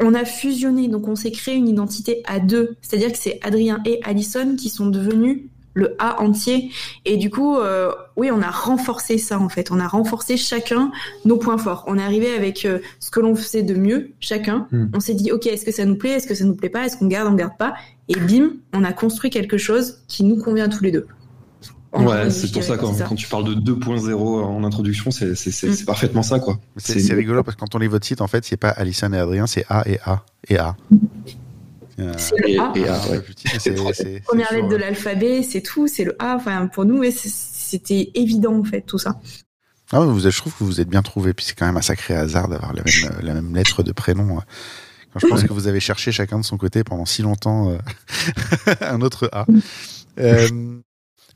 on 0.00 0.14
a 0.14 0.24
fusionné, 0.24 0.88
donc 0.88 1.08
on 1.08 1.16
s'est 1.16 1.30
créé 1.30 1.54
une 1.54 1.68
identité 1.68 2.22
à 2.26 2.40
deux. 2.40 2.76
C'est-à-dire 2.82 3.12
que 3.12 3.18
c'est 3.18 3.38
Adrien 3.42 3.80
et 3.84 4.00
Alison 4.04 4.56
qui 4.56 4.68
sont 4.68 4.86
devenus 4.86 5.42
le 5.74 5.94
A 5.98 6.20
entier. 6.20 6.70
Et 7.04 7.16
du 7.16 7.30
coup, 7.30 7.56
euh, 7.56 7.92
oui, 8.16 8.30
on 8.30 8.42
a 8.42 8.50
renforcé 8.50 9.18
ça 9.18 9.38
en 9.38 9.48
fait. 9.48 9.70
On 9.70 9.78
a 9.78 9.86
renforcé 9.86 10.36
chacun 10.36 10.90
nos 11.24 11.36
points 11.36 11.58
forts. 11.58 11.84
On 11.86 11.98
est 11.98 12.02
arrivé 12.02 12.32
avec 12.34 12.64
euh, 12.64 12.80
ce 12.98 13.10
que 13.10 13.20
l'on 13.20 13.34
faisait 13.34 13.62
de 13.62 13.74
mieux, 13.74 14.10
chacun. 14.20 14.66
Hmm. 14.72 14.86
On 14.94 15.00
s'est 15.00 15.14
dit, 15.14 15.32
ok, 15.32 15.46
est-ce 15.46 15.64
que 15.64 15.72
ça 15.72 15.84
nous 15.84 15.96
plaît 15.96 16.10
Est-ce 16.10 16.26
que 16.26 16.34
ça 16.34 16.44
nous 16.44 16.54
plaît 16.54 16.70
pas 16.70 16.86
Est-ce 16.86 16.96
qu'on 16.96 17.06
garde 17.06 17.32
On 17.32 17.36
garde 17.36 17.56
pas? 17.56 17.74
Et 18.08 18.16
bim, 18.16 18.54
on 18.72 18.84
a 18.84 18.92
construit 18.92 19.30
quelque 19.30 19.58
chose 19.58 19.98
qui 20.08 20.24
nous 20.24 20.42
convient 20.42 20.68
tous 20.68 20.82
les 20.82 20.90
deux. 20.90 21.06
Ouais, 21.92 22.30
c'est 22.30 22.52
pour 22.52 22.62
ça 22.62 22.76
quand, 22.78 22.94
quand 23.08 23.14
tu 23.16 23.26
parles 23.26 23.44
de 23.44 23.54
2.0 23.72 24.12
en 24.14 24.62
introduction, 24.64 25.10
c'est 25.10 25.32
Mm. 25.32 25.84
parfaitement 25.86 26.22
ça, 26.22 26.38
quoi. 26.38 26.58
C'est 26.76 27.14
rigolo 27.14 27.42
parce 27.42 27.56
que 27.56 27.60
quand 27.60 27.74
on 27.74 27.78
lit 27.78 27.88
votre 27.88 28.06
site, 28.06 28.20
en 28.20 28.26
fait, 28.28 28.44
c'est 28.44 28.56
pas 28.56 28.70
Alison 28.70 29.12
et 29.12 29.18
Adrien, 29.18 29.46
c'est 29.46 29.64
A 29.68 29.82
et 29.88 29.98
A 30.04 30.24
et 30.48 30.56
A. 30.58 30.76
Euh, 31.98 32.12
C'est 32.16 32.36
le 32.38 32.48
Et, 32.48 32.58
A. 32.58 32.72
et, 32.76 32.80
ouais. 32.80 33.22
C'est 33.58 34.22
Première 34.24 34.52
lettre 34.52 34.68
de 34.68 34.76
l'alphabet, 34.76 35.42
c'est 35.42 35.60
tout, 35.60 35.86
c'est 35.88 36.04
le 36.04 36.14
A. 36.18 36.36
Enfin, 36.36 36.66
pour 36.68 36.84
nous, 36.84 37.02
c'était 37.10 38.10
évident 38.14 38.54
en 38.58 38.64
fait 38.64 38.82
tout 38.82 38.98
ça. 38.98 39.20
Ah, 39.92 40.00
vous 40.00 40.26
êtes, 40.26 40.32
je 40.32 40.38
trouve 40.38 40.54
que 40.56 40.62
vous 40.64 40.80
êtes 40.80 40.88
bien 40.88 41.02
trouvé, 41.02 41.34
puis 41.34 41.44
c'est 41.44 41.54
quand 41.58 41.66
même 41.66 41.76
un 41.76 41.82
sacré 41.82 42.14
hasard 42.14 42.46
d'avoir 42.48 42.72
la 42.72 42.82
même, 42.84 42.94
euh, 43.12 43.22
la 43.22 43.34
même 43.34 43.54
lettre 43.54 43.82
de 43.82 43.90
prénom. 43.92 44.38
euh. 44.38 44.40
Quand 45.12 45.18
je 45.18 45.26
pense 45.26 45.42
que 45.42 45.52
vous 45.52 45.66
avez 45.66 45.80
cherché 45.80 46.12
chacun 46.12 46.38
de 46.38 46.44
son 46.44 46.56
côté 46.56 46.84
pendant 46.84 47.04
si 47.04 47.22
longtemps 47.22 47.70
euh, 47.70 47.78
un 48.80 49.00
autre 49.00 49.28
A. 49.32 49.44
Euh, 50.20 50.48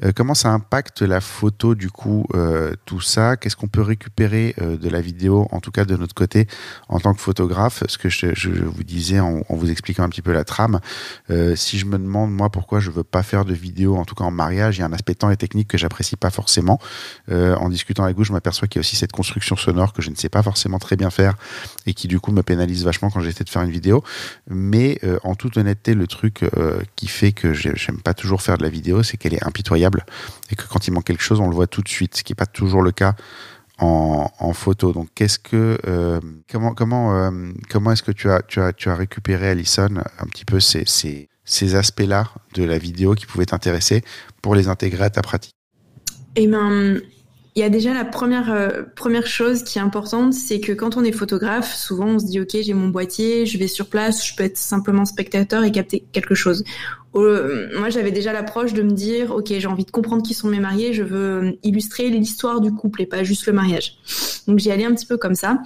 euh, 0.02 0.12
comment 0.14 0.34
ça 0.34 0.50
impacte 0.50 1.02
la 1.02 1.20
photo 1.20 1.74
du 1.74 1.90
coup, 1.90 2.26
euh, 2.34 2.74
tout 2.84 3.00
ça? 3.00 3.36
Qu'est-ce 3.36 3.56
qu'on 3.56 3.68
peut 3.68 3.82
récupérer 3.82 4.54
euh, 4.60 4.76
de 4.76 4.88
la 4.88 5.00
vidéo, 5.00 5.48
en 5.52 5.60
tout 5.60 5.70
cas 5.70 5.84
de 5.84 5.96
notre 5.96 6.14
côté, 6.14 6.46
en 6.88 6.98
tant 6.98 7.14
que 7.14 7.20
photographe? 7.20 7.84
Ce 7.88 7.98
que 7.98 8.08
je, 8.08 8.64
vous 8.64 8.84
disais 8.84 9.20
en, 9.20 9.42
vous 9.50 9.70
expliquant 9.70 10.02
un 10.02 10.08
petit 10.08 10.22
peu 10.22 10.32
la 10.32 10.44
trame, 10.44 10.80
si 11.54 11.78
je 11.78 11.86
me 11.86 11.98
demande 11.98 12.32
moi 12.32 12.50
pourquoi 12.50 12.80
je 12.80 12.90
veux 12.90 13.04
pas 13.04 13.22
faire 13.22 13.44
de 13.44 13.54
vidéo, 13.54 13.96
en 13.96 14.04
tout 14.04 14.14
cas 14.14 14.24
en 14.24 14.30
mariage, 14.30 14.78
il 14.78 14.80
y 14.80 14.82
a 14.82 14.86
un 14.86 14.92
aspect 14.92 15.14
temps 15.14 15.30
et 15.30 15.36
technique 15.36 15.68
que 15.68 15.78
j'apprécie 15.78 16.16
pas 16.16 16.30
forcément. 16.30 16.80
En 17.30 17.68
discutant 17.68 18.04
avec 18.04 18.16
vous, 18.16 18.24
je 18.24 18.32
m'aperçois 18.32 18.68
qu'il 18.68 18.78
y 18.78 18.80
a 18.80 18.82
aussi 18.82 18.96
cette 18.96 19.12
construction 19.12 19.56
sonore 19.56 19.92
que 19.92 20.02
je 20.02 20.10
ne 20.10 20.16
sais 20.16 20.28
pas 20.28 20.42
forcément 20.42 20.78
très 20.78 20.96
bien 20.96 21.10
faire 21.10 21.34
et 21.86 21.94
qui 21.94 22.08
du 22.08 22.20
coup 22.20 22.32
me 22.32 22.42
pénalise 22.42 22.84
vachement 22.84 23.10
quand 23.10 23.20
j'essaie 23.20 23.44
de 23.44 23.50
faire 23.50 23.62
une 23.62 23.70
vidéo. 23.70 24.02
Mais 24.48 25.00
en 25.22 25.34
toute 25.34 25.56
honnêteté, 25.56 25.94
le 25.94 26.06
truc 26.06 26.44
qui 26.96 27.06
fait 27.06 27.32
que 27.32 27.52
j'ai- 27.52 27.76
j'aime 27.76 28.00
pas 28.00 28.14
toujours 28.14 28.42
faire 28.42 28.58
de 28.58 28.62
la 28.62 28.70
vidéo, 28.70 29.02
c'est 29.02 29.16
qu'elle 29.16 29.34
est 29.34 29.44
impitoyable 29.44 29.83
et 30.50 30.56
que 30.56 30.64
quand 30.68 30.86
il 30.86 30.92
manque 30.92 31.04
quelque 31.04 31.22
chose, 31.22 31.40
on 31.40 31.48
le 31.48 31.54
voit 31.54 31.66
tout 31.66 31.82
de 31.82 31.88
suite, 31.88 32.16
ce 32.16 32.22
qui 32.22 32.32
n'est 32.32 32.36
pas 32.36 32.46
toujours 32.46 32.82
le 32.82 32.92
cas 32.92 33.14
en, 33.78 34.52
photo. 34.52 34.92
Donc, 34.92 35.08
qu'est-ce 35.14 35.38
que, 35.38 35.78
euh, 35.86 36.20
comment, 36.50 36.74
comment, 36.74 37.16
euh, 37.16 37.52
comment 37.70 37.92
est-ce 37.92 38.02
que 38.02 38.12
tu 38.12 38.30
as, 38.30 38.42
tu 38.42 38.60
as, 38.60 38.72
tu 38.72 38.88
as 38.88 38.94
récupéré, 38.94 39.48
Alison, 39.48 39.88
un 40.18 40.26
petit 40.26 40.44
peu 40.44 40.60
ces, 40.60 40.84
ces, 40.86 41.28
ces 41.44 41.74
aspects-là 41.74 42.28
de 42.54 42.64
la 42.64 42.78
vidéo 42.78 43.14
qui 43.14 43.26
pouvaient 43.26 43.46
t'intéresser 43.46 44.04
pour 44.42 44.54
les 44.54 44.68
intégrer 44.68 45.04
à 45.04 45.10
ta 45.10 45.22
pratique? 45.22 45.54
Et 46.36 46.46
ben, 46.46 47.00
il 47.56 47.60
y 47.60 47.62
a 47.62 47.68
déjà 47.68 47.94
la 47.94 48.04
première 48.04 48.52
euh, 48.52 48.82
première 48.96 49.26
chose 49.28 49.62
qui 49.62 49.78
est 49.78 49.80
importante, 49.80 50.32
c'est 50.34 50.58
que 50.58 50.72
quand 50.72 50.96
on 50.96 51.04
est 51.04 51.12
photographe, 51.12 51.74
souvent 51.74 52.06
on 52.06 52.18
se 52.18 52.26
dit 52.26 52.40
ok, 52.40 52.56
j'ai 52.62 52.74
mon 52.74 52.88
boîtier, 52.88 53.46
je 53.46 53.58
vais 53.58 53.68
sur 53.68 53.86
place, 53.86 54.26
je 54.26 54.34
peux 54.34 54.42
être 54.42 54.58
simplement 54.58 55.04
spectateur 55.04 55.62
et 55.62 55.70
capter 55.70 56.04
quelque 56.12 56.34
chose. 56.34 56.64
Euh, 57.14 57.68
moi, 57.78 57.90
j'avais 57.90 58.10
déjà 58.10 58.32
l'approche 58.32 58.72
de 58.72 58.82
me 58.82 58.90
dire 58.90 59.30
ok, 59.32 59.52
j'ai 59.56 59.68
envie 59.68 59.84
de 59.84 59.92
comprendre 59.92 60.24
qui 60.24 60.34
sont 60.34 60.48
mes 60.48 60.58
mariés, 60.58 60.92
je 60.92 61.04
veux 61.04 61.44
euh, 61.44 61.52
illustrer 61.62 62.10
l'histoire 62.10 62.60
du 62.60 62.72
couple 62.72 63.02
et 63.02 63.06
pas 63.06 63.22
juste 63.22 63.46
le 63.46 63.52
mariage. 63.52 63.98
Donc 64.48 64.58
j'y 64.58 64.72
allais 64.72 64.84
un 64.84 64.92
petit 64.92 65.06
peu 65.06 65.16
comme 65.16 65.36
ça. 65.36 65.62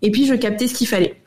Et 0.00 0.10
puis 0.10 0.24
je 0.26 0.34
captais 0.34 0.66
ce 0.68 0.74
qu'il 0.74 0.86
fallait. 0.88 1.20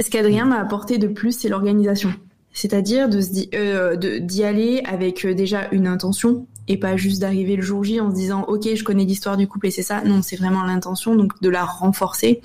Ce 0.00 0.08
qu'Adrien 0.08 0.44
m'a 0.46 0.60
apporté 0.60 0.98
de 0.98 1.08
plus, 1.08 1.32
c'est 1.36 1.48
l'organisation. 1.48 2.14
C'est-à-dire 2.52 3.08
de 3.08 3.20
se 3.20 3.30
di- 3.30 3.50
euh, 3.54 3.96
d'y 3.96 4.44
aller 4.44 4.82
avec 4.84 5.26
déjà 5.26 5.68
une 5.72 5.86
intention 5.88 6.46
et 6.72 6.76
pas 6.76 6.96
juste 6.96 7.20
d'arriver 7.20 7.56
le 7.56 7.62
jour 7.62 7.84
J 7.84 8.00
en 8.00 8.10
se 8.10 8.16
disant 8.16 8.42
ok 8.48 8.74
je 8.74 8.82
connais 8.84 9.04
l'histoire 9.04 9.36
du 9.36 9.46
couple 9.46 9.68
et 9.68 9.70
c'est 9.70 9.82
ça. 9.82 10.02
Non, 10.02 10.22
c'est 10.22 10.36
vraiment 10.36 10.64
l'intention 10.64 11.14
donc 11.14 11.40
de 11.42 11.48
la 11.48 11.64
renforcer. 11.64 12.40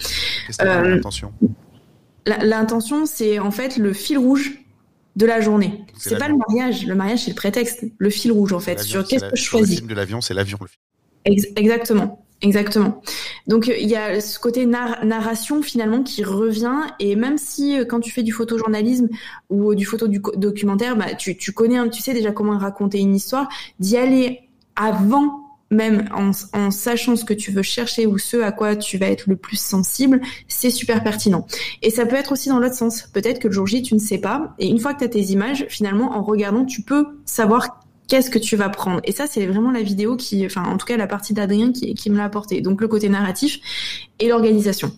Qu'est-ce 0.47 0.61
Euh, 0.63 0.95
l'intention? 0.95 1.32
L'intention 2.25 3.05
c'est 3.05 3.39
en 3.39 3.51
fait 3.51 3.78
le 3.78 3.93
fil 3.93 4.17
rouge 4.17 4.51
de 5.15 5.25
la 5.25 5.39
journée. 5.41 5.86
C'est 5.97 6.09
C'est 6.09 6.17
pas 6.17 6.28
le 6.28 6.36
mariage, 6.38 6.86
le 6.86 6.93
mariage 6.93 7.23
c'est 7.23 7.32
le 7.32 7.36
prétexte, 7.36 7.86
le 7.97 8.09
fil 8.09 8.32
rouge 8.32 8.53
en 8.53 8.59
fait 8.59 8.75
L'avion, 8.75 8.91
sur 9.01 9.07
qu'est-ce 9.07 9.23
la- 9.25 9.32
que 9.32 9.38
je 9.38 9.41
sur 9.41 9.57
le 9.57 9.63
choisis. 9.63 9.78
film 9.78 9.89
de 9.89 9.95
l'avion, 9.95 10.21
c'est 10.21 10.34
l'avion. 10.34 10.57
le 10.61 10.67
film. 10.67 10.80
Ex- 11.25 11.47
exactement. 11.55 12.25
Exactement. 12.43 13.01
Donc 13.47 13.67
euh, 13.67 13.73
il 13.79 13.89
y 13.89 13.95
a 13.95 14.21
ce 14.21 14.38
côté 14.38 14.67
nar- 14.67 15.03
narration 15.03 15.63
finalement 15.63 16.03
qui 16.03 16.23
revient 16.23 16.81
et 16.99 17.15
même 17.15 17.39
si 17.39 17.79
euh, 17.79 17.83
quand 17.85 17.99
tu 17.99 18.11
fais 18.11 18.21
du 18.21 18.31
photojournalisme 18.31 19.09
ou 19.49 19.71
euh, 19.71 19.75
du 19.75 19.85
photo 19.85 20.07
du 20.07 20.21
documentaire, 20.35 20.95
bah, 20.95 21.15
tu, 21.15 21.35
connais, 21.51 21.89
tu 21.89 22.01
sais 22.01 22.13
déjà 22.13 22.31
comment 22.31 22.57
raconter 22.57 22.99
une 22.99 23.15
histoire, 23.15 23.49
d'y 23.79 23.97
aller 23.97 24.41
avant 24.75 25.43
même 25.69 26.07
en, 26.13 26.31
en 26.53 26.71
sachant 26.71 27.15
ce 27.15 27.25
que 27.25 27.33
tu 27.33 27.51
veux 27.51 27.63
chercher 27.63 28.05
ou 28.05 28.17
ce 28.17 28.38
à 28.38 28.51
quoi 28.51 28.75
tu 28.75 28.97
vas 28.97 29.07
être 29.07 29.25
le 29.27 29.35
plus 29.35 29.59
sensible, 29.59 30.21
c'est 30.47 30.69
super 30.69 31.03
pertinent. 31.03 31.45
Et 31.81 31.89
ça 31.89 32.05
peut 32.05 32.15
être 32.15 32.31
aussi 32.31 32.49
dans 32.49 32.59
l'autre 32.59 32.75
sens. 32.75 33.01
Peut-être 33.11 33.39
que 33.39 33.47
le 33.47 33.53
jour 33.53 33.67
J, 33.67 33.81
tu 33.81 33.93
ne 33.93 33.99
sais 33.99 34.19
pas. 34.19 34.55
Et 34.59 34.67
une 34.67 34.79
fois 34.79 34.93
que 34.93 34.99
tu 34.99 35.05
as 35.05 35.09
tes 35.09 35.23
images, 35.23 35.65
finalement, 35.69 36.15
en 36.15 36.21
regardant, 36.21 36.63
tu 36.63 36.83
peux 36.83 37.07
savoir 37.25 37.81
qu'est-ce 38.08 38.30
que 38.30 38.39
tu 38.39 38.55
vas 38.55 38.70
prendre. 38.70 39.01
Et 39.03 39.12
ça, 39.12 39.28
c'est 39.28 39.45
vraiment 39.45 39.72
la 39.72 39.82
vidéo 39.82 40.16
qui, 40.16 40.45
enfin, 40.45 40.64
en 40.64 40.78
tout 40.78 40.86
cas, 40.86 40.97
la 40.97 41.08
partie 41.08 41.34
d'Adrien 41.34 41.72
qui, 41.72 41.93
qui 41.93 42.10
me 42.10 42.18
l'a 42.18 42.26
apporté. 42.26 42.62
Donc, 42.62 42.82
le 42.82 42.88
côté 42.88 43.10
narratif 43.10 43.60
et 44.20 44.30
l'organisation. 44.30 44.91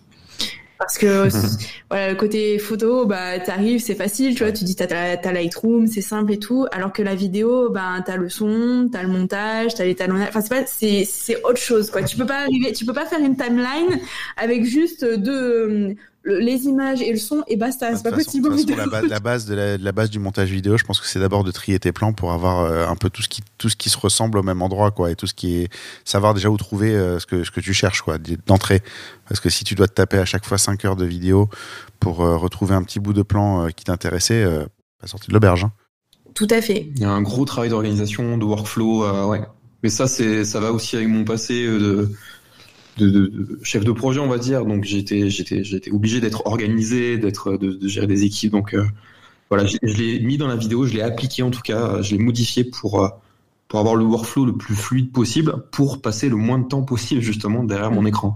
Parce 0.80 0.98
que, 0.98 1.28
voilà, 1.90 2.12
le 2.12 2.16
côté 2.16 2.58
photo, 2.58 3.06
bah, 3.06 3.38
t'arrives, 3.40 3.82
c'est 3.82 3.96
facile, 3.96 4.34
tu 4.34 4.44
vois, 4.44 4.54
tu 4.54 4.64
dis 4.64 4.76
t'as, 4.76 4.88
t'as, 4.88 5.18
t'as 5.18 5.34
Lightroom, 5.34 5.88
c'est 5.88 6.02
simple 6.02 6.32
et 6.32 6.40
tout. 6.40 6.66
Alors 6.72 6.94
que 6.94 7.02
la 7.02 7.16
vidéo, 7.16 7.70
bah, 7.70 8.02
t'as 8.06 8.16
le 8.16 8.30
son, 8.30 8.90
t'as 8.92 9.04
le 9.04 9.10
montage, 9.10 9.76
t'as 9.76 9.84
l'étalonnage. 9.84 10.30
Enfin, 10.30 10.42
c'est 10.42 10.50
pas, 10.50 10.66
c'est, 10.66 11.04
c'est 11.04 11.44
autre 11.44 11.58
chose, 11.58 11.92
quoi. 11.92 12.02
Tu 12.04 12.16
peux 12.16 12.26
pas 12.26 12.40
arriver, 12.44 12.72
tu 12.72 12.86
peux 12.86 12.94
pas 12.94 13.06
faire 13.06 13.20
une 13.20 13.36
timeline 13.36 14.00
avec 14.38 14.64
juste 14.64 15.04
deux, 15.04 15.96
le- 16.24 16.40
les 16.40 16.66
images 16.66 17.02
et 17.02 17.12
le 17.12 17.18
son 17.18 17.44
et 17.48 17.56
basta. 17.56 17.92
Bah, 17.92 17.98
C'est 17.98 18.04
pas 18.04 18.10
façon- 18.12 18.24
possible. 18.26 18.50
de 18.50 18.54
au 18.54 18.58
toute 18.58 18.70
façon, 18.76 18.78
la, 18.78 18.88
base, 19.02 19.10
la 19.10 19.20
base 19.20 19.46
de 19.46 19.56
la, 19.56 19.78
de 19.78 19.84
la 19.84 19.92
base 19.92 20.10
du 20.10 20.20
montage 20.20 20.50
vidéo, 20.52 20.78
je 20.78 20.84
pense 20.84 21.00
que 21.00 21.08
c'est 21.08 21.20
d'abord 21.20 21.44
de 21.44 21.52
trier 21.52 21.80
tes 21.80 21.92
plans 21.92 22.14
pour 22.14 22.32
avoir 22.32 22.60
euh, 22.62 22.88
un 22.88 22.96
peu 22.96 23.10
tout 23.10 23.22
ce 23.22 23.30
qui 23.30 23.42
tout 23.58 23.70
ce 23.70 23.76
qui 23.76 23.90
se 23.90 23.98
ressemble 23.98 24.38
au 24.38 24.44
même 24.44 24.62
endroit, 24.62 24.92
quoi, 24.92 25.12
et 25.12 25.16
tout 25.16 25.28
ce 25.28 25.34
qui 25.34 25.58
est 25.58 25.70
savoir 26.06 26.34
déjà 26.34 26.50
où 26.50 26.58
trouver 26.58 26.96
euh, 26.96 27.20
ce 27.20 27.26
que 27.26 27.44
ce 27.44 27.52
que 27.52 27.62
tu 27.62 27.74
cherches, 27.74 28.02
quoi, 28.02 28.18
d'entrée. 28.48 28.82
Parce 29.28 29.40
que 29.40 29.50
si 29.50 29.64
tu 29.64 29.76
dois 29.76 29.88
te 29.88 29.94
taper 29.94 30.18
à 30.18 30.26
chaque 30.26 30.46
fois 30.46 30.58
5 30.58 30.84
heures 30.86 30.96
de 30.96 31.06
vidéo 31.06 31.50
pour 32.00 32.22
euh, 32.22 32.36
retrouver 32.38 32.76
un 32.76 32.84
petit 32.84 33.00
bout 33.00 33.14
de 33.14 33.22
plan 33.24 33.66
euh, 33.66 33.70
qui 33.70 33.86
t'intéressait, 33.86 34.44
euh, 34.44 34.66
pas 35.00 35.08
sorti 35.08 35.28
de 35.30 35.34
l'auberge. 35.34 35.64
hein. 35.66 35.72
Tout 36.36 36.48
à 36.52 36.62
fait. 36.62 36.90
Il 36.96 37.02
y 37.02 37.06
a 37.06 37.10
un 37.10 37.22
gros 37.22 37.44
travail 37.46 37.70
d'organisation, 37.70 38.38
de 38.38 38.46
workflow, 38.46 39.04
euh, 39.04 39.26
ouais. 39.26 39.42
Mais 39.84 39.90
ça, 39.90 40.08
c'est, 40.08 40.44
ça 40.46 40.60
va 40.60 40.72
aussi 40.74 40.96
avec 40.96 41.08
mon 41.08 41.24
passé 41.24 41.66
euh, 41.66 41.80
de, 41.80 42.12
de, 43.00 43.10
de- 43.10 43.28
de 43.28 43.60
chef 43.64 43.84
de 43.84 43.92
projet, 43.92 44.20
on 44.20 44.28
va 44.28 44.38
dire. 44.38 44.66
Donc 44.66 44.84
j'étais, 44.84 45.30
j'étais, 45.30 45.64
j'étais 45.64 45.92
obligé 45.92 46.22
d'être 46.22 46.46
organisé, 46.46 47.18
d'être, 47.18 47.58
de, 47.58 47.72
de 47.74 47.88
gérer 47.88 48.08
des 48.08 48.24
équipes. 48.24 48.52
Donc 48.52 48.74
euh, 48.74 48.86
voilà, 49.50 49.66
je, 49.66 49.78
je 49.82 49.98
l'ai 49.98 50.20
mis 50.20 50.38
dans 50.38 50.48
la 50.48 50.56
vidéo, 50.56 50.86
je 50.86 50.94
l'ai 50.94 51.02
appliqué 51.02 51.42
en 51.44 51.52
tout 51.52 51.62
cas, 51.62 51.96
euh, 51.96 52.02
je 52.04 52.12
l'ai 52.16 52.22
modifié 52.22 52.64
pour 52.64 53.04
euh, 53.04 53.10
pour 53.68 53.80
avoir 53.80 53.96
le 53.96 54.04
workflow 54.04 54.46
le 54.46 54.58
plus 54.58 54.74
fluide 54.76 55.12
possible, 55.12 55.64
pour 55.72 56.02
passer 56.02 56.28
le 56.28 56.36
moins 56.36 56.58
de 56.58 56.68
temps 56.68 56.82
possible 56.82 57.22
justement 57.22 57.64
derrière 57.64 57.92
mon 57.92 58.06
écran. 58.06 58.36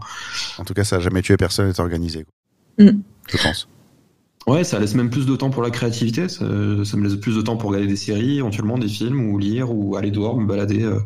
En 0.59 0.63
tout 0.63 0.75
cas, 0.75 0.83
ça 0.83 0.97
a 0.97 0.99
jamais 0.99 1.23
tué 1.23 1.37
personne 1.37 1.67
d'être 1.67 1.79
organisé. 1.79 2.23
quoi. 2.77 2.85
Mm. 2.85 3.01
Je 3.29 3.37
pense. 3.37 3.67
Ouais, 4.45 4.63
ça 4.63 4.77
laisse 4.79 4.93
même 4.93 5.09
plus 5.09 5.25
de 5.25 5.35
temps 5.35 5.49
pour 5.49 5.63
la 5.63 5.71
créativité. 5.71 6.27
Ça, 6.29 6.45
ça 6.85 6.97
me 6.97 7.07
laisse 7.07 7.15
plus 7.15 7.35
de 7.35 7.41
temps 7.41 7.57
pour 7.57 7.69
regarder 7.71 7.87
des 7.87 7.95
séries, 7.95 8.37
éventuellement 8.39 8.77
des 8.77 8.89
films, 8.89 9.29
ou 9.31 9.39
lire, 9.39 9.71
ou 9.71 9.95
aller 9.95 10.11
dehors, 10.11 10.37
me 10.39 10.45
balader 10.45 10.83
euh, 10.83 10.99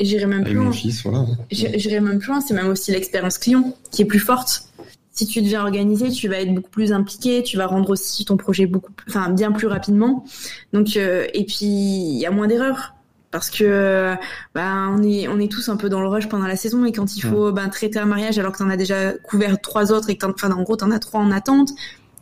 j'irai 0.00 0.26
même 0.26 0.40
avec 0.40 0.52
plus 0.52 0.56
loin. 0.56 0.72
Voilà. 1.04 1.26
J'irai 1.50 2.00
même 2.00 2.18
plus 2.18 2.28
loin, 2.28 2.40
c'est 2.40 2.54
même 2.54 2.68
aussi 2.68 2.90
l'expérience 2.90 3.38
client 3.38 3.76
qui 3.90 4.02
est 4.02 4.06
plus 4.06 4.18
forte. 4.18 4.68
Si 5.12 5.26
tu 5.26 5.42
deviens 5.42 5.62
organisé, 5.62 6.10
tu 6.10 6.28
vas 6.28 6.40
être 6.40 6.52
beaucoup 6.52 6.70
plus 6.70 6.92
impliqué, 6.92 7.44
tu 7.44 7.56
vas 7.56 7.66
rendre 7.66 7.90
aussi 7.90 8.24
ton 8.24 8.36
projet 8.36 8.66
beaucoup, 8.66 8.90
enfin 9.08 9.30
bien 9.30 9.52
plus 9.52 9.68
rapidement. 9.68 10.24
Donc 10.72 10.96
euh, 10.96 11.26
et 11.32 11.44
puis 11.44 11.66
il 11.66 12.18
y 12.18 12.26
a 12.26 12.32
moins 12.32 12.48
d'erreurs 12.48 12.94
parce 13.30 13.48
que 13.48 13.64
euh, 13.64 14.14
bah, 14.56 14.88
on 14.90 15.02
est 15.04 15.28
on 15.28 15.38
est 15.38 15.50
tous 15.50 15.68
un 15.68 15.76
peu 15.76 15.88
dans 15.88 16.00
le 16.00 16.08
rush 16.08 16.28
pendant 16.28 16.48
la 16.48 16.56
saison 16.56 16.84
et 16.84 16.90
quand 16.90 17.16
il 17.16 17.20
faut 17.22 17.52
ben, 17.52 17.68
traiter 17.68 18.00
un 18.00 18.06
mariage 18.06 18.40
alors 18.40 18.50
que 18.50 18.58
t'en 18.58 18.70
as 18.70 18.76
déjà 18.76 19.12
couvert 19.12 19.60
trois 19.60 19.92
autres 19.92 20.10
et 20.10 20.16
que 20.16 20.26
en 20.26 20.62
gros 20.62 20.76
t'en 20.76 20.90
as 20.90 20.98
trois 20.98 21.20
en 21.20 21.30
attente. 21.30 21.70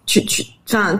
Tu, 0.04 0.24
tu, 0.26 0.44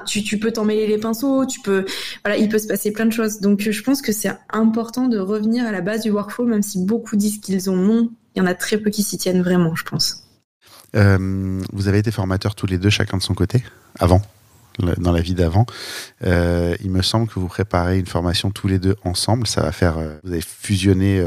tu, 0.07 0.23
tu 0.23 0.39
peux 0.39 0.53
t'en 0.53 0.65
mêler 0.65 0.87
les 0.87 0.99
pinceaux, 0.99 1.45
tu 1.45 1.61
peux, 1.61 1.85
voilà, 2.25 2.39
il 2.39 2.49
peut 2.49 2.59
se 2.59 2.69
passer 2.69 2.93
plein 2.93 3.07
de 3.07 3.13
choses. 3.13 3.41
Donc, 3.41 3.61
je 3.61 3.83
pense 3.83 4.01
que 4.01 4.13
c'est 4.13 4.33
important 4.51 5.09
de 5.09 5.19
revenir 5.19 5.67
à 5.67 5.73
la 5.73 5.81
base 5.81 6.03
du 6.03 6.11
workflow, 6.11 6.47
même 6.47 6.63
si 6.63 6.85
beaucoup 6.85 7.17
disent 7.17 7.39
qu'ils 7.39 7.69
en 7.69 7.77
ont. 7.77 8.11
Il 8.35 8.39
y 8.39 8.43
en 8.43 8.47
a 8.47 8.55
très 8.55 8.79
peu 8.79 8.91
qui 8.91 9.03
s'y 9.03 9.19
tiennent 9.19 9.43
vraiment, 9.43 9.75
je 9.75 9.85
pense. 9.85 10.25
Euh, 10.95 11.61
vous 11.73 11.89
avez 11.89 11.99
été 11.99 12.11
formateurs 12.11 12.55
tous 12.55 12.67
les 12.67 12.79
deux, 12.79 12.91
chacun 12.91 13.17
de 13.17 13.23
son 13.23 13.35
côté, 13.35 13.63
avant 13.99 14.23
dans 14.79 15.13
la 15.13 15.21
vie 15.21 15.35
d'avant. 15.35 15.67
Euh, 16.25 16.75
il 16.83 16.91
me 16.91 17.03
semble 17.03 17.29
que 17.29 17.39
vous 17.39 17.49
préparez 17.49 17.99
une 17.99 18.07
formation 18.07 18.51
tous 18.51 18.69
les 18.69 18.79
deux 18.79 18.97
ensemble. 19.05 19.47
Ça 19.47 19.61
va 19.61 19.73
faire, 19.73 19.99
euh, 19.99 20.17
vous 20.25 20.33
avez 20.33 20.41
fusionné, 20.41 21.23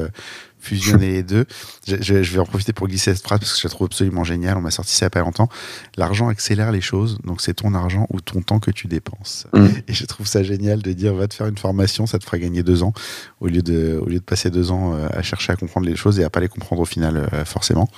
euh, 0.66 0.76
fusionné 0.76 1.12
les 1.12 1.24
deux. 1.24 1.46
Je, 1.88 1.98
je, 2.02 2.24
je, 2.24 2.34
vais 2.34 2.40
en 2.40 2.46
profiter 2.46 2.74
pour 2.74 2.88
glisser 2.88 3.14
cette 3.14 3.24
phrase 3.24 3.40
parce 3.40 3.54
que 3.54 3.60
je 3.60 3.68
la 3.68 3.72
trouve 3.72 3.86
absolument 3.86 4.24
géniale. 4.24 4.58
On 4.58 4.62
m'a 4.62 4.72
sorti 4.72 4.94
ça 4.94 5.06
il 5.06 5.08
n'y 5.08 5.08
a 5.08 5.10
pas 5.12 5.20
longtemps. 5.22 5.50
L'argent 5.98 6.28
accélère 6.28 6.72
les 6.72 6.82
choses, 6.82 7.20
donc 7.24 7.42
c'est 7.42 7.54
ton 7.54 7.74
argent 7.74 8.08
ou 8.10 8.22
ton 8.22 8.42
temps 8.42 8.60
que 8.60 8.72
tu 8.72 8.88
dépenses. 8.88 9.48
Mm. 9.54 9.68
Et 9.88 9.94
je 9.94 10.06
trouve 10.06 10.28
ça 10.28 10.44
génial 10.44 10.82
de 10.82 10.94
dire 10.94 11.14
va 11.14 11.28
te 11.28 11.34
faire 11.34 11.48
une 11.48 11.58
formation, 11.58 12.06
ça 12.06 12.20
te 12.20 12.26
fera 12.26 12.38
gagner 12.38 12.64
deux 12.64 12.84
ans 12.84 12.94
au 13.40 13.48
lieu 13.48 13.62
de, 13.62 14.00
au 14.02 14.08
lieu 14.08 14.20
de 14.20 14.24
passer 14.24 14.50
deux 14.50 14.72
ans 14.72 14.94
à 14.94 15.22
chercher 15.22 15.54
à 15.54 15.56
comprendre 15.56 15.88
les 15.88 15.96
choses 15.96 16.20
et 16.20 16.24
à 16.24 16.30
pas 16.30 16.40
les 16.40 16.48
comprendre 16.48 16.82
au 16.82 16.86
final 16.86 17.30
forcément. 17.46 17.90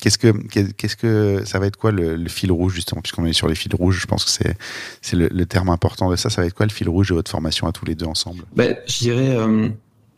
Qu'est-ce 0.00 0.18
que, 0.18 0.30
qu'est-ce 0.72 0.96
que 0.96 1.42
ça 1.44 1.58
va 1.58 1.66
être 1.66 1.76
quoi 1.76 1.90
le, 1.90 2.16
le 2.16 2.28
fil 2.28 2.52
rouge 2.52 2.74
justement? 2.74 3.00
Puisqu'on 3.00 3.26
est 3.26 3.32
sur 3.32 3.48
les 3.48 3.54
fils 3.54 3.74
rouges, 3.74 4.00
je 4.00 4.06
pense 4.06 4.24
que 4.24 4.30
c'est 4.30 4.56
c'est 5.02 5.16
le, 5.16 5.28
le, 5.28 5.46
terme 5.46 5.70
important 5.70 6.10
de 6.10 6.16
ça. 6.16 6.30
Ça 6.30 6.42
va 6.42 6.46
être 6.46 6.54
quoi 6.54 6.66
le 6.66 6.72
fil 6.72 6.88
rouge 6.88 7.08
de 7.08 7.14
votre 7.14 7.30
formation 7.30 7.66
à 7.66 7.72
tous 7.72 7.84
les 7.84 7.94
deux 7.94 8.06
ensemble? 8.06 8.44
Ben, 8.54 8.76
je 8.86 8.98
dirais 8.98 9.36
euh, 9.36 9.68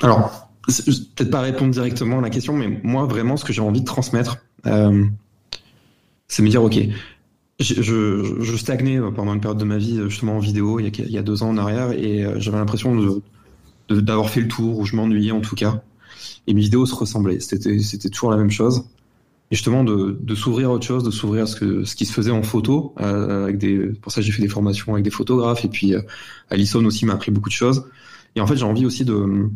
alors 0.02 0.49
peut-être 0.66 1.30
pas 1.30 1.40
répondre 1.40 1.72
directement 1.72 2.18
à 2.18 2.22
la 2.22 2.30
question, 2.30 2.56
mais 2.56 2.80
moi 2.82 3.04
vraiment 3.06 3.36
ce 3.36 3.44
que 3.44 3.52
j'ai 3.52 3.62
envie 3.62 3.80
de 3.80 3.86
transmettre, 3.86 4.38
euh, 4.66 5.04
c'est 6.28 6.42
me 6.42 6.48
dire 6.48 6.62
ok, 6.62 6.78
je, 7.58 8.56
stagnais 8.56 9.00
pendant 9.14 9.34
une 9.34 9.40
période 9.40 9.58
de 9.58 9.64
ma 9.64 9.78
vie 9.78 10.00
justement 10.08 10.36
en 10.36 10.38
vidéo 10.38 10.80
il 10.80 11.10
y 11.10 11.18
a, 11.18 11.22
deux 11.22 11.42
ans 11.42 11.50
en 11.50 11.58
arrière 11.58 11.92
et 11.92 12.24
euh, 12.24 12.38
j'avais 12.38 12.58
l'impression 12.58 13.20
d'avoir 13.90 14.30
fait 14.30 14.40
le 14.40 14.48
tour 14.48 14.78
ou 14.78 14.84
je 14.84 14.96
m'ennuyais 14.96 15.32
en 15.32 15.40
tout 15.40 15.56
cas 15.56 15.82
et 16.46 16.54
mes 16.54 16.60
vidéos 16.60 16.86
se 16.86 16.94
ressemblaient. 16.94 17.40
C'était 17.40 18.08
toujours 18.10 18.30
la 18.30 18.36
même 18.36 18.50
chose 18.50 18.84
et 19.50 19.56
justement 19.56 19.82
de, 19.82 20.34
s'ouvrir 20.34 20.70
à 20.70 20.72
autre 20.72 20.86
chose, 20.86 21.02
de 21.02 21.10
s'ouvrir 21.10 21.42
à 21.42 21.46
ce, 21.46 21.94
qui 21.94 22.06
se 22.06 22.12
faisait 22.12 22.30
en 22.30 22.42
photo. 22.42 22.94
Euh, 23.00 23.92
pour 24.00 24.12
ça, 24.12 24.20
j'ai 24.20 24.30
fait 24.30 24.42
des 24.42 24.48
formations 24.48 24.92
avec 24.92 25.02
des 25.02 25.10
photographes. 25.10 25.64
Et 25.64 25.68
puis, 25.68 25.92
Alison 26.50 26.84
aussi 26.84 27.04
m'a 27.04 27.14
appris 27.14 27.32
beaucoup 27.32 27.48
de 27.48 27.54
choses. 27.54 27.84
Et 28.36 28.40
en 28.40 28.46
fait, 28.46 28.56
j'ai 28.56 28.64
envie 28.64 28.86
aussi 28.86 29.04
de, 29.04 29.50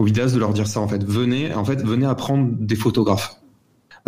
aux 0.00 0.04
vidéastes 0.04 0.34
de 0.34 0.40
leur 0.40 0.54
dire 0.54 0.66
ça. 0.66 0.80
En 0.80 0.88
fait, 0.88 1.04
venez, 1.04 1.54
en 1.54 1.64
fait, 1.64 1.84
venez 1.84 2.06
apprendre 2.06 2.48
des 2.58 2.74
photographes. 2.74 3.36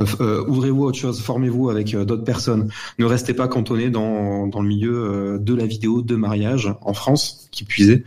Euh, 0.01 0.07
euh, 0.20 0.45
ouvrez-vous 0.49 0.84
à 0.84 0.86
autre 0.86 0.99
chose, 0.99 1.20
formez-vous 1.20 1.68
avec 1.68 1.95
euh, 1.95 2.07
d'autres 2.07 2.24
personnes. 2.24 2.70
Ne 2.99 3.05
restez 3.05 3.34
pas 3.34 3.47
cantonné 3.47 3.90
dans, 3.90 4.47
dans 4.47 4.62
le 4.62 4.68
milieu 4.68 5.38
de 5.38 5.55
la 5.55 5.66
vidéo 5.66 6.01
de 6.01 6.16
mariage 6.16 6.74
en 6.80 6.95
France, 6.95 7.49
qui 7.51 7.64
puisait. 7.64 8.05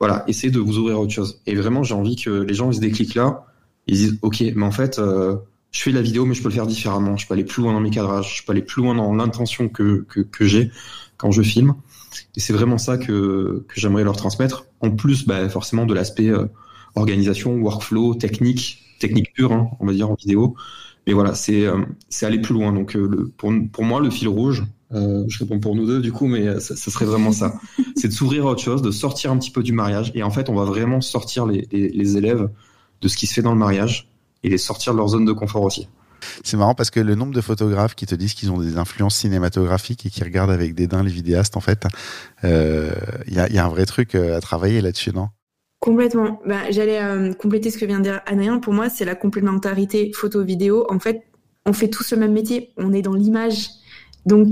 Voilà, 0.00 0.24
essayez 0.28 0.50
de 0.50 0.58
vous 0.58 0.78
ouvrir 0.78 0.96
à 0.96 1.00
autre 1.00 1.12
chose. 1.12 1.42
Et 1.46 1.54
vraiment, 1.54 1.82
j'ai 1.82 1.94
envie 1.94 2.16
que 2.16 2.30
les 2.30 2.54
gens 2.54 2.70
ils 2.70 2.76
se 2.76 2.80
décliquent 2.80 3.14
là. 3.14 3.44
Ils 3.86 3.96
disent, 3.96 4.18
ok, 4.22 4.42
mais 4.54 4.64
en 4.64 4.70
fait, 4.70 4.98
je 4.98 5.80
fais 5.82 5.90
de 5.90 5.96
la 5.96 6.02
vidéo, 6.02 6.24
mais 6.24 6.34
je 6.34 6.42
peux 6.42 6.48
le 6.48 6.54
faire 6.54 6.66
différemment. 6.66 7.18
Je 7.18 7.26
peux 7.26 7.34
aller 7.34 7.44
plus 7.44 7.62
loin 7.62 7.74
dans 7.74 7.80
mes 7.80 7.90
cadrages, 7.90 8.38
je 8.38 8.46
peux 8.46 8.52
aller 8.52 8.62
plus 8.62 8.82
loin 8.82 8.94
dans 8.94 9.14
l'intention 9.14 9.68
que, 9.68 10.06
que, 10.08 10.46
j'ai 10.46 10.70
quand 11.18 11.32
je 11.32 11.42
filme. 11.42 11.74
Et 12.34 12.40
c'est 12.40 12.54
vraiment 12.54 12.78
ça 12.78 12.96
que, 12.96 13.62
que 13.68 13.78
j'aimerais 13.78 14.04
leur 14.04 14.16
transmettre. 14.16 14.64
En 14.80 14.90
plus, 14.90 15.26
bah, 15.26 15.46
forcément, 15.50 15.84
de 15.84 15.92
l'aspect 15.92 16.32
organisation, 16.96 17.56
workflow, 17.56 18.14
technique, 18.14 18.82
technique 18.98 19.32
pure, 19.32 19.52
hein, 19.52 19.68
on 19.80 19.86
va 19.86 19.92
dire 19.92 20.10
en 20.10 20.14
vidéo. 20.14 20.56
Mais 21.06 21.12
voilà, 21.12 21.34
c'est 21.34 21.64
euh, 21.64 21.84
c'est 22.08 22.26
aller 22.26 22.40
plus 22.40 22.54
loin. 22.54 22.72
Donc, 22.72 22.96
euh, 22.96 23.06
le, 23.06 23.28
pour, 23.28 23.52
pour 23.72 23.84
moi, 23.84 24.00
le 24.00 24.10
fil 24.10 24.28
rouge, 24.28 24.64
euh, 24.92 25.24
je 25.28 25.38
réponds 25.38 25.60
pour 25.60 25.76
nous 25.76 25.86
deux 25.86 26.00
du 26.00 26.12
coup, 26.12 26.26
mais 26.26 26.58
ça, 26.58 26.74
ça 26.74 26.90
serait 26.90 27.04
vraiment 27.04 27.32
ça. 27.32 27.54
c'est 27.96 28.08
de 28.08 28.12
s'ouvrir 28.12 28.46
à 28.46 28.50
autre 28.50 28.62
chose, 28.62 28.82
de 28.82 28.90
sortir 28.90 29.30
un 29.30 29.38
petit 29.38 29.50
peu 29.52 29.62
du 29.62 29.72
mariage. 29.72 30.10
Et 30.14 30.22
en 30.22 30.30
fait, 30.30 30.48
on 30.48 30.54
va 30.54 30.64
vraiment 30.64 31.00
sortir 31.00 31.46
les, 31.46 31.68
les, 31.70 31.90
les 31.90 32.16
élèves 32.16 32.48
de 33.02 33.08
ce 33.08 33.16
qui 33.16 33.26
se 33.26 33.34
fait 33.34 33.42
dans 33.42 33.52
le 33.52 33.58
mariage 33.58 34.08
et 34.42 34.48
les 34.48 34.58
sortir 34.58 34.92
de 34.92 34.98
leur 34.98 35.08
zone 35.08 35.24
de 35.24 35.32
confort 35.32 35.62
aussi. 35.62 35.88
C'est 36.42 36.56
marrant 36.56 36.74
parce 36.74 36.90
que 36.90 36.98
le 36.98 37.14
nombre 37.14 37.34
de 37.34 37.40
photographes 37.40 37.94
qui 37.94 38.06
te 38.06 38.14
disent 38.14 38.34
qu'ils 38.34 38.50
ont 38.50 38.58
des 38.58 38.78
influences 38.78 39.16
cinématographiques 39.16 40.06
et 40.06 40.10
qui 40.10 40.24
regardent 40.24 40.50
avec 40.50 40.74
dédain 40.74 41.02
les 41.02 41.10
vidéastes, 41.10 41.56
en 41.56 41.60
fait, 41.60 41.86
il 42.42 42.48
euh, 42.48 42.90
y, 43.28 43.38
a, 43.38 43.48
y, 43.50 43.58
a, 43.58 43.64
un 43.64 43.68
vrai 43.68 43.86
truc 43.86 44.14
à 44.14 44.40
travailler 44.40 44.80
là-dessus, 44.80 45.12
non? 45.12 45.28
Complètement. 45.86 46.40
Ben, 46.44 46.62
J'allais 46.70 47.00
euh, 47.00 47.32
compléter 47.32 47.70
ce 47.70 47.78
que 47.78 47.84
vient 47.84 47.98
de 47.98 48.02
dire 48.02 48.20
Adrien. 48.26 48.58
Pour 48.58 48.72
moi, 48.72 48.88
c'est 48.88 49.04
la 49.04 49.14
complémentarité 49.14 50.10
photo-vidéo. 50.12 50.84
En 50.90 50.98
fait, 50.98 51.22
on 51.64 51.72
fait 51.72 51.86
tous 51.86 52.10
le 52.10 52.16
même 52.16 52.32
métier. 52.32 52.72
On 52.76 52.92
est 52.92 53.02
dans 53.02 53.14
l'image. 53.14 53.68
Donc, 54.26 54.48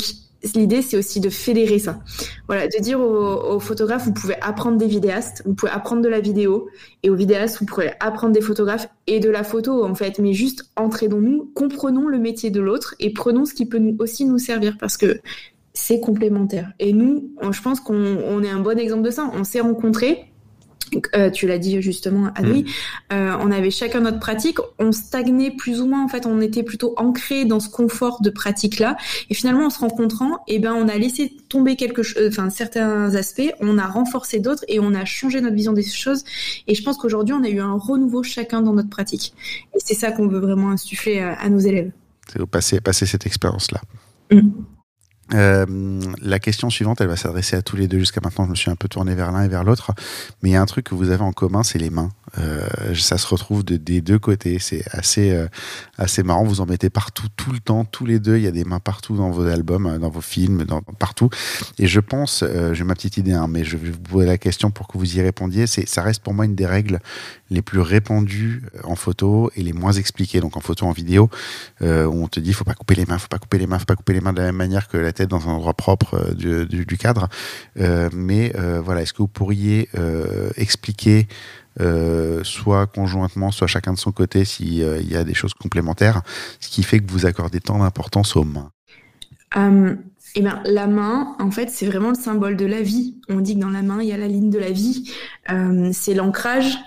l'idée, 0.54 0.80
c'est 0.80 0.96
aussi 0.96 1.18
de 1.18 1.30
fédérer 1.30 1.80
ça. 1.80 1.98
Voilà, 2.46 2.68
de 2.68 2.80
dire 2.80 3.00
aux, 3.00 3.58
photographes, 3.58 4.04
vous 4.04 4.12
pouvez 4.12 4.40
apprendre 4.42 4.78
des 4.78 4.86
vidéastes, 4.86 5.42
vous 5.44 5.54
pouvez 5.54 5.72
apprendre 5.72 6.02
de 6.02 6.08
la 6.08 6.20
vidéo, 6.20 6.68
et 7.02 7.10
aux 7.10 7.16
vidéastes, 7.16 7.58
vous 7.58 7.66
pouvez 7.66 7.90
apprendre 7.98 8.32
des 8.32 8.40
photographes 8.40 8.86
et 9.08 9.18
de 9.18 9.28
la 9.28 9.42
photo, 9.42 9.84
en 9.84 9.96
fait. 9.96 10.20
Mais 10.20 10.34
juste, 10.34 10.70
entraînons-nous, 10.76 11.50
comprenons 11.52 12.06
le 12.06 12.20
métier 12.20 12.50
de 12.50 12.60
l'autre 12.60 12.94
et 13.00 13.12
prenons 13.12 13.44
ce 13.44 13.54
qui 13.54 13.66
peut 13.66 13.78
nous, 13.78 13.96
aussi 13.98 14.24
nous 14.24 14.38
servir 14.38 14.76
parce 14.78 14.96
que 14.96 15.20
c'est 15.72 15.98
complémentaire. 15.98 16.74
Et 16.78 16.92
nous, 16.92 17.32
je 17.50 17.60
pense 17.60 17.80
qu'on 17.80 17.96
on 17.96 18.40
est 18.44 18.50
un 18.50 18.60
bon 18.60 18.78
exemple 18.78 19.02
de 19.02 19.10
ça. 19.10 19.28
On 19.34 19.42
s'est 19.42 19.58
rencontrés. 19.58 20.30
Euh, 21.14 21.30
tu 21.30 21.46
l'as 21.46 21.58
dit 21.58 21.80
justement, 21.82 22.30
Adri, 22.34 22.64
mmh. 22.64 23.14
euh, 23.14 23.36
on 23.40 23.50
avait 23.50 23.70
chacun 23.70 24.00
notre 24.00 24.20
pratique, 24.20 24.58
on 24.78 24.92
stagnait 24.92 25.50
plus 25.50 25.80
ou 25.80 25.86
moins, 25.86 26.04
en 26.04 26.08
fait, 26.08 26.26
on 26.26 26.40
était 26.40 26.62
plutôt 26.62 26.94
ancré 26.96 27.44
dans 27.44 27.60
ce 27.60 27.68
confort 27.68 28.20
de 28.22 28.30
pratique-là, 28.30 28.96
et 29.30 29.34
finalement, 29.34 29.66
en 29.66 29.70
se 29.70 29.78
rencontrant, 29.78 30.38
eh 30.46 30.58
ben, 30.58 30.74
on 30.74 30.88
a 30.88 30.96
laissé 30.96 31.36
tomber 31.48 31.76
quelque 31.76 32.02
chose, 32.02 32.22
enfin, 32.28 32.50
certains 32.50 33.14
aspects, 33.14 33.52
on 33.60 33.78
a 33.78 33.86
renforcé 33.86 34.40
d'autres, 34.40 34.64
et 34.68 34.78
on 34.80 34.94
a 34.94 35.04
changé 35.04 35.40
notre 35.40 35.56
vision 35.56 35.72
des 35.72 35.82
choses, 35.82 36.24
et 36.66 36.74
je 36.74 36.82
pense 36.82 36.96
qu'aujourd'hui, 36.96 37.34
on 37.34 37.42
a 37.44 37.48
eu 37.48 37.60
un 37.60 37.74
renouveau 37.74 38.22
chacun 38.22 38.62
dans 38.62 38.72
notre 38.72 38.90
pratique, 38.90 39.34
et 39.74 39.78
c'est 39.84 39.94
ça 39.94 40.12
qu'on 40.12 40.28
veut 40.28 40.40
vraiment 40.40 40.70
insuffler 40.70 41.20
à, 41.20 41.34
à 41.34 41.48
nos 41.48 41.58
élèves. 41.58 41.90
C'est 42.32 42.44
passer, 42.46 42.80
passer 42.80 43.06
cette 43.06 43.26
expérience-là. 43.26 43.80
Mmh. 44.30 44.50
Euh, 45.32 45.64
la 46.20 46.38
question 46.38 46.68
suivante, 46.68 47.00
elle 47.00 47.08
va 47.08 47.16
s'adresser 47.16 47.56
à 47.56 47.62
tous 47.62 47.76
les 47.76 47.88
deux. 47.88 47.98
Jusqu'à 47.98 48.20
maintenant, 48.22 48.44
je 48.44 48.50
me 48.50 48.54
suis 48.54 48.70
un 48.70 48.76
peu 48.76 48.88
tourné 48.88 49.14
vers 49.14 49.32
l'un 49.32 49.42
et 49.42 49.48
vers 49.48 49.64
l'autre. 49.64 49.92
Mais 50.42 50.50
il 50.50 50.52
y 50.52 50.56
a 50.56 50.62
un 50.62 50.66
truc 50.66 50.86
que 50.86 50.94
vous 50.94 51.10
avez 51.10 51.22
en 51.22 51.32
commun, 51.32 51.62
c'est 51.62 51.78
les 51.78 51.90
mains. 51.90 52.10
Euh, 52.38 52.94
ça 52.94 53.16
se 53.16 53.26
retrouve 53.26 53.64
de, 53.64 53.76
des 53.76 54.00
deux 54.00 54.18
côtés. 54.18 54.58
C'est 54.58 54.84
assez, 54.90 55.32
euh, 55.32 55.46
assez 55.96 56.22
marrant. 56.22 56.44
Vous 56.44 56.60
en 56.60 56.66
mettez 56.66 56.90
partout, 56.90 57.28
tout 57.36 57.52
le 57.52 57.60
temps, 57.60 57.84
tous 57.84 58.04
les 58.04 58.18
deux. 58.18 58.36
Il 58.36 58.42
y 58.42 58.46
a 58.46 58.50
des 58.50 58.64
mains 58.64 58.80
partout 58.80 59.16
dans 59.16 59.30
vos 59.30 59.46
albums, 59.46 59.98
dans 59.98 60.10
vos 60.10 60.20
films, 60.20 60.66
partout. 60.98 61.30
Et 61.78 61.86
je 61.86 62.00
pense, 62.00 62.44
j'ai 62.72 62.84
ma 62.84 62.94
petite 62.94 63.16
idée, 63.16 63.32
hein, 63.32 63.46
mais 63.48 63.64
je 63.64 63.76
vais 63.76 63.90
vous 63.90 63.98
poser 63.98 64.26
la 64.26 64.38
question 64.38 64.70
pour 64.70 64.88
que 64.88 64.98
vous 64.98 65.16
y 65.16 65.22
répondiez. 65.22 65.66
Ça 65.66 66.02
reste 66.02 66.22
pour 66.22 66.34
moi 66.34 66.44
une 66.44 66.54
des 66.54 66.66
règles 66.66 67.00
les 67.50 67.62
plus 67.62 67.80
répandues 67.80 68.62
en 68.82 68.96
photo 68.96 69.50
et 69.54 69.62
les 69.62 69.72
moins 69.72 69.92
expliquées. 69.92 70.40
Donc 70.40 70.56
en 70.56 70.60
photo, 70.60 70.86
en 70.86 70.92
vidéo, 70.92 71.30
où 71.80 71.84
on 71.86 72.28
te 72.28 72.40
dit, 72.40 72.52
faut 72.52 72.64
pas 72.64 72.74
couper 72.74 72.94
les 72.94 73.06
mains, 73.06 73.18
faut 73.18 73.28
pas 73.28 73.38
couper 73.38 73.58
les 73.58 73.66
mains, 73.66 73.78
faut 73.78 73.84
pas 73.84 73.96
couper 73.96 74.12
les 74.12 74.20
mains 74.20 74.32
de 74.32 74.40
la 74.40 74.46
même 74.46 74.56
manière 74.56 74.88
que 74.88 74.96
la 74.96 75.12
tête 75.14 75.30
dans 75.30 75.48
un 75.48 75.52
endroit 75.52 75.74
propre 75.74 76.34
du, 76.34 76.66
du, 76.66 76.98
cadre. 76.98 77.28
mais 77.76 78.52
voilà, 78.82 79.02
est-ce 79.02 79.12
que 79.12 79.18
vous 79.18 79.28
pourriez 79.28 79.88
expliquer 80.56 81.26
euh, 81.80 82.44
soit 82.44 82.86
conjointement, 82.86 83.50
soit 83.50 83.66
chacun 83.66 83.92
de 83.92 83.98
son 83.98 84.12
côté, 84.12 84.44
s'il 84.44 84.82
euh, 84.82 85.00
y 85.00 85.16
a 85.16 85.24
des 85.24 85.34
choses 85.34 85.54
complémentaires, 85.54 86.22
ce 86.60 86.68
qui 86.68 86.82
fait 86.84 87.00
que 87.00 87.10
vous 87.10 87.26
accordez 87.26 87.60
tant 87.60 87.78
d'importance 87.78 88.36
aux 88.36 88.44
mains? 88.44 88.70
Euh, 89.56 89.96
eh 90.36 90.40
ben, 90.40 90.62
La 90.64 90.86
main, 90.86 91.34
en 91.40 91.50
fait, 91.50 91.70
c'est 91.70 91.86
vraiment 91.86 92.10
le 92.10 92.14
symbole 92.14 92.56
de 92.56 92.66
la 92.66 92.82
vie. 92.82 93.16
On 93.28 93.40
dit 93.40 93.56
que 93.56 93.60
dans 93.60 93.70
la 93.70 93.82
main, 93.82 94.00
il 94.00 94.08
y 94.08 94.12
a 94.12 94.16
la 94.16 94.28
ligne 94.28 94.50
de 94.50 94.58
la 94.58 94.70
vie. 94.70 95.12
Euh, 95.50 95.90
c'est 95.92 96.14
l'ancrage. 96.14 96.78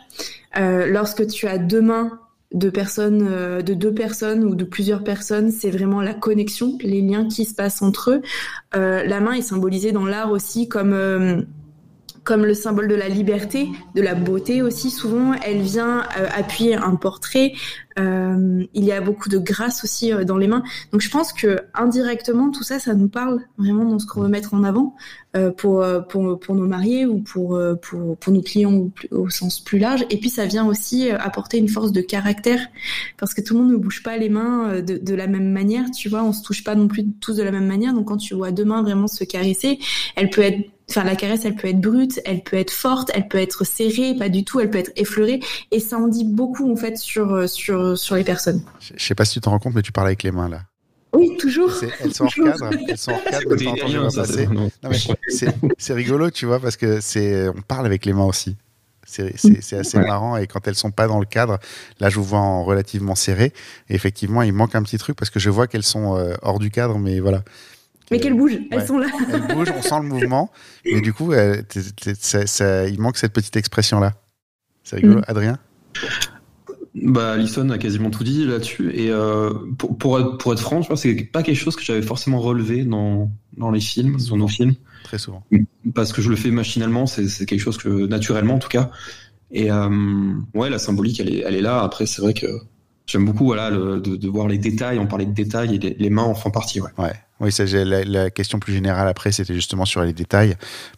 Euh, 0.57 0.88
lorsque 0.88 1.28
tu 1.28 1.47
as 1.47 1.57
deux 1.57 1.82
mains 1.82 2.19
de 2.53 2.69
personnes, 2.69 3.61
de 3.61 3.73
deux 3.73 3.93
personnes 3.93 4.43
ou 4.43 4.55
de 4.55 4.63
plusieurs 4.63 5.03
personnes, 5.03 5.51
c'est 5.51 5.69
vraiment 5.69 6.01
la 6.01 6.13
connexion, 6.13 6.77
les 6.81 7.01
liens 7.01 7.27
qui 7.27 7.45
se 7.45 7.53
passent 7.53 7.81
entre 7.81 8.11
eux. 8.11 8.21
la 8.73 9.19
main 9.19 9.33
est 9.33 9.41
symbolisée 9.41 9.91
dans 9.91 10.05
l'art 10.05 10.31
aussi 10.31 10.69
comme 10.69 11.45
comme 12.28 12.45
le 12.45 12.53
symbole 12.53 12.89
de 12.89 12.95
la 12.95 13.07
liberté, 13.07 13.69
de 13.95 14.01
la 14.01 14.13
beauté 14.13 14.61
aussi. 14.61 14.91
Souvent, 14.91 15.34
elle 15.45 15.61
vient 15.61 15.99
euh, 16.19 16.28
appuyer 16.36 16.75
un 16.75 16.95
portrait. 16.97 17.53
Euh, 17.97 18.65
il 18.73 18.84
y 18.84 18.91
a 18.91 18.99
beaucoup 18.99 19.30
de 19.30 19.38
grâce 19.38 19.86
aussi 19.86 20.11
euh, 20.11 20.25
dans 20.25 20.36
les 20.36 20.49
mains. 20.49 20.61
Donc, 20.91 20.99
je 20.99 21.09
pense 21.09 21.32
que 21.32 21.61
indirectement, 21.73 22.51
tout 22.51 22.63
ça, 22.63 22.80
ça 22.80 22.95
nous 22.95 23.07
parle 23.07 23.39
vraiment 23.57 23.86
dans 23.86 23.97
ce 23.97 24.05
qu'on 24.05 24.19
veut 24.19 24.28
mettre 24.28 24.53
en 24.53 24.65
avant 24.65 24.93
euh, 25.38 25.51
pour, 25.51 25.86
pour 26.09 26.38
pour 26.38 26.55
nos 26.55 26.67
mariés 26.67 27.05
ou 27.05 27.19
pour 27.21 27.57
pour 27.82 28.17
pour 28.17 28.34
nos 28.34 28.41
clients 28.41 28.73
au, 28.73 28.91
au, 29.11 29.30
sens 29.30 29.61
plus 29.61 29.80
large. 29.80 30.05
Et 30.09 30.17
puis, 30.17 30.30
ça 30.30 30.45
vient 30.45 30.67
aussi 30.67 31.09
apporter 31.09 31.57
une 31.57 31.69
force 31.69 31.93
de 31.93 32.01
caractère 32.01 32.59
parce 33.17 33.34
que 33.34 33.39
tout 33.39 33.53
le 33.53 33.61
monde 33.61 33.71
ne 33.71 33.78
bouge 33.78 34.03
pas 34.03 34.17
les 34.17 34.28
mains 34.28 34.82
de, 34.82 34.97
de 34.97 35.15
la 35.15 35.28
même 35.28 35.49
manière. 35.53 35.89
Tu 35.91 36.09
vois, 36.09 36.23
on 36.23 36.34
se 36.34 36.43
touche 36.43 36.65
pas 36.65 36.75
non 36.75 36.89
plus 36.89 37.05
tous 37.21 37.38
de 37.38 37.43
la 37.43 37.51
même 37.51 37.67
manière. 37.67 37.93
Donc, 37.93 38.09
quand 38.09 38.17
tu 38.17 38.36
vois 38.36 38.51
deux 38.51 38.65
mains 38.65 38.82
vraiment 38.82 39.07
se 39.07 39.23
caresser, 39.23 39.80
elle 40.17 40.30
peut 40.30 40.41
être 40.41 40.76
Enfin, 40.89 41.03
la 41.03 41.15
caresse, 41.15 41.43
elle 41.43 41.55
peut 41.55 41.67
être 41.67 41.81
brute, 41.81 42.21
elle 42.23 42.43
peut 42.43 42.55
être 42.55 42.71
forte, 42.71 43.11
elle 43.13 43.27
peut 43.27 43.39
être 43.39 43.65
serrée, 43.65 44.15
pas 44.17 44.29
du 44.29 44.45
tout, 44.45 44.61
elle 44.61 44.69
peut 44.69 44.77
être 44.77 44.91
effleurée, 44.95 45.41
et 45.71 45.79
ça 45.81 45.97
en 45.97 46.07
dit 46.07 46.23
beaucoup 46.23 46.71
en 46.71 46.77
fait 46.77 46.97
sur 46.97 47.49
sur 47.49 47.97
sur 47.97 48.15
les 48.15 48.23
personnes. 48.23 48.63
Je, 48.79 49.03
sais 49.03 49.15
pas 49.15 49.25
si 49.25 49.33
tu 49.33 49.41
te 49.41 49.49
rends 49.49 49.59
compte, 49.59 49.75
mais 49.75 49.81
tu 49.81 49.91
parles 49.91 50.07
avec 50.07 50.23
les 50.23 50.31
mains 50.31 50.47
là. 50.47 50.61
Oui, 51.13 51.35
toujours. 51.38 51.71
Elles 51.99 52.13
sont 52.13 52.25
hors 52.25 52.33
cadre. 52.33 52.69
Elles 52.88 52.97
sont 52.97 53.11
hors 53.11 53.23
cadre 53.23 54.69
C'est 55.77 55.93
rigolo, 55.93 56.29
tu 56.31 56.45
vois, 56.45 56.59
parce 56.59 56.77
que 56.77 57.01
c'est 57.01 57.49
on 57.49 57.61
parle 57.61 57.85
avec 57.85 58.05
les 58.05 58.13
mains 58.13 58.25
aussi. 58.25 58.55
C'est 59.07 59.33
assez 59.73 59.97
ouais. 59.97 60.05
marrant 60.05 60.35
et 60.35 60.47
quand 60.47 60.67
elles 60.67 60.75
sont 60.75 60.91
pas 60.91 61.07
dans 61.07 61.19
le 61.19 61.25
cadre, 61.25 61.59
là 62.01 62.09
je 62.09 62.17
vous 62.17 62.25
vois 62.25 62.39
en 62.39 62.65
relativement 62.65 63.15
serré. 63.15 63.53
Et 63.89 63.95
effectivement, 63.95 64.41
il 64.41 64.51
manque 64.51 64.75
un 64.75 64.83
petit 64.83 64.97
truc 64.97 65.15
parce 65.17 65.29
que 65.29 65.39
je 65.39 65.49
vois 65.49 65.67
qu'elles 65.67 65.83
sont 65.83 66.17
euh, 66.17 66.35
hors 66.41 66.59
du 66.59 66.71
cadre, 66.71 66.99
mais 66.99 67.19
voilà. 67.19 67.43
Mais 68.12 68.20
qu'elles 68.20 68.38
bougent, 68.38 68.60
elles 68.72 68.88
sont 68.88 68.97
là. 68.97 69.08
elles 69.34 69.55
bougent, 69.55 69.74
on 69.76 69.82
sent 69.82 69.99
le 70.01 70.08
mouvement, 70.08 70.51
mais 70.86 71.01
du 71.01 71.14
coup, 71.14 71.34
il 71.34 72.95
manque 72.99 73.18
cette 73.18 73.34
petite 73.34 73.55
expression-là. 73.58 74.14
C'est 74.84 74.97
rigolo. 74.97 75.20
Mm. 75.20 75.24
Adrien? 75.28 75.60
Bah, 76.95 77.34
Alison 77.34 77.70
a 77.70 77.78
quasiment 77.78 78.10
tout 78.10 78.24
dit 78.24 78.45
là-dessus. 78.45 78.91
Et 78.93 79.12
euh, 79.12 79.53
pour, 79.78 79.97
pour, 79.97 80.20
être, 80.20 80.38
pour 80.38 80.53
être 80.53 80.60
franc, 80.60 80.82
je 80.82 80.95
c'est 80.95 81.16
pas 81.32 81.43
quelque 81.43 81.58
chose 81.58 81.76
que 81.76 81.84
j'avais 81.84 82.01
forcément 82.01 82.39
relevé 82.39 82.86
dans, 82.86 83.30
dans 83.55 83.70
les 83.70 83.80
films, 83.82 84.18
dans 84.30 84.38
nos 84.38 84.47
films. 84.47 84.76
Très 85.03 85.18
souvent. 85.18 85.43
Parce 85.93 86.12
que 86.12 86.22
je 86.22 86.30
le 86.30 86.36
fais 86.36 86.49
machinalement, 86.49 87.05
c'est 87.05 87.45
quelque 87.45 87.60
chose 87.60 87.78
que, 87.78 88.08
naturellement 88.08 88.55
en 88.55 88.60
tout 88.60 88.70
cas. 88.70 88.89
Et 89.51 89.72
euh, 89.72 90.34
ouais, 90.53 90.70
la 90.70 90.80
symbolique, 90.80 91.20
elle 91.20 91.34
est, 91.34 91.43
elle 91.45 91.55
est 91.55 91.62
là. 91.62 91.82
Après, 91.82 92.05
c'est 92.05 92.22
vrai 92.22 92.34
que 92.34 92.47
j'aime 93.05 93.26
beaucoup 93.26 93.45
voilà, 93.45 93.70
le, 93.70 93.99
de, 93.99 94.16
de, 94.16 94.28
voir 94.28 94.47
les 94.47 94.58
détails. 94.58 94.99
On 94.99 95.08
parlait 95.08 95.26
de 95.26 95.34
détails 95.34 95.76
et 95.76 95.95
les, 95.97 96.10
mains 96.10 96.24
en 96.24 96.34
font 96.34 96.51
partie. 96.51 96.82
Ouais. 96.82 96.89
ouais. 96.97 97.14
Oui, 97.39 97.51
ça, 97.51 97.65
la, 97.65 98.03
la, 98.03 98.29
question 98.29 98.59
plus 98.59 98.73
générale 98.73 99.07
après, 99.07 99.31
c'était 99.31 99.53
justement 99.53 99.85
sur 99.85 100.01
les 100.01 100.13
détails. 100.13 100.55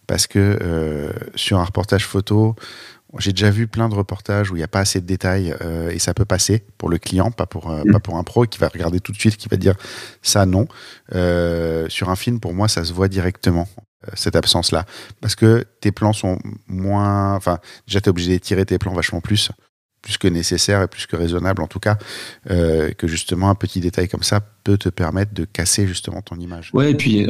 Parce 0.07 0.27
que 0.27 0.57
euh, 0.61 1.11
sur 1.35 1.59
un 1.59 1.65
reportage 1.65 2.05
photo, 2.05 2.55
j'ai 3.17 3.31
déjà 3.31 3.49
vu 3.49 3.67
plein 3.67 3.89
de 3.89 3.95
reportages 3.95 4.51
où 4.51 4.55
il 4.55 4.59
n'y 4.59 4.63
a 4.63 4.67
pas 4.67 4.81
assez 4.81 5.01
de 5.01 5.05
détails 5.05 5.55
euh, 5.61 5.89
et 5.89 5.97
ça 5.97 6.13
peut 6.13 6.25
passer 6.25 6.63
pour 6.77 6.89
le 6.89 6.99
client, 6.99 7.31
pas 7.31 7.47
pour, 7.47 7.71
euh, 7.71 7.81
pas 7.91 7.99
pour 7.99 8.17
un 8.17 8.23
pro 8.23 8.45
qui 8.45 8.59
va 8.59 8.67
regarder 8.67 8.99
tout 8.99 9.11
de 9.11 9.17
suite, 9.17 9.37
qui 9.37 9.47
va 9.49 9.57
dire 9.57 9.73
ça 10.21 10.45
non. 10.45 10.67
Euh, 11.15 11.87
sur 11.89 12.09
un 12.09 12.15
film, 12.15 12.39
pour 12.39 12.53
moi, 12.53 12.67
ça 12.67 12.83
se 12.83 12.93
voit 12.93 13.07
directement, 13.07 13.67
cette 14.13 14.35
absence-là. 14.35 14.85
Parce 15.21 15.35
que 15.35 15.65
tes 15.81 15.91
plans 15.91 16.13
sont 16.13 16.37
moins. 16.67 17.35
Enfin, 17.35 17.59
déjà, 17.87 17.99
tu 17.99 18.05
es 18.05 18.09
obligé 18.09 18.29
d'étirer 18.29 18.65
tes 18.65 18.77
plans 18.77 18.93
vachement 18.93 19.21
plus, 19.21 19.51
plus 20.01 20.17
que 20.17 20.27
nécessaire 20.27 20.81
et 20.81 20.87
plus 20.87 21.05
que 21.05 21.15
raisonnable 21.15 21.61
en 21.61 21.67
tout 21.67 21.79
cas, 21.79 21.97
que 22.47 23.07
justement 23.07 23.49
un 23.49 23.55
petit 23.55 23.79
détail 23.79 24.07
comme 24.07 24.23
ça 24.23 24.39
peut 24.63 24.77
te 24.77 24.89
permettre 24.89 25.33
de 25.33 25.45
casser 25.45 25.87
justement 25.87 26.21
ton 26.21 26.37
image. 26.37 26.71
Ouais, 26.73 26.91
et 26.91 26.95
puis 26.95 27.27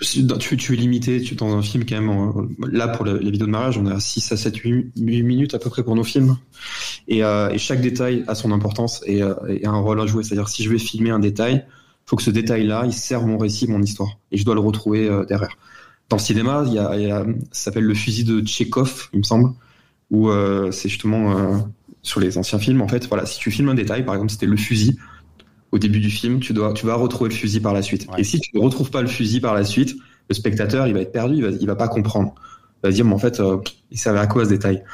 tu, 0.00 0.56
tu, 0.56 0.72
es 0.72 0.76
limité 0.76 1.20
tu, 1.20 1.34
dans 1.34 1.54
un 1.56 1.62
film 1.62 1.84
quand 1.84 2.00
même. 2.00 2.48
Là, 2.70 2.88
pour 2.88 3.04
les 3.04 3.30
vidéos 3.30 3.46
de 3.46 3.50
mariage, 3.50 3.78
on 3.78 3.86
à 3.86 4.00
6 4.00 4.32
à 4.32 4.36
7, 4.36 4.56
8, 4.56 4.92
minutes 4.96 5.54
à 5.54 5.58
peu 5.58 5.70
près 5.70 5.82
pour 5.82 5.94
nos 5.94 6.04
films. 6.04 6.36
Et, 7.08 7.22
euh, 7.22 7.50
et 7.50 7.58
chaque 7.58 7.80
détail 7.80 8.24
a 8.26 8.34
son 8.34 8.52
importance 8.52 9.02
et, 9.06 9.22
euh, 9.22 9.34
a 9.64 9.68
un 9.68 9.80
rôle 9.80 10.00
à 10.00 10.06
jouer. 10.06 10.24
C'est-à-dire, 10.24 10.48
si 10.48 10.62
je 10.62 10.70
vais 10.70 10.78
filmer 10.78 11.10
un 11.10 11.18
détail, 11.18 11.64
faut 12.06 12.16
que 12.16 12.22
ce 12.22 12.30
détail-là, 12.30 12.84
il 12.86 12.92
serve 12.92 13.26
mon 13.26 13.38
récit, 13.38 13.66
mon 13.68 13.82
histoire. 13.82 14.18
Et 14.30 14.38
je 14.38 14.44
dois 14.44 14.54
le 14.54 14.60
retrouver 14.60 15.08
euh, 15.08 15.24
derrière. 15.24 15.56
Dans 16.08 16.16
le 16.16 16.22
cinéma, 16.22 16.64
il 16.66 16.78
a, 16.78 16.96
il 16.96 17.08
y 17.08 17.10
a 17.10 17.24
ça 17.52 17.64
s'appelle 17.64 17.84
le 17.84 17.94
fusil 17.94 18.24
de 18.24 18.40
Tchekhov, 18.40 19.08
il 19.12 19.20
me 19.20 19.24
semble, 19.24 19.52
où 20.12 20.28
euh, 20.28 20.70
c'est 20.70 20.88
justement 20.88 21.66
sur 22.02 22.20
les 22.20 22.38
anciens 22.38 22.60
films, 22.60 22.82
en 22.82 22.88
fait. 22.88 23.08
Voilà, 23.08 23.26
si 23.26 23.40
tu 23.40 23.50
filmes 23.50 23.70
un 23.70 23.74
détail, 23.74 24.04
par 24.04 24.14
exemple, 24.14 24.30
c'était 24.30 24.46
le 24.46 24.56
fusil 24.56 24.98
au 25.72 25.78
début 25.78 26.00
du 26.00 26.10
film, 26.10 26.38
tu 26.38 26.52
dois, 26.52 26.74
tu 26.74 26.86
vas 26.86 26.94
retrouver 26.94 27.30
le 27.30 27.34
fusil 27.34 27.60
par 27.60 27.72
la 27.72 27.82
suite. 27.82 28.06
Et 28.18 28.24
si 28.24 28.38
tu 28.40 28.50
ne 28.54 28.60
retrouves 28.60 28.90
pas 28.90 29.00
le 29.00 29.08
fusil 29.08 29.40
par 29.40 29.54
la 29.54 29.64
suite, 29.64 29.96
le 30.28 30.34
spectateur, 30.34 30.86
il 30.86 30.92
va 30.92 31.00
être 31.00 31.12
perdu, 31.12 31.36
il 31.36 31.42
va, 31.42 31.48
il 31.48 31.66
va 31.66 31.76
pas 31.76 31.88
comprendre. 31.88 32.34
Il 32.84 32.88
va 32.88 32.92
dire, 32.92 33.04
mais 33.06 33.14
en 33.14 33.18
fait, 33.18 33.40
euh, 33.40 33.56
il 33.90 33.98
savait 33.98 34.18
à 34.18 34.26
quoi 34.26 34.44
ce 34.44 34.50
détail. 34.50 34.84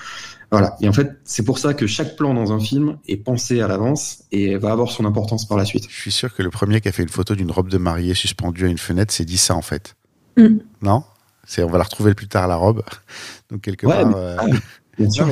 Voilà. 0.50 0.76
Et 0.80 0.88
en 0.88 0.92
fait, 0.92 1.18
c'est 1.24 1.44
pour 1.44 1.58
ça 1.58 1.74
que 1.74 1.86
chaque 1.86 2.16
plan 2.16 2.32
dans 2.32 2.52
un 2.52 2.60
film 2.60 2.96
est 3.06 3.16
pensé 3.16 3.60
à 3.60 3.68
l'avance 3.68 4.22
et 4.30 4.56
va 4.56 4.70
avoir 4.70 4.90
son 4.90 5.04
importance 5.04 5.46
par 5.46 5.58
la 5.58 5.64
suite. 5.64 5.86
Je 5.90 6.00
suis 6.00 6.12
sûr 6.12 6.32
que 6.34 6.42
le 6.42 6.50
premier 6.50 6.80
qui 6.80 6.88
a 6.88 6.92
fait 6.92 7.02
une 7.02 7.08
photo 7.08 7.34
d'une 7.34 7.50
robe 7.50 7.68
de 7.68 7.76
mariée 7.76 8.14
suspendue 8.14 8.66
à 8.66 8.68
une 8.68 8.78
fenêtre 8.78 9.12
s'est 9.12 9.26
dit 9.26 9.36
ça, 9.36 9.54
en 9.56 9.62
fait. 9.62 9.96
Mm. 10.36 10.58
Non? 10.82 11.02
C'est, 11.44 11.62
on 11.62 11.68
va 11.68 11.78
la 11.78 11.84
retrouver 11.84 12.14
plus 12.14 12.28
tard, 12.28 12.46
la 12.46 12.56
robe. 12.56 12.82
Donc, 13.50 13.62
quelque 13.62 13.86
part. 13.86 14.16
Euh, 14.16 14.36
ah 14.38 14.46
Bien 14.99 15.11
sûr. 15.11 15.26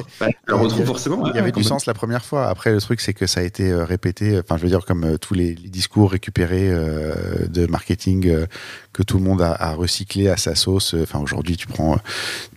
retrouve 0.49 0.85
forcément. 0.85 1.27
Il 1.27 1.35
y 1.35 1.39
avait 1.39 1.53
du 1.53 1.65
sens 1.65 1.87
la 1.87 1.95
première 1.95 2.25
fois. 2.25 2.47
Après, 2.47 2.73
le 2.73 2.81
truc, 2.81 3.01
c'est 3.01 3.15
que 3.15 3.27
ça 3.27 3.41
a 3.41 3.43
été 3.43 3.71
euh, 3.71 3.85
répété. 3.85 4.39
Enfin, 4.39 4.57
je 4.57 4.63
veux 4.63 4.69
dire, 4.69 4.85
comme 4.85 5.05
euh, 5.05 5.19
tous 5.19 5.35
les, 5.35 5.55
discours 5.55 6.13
récupérés 6.13 6.71
euh, 6.71 7.47
de 7.49 7.67
marketing 7.67 8.47
que 8.93 9.03
tout 9.03 9.19
le 9.19 9.25
monde 9.25 9.43
a, 9.43 9.73
recyclé 9.75 10.29
à 10.29 10.37
sa 10.37 10.55
sauce. 10.55 10.95
Enfin, 10.95 11.19
aujourd'hui, 11.19 11.57
tu 11.57 11.67
prends 11.67 11.99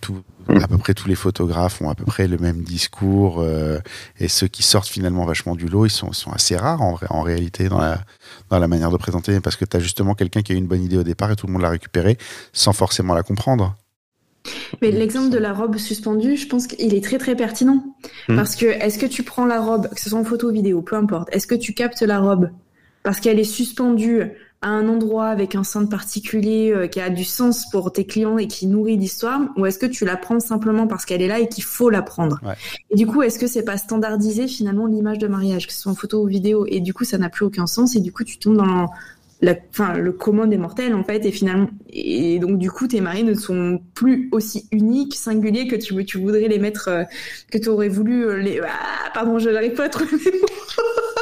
tout, 0.00 0.22
à 0.48 0.66
peu 0.68 0.78
près 0.78 0.94
tous 0.94 1.08
les 1.08 1.14
photographes 1.14 1.82
ont 1.82 1.90
à 1.90 1.94
peu 1.94 2.04
près 2.04 2.28
le 2.28 2.38
même 2.38 2.62
discours 2.62 3.44
et 4.18 4.28
ceux 4.28 4.48
qui 4.48 4.62
sortent 4.62 4.88
finalement 4.88 5.24
vachement 5.24 5.54
du 5.54 5.66
lot, 5.68 5.86
ils 5.86 5.90
sont, 5.90 6.12
sont 6.12 6.32
assez 6.32 6.56
rares 6.56 6.82
en, 6.82 6.98
en 7.10 7.22
réalité 7.22 7.68
dans 7.68 7.78
la, 7.78 8.00
dans 8.48 8.58
la 8.58 8.68
manière 8.68 8.90
de 8.90 8.96
présenter 8.96 9.38
parce 9.40 9.56
que 9.56 9.64
tu 9.64 9.76
as 9.76 9.80
justement 9.80 10.14
quelqu'un 10.14 10.42
qui 10.42 10.52
a 10.52 10.54
eu 10.54 10.58
une 10.58 10.66
bonne 10.66 10.82
idée 10.82 10.96
au 10.96 11.02
départ 11.02 11.30
et 11.30 11.36
tout 11.36 11.46
le 11.46 11.52
monde 11.52 11.62
l'a 11.62 11.70
récupéré 11.70 12.16
sans 12.52 12.72
forcément 12.72 13.14
la 13.14 13.22
comprendre. 13.22 13.76
Mais 14.82 14.90
l'exemple 14.90 15.30
de 15.30 15.38
la 15.38 15.52
robe 15.52 15.76
suspendue, 15.76 16.36
je 16.36 16.46
pense 16.46 16.66
qu'il 16.66 16.94
est 16.94 17.04
très 17.04 17.18
très 17.18 17.36
pertinent. 17.36 17.84
Hmm. 18.28 18.36
Parce 18.36 18.56
que 18.56 18.66
est-ce 18.66 18.98
que 18.98 19.06
tu 19.06 19.22
prends 19.22 19.46
la 19.46 19.60
robe, 19.60 19.88
que 19.88 20.00
ce 20.00 20.10
soit 20.10 20.18
en 20.18 20.24
photo 20.24 20.48
ou 20.48 20.52
vidéo, 20.52 20.82
peu 20.82 20.96
importe, 20.96 21.28
est-ce 21.32 21.46
que 21.46 21.54
tu 21.54 21.74
captes 21.74 22.02
la 22.02 22.20
robe 22.20 22.50
parce 23.02 23.20
qu'elle 23.20 23.38
est 23.38 23.44
suspendue 23.44 24.32
à 24.62 24.68
un 24.68 24.88
endroit 24.88 25.28
avec 25.28 25.54
un 25.54 25.64
centre 25.64 25.88
particulier 25.88 26.70
euh, 26.70 26.86
qui 26.86 27.00
a 27.00 27.08
du 27.08 27.24
sens 27.24 27.70
pour 27.70 27.92
tes 27.92 28.04
clients 28.04 28.36
et 28.36 28.46
qui 28.46 28.66
nourrit 28.66 28.98
l'histoire, 28.98 29.40
ou 29.56 29.64
est-ce 29.64 29.78
que 29.78 29.86
tu 29.86 30.04
la 30.04 30.18
prends 30.18 30.38
simplement 30.38 30.86
parce 30.86 31.06
qu'elle 31.06 31.22
est 31.22 31.28
là 31.28 31.38
et 31.38 31.48
qu'il 31.48 31.64
faut 31.64 31.88
la 31.88 32.02
prendre? 32.02 32.40
Et 32.90 32.96
du 32.96 33.06
coup, 33.06 33.22
est-ce 33.22 33.38
que 33.38 33.46
c'est 33.46 33.64
pas 33.64 33.78
standardisé 33.78 34.46
finalement 34.48 34.84
l'image 34.84 35.16
de 35.16 35.28
mariage, 35.28 35.66
que 35.66 35.72
ce 35.72 35.80
soit 35.80 35.92
en 35.92 35.94
photo 35.94 36.22
ou 36.22 36.26
vidéo, 36.26 36.66
et 36.68 36.80
du 36.80 36.92
coup 36.92 37.04
ça 37.04 37.16
n'a 37.16 37.30
plus 37.30 37.46
aucun 37.46 37.66
sens 37.66 37.96
et 37.96 38.00
du 38.00 38.12
coup 38.12 38.24
tu 38.24 38.38
tombes 38.38 38.58
dans 38.58 38.90
la, 39.42 39.54
enfin, 39.70 39.94
le 39.94 40.12
commun 40.12 40.46
des 40.46 40.58
mortels 40.58 40.94
en 40.94 41.02
fait 41.02 41.24
et 41.24 41.32
finalement 41.32 41.70
et 41.88 42.38
donc 42.38 42.58
du 42.58 42.70
coup 42.70 42.86
tes 42.86 43.00
maris 43.00 43.24
ne 43.24 43.34
sont 43.34 43.80
plus 43.94 44.28
aussi 44.32 44.66
uniques 44.70 45.14
singuliers 45.14 45.66
que 45.66 45.76
tu, 45.76 46.04
tu 46.04 46.18
voudrais 46.18 46.48
les 46.48 46.58
mettre 46.58 46.88
euh, 46.88 47.04
que 47.50 47.58
tu 47.58 47.68
aurais 47.68 47.88
voulu 47.88 48.26
euh, 48.26 48.36
les 48.36 48.60
ah, 48.60 49.10
pardon 49.14 49.38
je 49.38 49.48
n'arrive 49.48 49.72
pas 49.72 49.84
à 49.84 49.88
trouver 49.88 50.10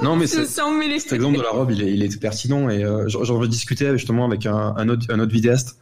non 0.02 0.16
mais 0.16 0.26
cet 0.98 1.12
exemple 1.12 1.38
de 1.38 1.42
la 1.42 1.50
robe 1.50 1.70
il 1.70 1.82
est, 1.82 1.92
il 1.92 2.02
est 2.02 2.20
pertinent 2.20 2.68
et 2.68 2.84
euh, 2.84 3.06
j'en 3.08 3.38
rediscutais 3.38 3.92
justement 3.96 4.24
avec 4.24 4.46
un, 4.46 4.74
un, 4.76 4.88
autre, 4.88 5.06
un 5.10 5.20
autre 5.20 5.32
vidéaste 5.32 5.78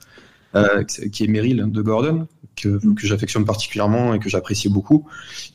euh, 0.56 0.84
qui 0.84 1.24
est 1.24 1.26
Meryl 1.26 1.70
de 1.70 1.82
Gordon, 1.82 2.26
que, 2.56 2.68
mm. 2.68 2.94
que 2.94 3.06
j'affectionne 3.06 3.44
particulièrement 3.44 4.14
et 4.14 4.18
que 4.18 4.28
j'apprécie 4.28 4.68
beaucoup, 4.68 5.06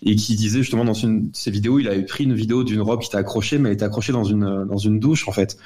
et 0.04 0.16
qui 0.16 0.36
disait 0.36 0.60
justement 0.60 0.86
dans 0.86 0.94
une 0.94 1.30
de 1.32 1.36
ses 1.36 1.52
vidéos, 1.52 1.80
il 1.80 1.88
avait 1.88 2.06
pris 2.06 2.24
une 2.24 2.34
vidéo 2.34 2.64
d'une 2.64 2.82
robe 2.82 3.02
qui 3.02 3.08
était 3.08 3.18
accrochée, 3.18 3.58
mais 3.58 3.70
elle 3.70 3.76
était 3.76 3.86
accrochée 3.86 4.14
dans 4.14 4.24
une 4.24 4.66
dans 4.66 4.78
une 4.78 5.00
douche 5.00 5.28
en 5.28 5.32
fait, 5.32 5.58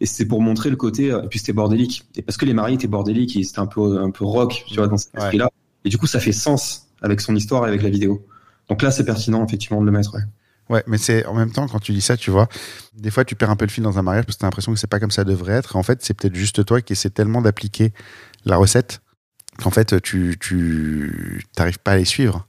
et 0.00 0.06
c'était 0.06 0.26
pour 0.26 0.40
montrer 0.40 0.70
le 0.70 0.76
côté, 0.76 1.08
et 1.08 1.28
puis 1.28 1.38
c'était 1.38 1.52
bordélique, 1.52 2.04
et 2.16 2.22
parce 2.22 2.36
que 2.36 2.44
les 2.44 2.54
maris 2.54 2.74
étaient 2.74 2.88
bordéliques, 2.88 3.36
et 3.36 3.42
c'était 3.42 3.60
un 3.60 3.66
peu 3.66 4.00
un 4.00 4.10
peu 4.10 4.24
rock, 4.24 4.64
tu 4.68 4.76
vois, 4.76 4.88
dans 4.88 4.96
cet 4.96 5.14
esprit-là, 5.16 5.50
et 5.84 5.88
du 5.88 5.98
coup 5.98 6.06
ça 6.06 6.20
fait 6.20 6.32
sens 6.32 6.88
avec 7.02 7.20
son 7.20 7.34
histoire 7.36 7.66
et 7.66 7.68
avec 7.68 7.82
la 7.82 7.90
vidéo. 7.90 8.26
Donc 8.68 8.82
là, 8.82 8.90
c'est 8.90 9.04
pertinent 9.04 9.44
effectivement 9.46 9.80
de 9.80 9.86
le 9.86 9.92
mettre. 9.92 10.14
Ouais. 10.14 10.22
Ouais, 10.70 10.82
mais 10.86 10.96
c'est 10.96 11.26
en 11.26 11.34
même 11.34 11.52
temps 11.52 11.68
quand 11.68 11.78
tu 11.78 11.92
dis 11.92 12.00
ça, 12.00 12.16
tu 12.16 12.30
vois, 12.30 12.48
des 12.94 13.10
fois 13.10 13.26
tu 13.26 13.34
perds 13.34 13.50
un 13.50 13.56
peu 13.56 13.66
le 13.66 13.70
fil 13.70 13.84
dans 13.84 13.98
un 13.98 14.02
mariage 14.02 14.24
parce 14.24 14.36
que 14.36 14.40
tu 14.40 14.44
as 14.46 14.48
l'impression 14.48 14.72
que 14.72 14.78
c'est 14.78 14.86
pas 14.86 14.98
comme 14.98 15.10
ça 15.10 15.24
devrait 15.24 15.52
être. 15.52 15.76
En 15.76 15.82
fait, 15.82 16.02
c'est 16.02 16.14
peut-être 16.14 16.34
juste 16.34 16.64
toi 16.64 16.80
qui 16.80 16.94
essaie 16.94 17.10
tellement 17.10 17.42
d'appliquer 17.42 17.92
la 18.46 18.56
recette 18.56 19.02
qu'en 19.62 19.70
fait, 19.70 20.00
tu 20.02 20.38
n'arrives 21.58 21.78
pas 21.78 21.92
à 21.92 21.96
les 21.96 22.04
suivre. 22.04 22.46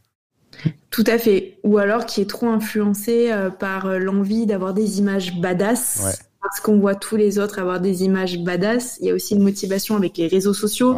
Tout 0.89 1.03
à 1.08 1.18
fait. 1.18 1.58
Ou 1.64 1.78
alors 1.78 2.06
qui 2.06 2.22
est 2.22 2.30
trop 2.30 2.47
influencé 2.47 3.32
euh, 3.32 3.49
par 3.49 3.86
euh, 3.86 3.99
l'envie 3.99 4.45
d'avoir 4.45 4.74
des 4.74 4.99
images 4.99 5.39
badass. 5.39 6.22
Parce 6.41 6.60
qu'on 6.60 6.80
voit 6.80 6.95
tous 6.95 7.16
les 7.16 7.39
autres 7.39 7.60
avoir 7.60 7.80
des 7.80 8.03
images 8.03 8.38
badass. 8.39 8.97
Il 9.01 9.08
y 9.08 9.12
a 9.12 9.14
aussi 9.14 9.36
une 9.36 9.41
motivation 9.41 9.95
avec 9.95 10.18
les 10.18 10.28
réseaux 10.28 10.53
sociaux 10.53 10.95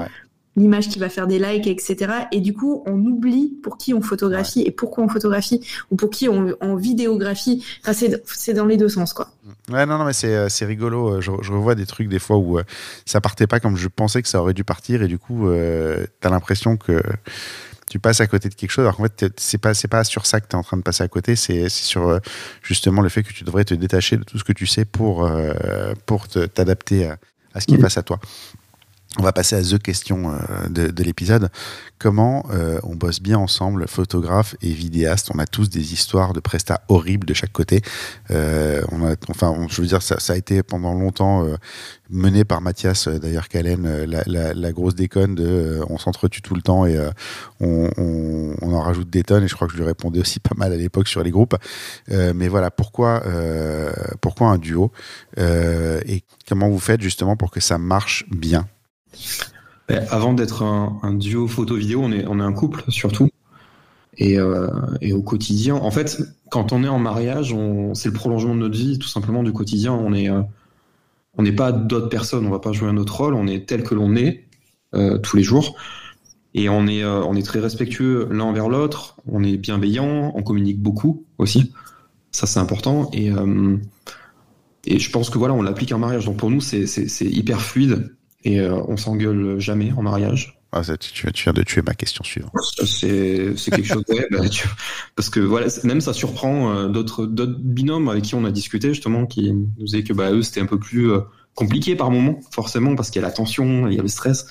l'image 0.57 0.89
qui 0.89 0.99
va 0.99 1.07
faire 1.07 1.27
des 1.27 1.39
likes, 1.39 1.67
etc. 1.67 2.11
Et 2.31 2.41
du 2.41 2.53
coup, 2.53 2.83
on 2.85 2.99
oublie 3.05 3.57
pour 3.63 3.77
qui 3.77 3.93
on 3.93 4.01
photographie 4.01 4.63
et 4.63 4.71
pourquoi 4.71 5.03
on 5.03 5.07
photographie 5.07 5.65
ou 5.91 5.95
pour 5.95 6.09
qui 6.09 6.27
on, 6.27 6.57
on 6.59 6.75
vidéographie. 6.75 7.63
Enfin, 7.81 7.93
c'est 8.25 8.53
dans 8.53 8.65
les 8.65 8.75
deux 8.75 8.89
sens, 8.89 9.13
quoi. 9.13 9.29
Ouais, 9.69 9.85
non, 9.85 9.97
non, 9.97 10.05
mais 10.05 10.13
c'est 10.13 10.35
euh, 10.35 10.47
rigolo. 10.61 11.15
Euh, 11.15 11.21
je, 11.21 11.31
je, 11.41 11.51
revois 11.51 11.75
des 11.75 11.85
trucs 11.85 12.09
des 12.09 12.19
fois 12.19 12.37
où 12.37 12.57
euh, 12.57 12.63
ça 13.05 13.21
partait 13.21 13.47
pas 13.47 13.59
comme 13.59 13.77
je 13.77 13.87
pensais 13.87 14.21
que 14.21 14.27
ça 14.27 14.41
aurait 14.41 14.53
dû 14.53 14.63
partir 14.63 15.03
et 15.03 15.07
du 15.07 15.19
coup, 15.19 15.47
euh, 15.47 16.05
tu 16.21 16.27
as 16.27 16.31
l'impression 16.31 16.75
que 16.75 17.03
tu 17.89 17.99
passes 17.99 18.19
à 18.19 18.27
côté 18.27 18.49
de 18.49 18.55
quelque 18.55 18.71
chose. 18.71 18.83
Alors 18.83 18.97
qu'en 18.97 19.03
fait, 19.03 19.33
c'est 19.37 19.59
pas 19.59 19.73
c'est 19.73 19.87
pas 19.87 20.03
sur 20.03 20.25
ça 20.25 20.41
que 20.41 20.47
tu 20.47 20.55
es 20.55 20.55
en 20.55 20.63
train 20.63 20.77
de 20.77 20.81
passer 20.81 21.03
à 21.03 21.07
côté, 21.07 21.35
c'est 21.35 21.69
sur 21.69 22.19
justement 22.63 23.01
le 23.01 23.09
fait 23.09 23.23
que 23.23 23.31
tu 23.31 23.43
devrais 23.43 23.63
te 23.63 23.73
détacher 23.73 24.17
de 24.17 24.23
tout 24.23 24.37
ce 24.37 24.43
que 24.43 24.53
tu 24.53 24.65
sais 24.65 24.85
pour 24.85 25.29
pour 26.05 26.27
t'adapter 26.27 27.05
à, 27.05 27.17
à, 27.53 27.61
ce 27.61 27.67
qui 27.67 27.75
est 27.75 27.79
face 27.79 27.97
à 27.97 28.03
toi. 28.03 28.19
On 29.19 29.23
va 29.23 29.31
passer 29.31 29.55
à 29.55 29.61
the 29.61 29.81
question 29.81 30.31
euh, 30.31 30.67
de, 30.69 31.03
l'épisode. 31.03 31.49
Comment 31.97 32.45
euh, 32.51 32.79
on 32.83 32.95
bosse 32.95 33.19
bien 33.19 33.39
ensemble, 33.39 33.87
photographe 33.87 34.55
et 34.61 34.69
vidéaste? 34.71 35.31
On 35.33 35.39
a 35.39 35.47
tous 35.47 35.69
des 35.69 35.93
histoires 35.93 36.33
de 36.33 36.39
prestats 36.39 36.81
horribles 36.89 37.25
de 37.25 37.33
chaque 37.33 37.53
côté. 37.53 37.81
Euh, 38.31 38.83
enfin, 39.29 39.55
je 39.69 39.81
veux 39.81 39.87
dire, 39.87 40.03
ça, 40.03 40.33
a 40.33 40.35
été 40.35 40.61
pendant 40.61 40.93
longtemps 40.93 41.47
mené 42.09 42.43
par 42.43 42.61
Mathias, 42.61 43.07
d'ailleurs, 43.07 43.47
Calen, 43.47 44.05
la, 44.05 44.71
grosse 44.71 44.93
déconne 44.93 45.33
de 45.35 45.79
on 45.89 45.97
s'entretue 45.97 46.41
tout 46.41 46.53
le 46.53 46.61
temps 46.61 46.85
et 46.85 46.99
on, 47.59 48.55
en 48.61 48.81
rajoute 48.81 49.09
des 49.09 49.23
tonnes. 49.23 49.45
Et 49.45 49.47
je 49.47 49.55
crois 49.55 49.67
que 49.67 49.73
je 49.73 49.79
lui 49.79 49.85
répondais 49.85 50.19
aussi 50.19 50.39
pas 50.41 50.55
mal 50.55 50.73
à 50.73 50.77
l'époque 50.77 51.07
sur 51.07 51.23
les 51.23 51.31
groupes. 51.31 51.55
mais 52.09 52.49
voilà, 52.49 52.69
pourquoi 52.69 53.23
un 53.25 54.57
duo 54.57 54.91
Et 55.37 56.23
comment 56.47 56.69
vous 56.69 56.79
faites 56.79 57.01
justement 57.01 57.35
pour 57.35 57.49
que 57.49 57.61
ça 57.61 57.79
marche 57.79 58.25
bien? 58.29 58.67
Avant 59.89 60.33
d'être 60.33 60.63
un, 60.63 61.13
duo 61.13 61.47
photo-vidéo, 61.47 62.01
on 62.03 62.11
est, 62.11 62.25
on 62.27 62.39
est 62.39 62.43
un 62.43 62.53
couple 62.53 62.83
surtout. 62.89 63.29
Et, 64.17 64.37
euh, 64.39 64.67
et, 64.99 65.13
au 65.13 65.21
quotidien, 65.21 65.75
en 65.75 65.91
fait, 65.91 66.19
quand 66.49 66.73
on 66.73 66.83
est 66.83 66.87
en 66.87 66.99
mariage, 66.99 67.55
c'est 67.93 68.09
le 68.09 68.13
prolongement 68.13 68.55
de 68.55 68.59
notre 68.59 68.75
vie, 68.75 68.97
tout 68.97 69.07
simplement 69.07 69.43
du 69.43 69.53
quotidien. 69.53 69.93
On 69.93 70.13
est, 70.13 70.29
euh, 70.29 70.41
n'est 71.37 71.51
pas 71.51 71.71
d'autres 71.71 72.09
personnes, 72.09 72.45
on 72.45 72.49
va 72.49 72.59
pas 72.59 72.71
jouer 72.71 72.89
un 72.89 72.97
autre 72.97 73.15
rôle, 73.15 73.35
on 73.35 73.47
est 73.47 73.67
tel 73.67 73.83
que 73.83 73.93
l'on 73.93 74.15
est 74.15 74.45
euh, 74.95 75.19
tous 75.19 75.37
les 75.37 75.43
jours. 75.43 75.75
Et 76.53 76.69
on 76.69 76.87
est, 76.87 77.05
on 77.05 77.35
est 77.35 77.45
très 77.45 77.59
respectueux 77.59 78.27
l'un 78.31 78.45
envers 78.45 78.67
l'autre, 78.67 79.17
on 79.27 79.43
est 79.43 79.57
bienveillant, 79.57 80.31
on 80.33 80.41
communique 80.41 80.81
beaucoup 80.81 81.23
aussi. 81.37 81.71
Ça, 82.31 82.47
c'est 82.47 82.59
important. 82.59 83.11
Et, 83.13 83.31
et 84.85 84.97
je 84.97 85.11
pense 85.11 85.29
que 85.29 85.37
voilà, 85.37 85.53
on 85.53 85.61
l'applique 85.61 85.91
en 85.91 85.99
mariage. 85.99 86.25
Donc 86.25 86.37
pour 86.37 86.49
nous, 86.49 86.61
c'est 86.61 87.05
hyper 87.21 87.61
fluide 87.61 88.16
et 88.43 88.61
on 88.61 88.97
s'engueule 88.97 89.59
jamais 89.59 89.91
en 89.93 90.03
mariage. 90.03 90.57
Ah, 90.73 90.81
tu, 90.97 91.27
viens 91.43 91.53
de 91.53 91.63
tuer 91.63 91.81
ma 91.81 91.93
question 91.93 92.23
suivante. 92.23 92.51
C'est 92.85 93.55
quelque 93.71 93.83
chose. 93.83 94.03
Ouais, 94.09 94.27
bah, 94.29 94.39
parce 95.15 95.29
que 95.29 95.39
voilà, 95.39 95.67
même 95.83 96.01
ça 96.01 96.11
surprend 96.11 96.71
euh, 96.71 96.89
d'autres 96.89 97.25
binômes 97.25 98.09
avec 98.09 98.25
qui 98.25 98.35
on 98.35 98.43
a 98.43 98.51
discuté 98.51 98.89
justement, 98.89 99.25
qui 99.25 99.53
nous 99.53 99.71
disaient 99.77 100.03
que 100.03 100.13
bah 100.13 100.31
eux 100.31 100.41
c'était 100.41 100.59
un 100.59 100.65
peu 100.65 100.77
plus 100.77 101.09
euh, 101.11 101.21
compliqué 101.55 101.95
par 101.95 102.11
moment, 102.11 102.39
forcément, 102.51 102.95
parce 102.95 103.09
qu'il 103.09 103.21
y 103.21 103.25
a 103.25 103.27
la 103.27 103.33
tension, 103.33 103.87
il 103.87 103.95
y 103.95 103.99
a 103.99 104.01
le 104.01 104.09
stress. 104.09 104.47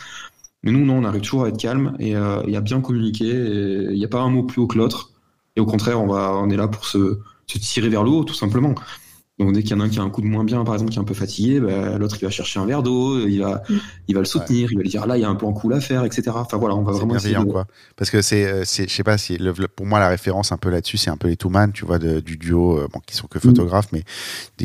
Mais 0.62 0.72
nous, 0.72 0.84
non, 0.84 0.98
on 0.98 1.04
arrive 1.04 1.20
toujours 1.20 1.44
à 1.44 1.48
être 1.48 1.58
calme 1.58 1.94
et, 2.00 2.16
euh, 2.16 2.40
a 2.42 2.60
bien 2.60 2.80
communiquer. 2.80 3.28
Il 3.28 3.96
n'y 3.96 4.04
a 4.04 4.08
pas 4.08 4.20
un 4.20 4.30
mot 4.30 4.42
plus 4.42 4.62
haut 4.62 4.66
que 4.66 4.78
l'autre. 4.78 5.12
Et 5.54 5.60
au 5.60 5.66
contraire, 5.66 6.00
on 6.00 6.06
va, 6.06 6.32
on 6.34 6.48
est 6.48 6.56
là 6.56 6.66
pour 6.66 6.86
se, 6.86 7.20
se 7.46 7.58
tirer 7.58 7.88
vers 7.88 8.02
le 8.02 8.10
haut, 8.10 8.24
tout 8.24 8.34
simplement. 8.34 8.74
Donc 9.38 9.52
dès 9.52 9.62
qu'il 9.62 9.72
y 9.72 9.74
en 9.74 9.80
a 9.80 9.84
un 9.84 9.88
qui 9.90 9.98
a 9.98 10.02
un 10.02 10.08
coup 10.08 10.22
de 10.22 10.26
moins 10.26 10.44
bien, 10.44 10.64
par 10.64 10.74
exemple, 10.74 10.92
qui 10.92 10.98
est 10.98 11.00
un 11.00 11.04
peu 11.04 11.14
fatigué, 11.14 11.60
bah, 11.60 11.98
l'autre 11.98 12.16
il 12.18 12.24
va 12.24 12.30
chercher 12.30 12.58
un 12.58 12.64
verre 12.64 12.82
d'eau, 12.82 13.26
il 13.26 13.40
va, 13.40 13.62
mm. 13.68 13.74
il 14.08 14.14
va 14.14 14.20
le 14.20 14.26
soutenir, 14.26 14.72
il 14.72 14.76
va 14.76 14.82
lui 14.82 14.88
dire 14.88 15.06
là 15.06 15.18
il 15.18 15.20
y 15.20 15.24
a 15.24 15.28
un 15.28 15.34
plan 15.34 15.52
cool 15.52 15.74
à 15.74 15.80
faire, 15.80 16.04
etc. 16.04 16.30
Enfin 16.34 16.56
voilà, 16.56 16.74
on 16.74 16.82
va 16.82 16.92
vraiment 16.92 17.16
essayer 17.16 17.36
de... 17.36 17.44
quoi. 17.44 17.66
Parce 17.96 18.10
que 18.10 18.22
c'est, 18.22 18.46
euh, 18.46 18.62
c'est, 18.64 18.88
je 18.88 18.94
sais 18.94 19.04
pas 19.04 19.18
si 19.18 19.38
pour 19.74 19.84
moi 19.84 19.98
la 19.98 20.08
référence 20.08 20.52
un 20.52 20.56
peu 20.56 20.70
là-dessus, 20.70 20.96
c'est 20.96 21.10
un 21.10 21.18
peu 21.18 21.28
les 21.28 21.36
two 21.36 21.50
man, 21.50 21.72
tu 21.72 21.84
vois, 21.84 21.98
du 21.98 22.36
duo, 22.38 22.78
euh, 22.78 22.88
bon, 22.90 23.00
qui 23.04 23.14
sont 23.14 23.26
que 23.26 23.38
photographes, 23.38 23.88
mais 23.92 24.04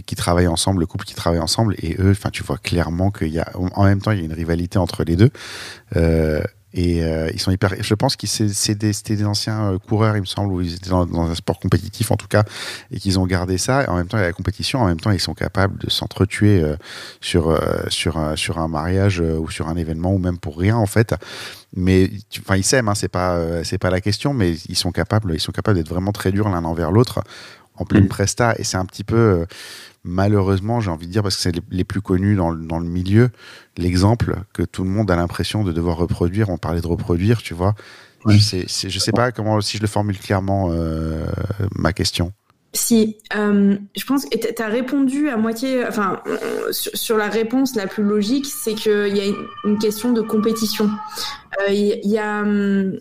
qui 0.02 0.16
travaillent 0.16 0.48
ensemble, 0.48 0.80
le 0.80 0.86
couple 0.86 1.06
qui 1.06 1.16
travaille 1.16 1.42
ensemble, 1.42 1.76
et 1.80 1.98
eux, 2.00 2.12
enfin 2.12 2.30
tu 2.30 2.44
vois 2.44 2.58
clairement 2.58 3.12
qu'il 3.12 3.30
y 3.30 3.40
a, 3.40 3.52
en 3.56 3.84
même 3.84 4.02
temps 4.02 4.12
il 4.12 4.20
y 4.20 4.22
a 4.22 4.26
une 4.26 4.34
rivalité 4.34 4.80
entre 4.80 5.04
les 5.04 5.18
deux. 5.18 5.32
Euh, 5.98 6.42
et 6.74 7.04
euh, 7.04 7.30
ils 7.34 7.40
sont 7.40 7.52
hyper. 7.52 7.74
Je 7.82 7.94
pense 7.96 8.16
que 8.16 8.28
c'était 8.28 8.76
des, 8.76 9.16
des, 9.16 9.26
anciens 9.26 9.74
euh, 9.74 9.78
coureurs, 9.78 10.16
il 10.16 10.22
me 10.22 10.26
semble, 10.26 10.54
où 10.54 10.62
ils 10.62 10.76
étaient 10.76 10.90
dans, 10.90 11.22
un 11.22 11.36
sport 11.36 11.60
compétitif 11.60 12.12
en 12.12 12.16
tout 12.16 12.28
cas, 12.28 12.44
et 12.92 13.00
qu'ils 13.00 13.20
ont 13.20 13.26
gardé 13.26 13.58
ça. 13.58 13.84
Et 13.84 13.88
en 13.88 13.98
même 13.98 14.08
temps, 14.08 14.18
il 14.18 14.22
y 14.22 14.24
a 14.24 14.28
la 14.28 14.34
compétition. 14.34 14.80
En 14.80 14.88
même 14.88 15.00
temps, 15.00 15.12
ils 15.12 15.20
sont 15.20 15.34
capables 15.34 15.78
de 15.80 15.90
s'entretuer 15.90 16.62
euh, 16.62 16.76
sur 17.20 17.60
sur 17.90 18.20
sur 18.36 18.60
un 18.60 18.68
mariage 18.68 19.20
ou 19.20 19.50
sur 19.50 19.68
un 19.68 19.76
événement 19.76 20.14
ou 20.14 20.18
même 20.18 20.38
pour 20.38 20.58
rien 20.58 20.78
en 20.78 20.86
fait. 20.86 21.14
Mais 21.76 22.10
enfin, 22.40 22.56
ils 22.56 22.64
s'aiment. 22.64 22.90
Hein, 22.90 22.96
c'est 22.96 23.10
pas 23.10 23.64
c'est 23.64 23.78
pas 23.78 23.90
la 23.90 24.02
question, 24.02 24.34
mais 24.34 24.54
ils 24.70 24.78
sont 24.78 24.92
capables. 24.92 25.34
Ils 25.34 25.42
sont 25.42 25.52
capables 25.52 25.78
d'être 25.78 25.90
vraiment 25.90 26.12
très 26.12 26.32
durs 26.32 26.50
l'un 26.50 26.64
envers 26.64 26.92
l'autre 26.92 27.22
en 27.76 27.86
pleine 27.86 28.06
mm. 28.06 28.10
presta. 28.10 28.56
Et 28.58 28.64
c'est 28.64 28.78
un 28.78 28.86
petit 28.86 29.04
peu 29.04 29.46
malheureusement, 30.04 30.82
j'ai 30.82 30.92
envie 30.92 31.08
de 31.08 31.12
dire, 31.12 31.24
parce 31.24 31.36
que 31.36 31.42
c'est 31.42 31.56
les, 31.70 31.84
plus 31.84 32.02
connus 32.02 32.36
dans, 32.36 32.54
dans 32.54 32.80
le 32.80 32.88
milieu, 32.88 33.30
l'exemple 33.78 34.36
que 34.54 34.64
tout 34.64 34.84
le 34.84 34.90
monde 34.90 35.10
a 35.12 35.16
l'impression 35.16 35.64
de 35.64 35.72
devoir 35.72 35.98
reproduire. 35.98 36.50
On 36.50 36.58
parlait 36.58 36.82
de 36.82 36.88
reproduire, 36.88 37.42
tu 37.42 37.54
vois. 37.54 37.76
Je 38.28 38.38
sais, 38.38 38.66
je 38.68 39.00
sais 39.00 39.12
pas 39.12 39.32
comment, 39.32 39.62
si 39.62 39.78
je 39.78 39.82
le 39.82 39.88
formule 39.88 40.18
clairement, 40.18 40.70
euh, 40.72 41.26
ma 41.76 41.92
question. 41.92 42.32
Si, 42.74 43.18
euh, 43.36 43.76
je 43.98 44.06
pense 44.06 44.26
que 44.26 44.38
tu 44.38 44.62
as 44.62 44.68
répondu 44.68 45.28
à 45.30 45.38
moitié, 45.38 45.86
enfin, 45.86 46.22
sur, 46.72 47.18
la 47.18 47.28
réponse 47.28 47.76
la 47.76 47.88
plus 47.88 48.04
logique, 48.04 48.46
c'est 48.46 48.76
qu'il 48.76 49.16
y 49.16 49.22
a 49.22 49.26
une, 49.66 49.78
question 49.78 50.14
de 50.14 50.22
compétition. 50.22 50.90
Euh, 51.60 51.72
il 51.72 52.10
y, 52.10 52.18
a. 52.18 52.42
Hum, 52.42 52.98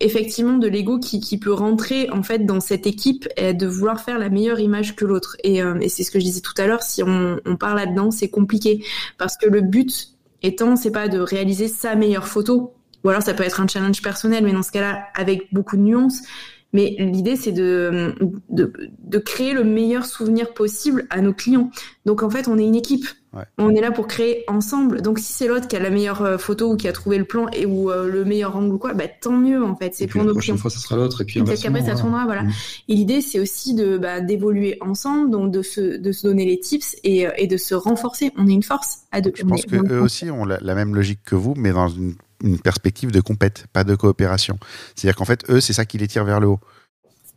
effectivement 0.00 0.58
de 0.58 0.68
l'ego 0.68 0.98
qui, 0.98 1.20
qui, 1.20 1.38
peut 1.38 1.52
rentrer 1.52 2.08
en 2.10 2.22
fait 2.22 2.46
dans 2.46 2.60
cette 2.60 2.86
équipe 2.86 3.28
et 3.36 3.54
de 3.54 3.66
vouloir 3.66 4.00
faire 4.00 4.18
la 4.18 4.28
meilleure 4.28 4.60
image 4.60 4.96
que 4.96 5.04
l'autre. 5.04 5.36
Et, 5.44 5.62
euh, 5.62 5.78
et 5.80 5.88
c'est 5.88 6.04
ce 6.04 6.10
que 6.10 6.18
je 6.18 6.24
disais 6.24 6.40
tout 6.40 6.54
à 6.56 6.66
l'heure, 6.66 6.82
si 6.82 7.02
on, 7.02 7.40
on 7.44 7.56
part 7.56 7.74
là-dedans, 7.74 8.10
c'est 8.10 8.28
compliqué 8.28 8.84
parce 9.18 9.36
que 9.36 9.48
le 9.48 9.60
but 9.60 10.14
étant, 10.42 10.76
c'est 10.76 10.90
pas 10.90 11.08
de 11.08 11.18
réaliser 11.18 11.68
sa 11.68 11.94
meilleure 11.94 12.28
photo, 12.28 12.74
ou 13.04 13.08
alors 13.08 13.22
ça 13.22 13.34
peut 13.34 13.44
être 13.44 13.60
un 13.60 13.68
challenge 13.68 14.02
personnel, 14.02 14.44
mais 14.44 14.52
dans 14.52 14.62
ce 14.62 14.72
cas-là, 14.72 15.06
avec 15.14 15.52
beaucoup 15.52 15.76
de 15.76 15.82
nuances. 15.82 16.22
Mais 16.72 16.96
l'idée, 16.98 17.36
c'est 17.36 17.52
de, 17.52 18.14
de, 18.50 19.18
créer 19.18 19.54
le 19.54 19.64
meilleur 19.64 20.04
souvenir 20.04 20.52
possible 20.52 21.06
à 21.08 21.22
nos 21.22 21.32
clients. 21.32 21.70
Donc 22.04 22.22
en 22.22 22.28
fait, 22.28 22.46
on 22.46 22.58
est 22.58 22.64
une 22.64 22.74
équipe. 22.74 23.06
On 23.58 23.74
est 23.74 23.80
là 23.80 23.90
pour 23.90 24.06
créer 24.06 24.44
ensemble. 24.48 25.02
Donc 25.02 25.18
si 25.18 25.32
c'est 25.32 25.46
l'autre 25.46 25.68
qui 25.68 25.76
a 25.76 25.80
la 25.80 25.90
meilleure 25.90 26.22
euh, 26.22 26.38
photo 26.38 26.72
ou 26.72 26.76
qui 26.76 26.88
a 26.88 26.92
trouvé 26.92 27.18
le 27.18 27.24
plan 27.24 27.46
et 27.52 27.66
ou 27.66 27.90
euh, 27.90 28.08
le 28.08 28.24
meilleur 28.24 28.56
angle 28.56 28.74
ou 28.74 28.78
quoi, 28.78 28.94
bah 28.94 29.04
tant 29.08 29.36
mieux 29.36 29.62
en 29.62 29.76
fait. 29.76 29.94
C'est 29.94 30.06
pour 30.06 30.24
nos 30.24 30.34
clients. 30.34 30.54
La 30.54 30.58
prochaine 30.58 30.58
fois, 30.58 30.70
ce 30.70 30.78
sera 30.78 30.96
l'autre 30.96 31.20
et 31.20 31.24
puis 31.24 31.42
peut-être 31.42 31.62
qu'après 31.62 31.84
ça 31.84 31.94
tournera, 31.94 32.24
voilà. 32.24 32.44
Mm. 32.44 32.52
Et 32.88 32.94
l'idée, 32.94 33.20
c'est 33.20 33.38
aussi 33.38 33.74
de 33.74 33.98
bah, 33.98 34.20
d'évoluer 34.20 34.78
ensemble, 34.80 35.30
donc 35.30 35.52
de 35.52 35.62
se 35.62 35.98
de 35.98 36.12
se 36.12 36.26
donner 36.26 36.46
les 36.46 36.58
tips 36.58 36.96
et, 37.04 37.26
euh, 37.26 37.32
et 37.36 37.46
de 37.46 37.56
se 37.56 37.74
renforcer. 37.74 38.32
On 38.36 38.46
est 38.46 38.52
une 38.52 38.62
force 38.62 39.00
à 39.12 39.20
deux. 39.20 39.32
Je 39.34 39.44
pense 39.44 39.66
que 39.66 39.76
eux 39.76 40.00
aussi 40.00 40.30
ont 40.30 40.44
la, 40.44 40.74
même 40.74 40.94
logique 40.94 41.20
que 41.24 41.34
vous, 41.34 41.54
mais 41.56 41.72
dans 41.72 41.88
une, 41.88 42.14
une 42.42 42.58
perspective 42.58 43.10
de 43.10 43.20
compète, 43.20 43.66
pas 43.72 43.84
de 43.84 43.94
coopération. 43.94 44.58
C'est-à-dire 44.94 45.16
qu'en 45.16 45.24
fait, 45.24 45.48
eux, 45.50 45.60
c'est 45.60 45.72
ça 45.72 45.84
qui 45.84 45.98
les 45.98 46.08
tire 46.08 46.24
vers 46.24 46.40
le 46.40 46.48
haut. 46.48 46.60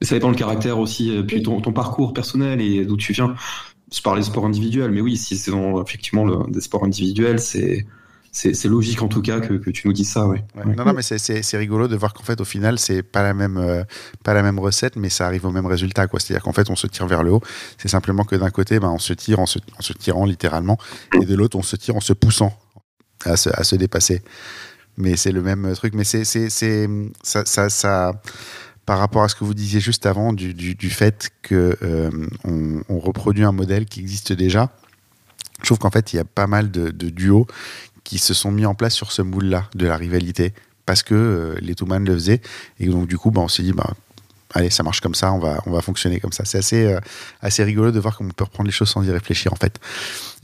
Ça 0.02 0.16
dépend 0.16 0.30
le 0.30 0.36
caractère 0.36 0.80
aussi, 0.80 1.12
puis 1.28 1.44
ton, 1.44 1.62
ton 1.62 1.74
parcours 1.74 2.14
personnel 2.14 2.60
et 2.60 2.86
d'où 2.86 2.98
tu 2.98 3.14
viens 3.14 3.36
je 3.92 4.02
parlais 4.02 4.22
de 4.22 4.26
sport 4.26 4.46
individuel, 4.46 4.92
mais 4.92 5.02
oui, 5.02 5.18
si 5.18 5.38
c'est 5.38 5.52
effectivement 5.86 6.48
des 6.48 6.62
sports 6.62 6.86
individuels, 6.86 7.39
c'est 7.39 7.86
logique 8.66 9.02
en 9.02 9.10
tout 9.10 9.22
cas 9.22 9.42
que, 9.42 9.70
tu 9.70 9.88
nous 9.88 9.94
dis 9.94 10.06
ça, 10.06 10.28
ouais. 10.28 10.44
Non, 10.66 10.86
non, 10.86 10.94
mais 10.94 11.02
c'est 11.02 11.58
rigolo 11.58 11.89
de 11.89 11.96
voir 11.98 12.14
qu'en 12.14 12.24
fait 12.24 12.39
au 12.39 12.46
final 12.46 12.80
c'est 12.80 13.04
pas 13.04 13.22
la 13.22 13.34
même 13.34 13.58
euh, 13.58 13.84
pas 14.24 14.34
la 14.34 14.44
même 14.44 14.60
recette, 14.60 14.96
mais 14.96 15.10
ça 15.10 15.26
arrive 15.26 15.46
au 15.46 15.52
même 15.52 15.66
résultat. 15.66 16.08
C'est-à-dire 16.18 16.44
qu'en 16.44 16.54
fait 16.54 16.70
on 16.70 16.76
se 16.76 16.88
tire 16.88 17.08
vers 17.08 17.24
le 17.24 17.32
haut. 17.32 17.42
C'est 17.78 17.89
simplement 17.89 18.24
que 18.24 18.36
d'un 18.36 18.50
côté, 18.50 18.80
ben, 18.80 18.89
on 18.89 19.00
se 19.00 19.14
tire 19.14 19.39
en 19.39 19.46
se, 19.46 19.60
tirant 20.00 20.26
littéralement, 20.26 20.78
et 21.22 21.26
de 21.26 21.36
l'autre 21.36 21.58
on 21.58 21.64
se 21.64 21.76
tire 21.76 21.98
en 21.98 22.02
se 22.02 22.14
poussant 22.14 22.58
à 23.26 23.36
se, 23.36 23.50
à 23.50 23.64
se 23.64 23.76
dépasser. 23.76 24.22
Mais 24.98 25.18
c'est 25.18 25.32
le 25.32 25.42
même 25.42 25.74
truc. 25.76 25.94
Mais 25.96 26.06
c'est 26.06 26.24
ça, 26.24 27.46
ça, 27.46 27.70
ça 27.70 28.22
par 28.86 29.00
rapport 29.00 29.24
à 29.24 29.30
ce 29.30 29.36
que 29.36 29.44
vous 29.44 29.54
disiez 29.54 29.80
juste 29.80 30.06
avant 30.06 30.34
du, 30.34 30.90
fait 30.90 31.30
que 31.42 31.78
euh, 31.84 32.10
reproduit 32.90 33.44
un 33.44 33.52
modèle 33.52 33.86
qui 33.86 34.00
existe 34.00 34.34
déjà. 34.34 34.70
Je 35.62 35.66
trouve 35.68 35.78
qu'en 35.78 35.92
fait, 35.92 36.14
il 36.14 36.16
y 36.16 36.20
a 36.20 36.26
pas 36.26 36.48
mal 36.48 36.72
de, 36.72 36.90
duos 37.10 37.48
qui 38.04 38.18
se 38.18 38.34
sont 38.34 38.52
mis 38.52 38.66
en 38.66 38.74
place 38.74 38.94
sur 38.94 39.12
ce 39.12 39.22
moule-là 39.22 39.70
de 39.76 39.86
la 39.86 39.96
rivalité 39.96 40.54
parce 40.86 41.04
que 41.04 41.14
euh, 41.14 41.56
les 41.62 41.76
Two 41.76 41.86
Man 41.86 42.04
le 42.04 42.14
faisaient 42.14 42.42
et 42.80 42.88
donc 42.88 43.08
du 43.08 43.18
coup, 43.18 43.30
bah, 43.30 43.42
on 43.42 43.48
s'est 43.48 43.64
dit, 43.64 43.74
bah, 43.74 43.94
allez, 44.54 44.70
ça 44.70 44.84
marche 44.84 45.02
comme 45.02 45.16
ça, 45.16 45.32
on 45.34 45.39
va, 45.39 45.62
on 45.66 45.72
va 45.72 45.82
fonctionner 45.82 46.20
comme 46.20 46.32
ça. 46.32 46.45
C'est 46.45 46.58
assez, 46.58 46.86
euh, 46.86 46.99
assez 47.41 47.64
rigolo 47.64 47.91
de 47.91 47.99
voir 47.99 48.18
comment 48.18 48.30
on 48.30 48.34
peut 48.34 48.43
reprendre 48.43 48.68
les 48.68 48.74
choses 48.74 48.89
sans 48.89 49.04
y 49.04 49.12
réfléchir 49.12 49.54
en 49.54 49.56
fait. 49.56 49.80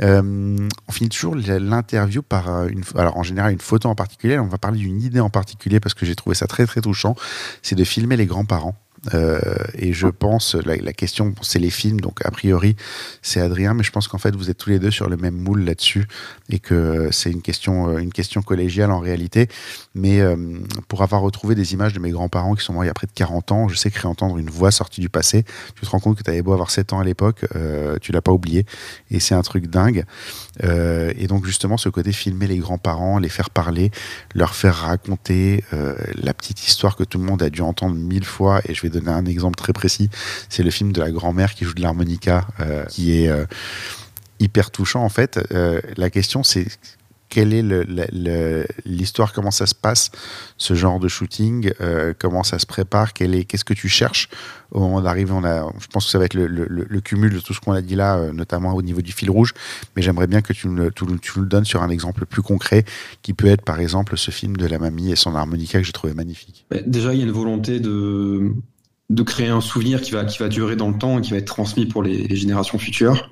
Euh, 0.01 0.67
on 0.87 0.91
finit 0.91 1.09
toujours 1.09 1.35
l'interview 1.35 2.21
par 2.21 2.49
euh, 2.49 2.67
une, 2.67 2.83
alors 2.95 3.17
en 3.17 3.23
général 3.23 3.53
une 3.53 3.61
photo 3.61 3.89
en 3.89 3.95
particulier. 3.95 4.39
On 4.39 4.47
va 4.47 4.57
parler 4.57 4.79
d'une 4.79 5.01
idée 5.01 5.19
en 5.19 5.29
particulier 5.29 5.79
parce 5.79 5.93
que 5.93 6.05
j'ai 6.05 6.15
trouvé 6.15 6.35
ça 6.35 6.47
très 6.47 6.65
très 6.65 6.81
touchant. 6.81 7.15
C'est 7.61 7.75
de 7.75 7.83
filmer 7.83 8.17
les 8.17 8.25
grands-parents. 8.25 8.75
Euh, 9.13 9.39
et 9.75 9.93
je 9.93 10.07
pense, 10.07 10.55
la, 10.55 10.75
la 10.75 10.93
question, 10.93 11.33
c'est 11.41 11.59
les 11.59 11.69
films, 11.69 11.99
donc 11.99 12.25
a 12.25 12.31
priori, 12.31 12.75
c'est 13.21 13.39
Adrien, 13.39 13.73
mais 13.73 13.83
je 13.83 13.91
pense 13.91 14.07
qu'en 14.07 14.17
fait, 14.17 14.35
vous 14.35 14.49
êtes 14.49 14.57
tous 14.57 14.69
les 14.69 14.79
deux 14.79 14.91
sur 14.91 15.09
le 15.09 15.17
même 15.17 15.35
moule 15.35 15.63
là-dessus 15.63 16.07
et 16.49 16.59
que 16.59 17.09
c'est 17.11 17.31
une 17.31 17.41
question, 17.41 17.89
euh, 17.89 17.97
une 17.97 18.11
question 18.11 18.41
collégiale 18.41 18.91
en 18.91 18.99
réalité. 18.99 19.47
Mais 19.95 20.21
euh, 20.21 20.35
pour 20.87 21.03
avoir 21.03 21.21
retrouvé 21.21 21.55
des 21.55 21.73
images 21.73 21.93
de 21.93 21.99
mes 21.99 22.11
grands-parents 22.11 22.55
qui 22.55 22.63
sont 22.63 22.73
morts 22.73 22.83
il 22.83 22.87
y 22.87 22.91
a 22.91 22.93
près 22.93 23.07
de 23.07 23.11
40 23.13 23.51
ans, 23.51 23.67
je 23.67 23.75
sais 23.75 23.91
que 23.91 23.99
réentendre 23.99 24.37
une 24.37 24.49
voix 24.49 24.71
sortie 24.71 25.01
du 25.01 25.09
passé, 25.09 25.43
tu 25.75 25.85
te 25.85 25.89
rends 25.89 25.99
compte 25.99 26.17
que 26.17 26.23
tu 26.23 26.29
avais 26.29 26.41
beau 26.41 26.53
avoir 26.53 26.71
7 26.71 26.93
ans 26.93 26.99
à 26.99 27.03
l'époque, 27.03 27.45
euh, 27.55 27.97
tu 28.01 28.11
l'as 28.11 28.21
pas 28.21 28.31
oublié. 28.31 28.65
Et 29.11 29.19
c'est 29.19 29.35
un 29.35 29.41
truc 29.41 29.67
dingue. 29.67 30.03
Et 30.63 31.27
donc, 31.27 31.45
justement, 31.45 31.77
ce 31.77 31.89
côté 31.89 32.11
filmer 32.11 32.47
les 32.47 32.57
grands-parents, 32.57 33.19
les 33.19 33.29
faire 33.29 33.51
parler, 33.51 33.91
leur 34.33 34.55
faire 34.55 34.75
raconter 34.75 35.63
la 35.71 36.33
petite 36.33 36.67
histoire 36.67 36.95
que 36.95 37.03
tout 37.03 37.19
le 37.19 37.25
monde 37.25 37.43
a 37.43 37.49
dû 37.49 37.61
entendre 37.61 37.95
mille 37.95 38.25
fois, 38.25 38.61
et 38.65 38.73
je 38.73 38.81
vais 38.81 38.89
un 39.05 39.25
exemple 39.25 39.55
très 39.55 39.73
précis. 39.73 40.09
C'est 40.49 40.63
le 40.63 40.71
film 40.71 40.91
de 40.91 41.01
la 41.01 41.11
grand-mère 41.11 41.53
qui 41.53 41.65
joue 41.65 41.73
de 41.73 41.81
l'harmonica, 41.81 42.47
euh, 42.59 42.85
qui 42.85 43.19
est 43.19 43.29
euh, 43.29 43.45
hyper 44.39 44.71
touchant 44.71 45.03
en 45.03 45.09
fait. 45.09 45.39
Euh, 45.51 45.81
la 45.95 46.09
question 46.09 46.43
c'est 46.43 46.67
quelle 47.29 47.53
est 47.53 47.63
l'histoire, 48.85 49.33
comment 49.33 49.51
ça 49.51 49.65
se 49.65 49.75
passe, 49.75 50.11
ce 50.57 50.75
genre 50.75 50.97
de 50.97 51.09
shooting, 51.09 51.71
comment 52.19 52.41
ça 52.43 52.57
se 52.57 52.65
prépare, 52.65 53.11
qu'est-ce 53.11 53.65
que 53.65 53.73
tu 53.73 53.89
cherches 53.89 54.29
au 54.71 54.79
moment 54.79 55.01
d'arriver. 55.01 55.33
Je 55.77 55.87
pense 55.87 56.05
que 56.05 56.11
ça 56.11 56.19
va 56.19 56.23
être 56.23 56.35
le, 56.35 57.01
cumul 57.01 57.33
de 57.33 57.39
tout 57.41 57.53
ce 57.53 57.59
qu'on 57.59 57.73
a 57.73 57.81
dit 57.81 57.95
là, 57.95 58.31
notamment 58.31 58.73
au 58.73 58.81
niveau 58.81 59.01
du 59.01 59.11
fil 59.11 59.29
rouge, 59.29 59.53
mais 59.97 60.01
j'aimerais 60.01 60.27
bien 60.27 60.41
que 60.41 60.53
tu 60.53 60.69
nous, 60.69 60.89
tu, 60.91 61.05
tu 61.21 61.31
nous, 61.35 61.43
le 61.43 61.49
donnes 61.49 61.65
sur 61.65 61.83
un 61.83 61.89
exemple 61.89 62.25
plus 62.25 62.41
concret, 62.41 62.85
qui 63.23 63.33
peut 63.33 63.47
être 63.47 63.61
par 63.61 63.81
exemple 63.81 64.17
ce 64.17 64.31
film 64.31 64.55
de 64.55 64.65
la 64.65 64.79
mamie 64.79 65.11
et 65.11 65.17
son 65.17 65.35
harmonica 65.35 65.79
que 65.79 65.85
j'ai 65.85 65.91
trouvé 65.91 66.13
magnifique. 66.13 66.65
Bah, 66.71 66.77
déjà, 66.85 67.13
il 67.13 67.19
y 67.19 67.23
a 67.23 67.25
une 67.25 67.31
volonté 67.31 67.81
de 67.81 68.53
de 69.09 69.23
créer 69.23 69.47
un 69.47 69.61
souvenir 69.61 70.01
qui 70.01 70.11
va, 70.11 70.25
qui 70.25 70.37
va 70.37 70.49
durer 70.49 70.75
dans 70.75 70.89
le 70.89 70.97
temps 70.97 71.19
et 71.19 71.21
qui 71.21 71.31
va 71.31 71.37
être 71.37 71.45
transmis 71.45 71.85
pour 71.85 72.03
les, 72.03 72.35
générations 72.35 72.77
futures. 72.77 73.29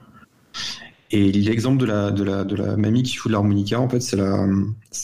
Et 1.11 1.31
l'exemple 1.31 1.77
de 1.77 1.85
la, 1.85 2.11
de, 2.11 2.23
la, 2.23 2.43
de 2.43 2.55
la 2.55 2.77
mamie 2.77 3.03
qui 3.03 3.13
joue 3.13 3.29
de 3.29 3.33
l'harmonica, 3.33 3.79
en 3.79 3.89
fait, 3.89 3.99
c'est 3.99 4.15
la, 4.15 4.47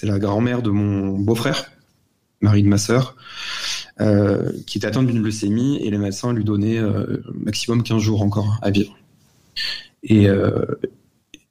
la 0.04 0.20
grand-mère 0.20 0.62
de 0.62 0.70
mon 0.70 1.18
beau-frère, 1.20 1.72
mari 2.42 2.64
de 2.64 2.68
ma 2.68 2.78
sœur, 2.78 3.16
euh, 4.00 4.52
qui 4.66 4.78
était 4.78 4.88
atteinte 4.88 5.08
d'une 5.08 5.22
leucémie 5.22 5.78
et 5.84 5.92
les 5.92 5.98
médecins 5.98 6.34
lui 6.34 6.44
donnaient 6.44 6.80
euh, 6.80 7.22
maximum 7.34 7.84
15 7.84 8.02
jours 8.02 8.22
encore 8.24 8.58
à 8.62 8.72
vivre. 8.72 8.98
Et, 10.04 10.28
euh, 10.28 10.66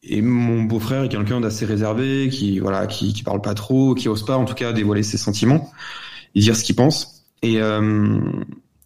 et 0.02 0.22
mon 0.22 0.62
beau-frère 0.64 1.04
est 1.04 1.08
quelqu'un 1.08 1.40
d'assez 1.40 1.66
réservé, 1.66 2.28
qui 2.30 2.58
voilà, 2.58 2.86
qui, 2.86 3.12
qui 3.12 3.22
parle 3.22 3.42
pas 3.42 3.54
trop, 3.54 3.94
qui 3.94 4.08
ose 4.08 4.24
pas 4.24 4.36
en 4.36 4.46
tout 4.46 4.54
cas 4.54 4.72
dévoiler 4.72 5.02
ses 5.02 5.18
sentiments 5.18 5.70
et 6.34 6.40
dire 6.40 6.56
ce 6.56 6.64
qu'il 6.64 6.74
pense. 6.74 7.24
Et, 7.42 7.60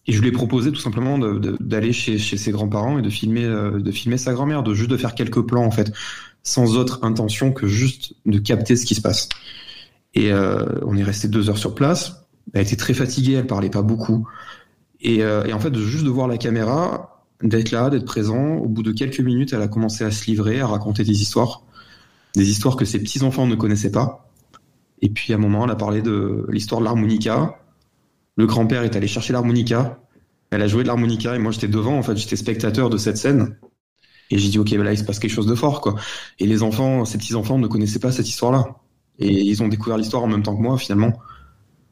et 0.07 0.13
je 0.13 0.21
lui 0.21 0.29
ai 0.29 0.33
proposé 0.33 0.71
tout 0.71 0.81
simplement 0.81 1.19
d'aller 1.19 1.93
chez, 1.93 2.19
ses 2.19 2.51
grands-parents 2.51 2.99
et 2.99 3.03
de 3.03 3.11
filmer, 3.11 3.45
euh, 3.45 3.81
de 3.81 3.91
filmer 3.91 4.19
sa 4.19 4.35
grand-mère, 4.35 4.63
de 4.63 4.75
juste 4.75 4.91
de 4.91 4.97
faire 4.97 5.15
quelques 5.15 5.43
plans 5.43 5.65
en 5.65 5.71
fait, 5.71 5.93
sans 6.43 6.77
autre 6.77 7.01
intention 7.03 7.53
que 7.53 7.67
juste 7.67 8.15
de 8.27 8.39
capter 8.39 8.77
ce 8.77 8.85
qui 8.85 8.95
se 8.95 9.01
passe. 9.01 9.29
Et 10.15 10.31
euh, 10.33 10.65
on 10.83 10.97
est 10.97 11.03
resté 11.03 11.29
deux 11.29 11.49
heures 11.49 11.59
sur 11.59 11.75
place. 11.75 12.27
Elle 12.53 12.63
était 12.63 12.77
très 12.77 12.95
fatiguée, 12.95 13.35
elle 13.35 13.47
parlait 13.47 13.71
pas 13.71 13.83
beaucoup. 13.83 14.29
Et, 15.01 15.19
et 15.19 15.53
en 15.53 15.61
fait, 15.61 15.77
juste 15.77 16.05
de 16.05 16.11
voir 16.11 16.29
la 16.29 16.39
caméra, 16.39 17.15
d'être 17.43 17.71
là, 17.71 17.91
d'être 17.91 18.05
présent. 18.05 18.57
Au 18.57 18.69
bout 18.69 18.83
de 18.83 18.93
quelques 18.93 19.21
minutes, 19.21 19.53
elle 19.53 19.63
a 19.63 19.69
commencé 19.69 20.05
à 20.05 20.11
se 20.11 20.27
livrer, 20.27 20.61
à 20.61 20.67
raconter 20.67 21.05
des 21.05 21.21
histoires, 21.21 21.63
des 22.35 22.49
histoires 22.49 22.77
que 22.77 22.85
ses 22.85 22.99
petits-enfants 22.99 23.47
ne 23.47 23.55
connaissaient 23.55 23.93
pas. 23.93 24.31
Et 25.03 25.11
puis 25.11 25.33
à 25.33 25.37
un 25.37 25.39
moment, 25.39 25.65
elle 25.65 25.71
a 25.71 25.77
parlé 25.77 26.03
de 26.03 26.47
l'histoire 26.49 26.81
de 26.81 26.87
l'harmonica. 26.87 27.59
Le 28.37 28.47
grand-père 28.47 28.83
est 28.83 28.97
allé 28.97 29.07
chercher 29.07 29.33
l'harmonica. 29.33 30.01
Elle 30.51 30.63
a 30.63 30.67
joué 30.67 30.83
de 30.83 30.89
l'harmonica 30.89 31.35
et 31.35 31.39
moi 31.39 31.53
j'étais 31.53 31.69
devant, 31.69 31.97
en 31.97 32.03
fait, 32.03 32.17
j'étais 32.17 32.37
spectateur 32.37 32.91
de 32.91 32.99
cette 32.99 33.17
scène. 33.17 33.57
Et 34.31 34.39
j'ai 34.39 34.49
dit, 34.49 34.59
ok, 34.59 34.71
là, 34.71 34.93
il 34.93 34.99
se 34.99 35.05
passe 35.05 35.19
quelque 35.19 35.33
chose 35.33 35.47
de 35.47 35.55
fort, 35.55 35.81
quoi. 35.81 35.97
Et 36.39 36.47
les 36.47 36.63
enfants, 36.63 37.05
ces 37.05 37.19
petits-enfants 37.19 37.59
ne 37.59 37.67
connaissaient 37.67 37.99
pas 37.99 38.11
cette 38.11 38.29
histoire-là. 38.29 38.77
Et 39.19 39.29
ils 39.29 39.63
ont 39.63 39.69
découvert 39.69 39.99
l'histoire 39.99 40.23
en 40.23 40.27
même 40.27 40.43
temps 40.43 40.57
que 40.57 40.63
moi, 40.63 40.79
finalement. 40.79 41.13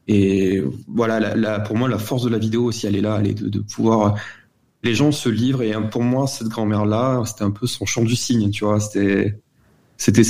Et 0.07 0.61
voilà, 0.87 1.59
pour 1.61 1.77
moi, 1.77 1.87
la 1.87 1.99
force 1.99 2.23
de 2.23 2.29
la 2.29 2.39
vidéo 2.39 2.65
aussi, 2.65 2.87
elle 2.87 2.95
est 2.95 3.01
là, 3.01 3.17
elle 3.19 3.27
est 3.27 3.41
de, 3.41 3.59
pouvoir 3.59 4.15
les 4.83 4.95
gens 4.95 5.11
se 5.11 5.29
livrent 5.29 5.61
et 5.61 5.73
pour 5.89 6.03
moi 6.03 6.27
cette 6.27 6.49
grand-mère 6.49 6.85
là 6.85 7.23
c'était 7.25 7.43
un 7.43 7.51
peu 7.51 7.67
son 7.67 7.85
chant 7.85 8.03
du 8.03 8.15
cygne 8.17 8.49
tu 8.51 8.65
vois 8.65 8.81
c'était 8.81 9.39
c'était 9.95 10.23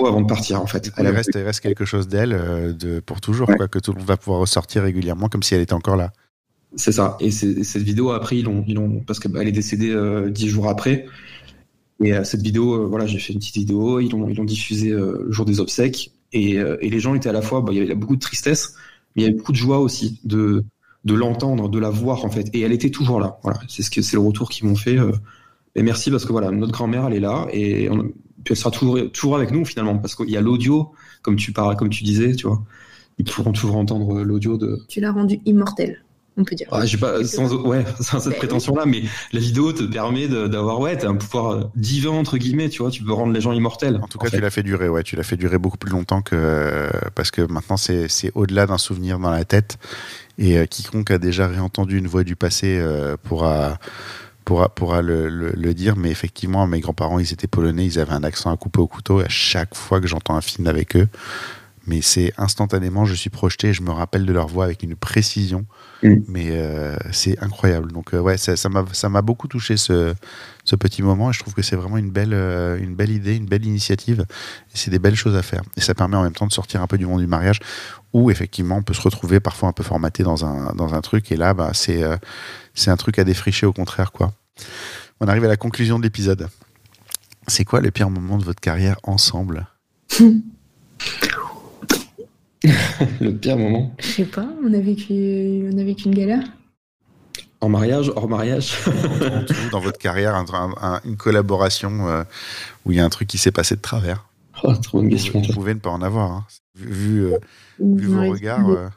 mots 0.00 0.06
avant 0.06 0.20
de 0.20 0.26
partir 0.26 0.60
en 0.60 0.66
fait. 0.66 0.90
Il 0.98 1.06
reste, 1.06 1.30
il 1.34 1.42
reste 1.42 1.60
quelque 1.60 1.84
chose 1.84 2.08
d'elle 2.08 2.32
euh, 2.32 2.72
de 2.72 3.00
pour 3.00 3.20
toujours 3.20 3.48
quoi 3.48 3.68
que 3.68 3.78
tout 3.78 3.92
le 3.92 3.98
monde 3.98 4.06
va 4.06 4.16
pouvoir 4.16 4.40
ressortir 4.40 4.82
régulièrement 4.82 5.28
comme 5.28 5.42
si 5.42 5.54
elle 5.54 5.60
était 5.60 5.74
encore 5.74 5.96
là. 5.96 6.12
C'est 6.76 6.92
ça. 6.92 7.16
Et 7.20 7.30
cette 7.30 7.82
vidéo 7.82 8.10
après 8.10 8.38
ils 8.38 8.44
l'ont 8.44 8.64
ils 8.66 8.74
l'ont 8.74 9.00
parce 9.06 9.18
qu'elle 9.18 9.48
est 9.48 9.52
décédée 9.52 9.90
euh, 9.90 10.30
dix 10.30 10.48
jours 10.48 10.68
après. 10.68 11.06
Et 12.02 12.14
euh, 12.14 12.24
cette 12.24 12.42
vidéo 12.42 12.88
voilà 12.88 13.06
j'ai 13.06 13.18
fait 13.18 13.32
une 13.32 13.38
petite 13.38 13.56
vidéo. 13.56 14.00
Ils 14.00 14.10
l'ont 14.10 14.28
ils 14.28 14.36
l'ont 14.36 14.44
diffusée 14.44 14.90
le 14.90 15.30
jour 15.30 15.44
des 15.44 15.60
obsèques. 15.60 16.12
Et, 16.32 16.52
et 16.52 16.90
les 16.90 17.00
gens 17.00 17.16
étaient 17.16 17.28
à 17.28 17.32
la 17.32 17.42
fois 17.42 17.60
bah, 17.60 17.72
il 17.72 17.78
y 17.78 17.80
avait 17.80 17.96
beaucoup 17.96 18.14
de 18.14 18.20
tristesse 18.20 18.74
mais 19.16 19.22
il 19.22 19.24
y 19.24 19.28
avait 19.28 19.36
beaucoup 19.36 19.50
de 19.52 19.56
joie 19.56 19.78
aussi 19.78 20.20
de 20.24 20.64
de 21.04 21.14
l'entendre, 21.14 21.68
de 21.68 21.78
la 21.78 21.90
voir 21.90 22.24
en 22.24 22.30
fait. 22.30 22.48
Et 22.52 22.60
elle 22.60 22.72
était 22.72 22.90
toujours 22.90 23.20
là. 23.20 23.38
Voilà, 23.42 23.58
c'est 23.68 23.82
ce 23.82 23.90
que 23.90 24.02
c'est 24.02 24.16
le 24.16 24.22
retour 24.22 24.50
qu'ils 24.50 24.68
m'ont 24.68 24.76
fait. 24.76 24.96
Et 25.74 25.82
merci 25.82 26.10
parce 26.10 26.24
que 26.24 26.32
voilà, 26.32 26.50
notre 26.50 26.72
grand-mère 26.72 27.06
elle 27.06 27.14
est 27.14 27.20
là 27.20 27.46
et 27.52 27.88
puis 28.44 28.52
elle 28.52 28.56
sera 28.56 28.70
toujours 28.70 28.98
toujours 29.12 29.36
avec 29.36 29.50
nous 29.50 29.64
finalement 29.64 29.98
parce 29.98 30.14
qu'il 30.14 30.30
y 30.30 30.36
a 30.36 30.40
l'audio 30.40 30.92
comme 31.22 31.36
tu 31.36 31.52
parles, 31.52 31.76
comme 31.76 31.90
tu 31.90 32.04
disais, 32.04 32.34
tu 32.34 32.46
vois. 32.46 32.62
Ils 33.18 33.24
pourront 33.24 33.52
toujours 33.52 33.76
entendre 33.76 34.22
l'audio 34.22 34.56
de. 34.56 34.80
Tu 34.88 35.00
l'as 35.00 35.12
rendu 35.12 35.40
immortel. 35.44 36.02
On 36.36 36.44
peut 36.44 36.54
dire. 36.54 36.68
Ah, 36.70 36.86
j'ai 36.86 36.96
pas 36.96 37.22
sans 37.24 37.52
ouais 37.54 37.84
sans 38.00 38.20
cette 38.20 38.32
ben 38.32 38.38
prétention 38.38 38.74
là, 38.74 38.86
mais 38.86 39.02
la 39.32 39.40
vidéo 39.40 39.72
te 39.72 39.82
permet 39.82 40.28
d'avoir 40.28 40.80
ouais 40.80 41.04
un 41.04 41.16
pouvoir 41.16 41.50
euh, 41.50 41.64
divin 41.74 42.10
entre 42.10 42.38
guillemets, 42.38 42.70
tu 42.70 42.82
vois, 42.82 42.90
tu 42.90 43.02
peux 43.02 43.12
rendre 43.12 43.32
les 43.32 43.40
gens 43.40 43.52
immortels. 43.52 44.00
En 44.02 44.06
tout 44.06 44.16
cas, 44.18 44.30
tu 44.30 44.40
l'as 44.40 44.50
fait 44.50 44.62
durer, 44.62 44.88
ouais, 44.88 45.02
tu 45.02 45.16
l'as 45.16 45.22
fait 45.22 45.36
durer 45.36 45.58
beaucoup 45.58 45.76
plus 45.76 45.90
longtemps 45.90 46.22
que 46.22 46.88
parce 47.14 47.30
que 47.30 47.42
maintenant 47.42 47.76
c'est 47.76 48.08
c'est 48.08 48.30
au-delà 48.34 48.66
d'un 48.66 48.78
souvenir 48.78 49.18
dans 49.18 49.30
la 49.30 49.44
tête 49.44 49.78
et 50.38 50.56
euh, 50.56 50.66
quiconque 50.66 51.10
a 51.10 51.18
déjà 51.18 51.46
réentendu 51.46 51.98
une 51.98 52.06
voix 52.06 52.24
du 52.24 52.36
passé 52.36 52.78
euh, 52.80 53.16
pourra, 53.22 53.78
pourra, 54.50 54.68
pourra 54.68 55.00
le, 55.00 55.28
le, 55.28 55.74
dire. 55.74 55.96
Mais 55.96 56.10
effectivement, 56.10 56.66
mes 56.66 56.80
grands-parents, 56.80 57.20
ils 57.20 57.32
étaient 57.32 57.46
polonais, 57.46 57.86
ils 57.86 58.00
avaient 58.00 58.12
un 58.12 58.24
accent 58.24 58.52
à 58.52 58.56
couper 58.56 58.80
au 58.80 58.88
couteau. 58.88 59.20
Et 59.20 59.24
à 59.24 59.28
chaque 59.28 59.76
fois 59.76 60.00
que 60.00 60.08
j'entends 60.08 60.34
un 60.34 60.40
film 60.40 60.66
avec 60.66 60.96
eux, 60.96 61.06
mais 61.86 62.02
c'est 62.02 62.32
instantanément, 62.36 63.04
je 63.04 63.14
suis 63.14 63.30
projeté, 63.30 63.72
je 63.72 63.82
me 63.82 63.90
rappelle 63.90 64.26
de 64.26 64.32
leur 64.32 64.48
voix 64.48 64.64
avec 64.64 64.82
une 64.82 64.96
précision, 64.96 65.66
mm. 66.02 66.14
mais 66.26 66.48
euh, 66.50 66.96
c'est 67.12 67.40
incroyable. 67.42 67.92
Donc 67.92 68.12
ouais, 68.12 68.36
ça 68.36 68.68
m'a 68.68 68.84
ça 68.92 69.08
m'a 69.08 69.22
beaucoup 69.22 69.46
touché 69.46 69.76
ce, 69.76 70.14
ce 70.64 70.76
petit 70.76 71.02
moment 71.02 71.30
et 71.30 71.32
je 71.32 71.38
trouve 71.38 71.54
que 71.54 71.62
c'est 71.62 71.76
vraiment 71.76 71.96
une 71.96 72.10
belle 72.10 72.34
une 72.82 72.94
belle 72.96 73.10
idée, 73.10 73.36
une 73.36 73.46
belle 73.46 73.64
initiative. 73.64 74.26
Et 74.74 74.76
c'est 74.76 74.90
des 74.90 74.98
belles 74.98 75.16
choses 75.16 75.36
à 75.36 75.42
faire. 75.42 75.62
Et 75.76 75.80
ça 75.80 75.94
permet 75.94 76.16
en 76.16 76.24
même 76.24 76.34
temps 76.34 76.46
de 76.48 76.52
sortir 76.52 76.82
un 76.82 76.88
peu 76.88 76.98
du 76.98 77.06
monde 77.06 77.20
du 77.20 77.28
mariage 77.28 77.60
où 78.12 78.30
effectivement 78.30 78.78
on 78.78 78.82
peut 78.82 78.94
se 78.94 79.02
retrouver 79.02 79.38
parfois 79.38 79.68
un 79.68 79.72
peu 79.72 79.84
formaté 79.84 80.24
dans 80.24 80.44
un, 80.44 80.74
dans 80.74 80.94
un 80.94 81.00
truc 81.00 81.30
et 81.30 81.36
là 81.36 81.54
bah, 81.54 81.70
c'est 81.72 82.02
euh, 82.02 82.16
c'est 82.74 82.90
un 82.90 82.96
truc 82.96 83.18
à 83.18 83.24
défricher 83.24 83.66
au 83.66 83.72
contraire 83.72 84.10
quoi. 84.12 84.32
On 85.20 85.28
arrive 85.28 85.44
à 85.44 85.48
la 85.48 85.56
conclusion 85.56 85.98
de 85.98 86.04
l'épisode. 86.04 86.48
C'est 87.46 87.64
quoi 87.64 87.80
le 87.80 87.90
pire 87.90 88.10
moment 88.10 88.38
de 88.38 88.44
votre 88.44 88.60
carrière 88.60 88.96
ensemble 89.02 89.66
Le 93.20 93.30
pire 93.32 93.56
moment 93.56 93.94
Je 93.98 94.06
sais 94.06 94.24
pas, 94.24 94.46
on 94.62 94.72
a 94.74 94.80
vécu 94.80 95.68
on 95.72 95.78
a 95.78 95.84
vécu 95.84 96.04
une 96.04 96.14
galère. 96.14 96.44
En 97.62 97.68
mariage, 97.68 98.10
hors 98.16 98.28
mariage 98.28 98.78
Dans 99.72 99.80
votre 99.80 99.98
carrière, 99.98 100.34
une 101.04 101.16
collaboration 101.16 102.08
euh, 102.08 102.22
où 102.84 102.92
il 102.92 102.98
y 102.98 103.00
a 103.00 103.04
un 103.04 103.10
truc 103.10 103.28
qui 103.28 103.38
s'est 103.38 103.52
passé 103.52 103.76
de 103.76 103.80
travers 103.80 104.30
oh, 104.62 104.74
trop 104.76 105.00
une 105.02 105.10
question. 105.10 105.40
Vous, 105.40 105.52
pouvez 105.52 105.74
ne 105.74 105.80
pas 105.80 105.90
en 105.90 106.02
avoir. 106.02 106.30
Hein. 106.30 106.46
Vu, 106.74 107.26
euh, 107.26 107.38
vos 107.78 108.30
regards. 108.30 108.68
Euh. 108.68 108.88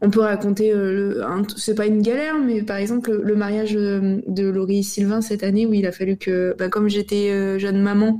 On 0.00 0.10
peut 0.10 0.20
raconter, 0.20 0.72
euh, 0.72 1.22
c'est 1.56 1.74
pas 1.74 1.86
une 1.86 2.02
galère, 2.02 2.38
mais 2.38 2.62
par 2.62 2.76
exemple 2.76 3.12
le, 3.12 3.36
mariage 3.36 3.72
de 3.72 4.48
Laurie 4.48 4.82
Sylvain 4.82 5.20
cette 5.20 5.42
année 5.42 5.66
où 5.66 5.74
il 5.74 5.86
a 5.86 5.92
fallu 5.92 6.16
que, 6.16 6.54
bah, 6.58 6.68
comme 6.68 6.88
j'étais 6.88 7.58
jeune 7.58 7.80
maman, 7.80 8.18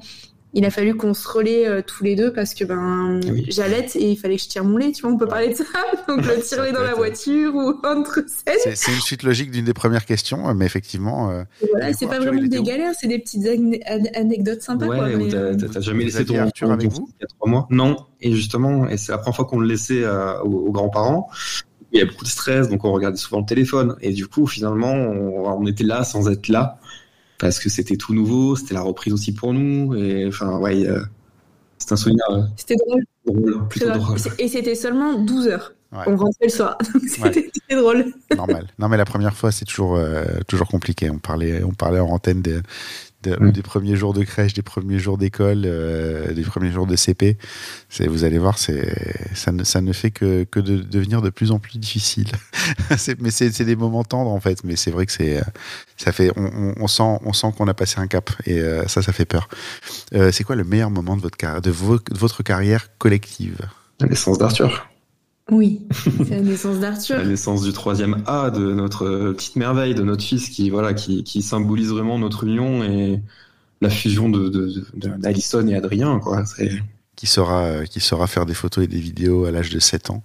il 0.52 0.64
a 0.64 0.70
fallu 0.70 0.96
qu'on 0.96 1.14
se 1.14 1.28
relaie 1.28 1.82
tous 1.86 2.04
les 2.04 2.16
deux 2.16 2.32
parce 2.32 2.54
que 2.54 2.64
ben 2.64 3.20
j'allais 3.48 3.86
et 3.94 4.10
il 4.10 4.16
fallait 4.16 4.36
que 4.36 4.42
je 4.42 4.48
tire 4.48 4.64
mon 4.64 4.76
lait, 4.76 4.92
tu 4.92 5.02
vois, 5.02 5.12
on 5.12 5.16
peut 5.16 5.26
parler 5.26 5.50
de 5.50 5.54
ça. 5.54 5.64
Donc 6.08 6.26
le 6.26 6.40
tirer 6.40 6.72
dans 6.72 6.82
la 6.82 6.94
voiture 6.94 7.54
ou 7.54 7.74
entre 7.84 8.24
scènes. 8.26 8.74
C'est 8.74 8.92
une 8.92 9.00
suite 9.00 9.22
logique 9.22 9.50
d'une 9.50 9.64
des 9.64 9.74
premières 9.74 10.04
questions, 10.04 10.52
mais 10.54 10.66
effectivement. 10.66 11.44
voilà, 11.70 11.92
c'est 11.92 12.06
pas 12.06 12.18
vraiment 12.18 12.42
des 12.42 12.62
galères, 12.62 12.94
c'est 12.98 13.06
des 13.06 13.18
petites 13.18 13.46
anecdotes 14.14 14.62
sympas. 14.62 14.86
Ouais, 14.86 15.28
t'as 15.72 15.80
jamais 15.80 16.04
laissé 16.04 16.24
ton 16.24 16.38
Arthur 16.38 16.70
avec 16.72 16.90
vous 16.90 17.08
Il 17.18 17.22
y 17.22 17.24
a 17.24 17.28
trois 17.28 17.48
mois? 17.48 17.66
Non, 17.70 17.96
et 18.20 18.32
justement, 18.32 18.88
et 18.88 18.96
c'est 18.96 19.12
la 19.12 19.18
première 19.18 19.36
fois 19.36 19.44
qu'on 19.44 19.60
le 19.60 19.66
laissait 19.66 20.04
euh, 20.04 20.38
aux, 20.40 20.70
grands-parents. 20.70 21.30
Il 21.92 21.98
y 21.98 22.02
a 22.02 22.06
beaucoup 22.06 22.24
de 22.24 22.30
stress, 22.30 22.68
donc 22.68 22.84
on 22.84 22.92
regardait 22.92 23.16
souvent 23.16 23.40
le 23.40 23.46
téléphone. 23.46 23.96
Et 24.00 24.12
du 24.12 24.26
coup, 24.26 24.46
finalement, 24.46 24.92
on, 24.92 25.66
était 25.66 25.84
là 25.84 26.04
sans 26.04 26.28
être 26.30 26.48
là 26.48 26.78
parce 27.40 27.58
que 27.58 27.70
c'était 27.70 27.96
tout 27.96 28.14
nouveau, 28.14 28.54
c'était 28.54 28.74
la 28.74 28.82
reprise 28.82 29.12
aussi 29.12 29.32
pour 29.32 29.52
nous. 29.54 29.94
Et 29.94 30.26
enfin, 30.28 30.58
ouais, 30.58 30.86
euh, 30.86 31.00
c'est 31.78 31.92
un 31.92 31.96
souvenir. 31.96 32.24
Euh, 32.30 32.42
c'était 32.56 32.76
drôle. 32.76 33.04
plutôt 33.68 33.90
drôle. 33.90 34.18
Et 34.38 34.46
c'était 34.46 34.74
seulement 34.74 35.14
12 35.18 35.48
heures. 35.48 35.72
On 35.92 36.16
rentrait 36.16 36.44
le 36.44 36.50
soir. 36.50 36.78
C'était 37.08 37.50
drôle. 37.70 38.12
Normal. 38.36 38.68
Non, 38.78 38.88
mais 38.88 38.96
la 38.96 39.04
première 39.04 39.34
fois, 39.34 39.50
c'est 39.50 39.64
toujours, 39.64 39.98
toujours 40.46 40.68
compliqué. 40.68 41.10
On 41.10 41.18
parlait, 41.18 41.64
on 41.64 41.72
parlait 41.72 41.98
en 41.98 42.10
antenne 42.10 42.42
de, 43.22 43.36
Mm. 43.38 43.52
des 43.52 43.62
premiers 43.62 43.96
jours 43.96 44.14
de 44.14 44.22
crèche, 44.24 44.54
des 44.54 44.62
premiers 44.62 44.98
jours 44.98 45.18
d'école, 45.18 45.62
euh, 45.66 46.32
des 46.32 46.42
premiers 46.42 46.70
jours 46.70 46.86
de 46.86 46.96
CP. 46.96 47.36
Vous 48.06 48.24
allez 48.24 48.38
voir, 48.38 48.58
ça 48.58 48.72
ne, 49.52 49.64
ça 49.64 49.80
ne 49.80 49.92
fait 49.92 50.10
que, 50.10 50.44
que 50.44 50.60
de 50.60 50.78
devenir 50.78 51.22
de 51.22 51.30
plus 51.30 51.50
en 51.50 51.58
plus 51.58 51.78
difficile. 51.78 52.28
mais 53.20 53.30
c'est 53.30 53.64
des 53.64 53.76
moments 53.76 54.04
tendres 54.04 54.30
en 54.30 54.40
fait. 54.40 54.64
Mais 54.64 54.76
c'est 54.76 54.90
vrai 54.90 55.06
que 55.06 55.12
c'est 55.12 55.40
ça 55.96 56.12
fait 56.12 56.30
on, 56.36 56.74
on, 56.78 56.86
sent 56.86 57.18
on 57.24 57.32
sent 57.32 57.48
qu'on 57.56 57.68
a 57.68 57.74
passé 57.74 58.00
un 58.00 58.06
cap 58.06 58.30
et 58.46 58.58
euh, 58.58 58.86
ça 58.88 59.02
ça 59.02 59.12
fait 59.12 59.26
peur. 59.26 59.48
Euh, 60.14 60.32
c'est 60.32 60.44
quoi 60.44 60.56
le 60.56 60.64
meilleur 60.64 60.90
moment 60.90 61.16
de 61.16 61.22
votre 61.22 61.60
de, 61.60 61.70
de 61.70 62.18
votre 62.18 62.42
carrière 62.42 62.88
collective? 62.98 63.58
La 64.00 64.06
naissance 64.06 64.38
d'Arthur. 64.38 64.88
Oui, 65.50 65.82
c'est 66.26 66.30
la 66.30 66.40
naissance 66.40 66.78
d'Arthur. 66.78 67.18
la 67.18 67.24
naissance 67.24 67.62
du 67.62 67.72
troisième 67.72 68.22
A 68.26 68.50
de 68.50 68.72
notre 68.72 69.32
petite 69.32 69.56
merveille, 69.56 69.94
de 69.94 70.02
notre 70.02 70.22
fils 70.22 70.48
qui 70.48 70.70
voilà 70.70 70.94
qui, 70.94 71.24
qui 71.24 71.42
symbolise 71.42 71.88
vraiment 71.90 72.18
notre 72.18 72.44
union 72.44 72.82
et 72.84 73.20
la 73.80 73.90
fusion 73.90 74.28
de 74.28 74.48
d'Alison 74.94 75.66
et 75.66 75.74
Adrien 75.74 76.18
quoi. 76.20 76.44
Qui 77.16 77.26
saura 77.26 77.84
qui 77.86 78.00
saura 78.00 78.26
faire 78.26 78.46
des 78.46 78.54
photos 78.54 78.84
et 78.84 78.86
des 78.86 79.00
vidéos 79.00 79.44
à 79.44 79.50
l'âge 79.50 79.70
de 79.70 79.78
7 79.78 80.10
ans 80.10 80.22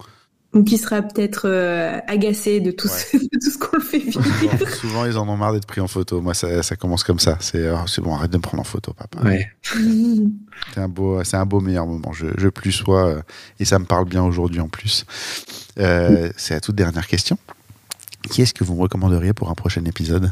ou 0.56 0.64
qui 0.64 0.77
sera 0.77 1.02
peut-être 1.02 1.44
euh, 1.45 1.99
agacé 2.07 2.61
de 2.61 2.72
tout, 2.72 2.88
ce, 2.88 3.18
tout 3.18 3.52
ce 3.52 3.57
qu'on 3.57 3.80
fait 3.82 3.99
vivre. 3.99 4.69
Souvent, 4.76 5.06
ils 5.06 5.18
en 5.18 5.27
ont 5.27 5.36
marre 5.36 5.52
d'être 5.52 5.68
pris 5.68 5.82
en 5.82 5.88
photo. 5.88 6.22
Moi, 6.22 6.34
ça, 6.34 6.64
ça 6.64 6.77
commence 6.77 7.03
comme 7.03 7.19
ça. 7.19 7.38
C'est 7.41 7.69
oh, 7.69 7.86
c'est 7.88 8.02
bon, 8.02 8.15
arrête 8.15 8.32
de 8.32 8.38
me 8.38 8.41
prendre 8.41 8.61
en 8.61 8.65
photo, 8.65 8.94
papa. 8.94 9.19
Ouais. 9.22 9.52
c'est 10.73 10.80
un 10.80 10.88
beau, 10.88 11.22
c'est 11.26 11.36
un 11.36 11.45
beau 11.45 11.60
meilleur 11.60 11.86
moment. 11.86 12.14
Je, 12.14 12.27
je 12.38 12.48
plus 12.48 12.72
sois 12.72 13.07
euh, 13.07 13.22
et 13.60 13.65
ça 13.65 13.77
me 13.80 13.86
parle 13.86 14.06
bien 14.06 14.23
aujourd'hui 14.23 14.61
en 14.61 14.69
plus. 14.69 15.06
Euh, 15.77 16.30
c'est 16.38 16.53
la 16.53 16.61
toute 16.61 16.76
dernière 16.76 17.07
question. 17.07 17.38
Qui 18.30 18.41
est-ce 18.41 18.53
que 18.53 18.64
vous 18.64 18.76
me 18.76 18.82
recommanderiez 18.82 19.34
pour 19.34 19.49
un 19.49 19.56
prochain 19.56 19.84
épisode? 19.84 20.32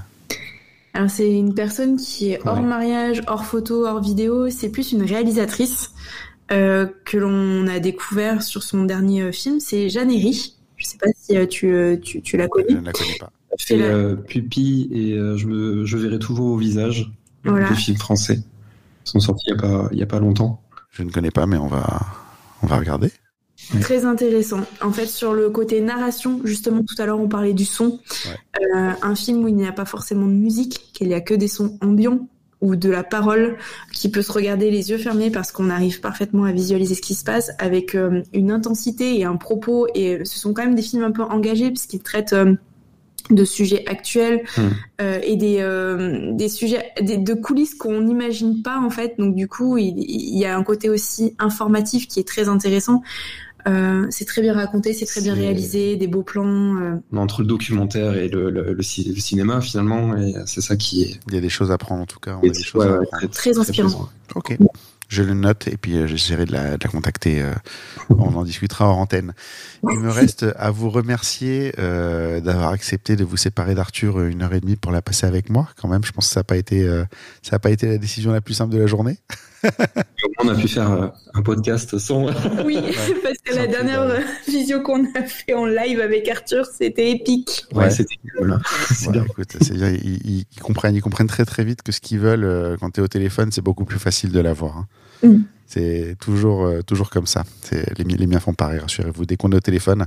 Alors 0.93 1.09
c'est 1.09 1.29
une 1.29 1.53
personne 1.53 1.97
qui 1.97 2.31
est 2.31 2.39
hors 2.45 2.61
mariage, 2.61 3.23
hors 3.27 3.45
photo, 3.45 3.85
hors 3.85 3.99
vidéo. 3.99 4.49
C'est 4.49 4.69
plus 4.69 4.93
une 4.93 5.03
réalisatrice. 5.03 5.91
Euh, 6.51 6.87
que 7.05 7.17
l'on 7.17 7.67
a 7.67 7.79
découvert 7.79 8.43
sur 8.43 8.63
son 8.63 8.83
dernier 8.83 9.21
euh, 9.21 9.31
film, 9.31 9.59
c'est 9.59 9.89
Jeanne 9.89 10.11
Herry. 10.11 10.55
Je 10.75 10.85
sais 10.85 10.97
pas 10.97 11.07
si 11.17 11.37
euh, 11.37 11.45
tu, 11.45 11.99
tu, 12.01 12.21
tu, 12.21 12.37
la 12.37 12.47
connais. 12.47 12.71
Je 12.71 12.77
ne 12.77 12.85
la 12.85 12.91
connais 12.91 13.17
pas. 13.19 13.31
C'est 13.57 13.77
la... 13.77 14.15
pupille 14.15 14.89
et 14.91 15.15
je, 15.15 15.47
me, 15.47 15.85
je 15.85 15.97
verrai 15.97 16.19
toujours 16.19 16.47
au 16.47 16.57
visage 16.57 17.11
voilà. 17.45 17.69
des 17.69 17.75
films 17.75 17.97
français. 17.97 18.39
sont 19.03 19.19
sortis 19.19 19.45
il 19.47 19.53
n'y 19.53 19.59
a, 19.59 19.61
pas, 19.61 19.89
il 19.91 19.99
y 19.99 20.03
a 20.03 20.07
pas 20.07 20.19
longtemps. 20.19 20.61
Je 20.89 21.03
ne 21.03 21.11
connais 21.11 21.31
pas, 21.31 21.45
mais 21.45 21.57
on 21.57 21.67
va, 21.67 21.99
on 22.63 22.67
va 22.67 22.77
regarder. 22.77 23.11
Très 23.81 24.05
intéressant. 24.05 24.61
En 24.81 24.91
fait, 24.91 25.05
sur 25.05 25.33
le 25.33 25.49
côté 25.49 25.81
narration, 25.81 26.41
justement, 26.43 26.81
tout 26.83 27.01
à 27.01 27.05
l'heure, 27.05 27.19
on 27.19 27.29
parlait 27.29 27.53
du 27.53 27.65
son. 27.65 27.99
Euh, 28.27 28.91
un 29.01 29.15
film 29.15 29.43
où 29.43 29.47
il 29.47 29.55
n'y 29.55 29.67
a 29.67 29.71
pas 29.71 29.85
forcément 29.85 30.27
de 30.27 30.33
musique, 30.33 30.91
qu'il 30.93 31.07
n'y 31.07 31.13
a 31.13 31.21
que 31.21 31.33
des 31.33 31.47
sons 31.47 31.77
ambiants 31.81 32.27
ou 32.63 32.75
de 32.77 32.89
la 32.89 33.03
parole 33.03 33.57
qui 33.91 34.09
peut 34.09 34.21
se 34.21 34.31
regarder 34.31 34.71
les 34.71 34.89
yeux 34.89 34.97
fermés 34.97 35.29
parce 35.29 35.51
qu'on 35.51 35.69
arrive 35.69 35.99
parfaitement 35.99 36.45
à 36.45 36.53
visualiser 36.53 36.95
ce 36.95 37.01
qui 37.01 37.13
se 37.13 37.25
passe 37.25 37.51
avec 37.59 37.93
euh, 37.93 38.23
une 38.33 38.51
intensité 38.51 39.19
et 39.19 39.25
un 39.25 39.35
propos. 39.35 39.85
Et 39.93 40.23
ce 40.23 40.39
sont 40.39 40.53
quand 40.53 40.63
même 40.63 40.73
des 40.73 40.81
films 40.81 41.03
un 41.03 41.11
peu 41.11 41.23
engagés 41.23 41.69
puisqu'ils 41.69 42.01
traitent 42.01 42.33
euh, 42.33 42.55
de 43.29 43.45
sujets 43.45 43.83
actuels 43.87 44.43
euh, 45.01 45.19
et 45.23 45.35
des, 45.35 45.57
euh, 45.59 46.31
des 46.33 46.49
sujets 46.49 46.91
des, 47.01 47.17
de 47.17 47.33
coulisses 47.33 47.75
qu'on 47.75 48.01
n'imagine 48.01 48.61
pas 48.61 48.79
en 48.79 48.89
fait. 48.89 49.15
Donc 49.17 49.35
du 49.35 49.47
coup, 49.47 49.77
il, 49.77 49.95
il 49.97 50.37
y 50.37 50.45
a 50.45 50.57
un 50.57 50.63
côté 50.63 50.89
aussi 50.89 51.35
informatif 51.39 52.07
qui 52.07 52.19
est 52.19 52.27
très 52.27 52.49
intéressant. 52.49 53.01
Euh, 53.67 54.07
c'est 54.09 54.25
très 54.25 54.41
bien 54.41 54.53
raconté, 54.53 54.93
c'est 54.93 55.05
très 55.05 55.21
bien 55.21 55.33
réalisé, 55.33 55.95
des 55.95 56.07
beaux 56.07 56.23
plans. 56.23 56.75
euh. 56.81 56.95
Entre 57.15 57.41
le 57.41 57.47
documentaire 57.47 58.15
et 58.15 58.27
le, 58.27 58.49
le, 58.49 58.73
le 58.73 58.83
ci- 58.83 59.13
le 59.13 59.19
cinéma, 59.21 59.61
finalement, 59.61 60.17
et 60.17 60.33
c'est 60.45 60.61
ça 60.61 60.75
qui 60.75 61.03
est, 61.03 61.19
Il 61.27 61.33
y 61.35 61.37
a 61.37 61.41
des 61.41 61.49
choses 61.49 61.71
à 61.71 61.77
prendre 61.77 62.01
en 62.01 62.05
tout 62.05 62.19
cas. 62.19 62.37
On 62.41 62.47
a 62.47 62.51
des 62.51 62.61
choses 62.63 62.83
ouais, 62.85 62.89
à 62.91 62.97
ouais, 62.99 63.05
apprendre. 63.11 63.33
Très 63.33 63.57
inspirant. 63.57 64.09
Ok. 64.35 64.57
Je 65.09 65.21
le 65.21 65.35
note 65.35 65.67
et 65.67 65.77
puis 65.77 65.95
euh, 65.97 66.07
j'essaierai 66.07 66.45
de 66.45 66.51
la, 66.53 66.75
de 66.77 66.83
la 66.83 66.89
contacter. 66.89 67.41
euh, 67.41 67.53
on 68.09 68.33
en 68.35 68.43
discutera 68.43 68.87
hors 68.87 68.97
antenne. 68.97 69.33
Il 69.83 69.99
me 69.99 70.09
reste 70.11 70.45
à 70.57 70.71
vous 70.71 70.89
remercier 70.89 71.71
euh, 71.77 72.41
d'avoir 72.41 72.69
accepté 72.71 73.15
de 73.15 73.23
vous 73.23 73.37
séparer 73.37 73.75
d'Arthur 73.75 74.21
une 74.21 74.41
heure 74.41 74.53
et 74.55 74.59
demie 74.59 74.75
pour 74.75 74.91
la 74.91 75.03
passer 75.03 75.27
avec 75.27 75.49
moi. 75.51 75.67
Quand 75.79 75.87
même, 75.87 76.03
je 76.03 76.11
pense 76.13 76.27
que 76.27 76.33
ça 76.33 76.39
n'a 76.39 76.43
pas 76.45 76.57
été, 76.57 76.83
euh, 76.87 77.03
ça 77.43 77.51
n'a 77.57 77.59
pas 77.59 77.69
été 77.69 77.87
la 77.87 77.97
décision 77.99 78.31
la 78.31 78.41
plus 78.41 78.55
simple 78.55 78.73
de 78.73 78.79
la 78.79 78.87
journée. 78.87 79.17
Et 79.63 80.25
au 80.39 80.43
moins, 80.43 80.53
on 80.53 80.57
a 80.57 80.61
pu 80.61 80.67
faire 80.67 80.91
euh, 80.91 81.07
un 81.33 81.41
podcast 81.41 81.97
sans. 81.97 82.25
Oui, 82.65 82.77
parce 83.23 83.37
que 83.43 83.55
la 83.55 83.67
dernière 83.67 84.01
euh, 84.01 84.19
visio 84.47 84.81
qu'on 84.81 85.05
a 85.15 85.23
fait 85.23 85.53
en 85.53 85.65
live 85.65 85.99
avec 86.01 86.27
Arthur, 86.27 86.65
c'était 86.65 87.11
épique. 87.11 87.65
Ouais, 87.73 87.85
Ouais. 87.85 87.89
c'était 87.89 88.15
cool. 88.37 88.57
C'est 88.89 89.07
Ouais, 89.07 89.13
bien. 89.13 89.23
écoute, 89.25 89.57
c'est 89.61 89.73
bien, 89.73 89.89
ils, 89.91 90.45
comprennent, 90.61 90.95
ils 90.95 91.01
comprennent 91.01 91.27
très 91.27 91.45
très 91.45 91.63
vite 91.63 91.81
que 91.81 91.91
ce 91.91 91.99
qu'ils 92.01 92.19
veulent 92.19 92.43
euh, 92.45 92.77
quand 92.79 92.91
tu 92.91 92.99
es 92.99 93.03
au 93.03 93.07
téléphone, 93.07 93.51
c'est 93.51 93.61
beaucoup 93.61 93.85
plus 93.85 93.99
facile 93.99 94.31
de 94.31 94.39
l'avoir. 94.39 94.77
hein. 94.77 94.87
Mm. 95.23 95.43
C'est 95.65 96.15
toujours, 96.19 96.65
euh, 96.65 96.81
toujours 96.81 97.09
comme 97.09 97.25
ça. 97.25 97.43
C'est- 97.61 97.97
Les, 97.97 98.03
les 98.03 98.27
miens 98.27 98.39
font 98.39 98.53
pareil, 98.53 98.79
rassurez-vous. 98.79 99.25
Dès 99.25 99.37
qu'on 99.37 99.51
est 99.51 99.55
au 99.55 99.59
téléphone, 99.61 100.05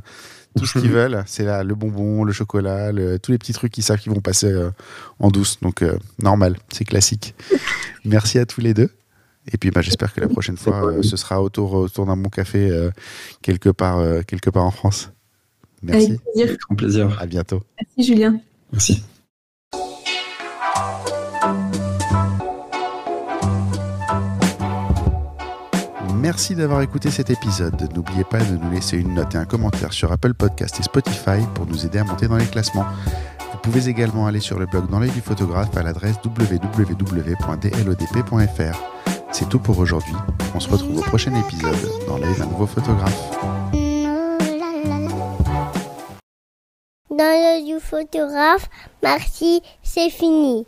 tout 0.56 0.64
ce 0.66 0.78
qu'ils 0.78 0.90
veulent, 0.90 1.24
c'est 1.26 1.44
là 1.44 1.64
le 1.64 1.74
bonbon, 1.74 2.22
le 2.24 2.32
chocolat, 2.32 2.92
le- 2.92 3.18
tous 3.18 3.32
les 3.32 3.38
petits 3.38 3.52
trucs 3.52 3.72
qu'ils 3.72 3.82
savent 3.82 3.98
qu'ils 3.98 4.12
vont 4.12 4.20
passer 4.20 4.46
euh, 4.52 4.70
en 5.18 5.28
douce. 5.30 5.58
Donc, 5.62 5.82
euh, 5.82 5.98
normal, 6.22 6.56
c'est 6.72 6.84
classique. 6.84 7.34
Merci 8.04 8.38
à 8.38 8.46
tous 8.46 8.60
les 8.60 8.74
deux. 8.74 8.90
Et 9.52 9.58
puis, 9.58 9.70
bah, 9.70 9.80
j'espère 9.80 10.12
que 10.12 10.20
la 10.20 10.28
prochaine 10.28 10.56
fois, 10.56 10.84
euh, 10.84 11.02
ce 11.02 11.16
sera 11.16 11.42
autour, 11.42 11.74
autour 11.74 12.06
d'un 12.06 12.16
bon 12.16 12.28
café 12.28 12.68
euh, 12.68 12.90
quelque, 13.42 13.68
part, 13.68 13.98
euh, 13.98 14.22
quelque 14.22 14.50
part 14.50 14.64
en 14.64 14.70
France. 14.70 15.10
Merci. 15.82 16.06
Avec 16.06 16.20
plaisir. 16.22 16.48
Avec 16.48 16.60
grand 16.60 16.74
plaisir. 16.74 17.18
À 17.20 17.26
bientôt. 17.26 17.62
Merci 17.80 18.12
Julien. 18.12 18.40
Merci. 18.72 19.04
Merci 26.14 26.54
d'avoir 26.56 26.82
écouté 26.82 27.10
cet 27.12 27.30
épisode. 27.30 27.88
N'oubliez 27.94 28.24
pas 28.24 28.40
de 28.40 28.56
nous 28.56 28.70
laisser 28.72 28.96
une 28.98 29.14
note 29.14 29.36
et 29.36 29.38
un 29.38 29.44
commentaire 29.44 29.92
sur 29.92 30.10
Apple 30.10 30.34
Podcast 30.34 30.80
et 30.80 30.82
Spotify 30.82 31.38
pour 31.54 31.66
nous 31.66 31.86
aider 31.86 31.98
à 31.98 32.04
monter 32.04 32.26
dans 32.26 32.36
les 32.36 32.46
classements. 32.46 32.86
Vous 33.52 33.58
pouvez 33.62 33.88
également 33.88 34.26
aller 34.26 34.40
sur 34.40 34.58
le 34.58 34.66
blog 34.66 34.90
dans 34.90 34.98
l'œil 34.98 35.12
du 35.12 35.20
photographe 35.20 35.76
à 35.76 35.84
l'adresse 35.84 36.16
www.dlodp.fr. 36.24 36.96
C'est 39.32 39.48
tout 39.48 39.58
pour 39.58 39.78
aujourd'hui. 39.78 40.14
On 40.54 40.60
se 40.60 40.68
retrouve 40.68 40.98
au 40.98 41.02
prochain 41.02 41.34
épisode 41.34 41.90
dans 42.06 42.18
l'œil 42.18 42.36
d'un 42.38 42.46
nouveau 42.46 42.66
photographe. 42.66 43.30
Dans 47.10 47.18
le 47.18 47.64
du 47.64 47.80
photographe, 47.80 48.68
merci, 49.02 49.62
c'est 49.82 50.10
fini. 50.10 50.66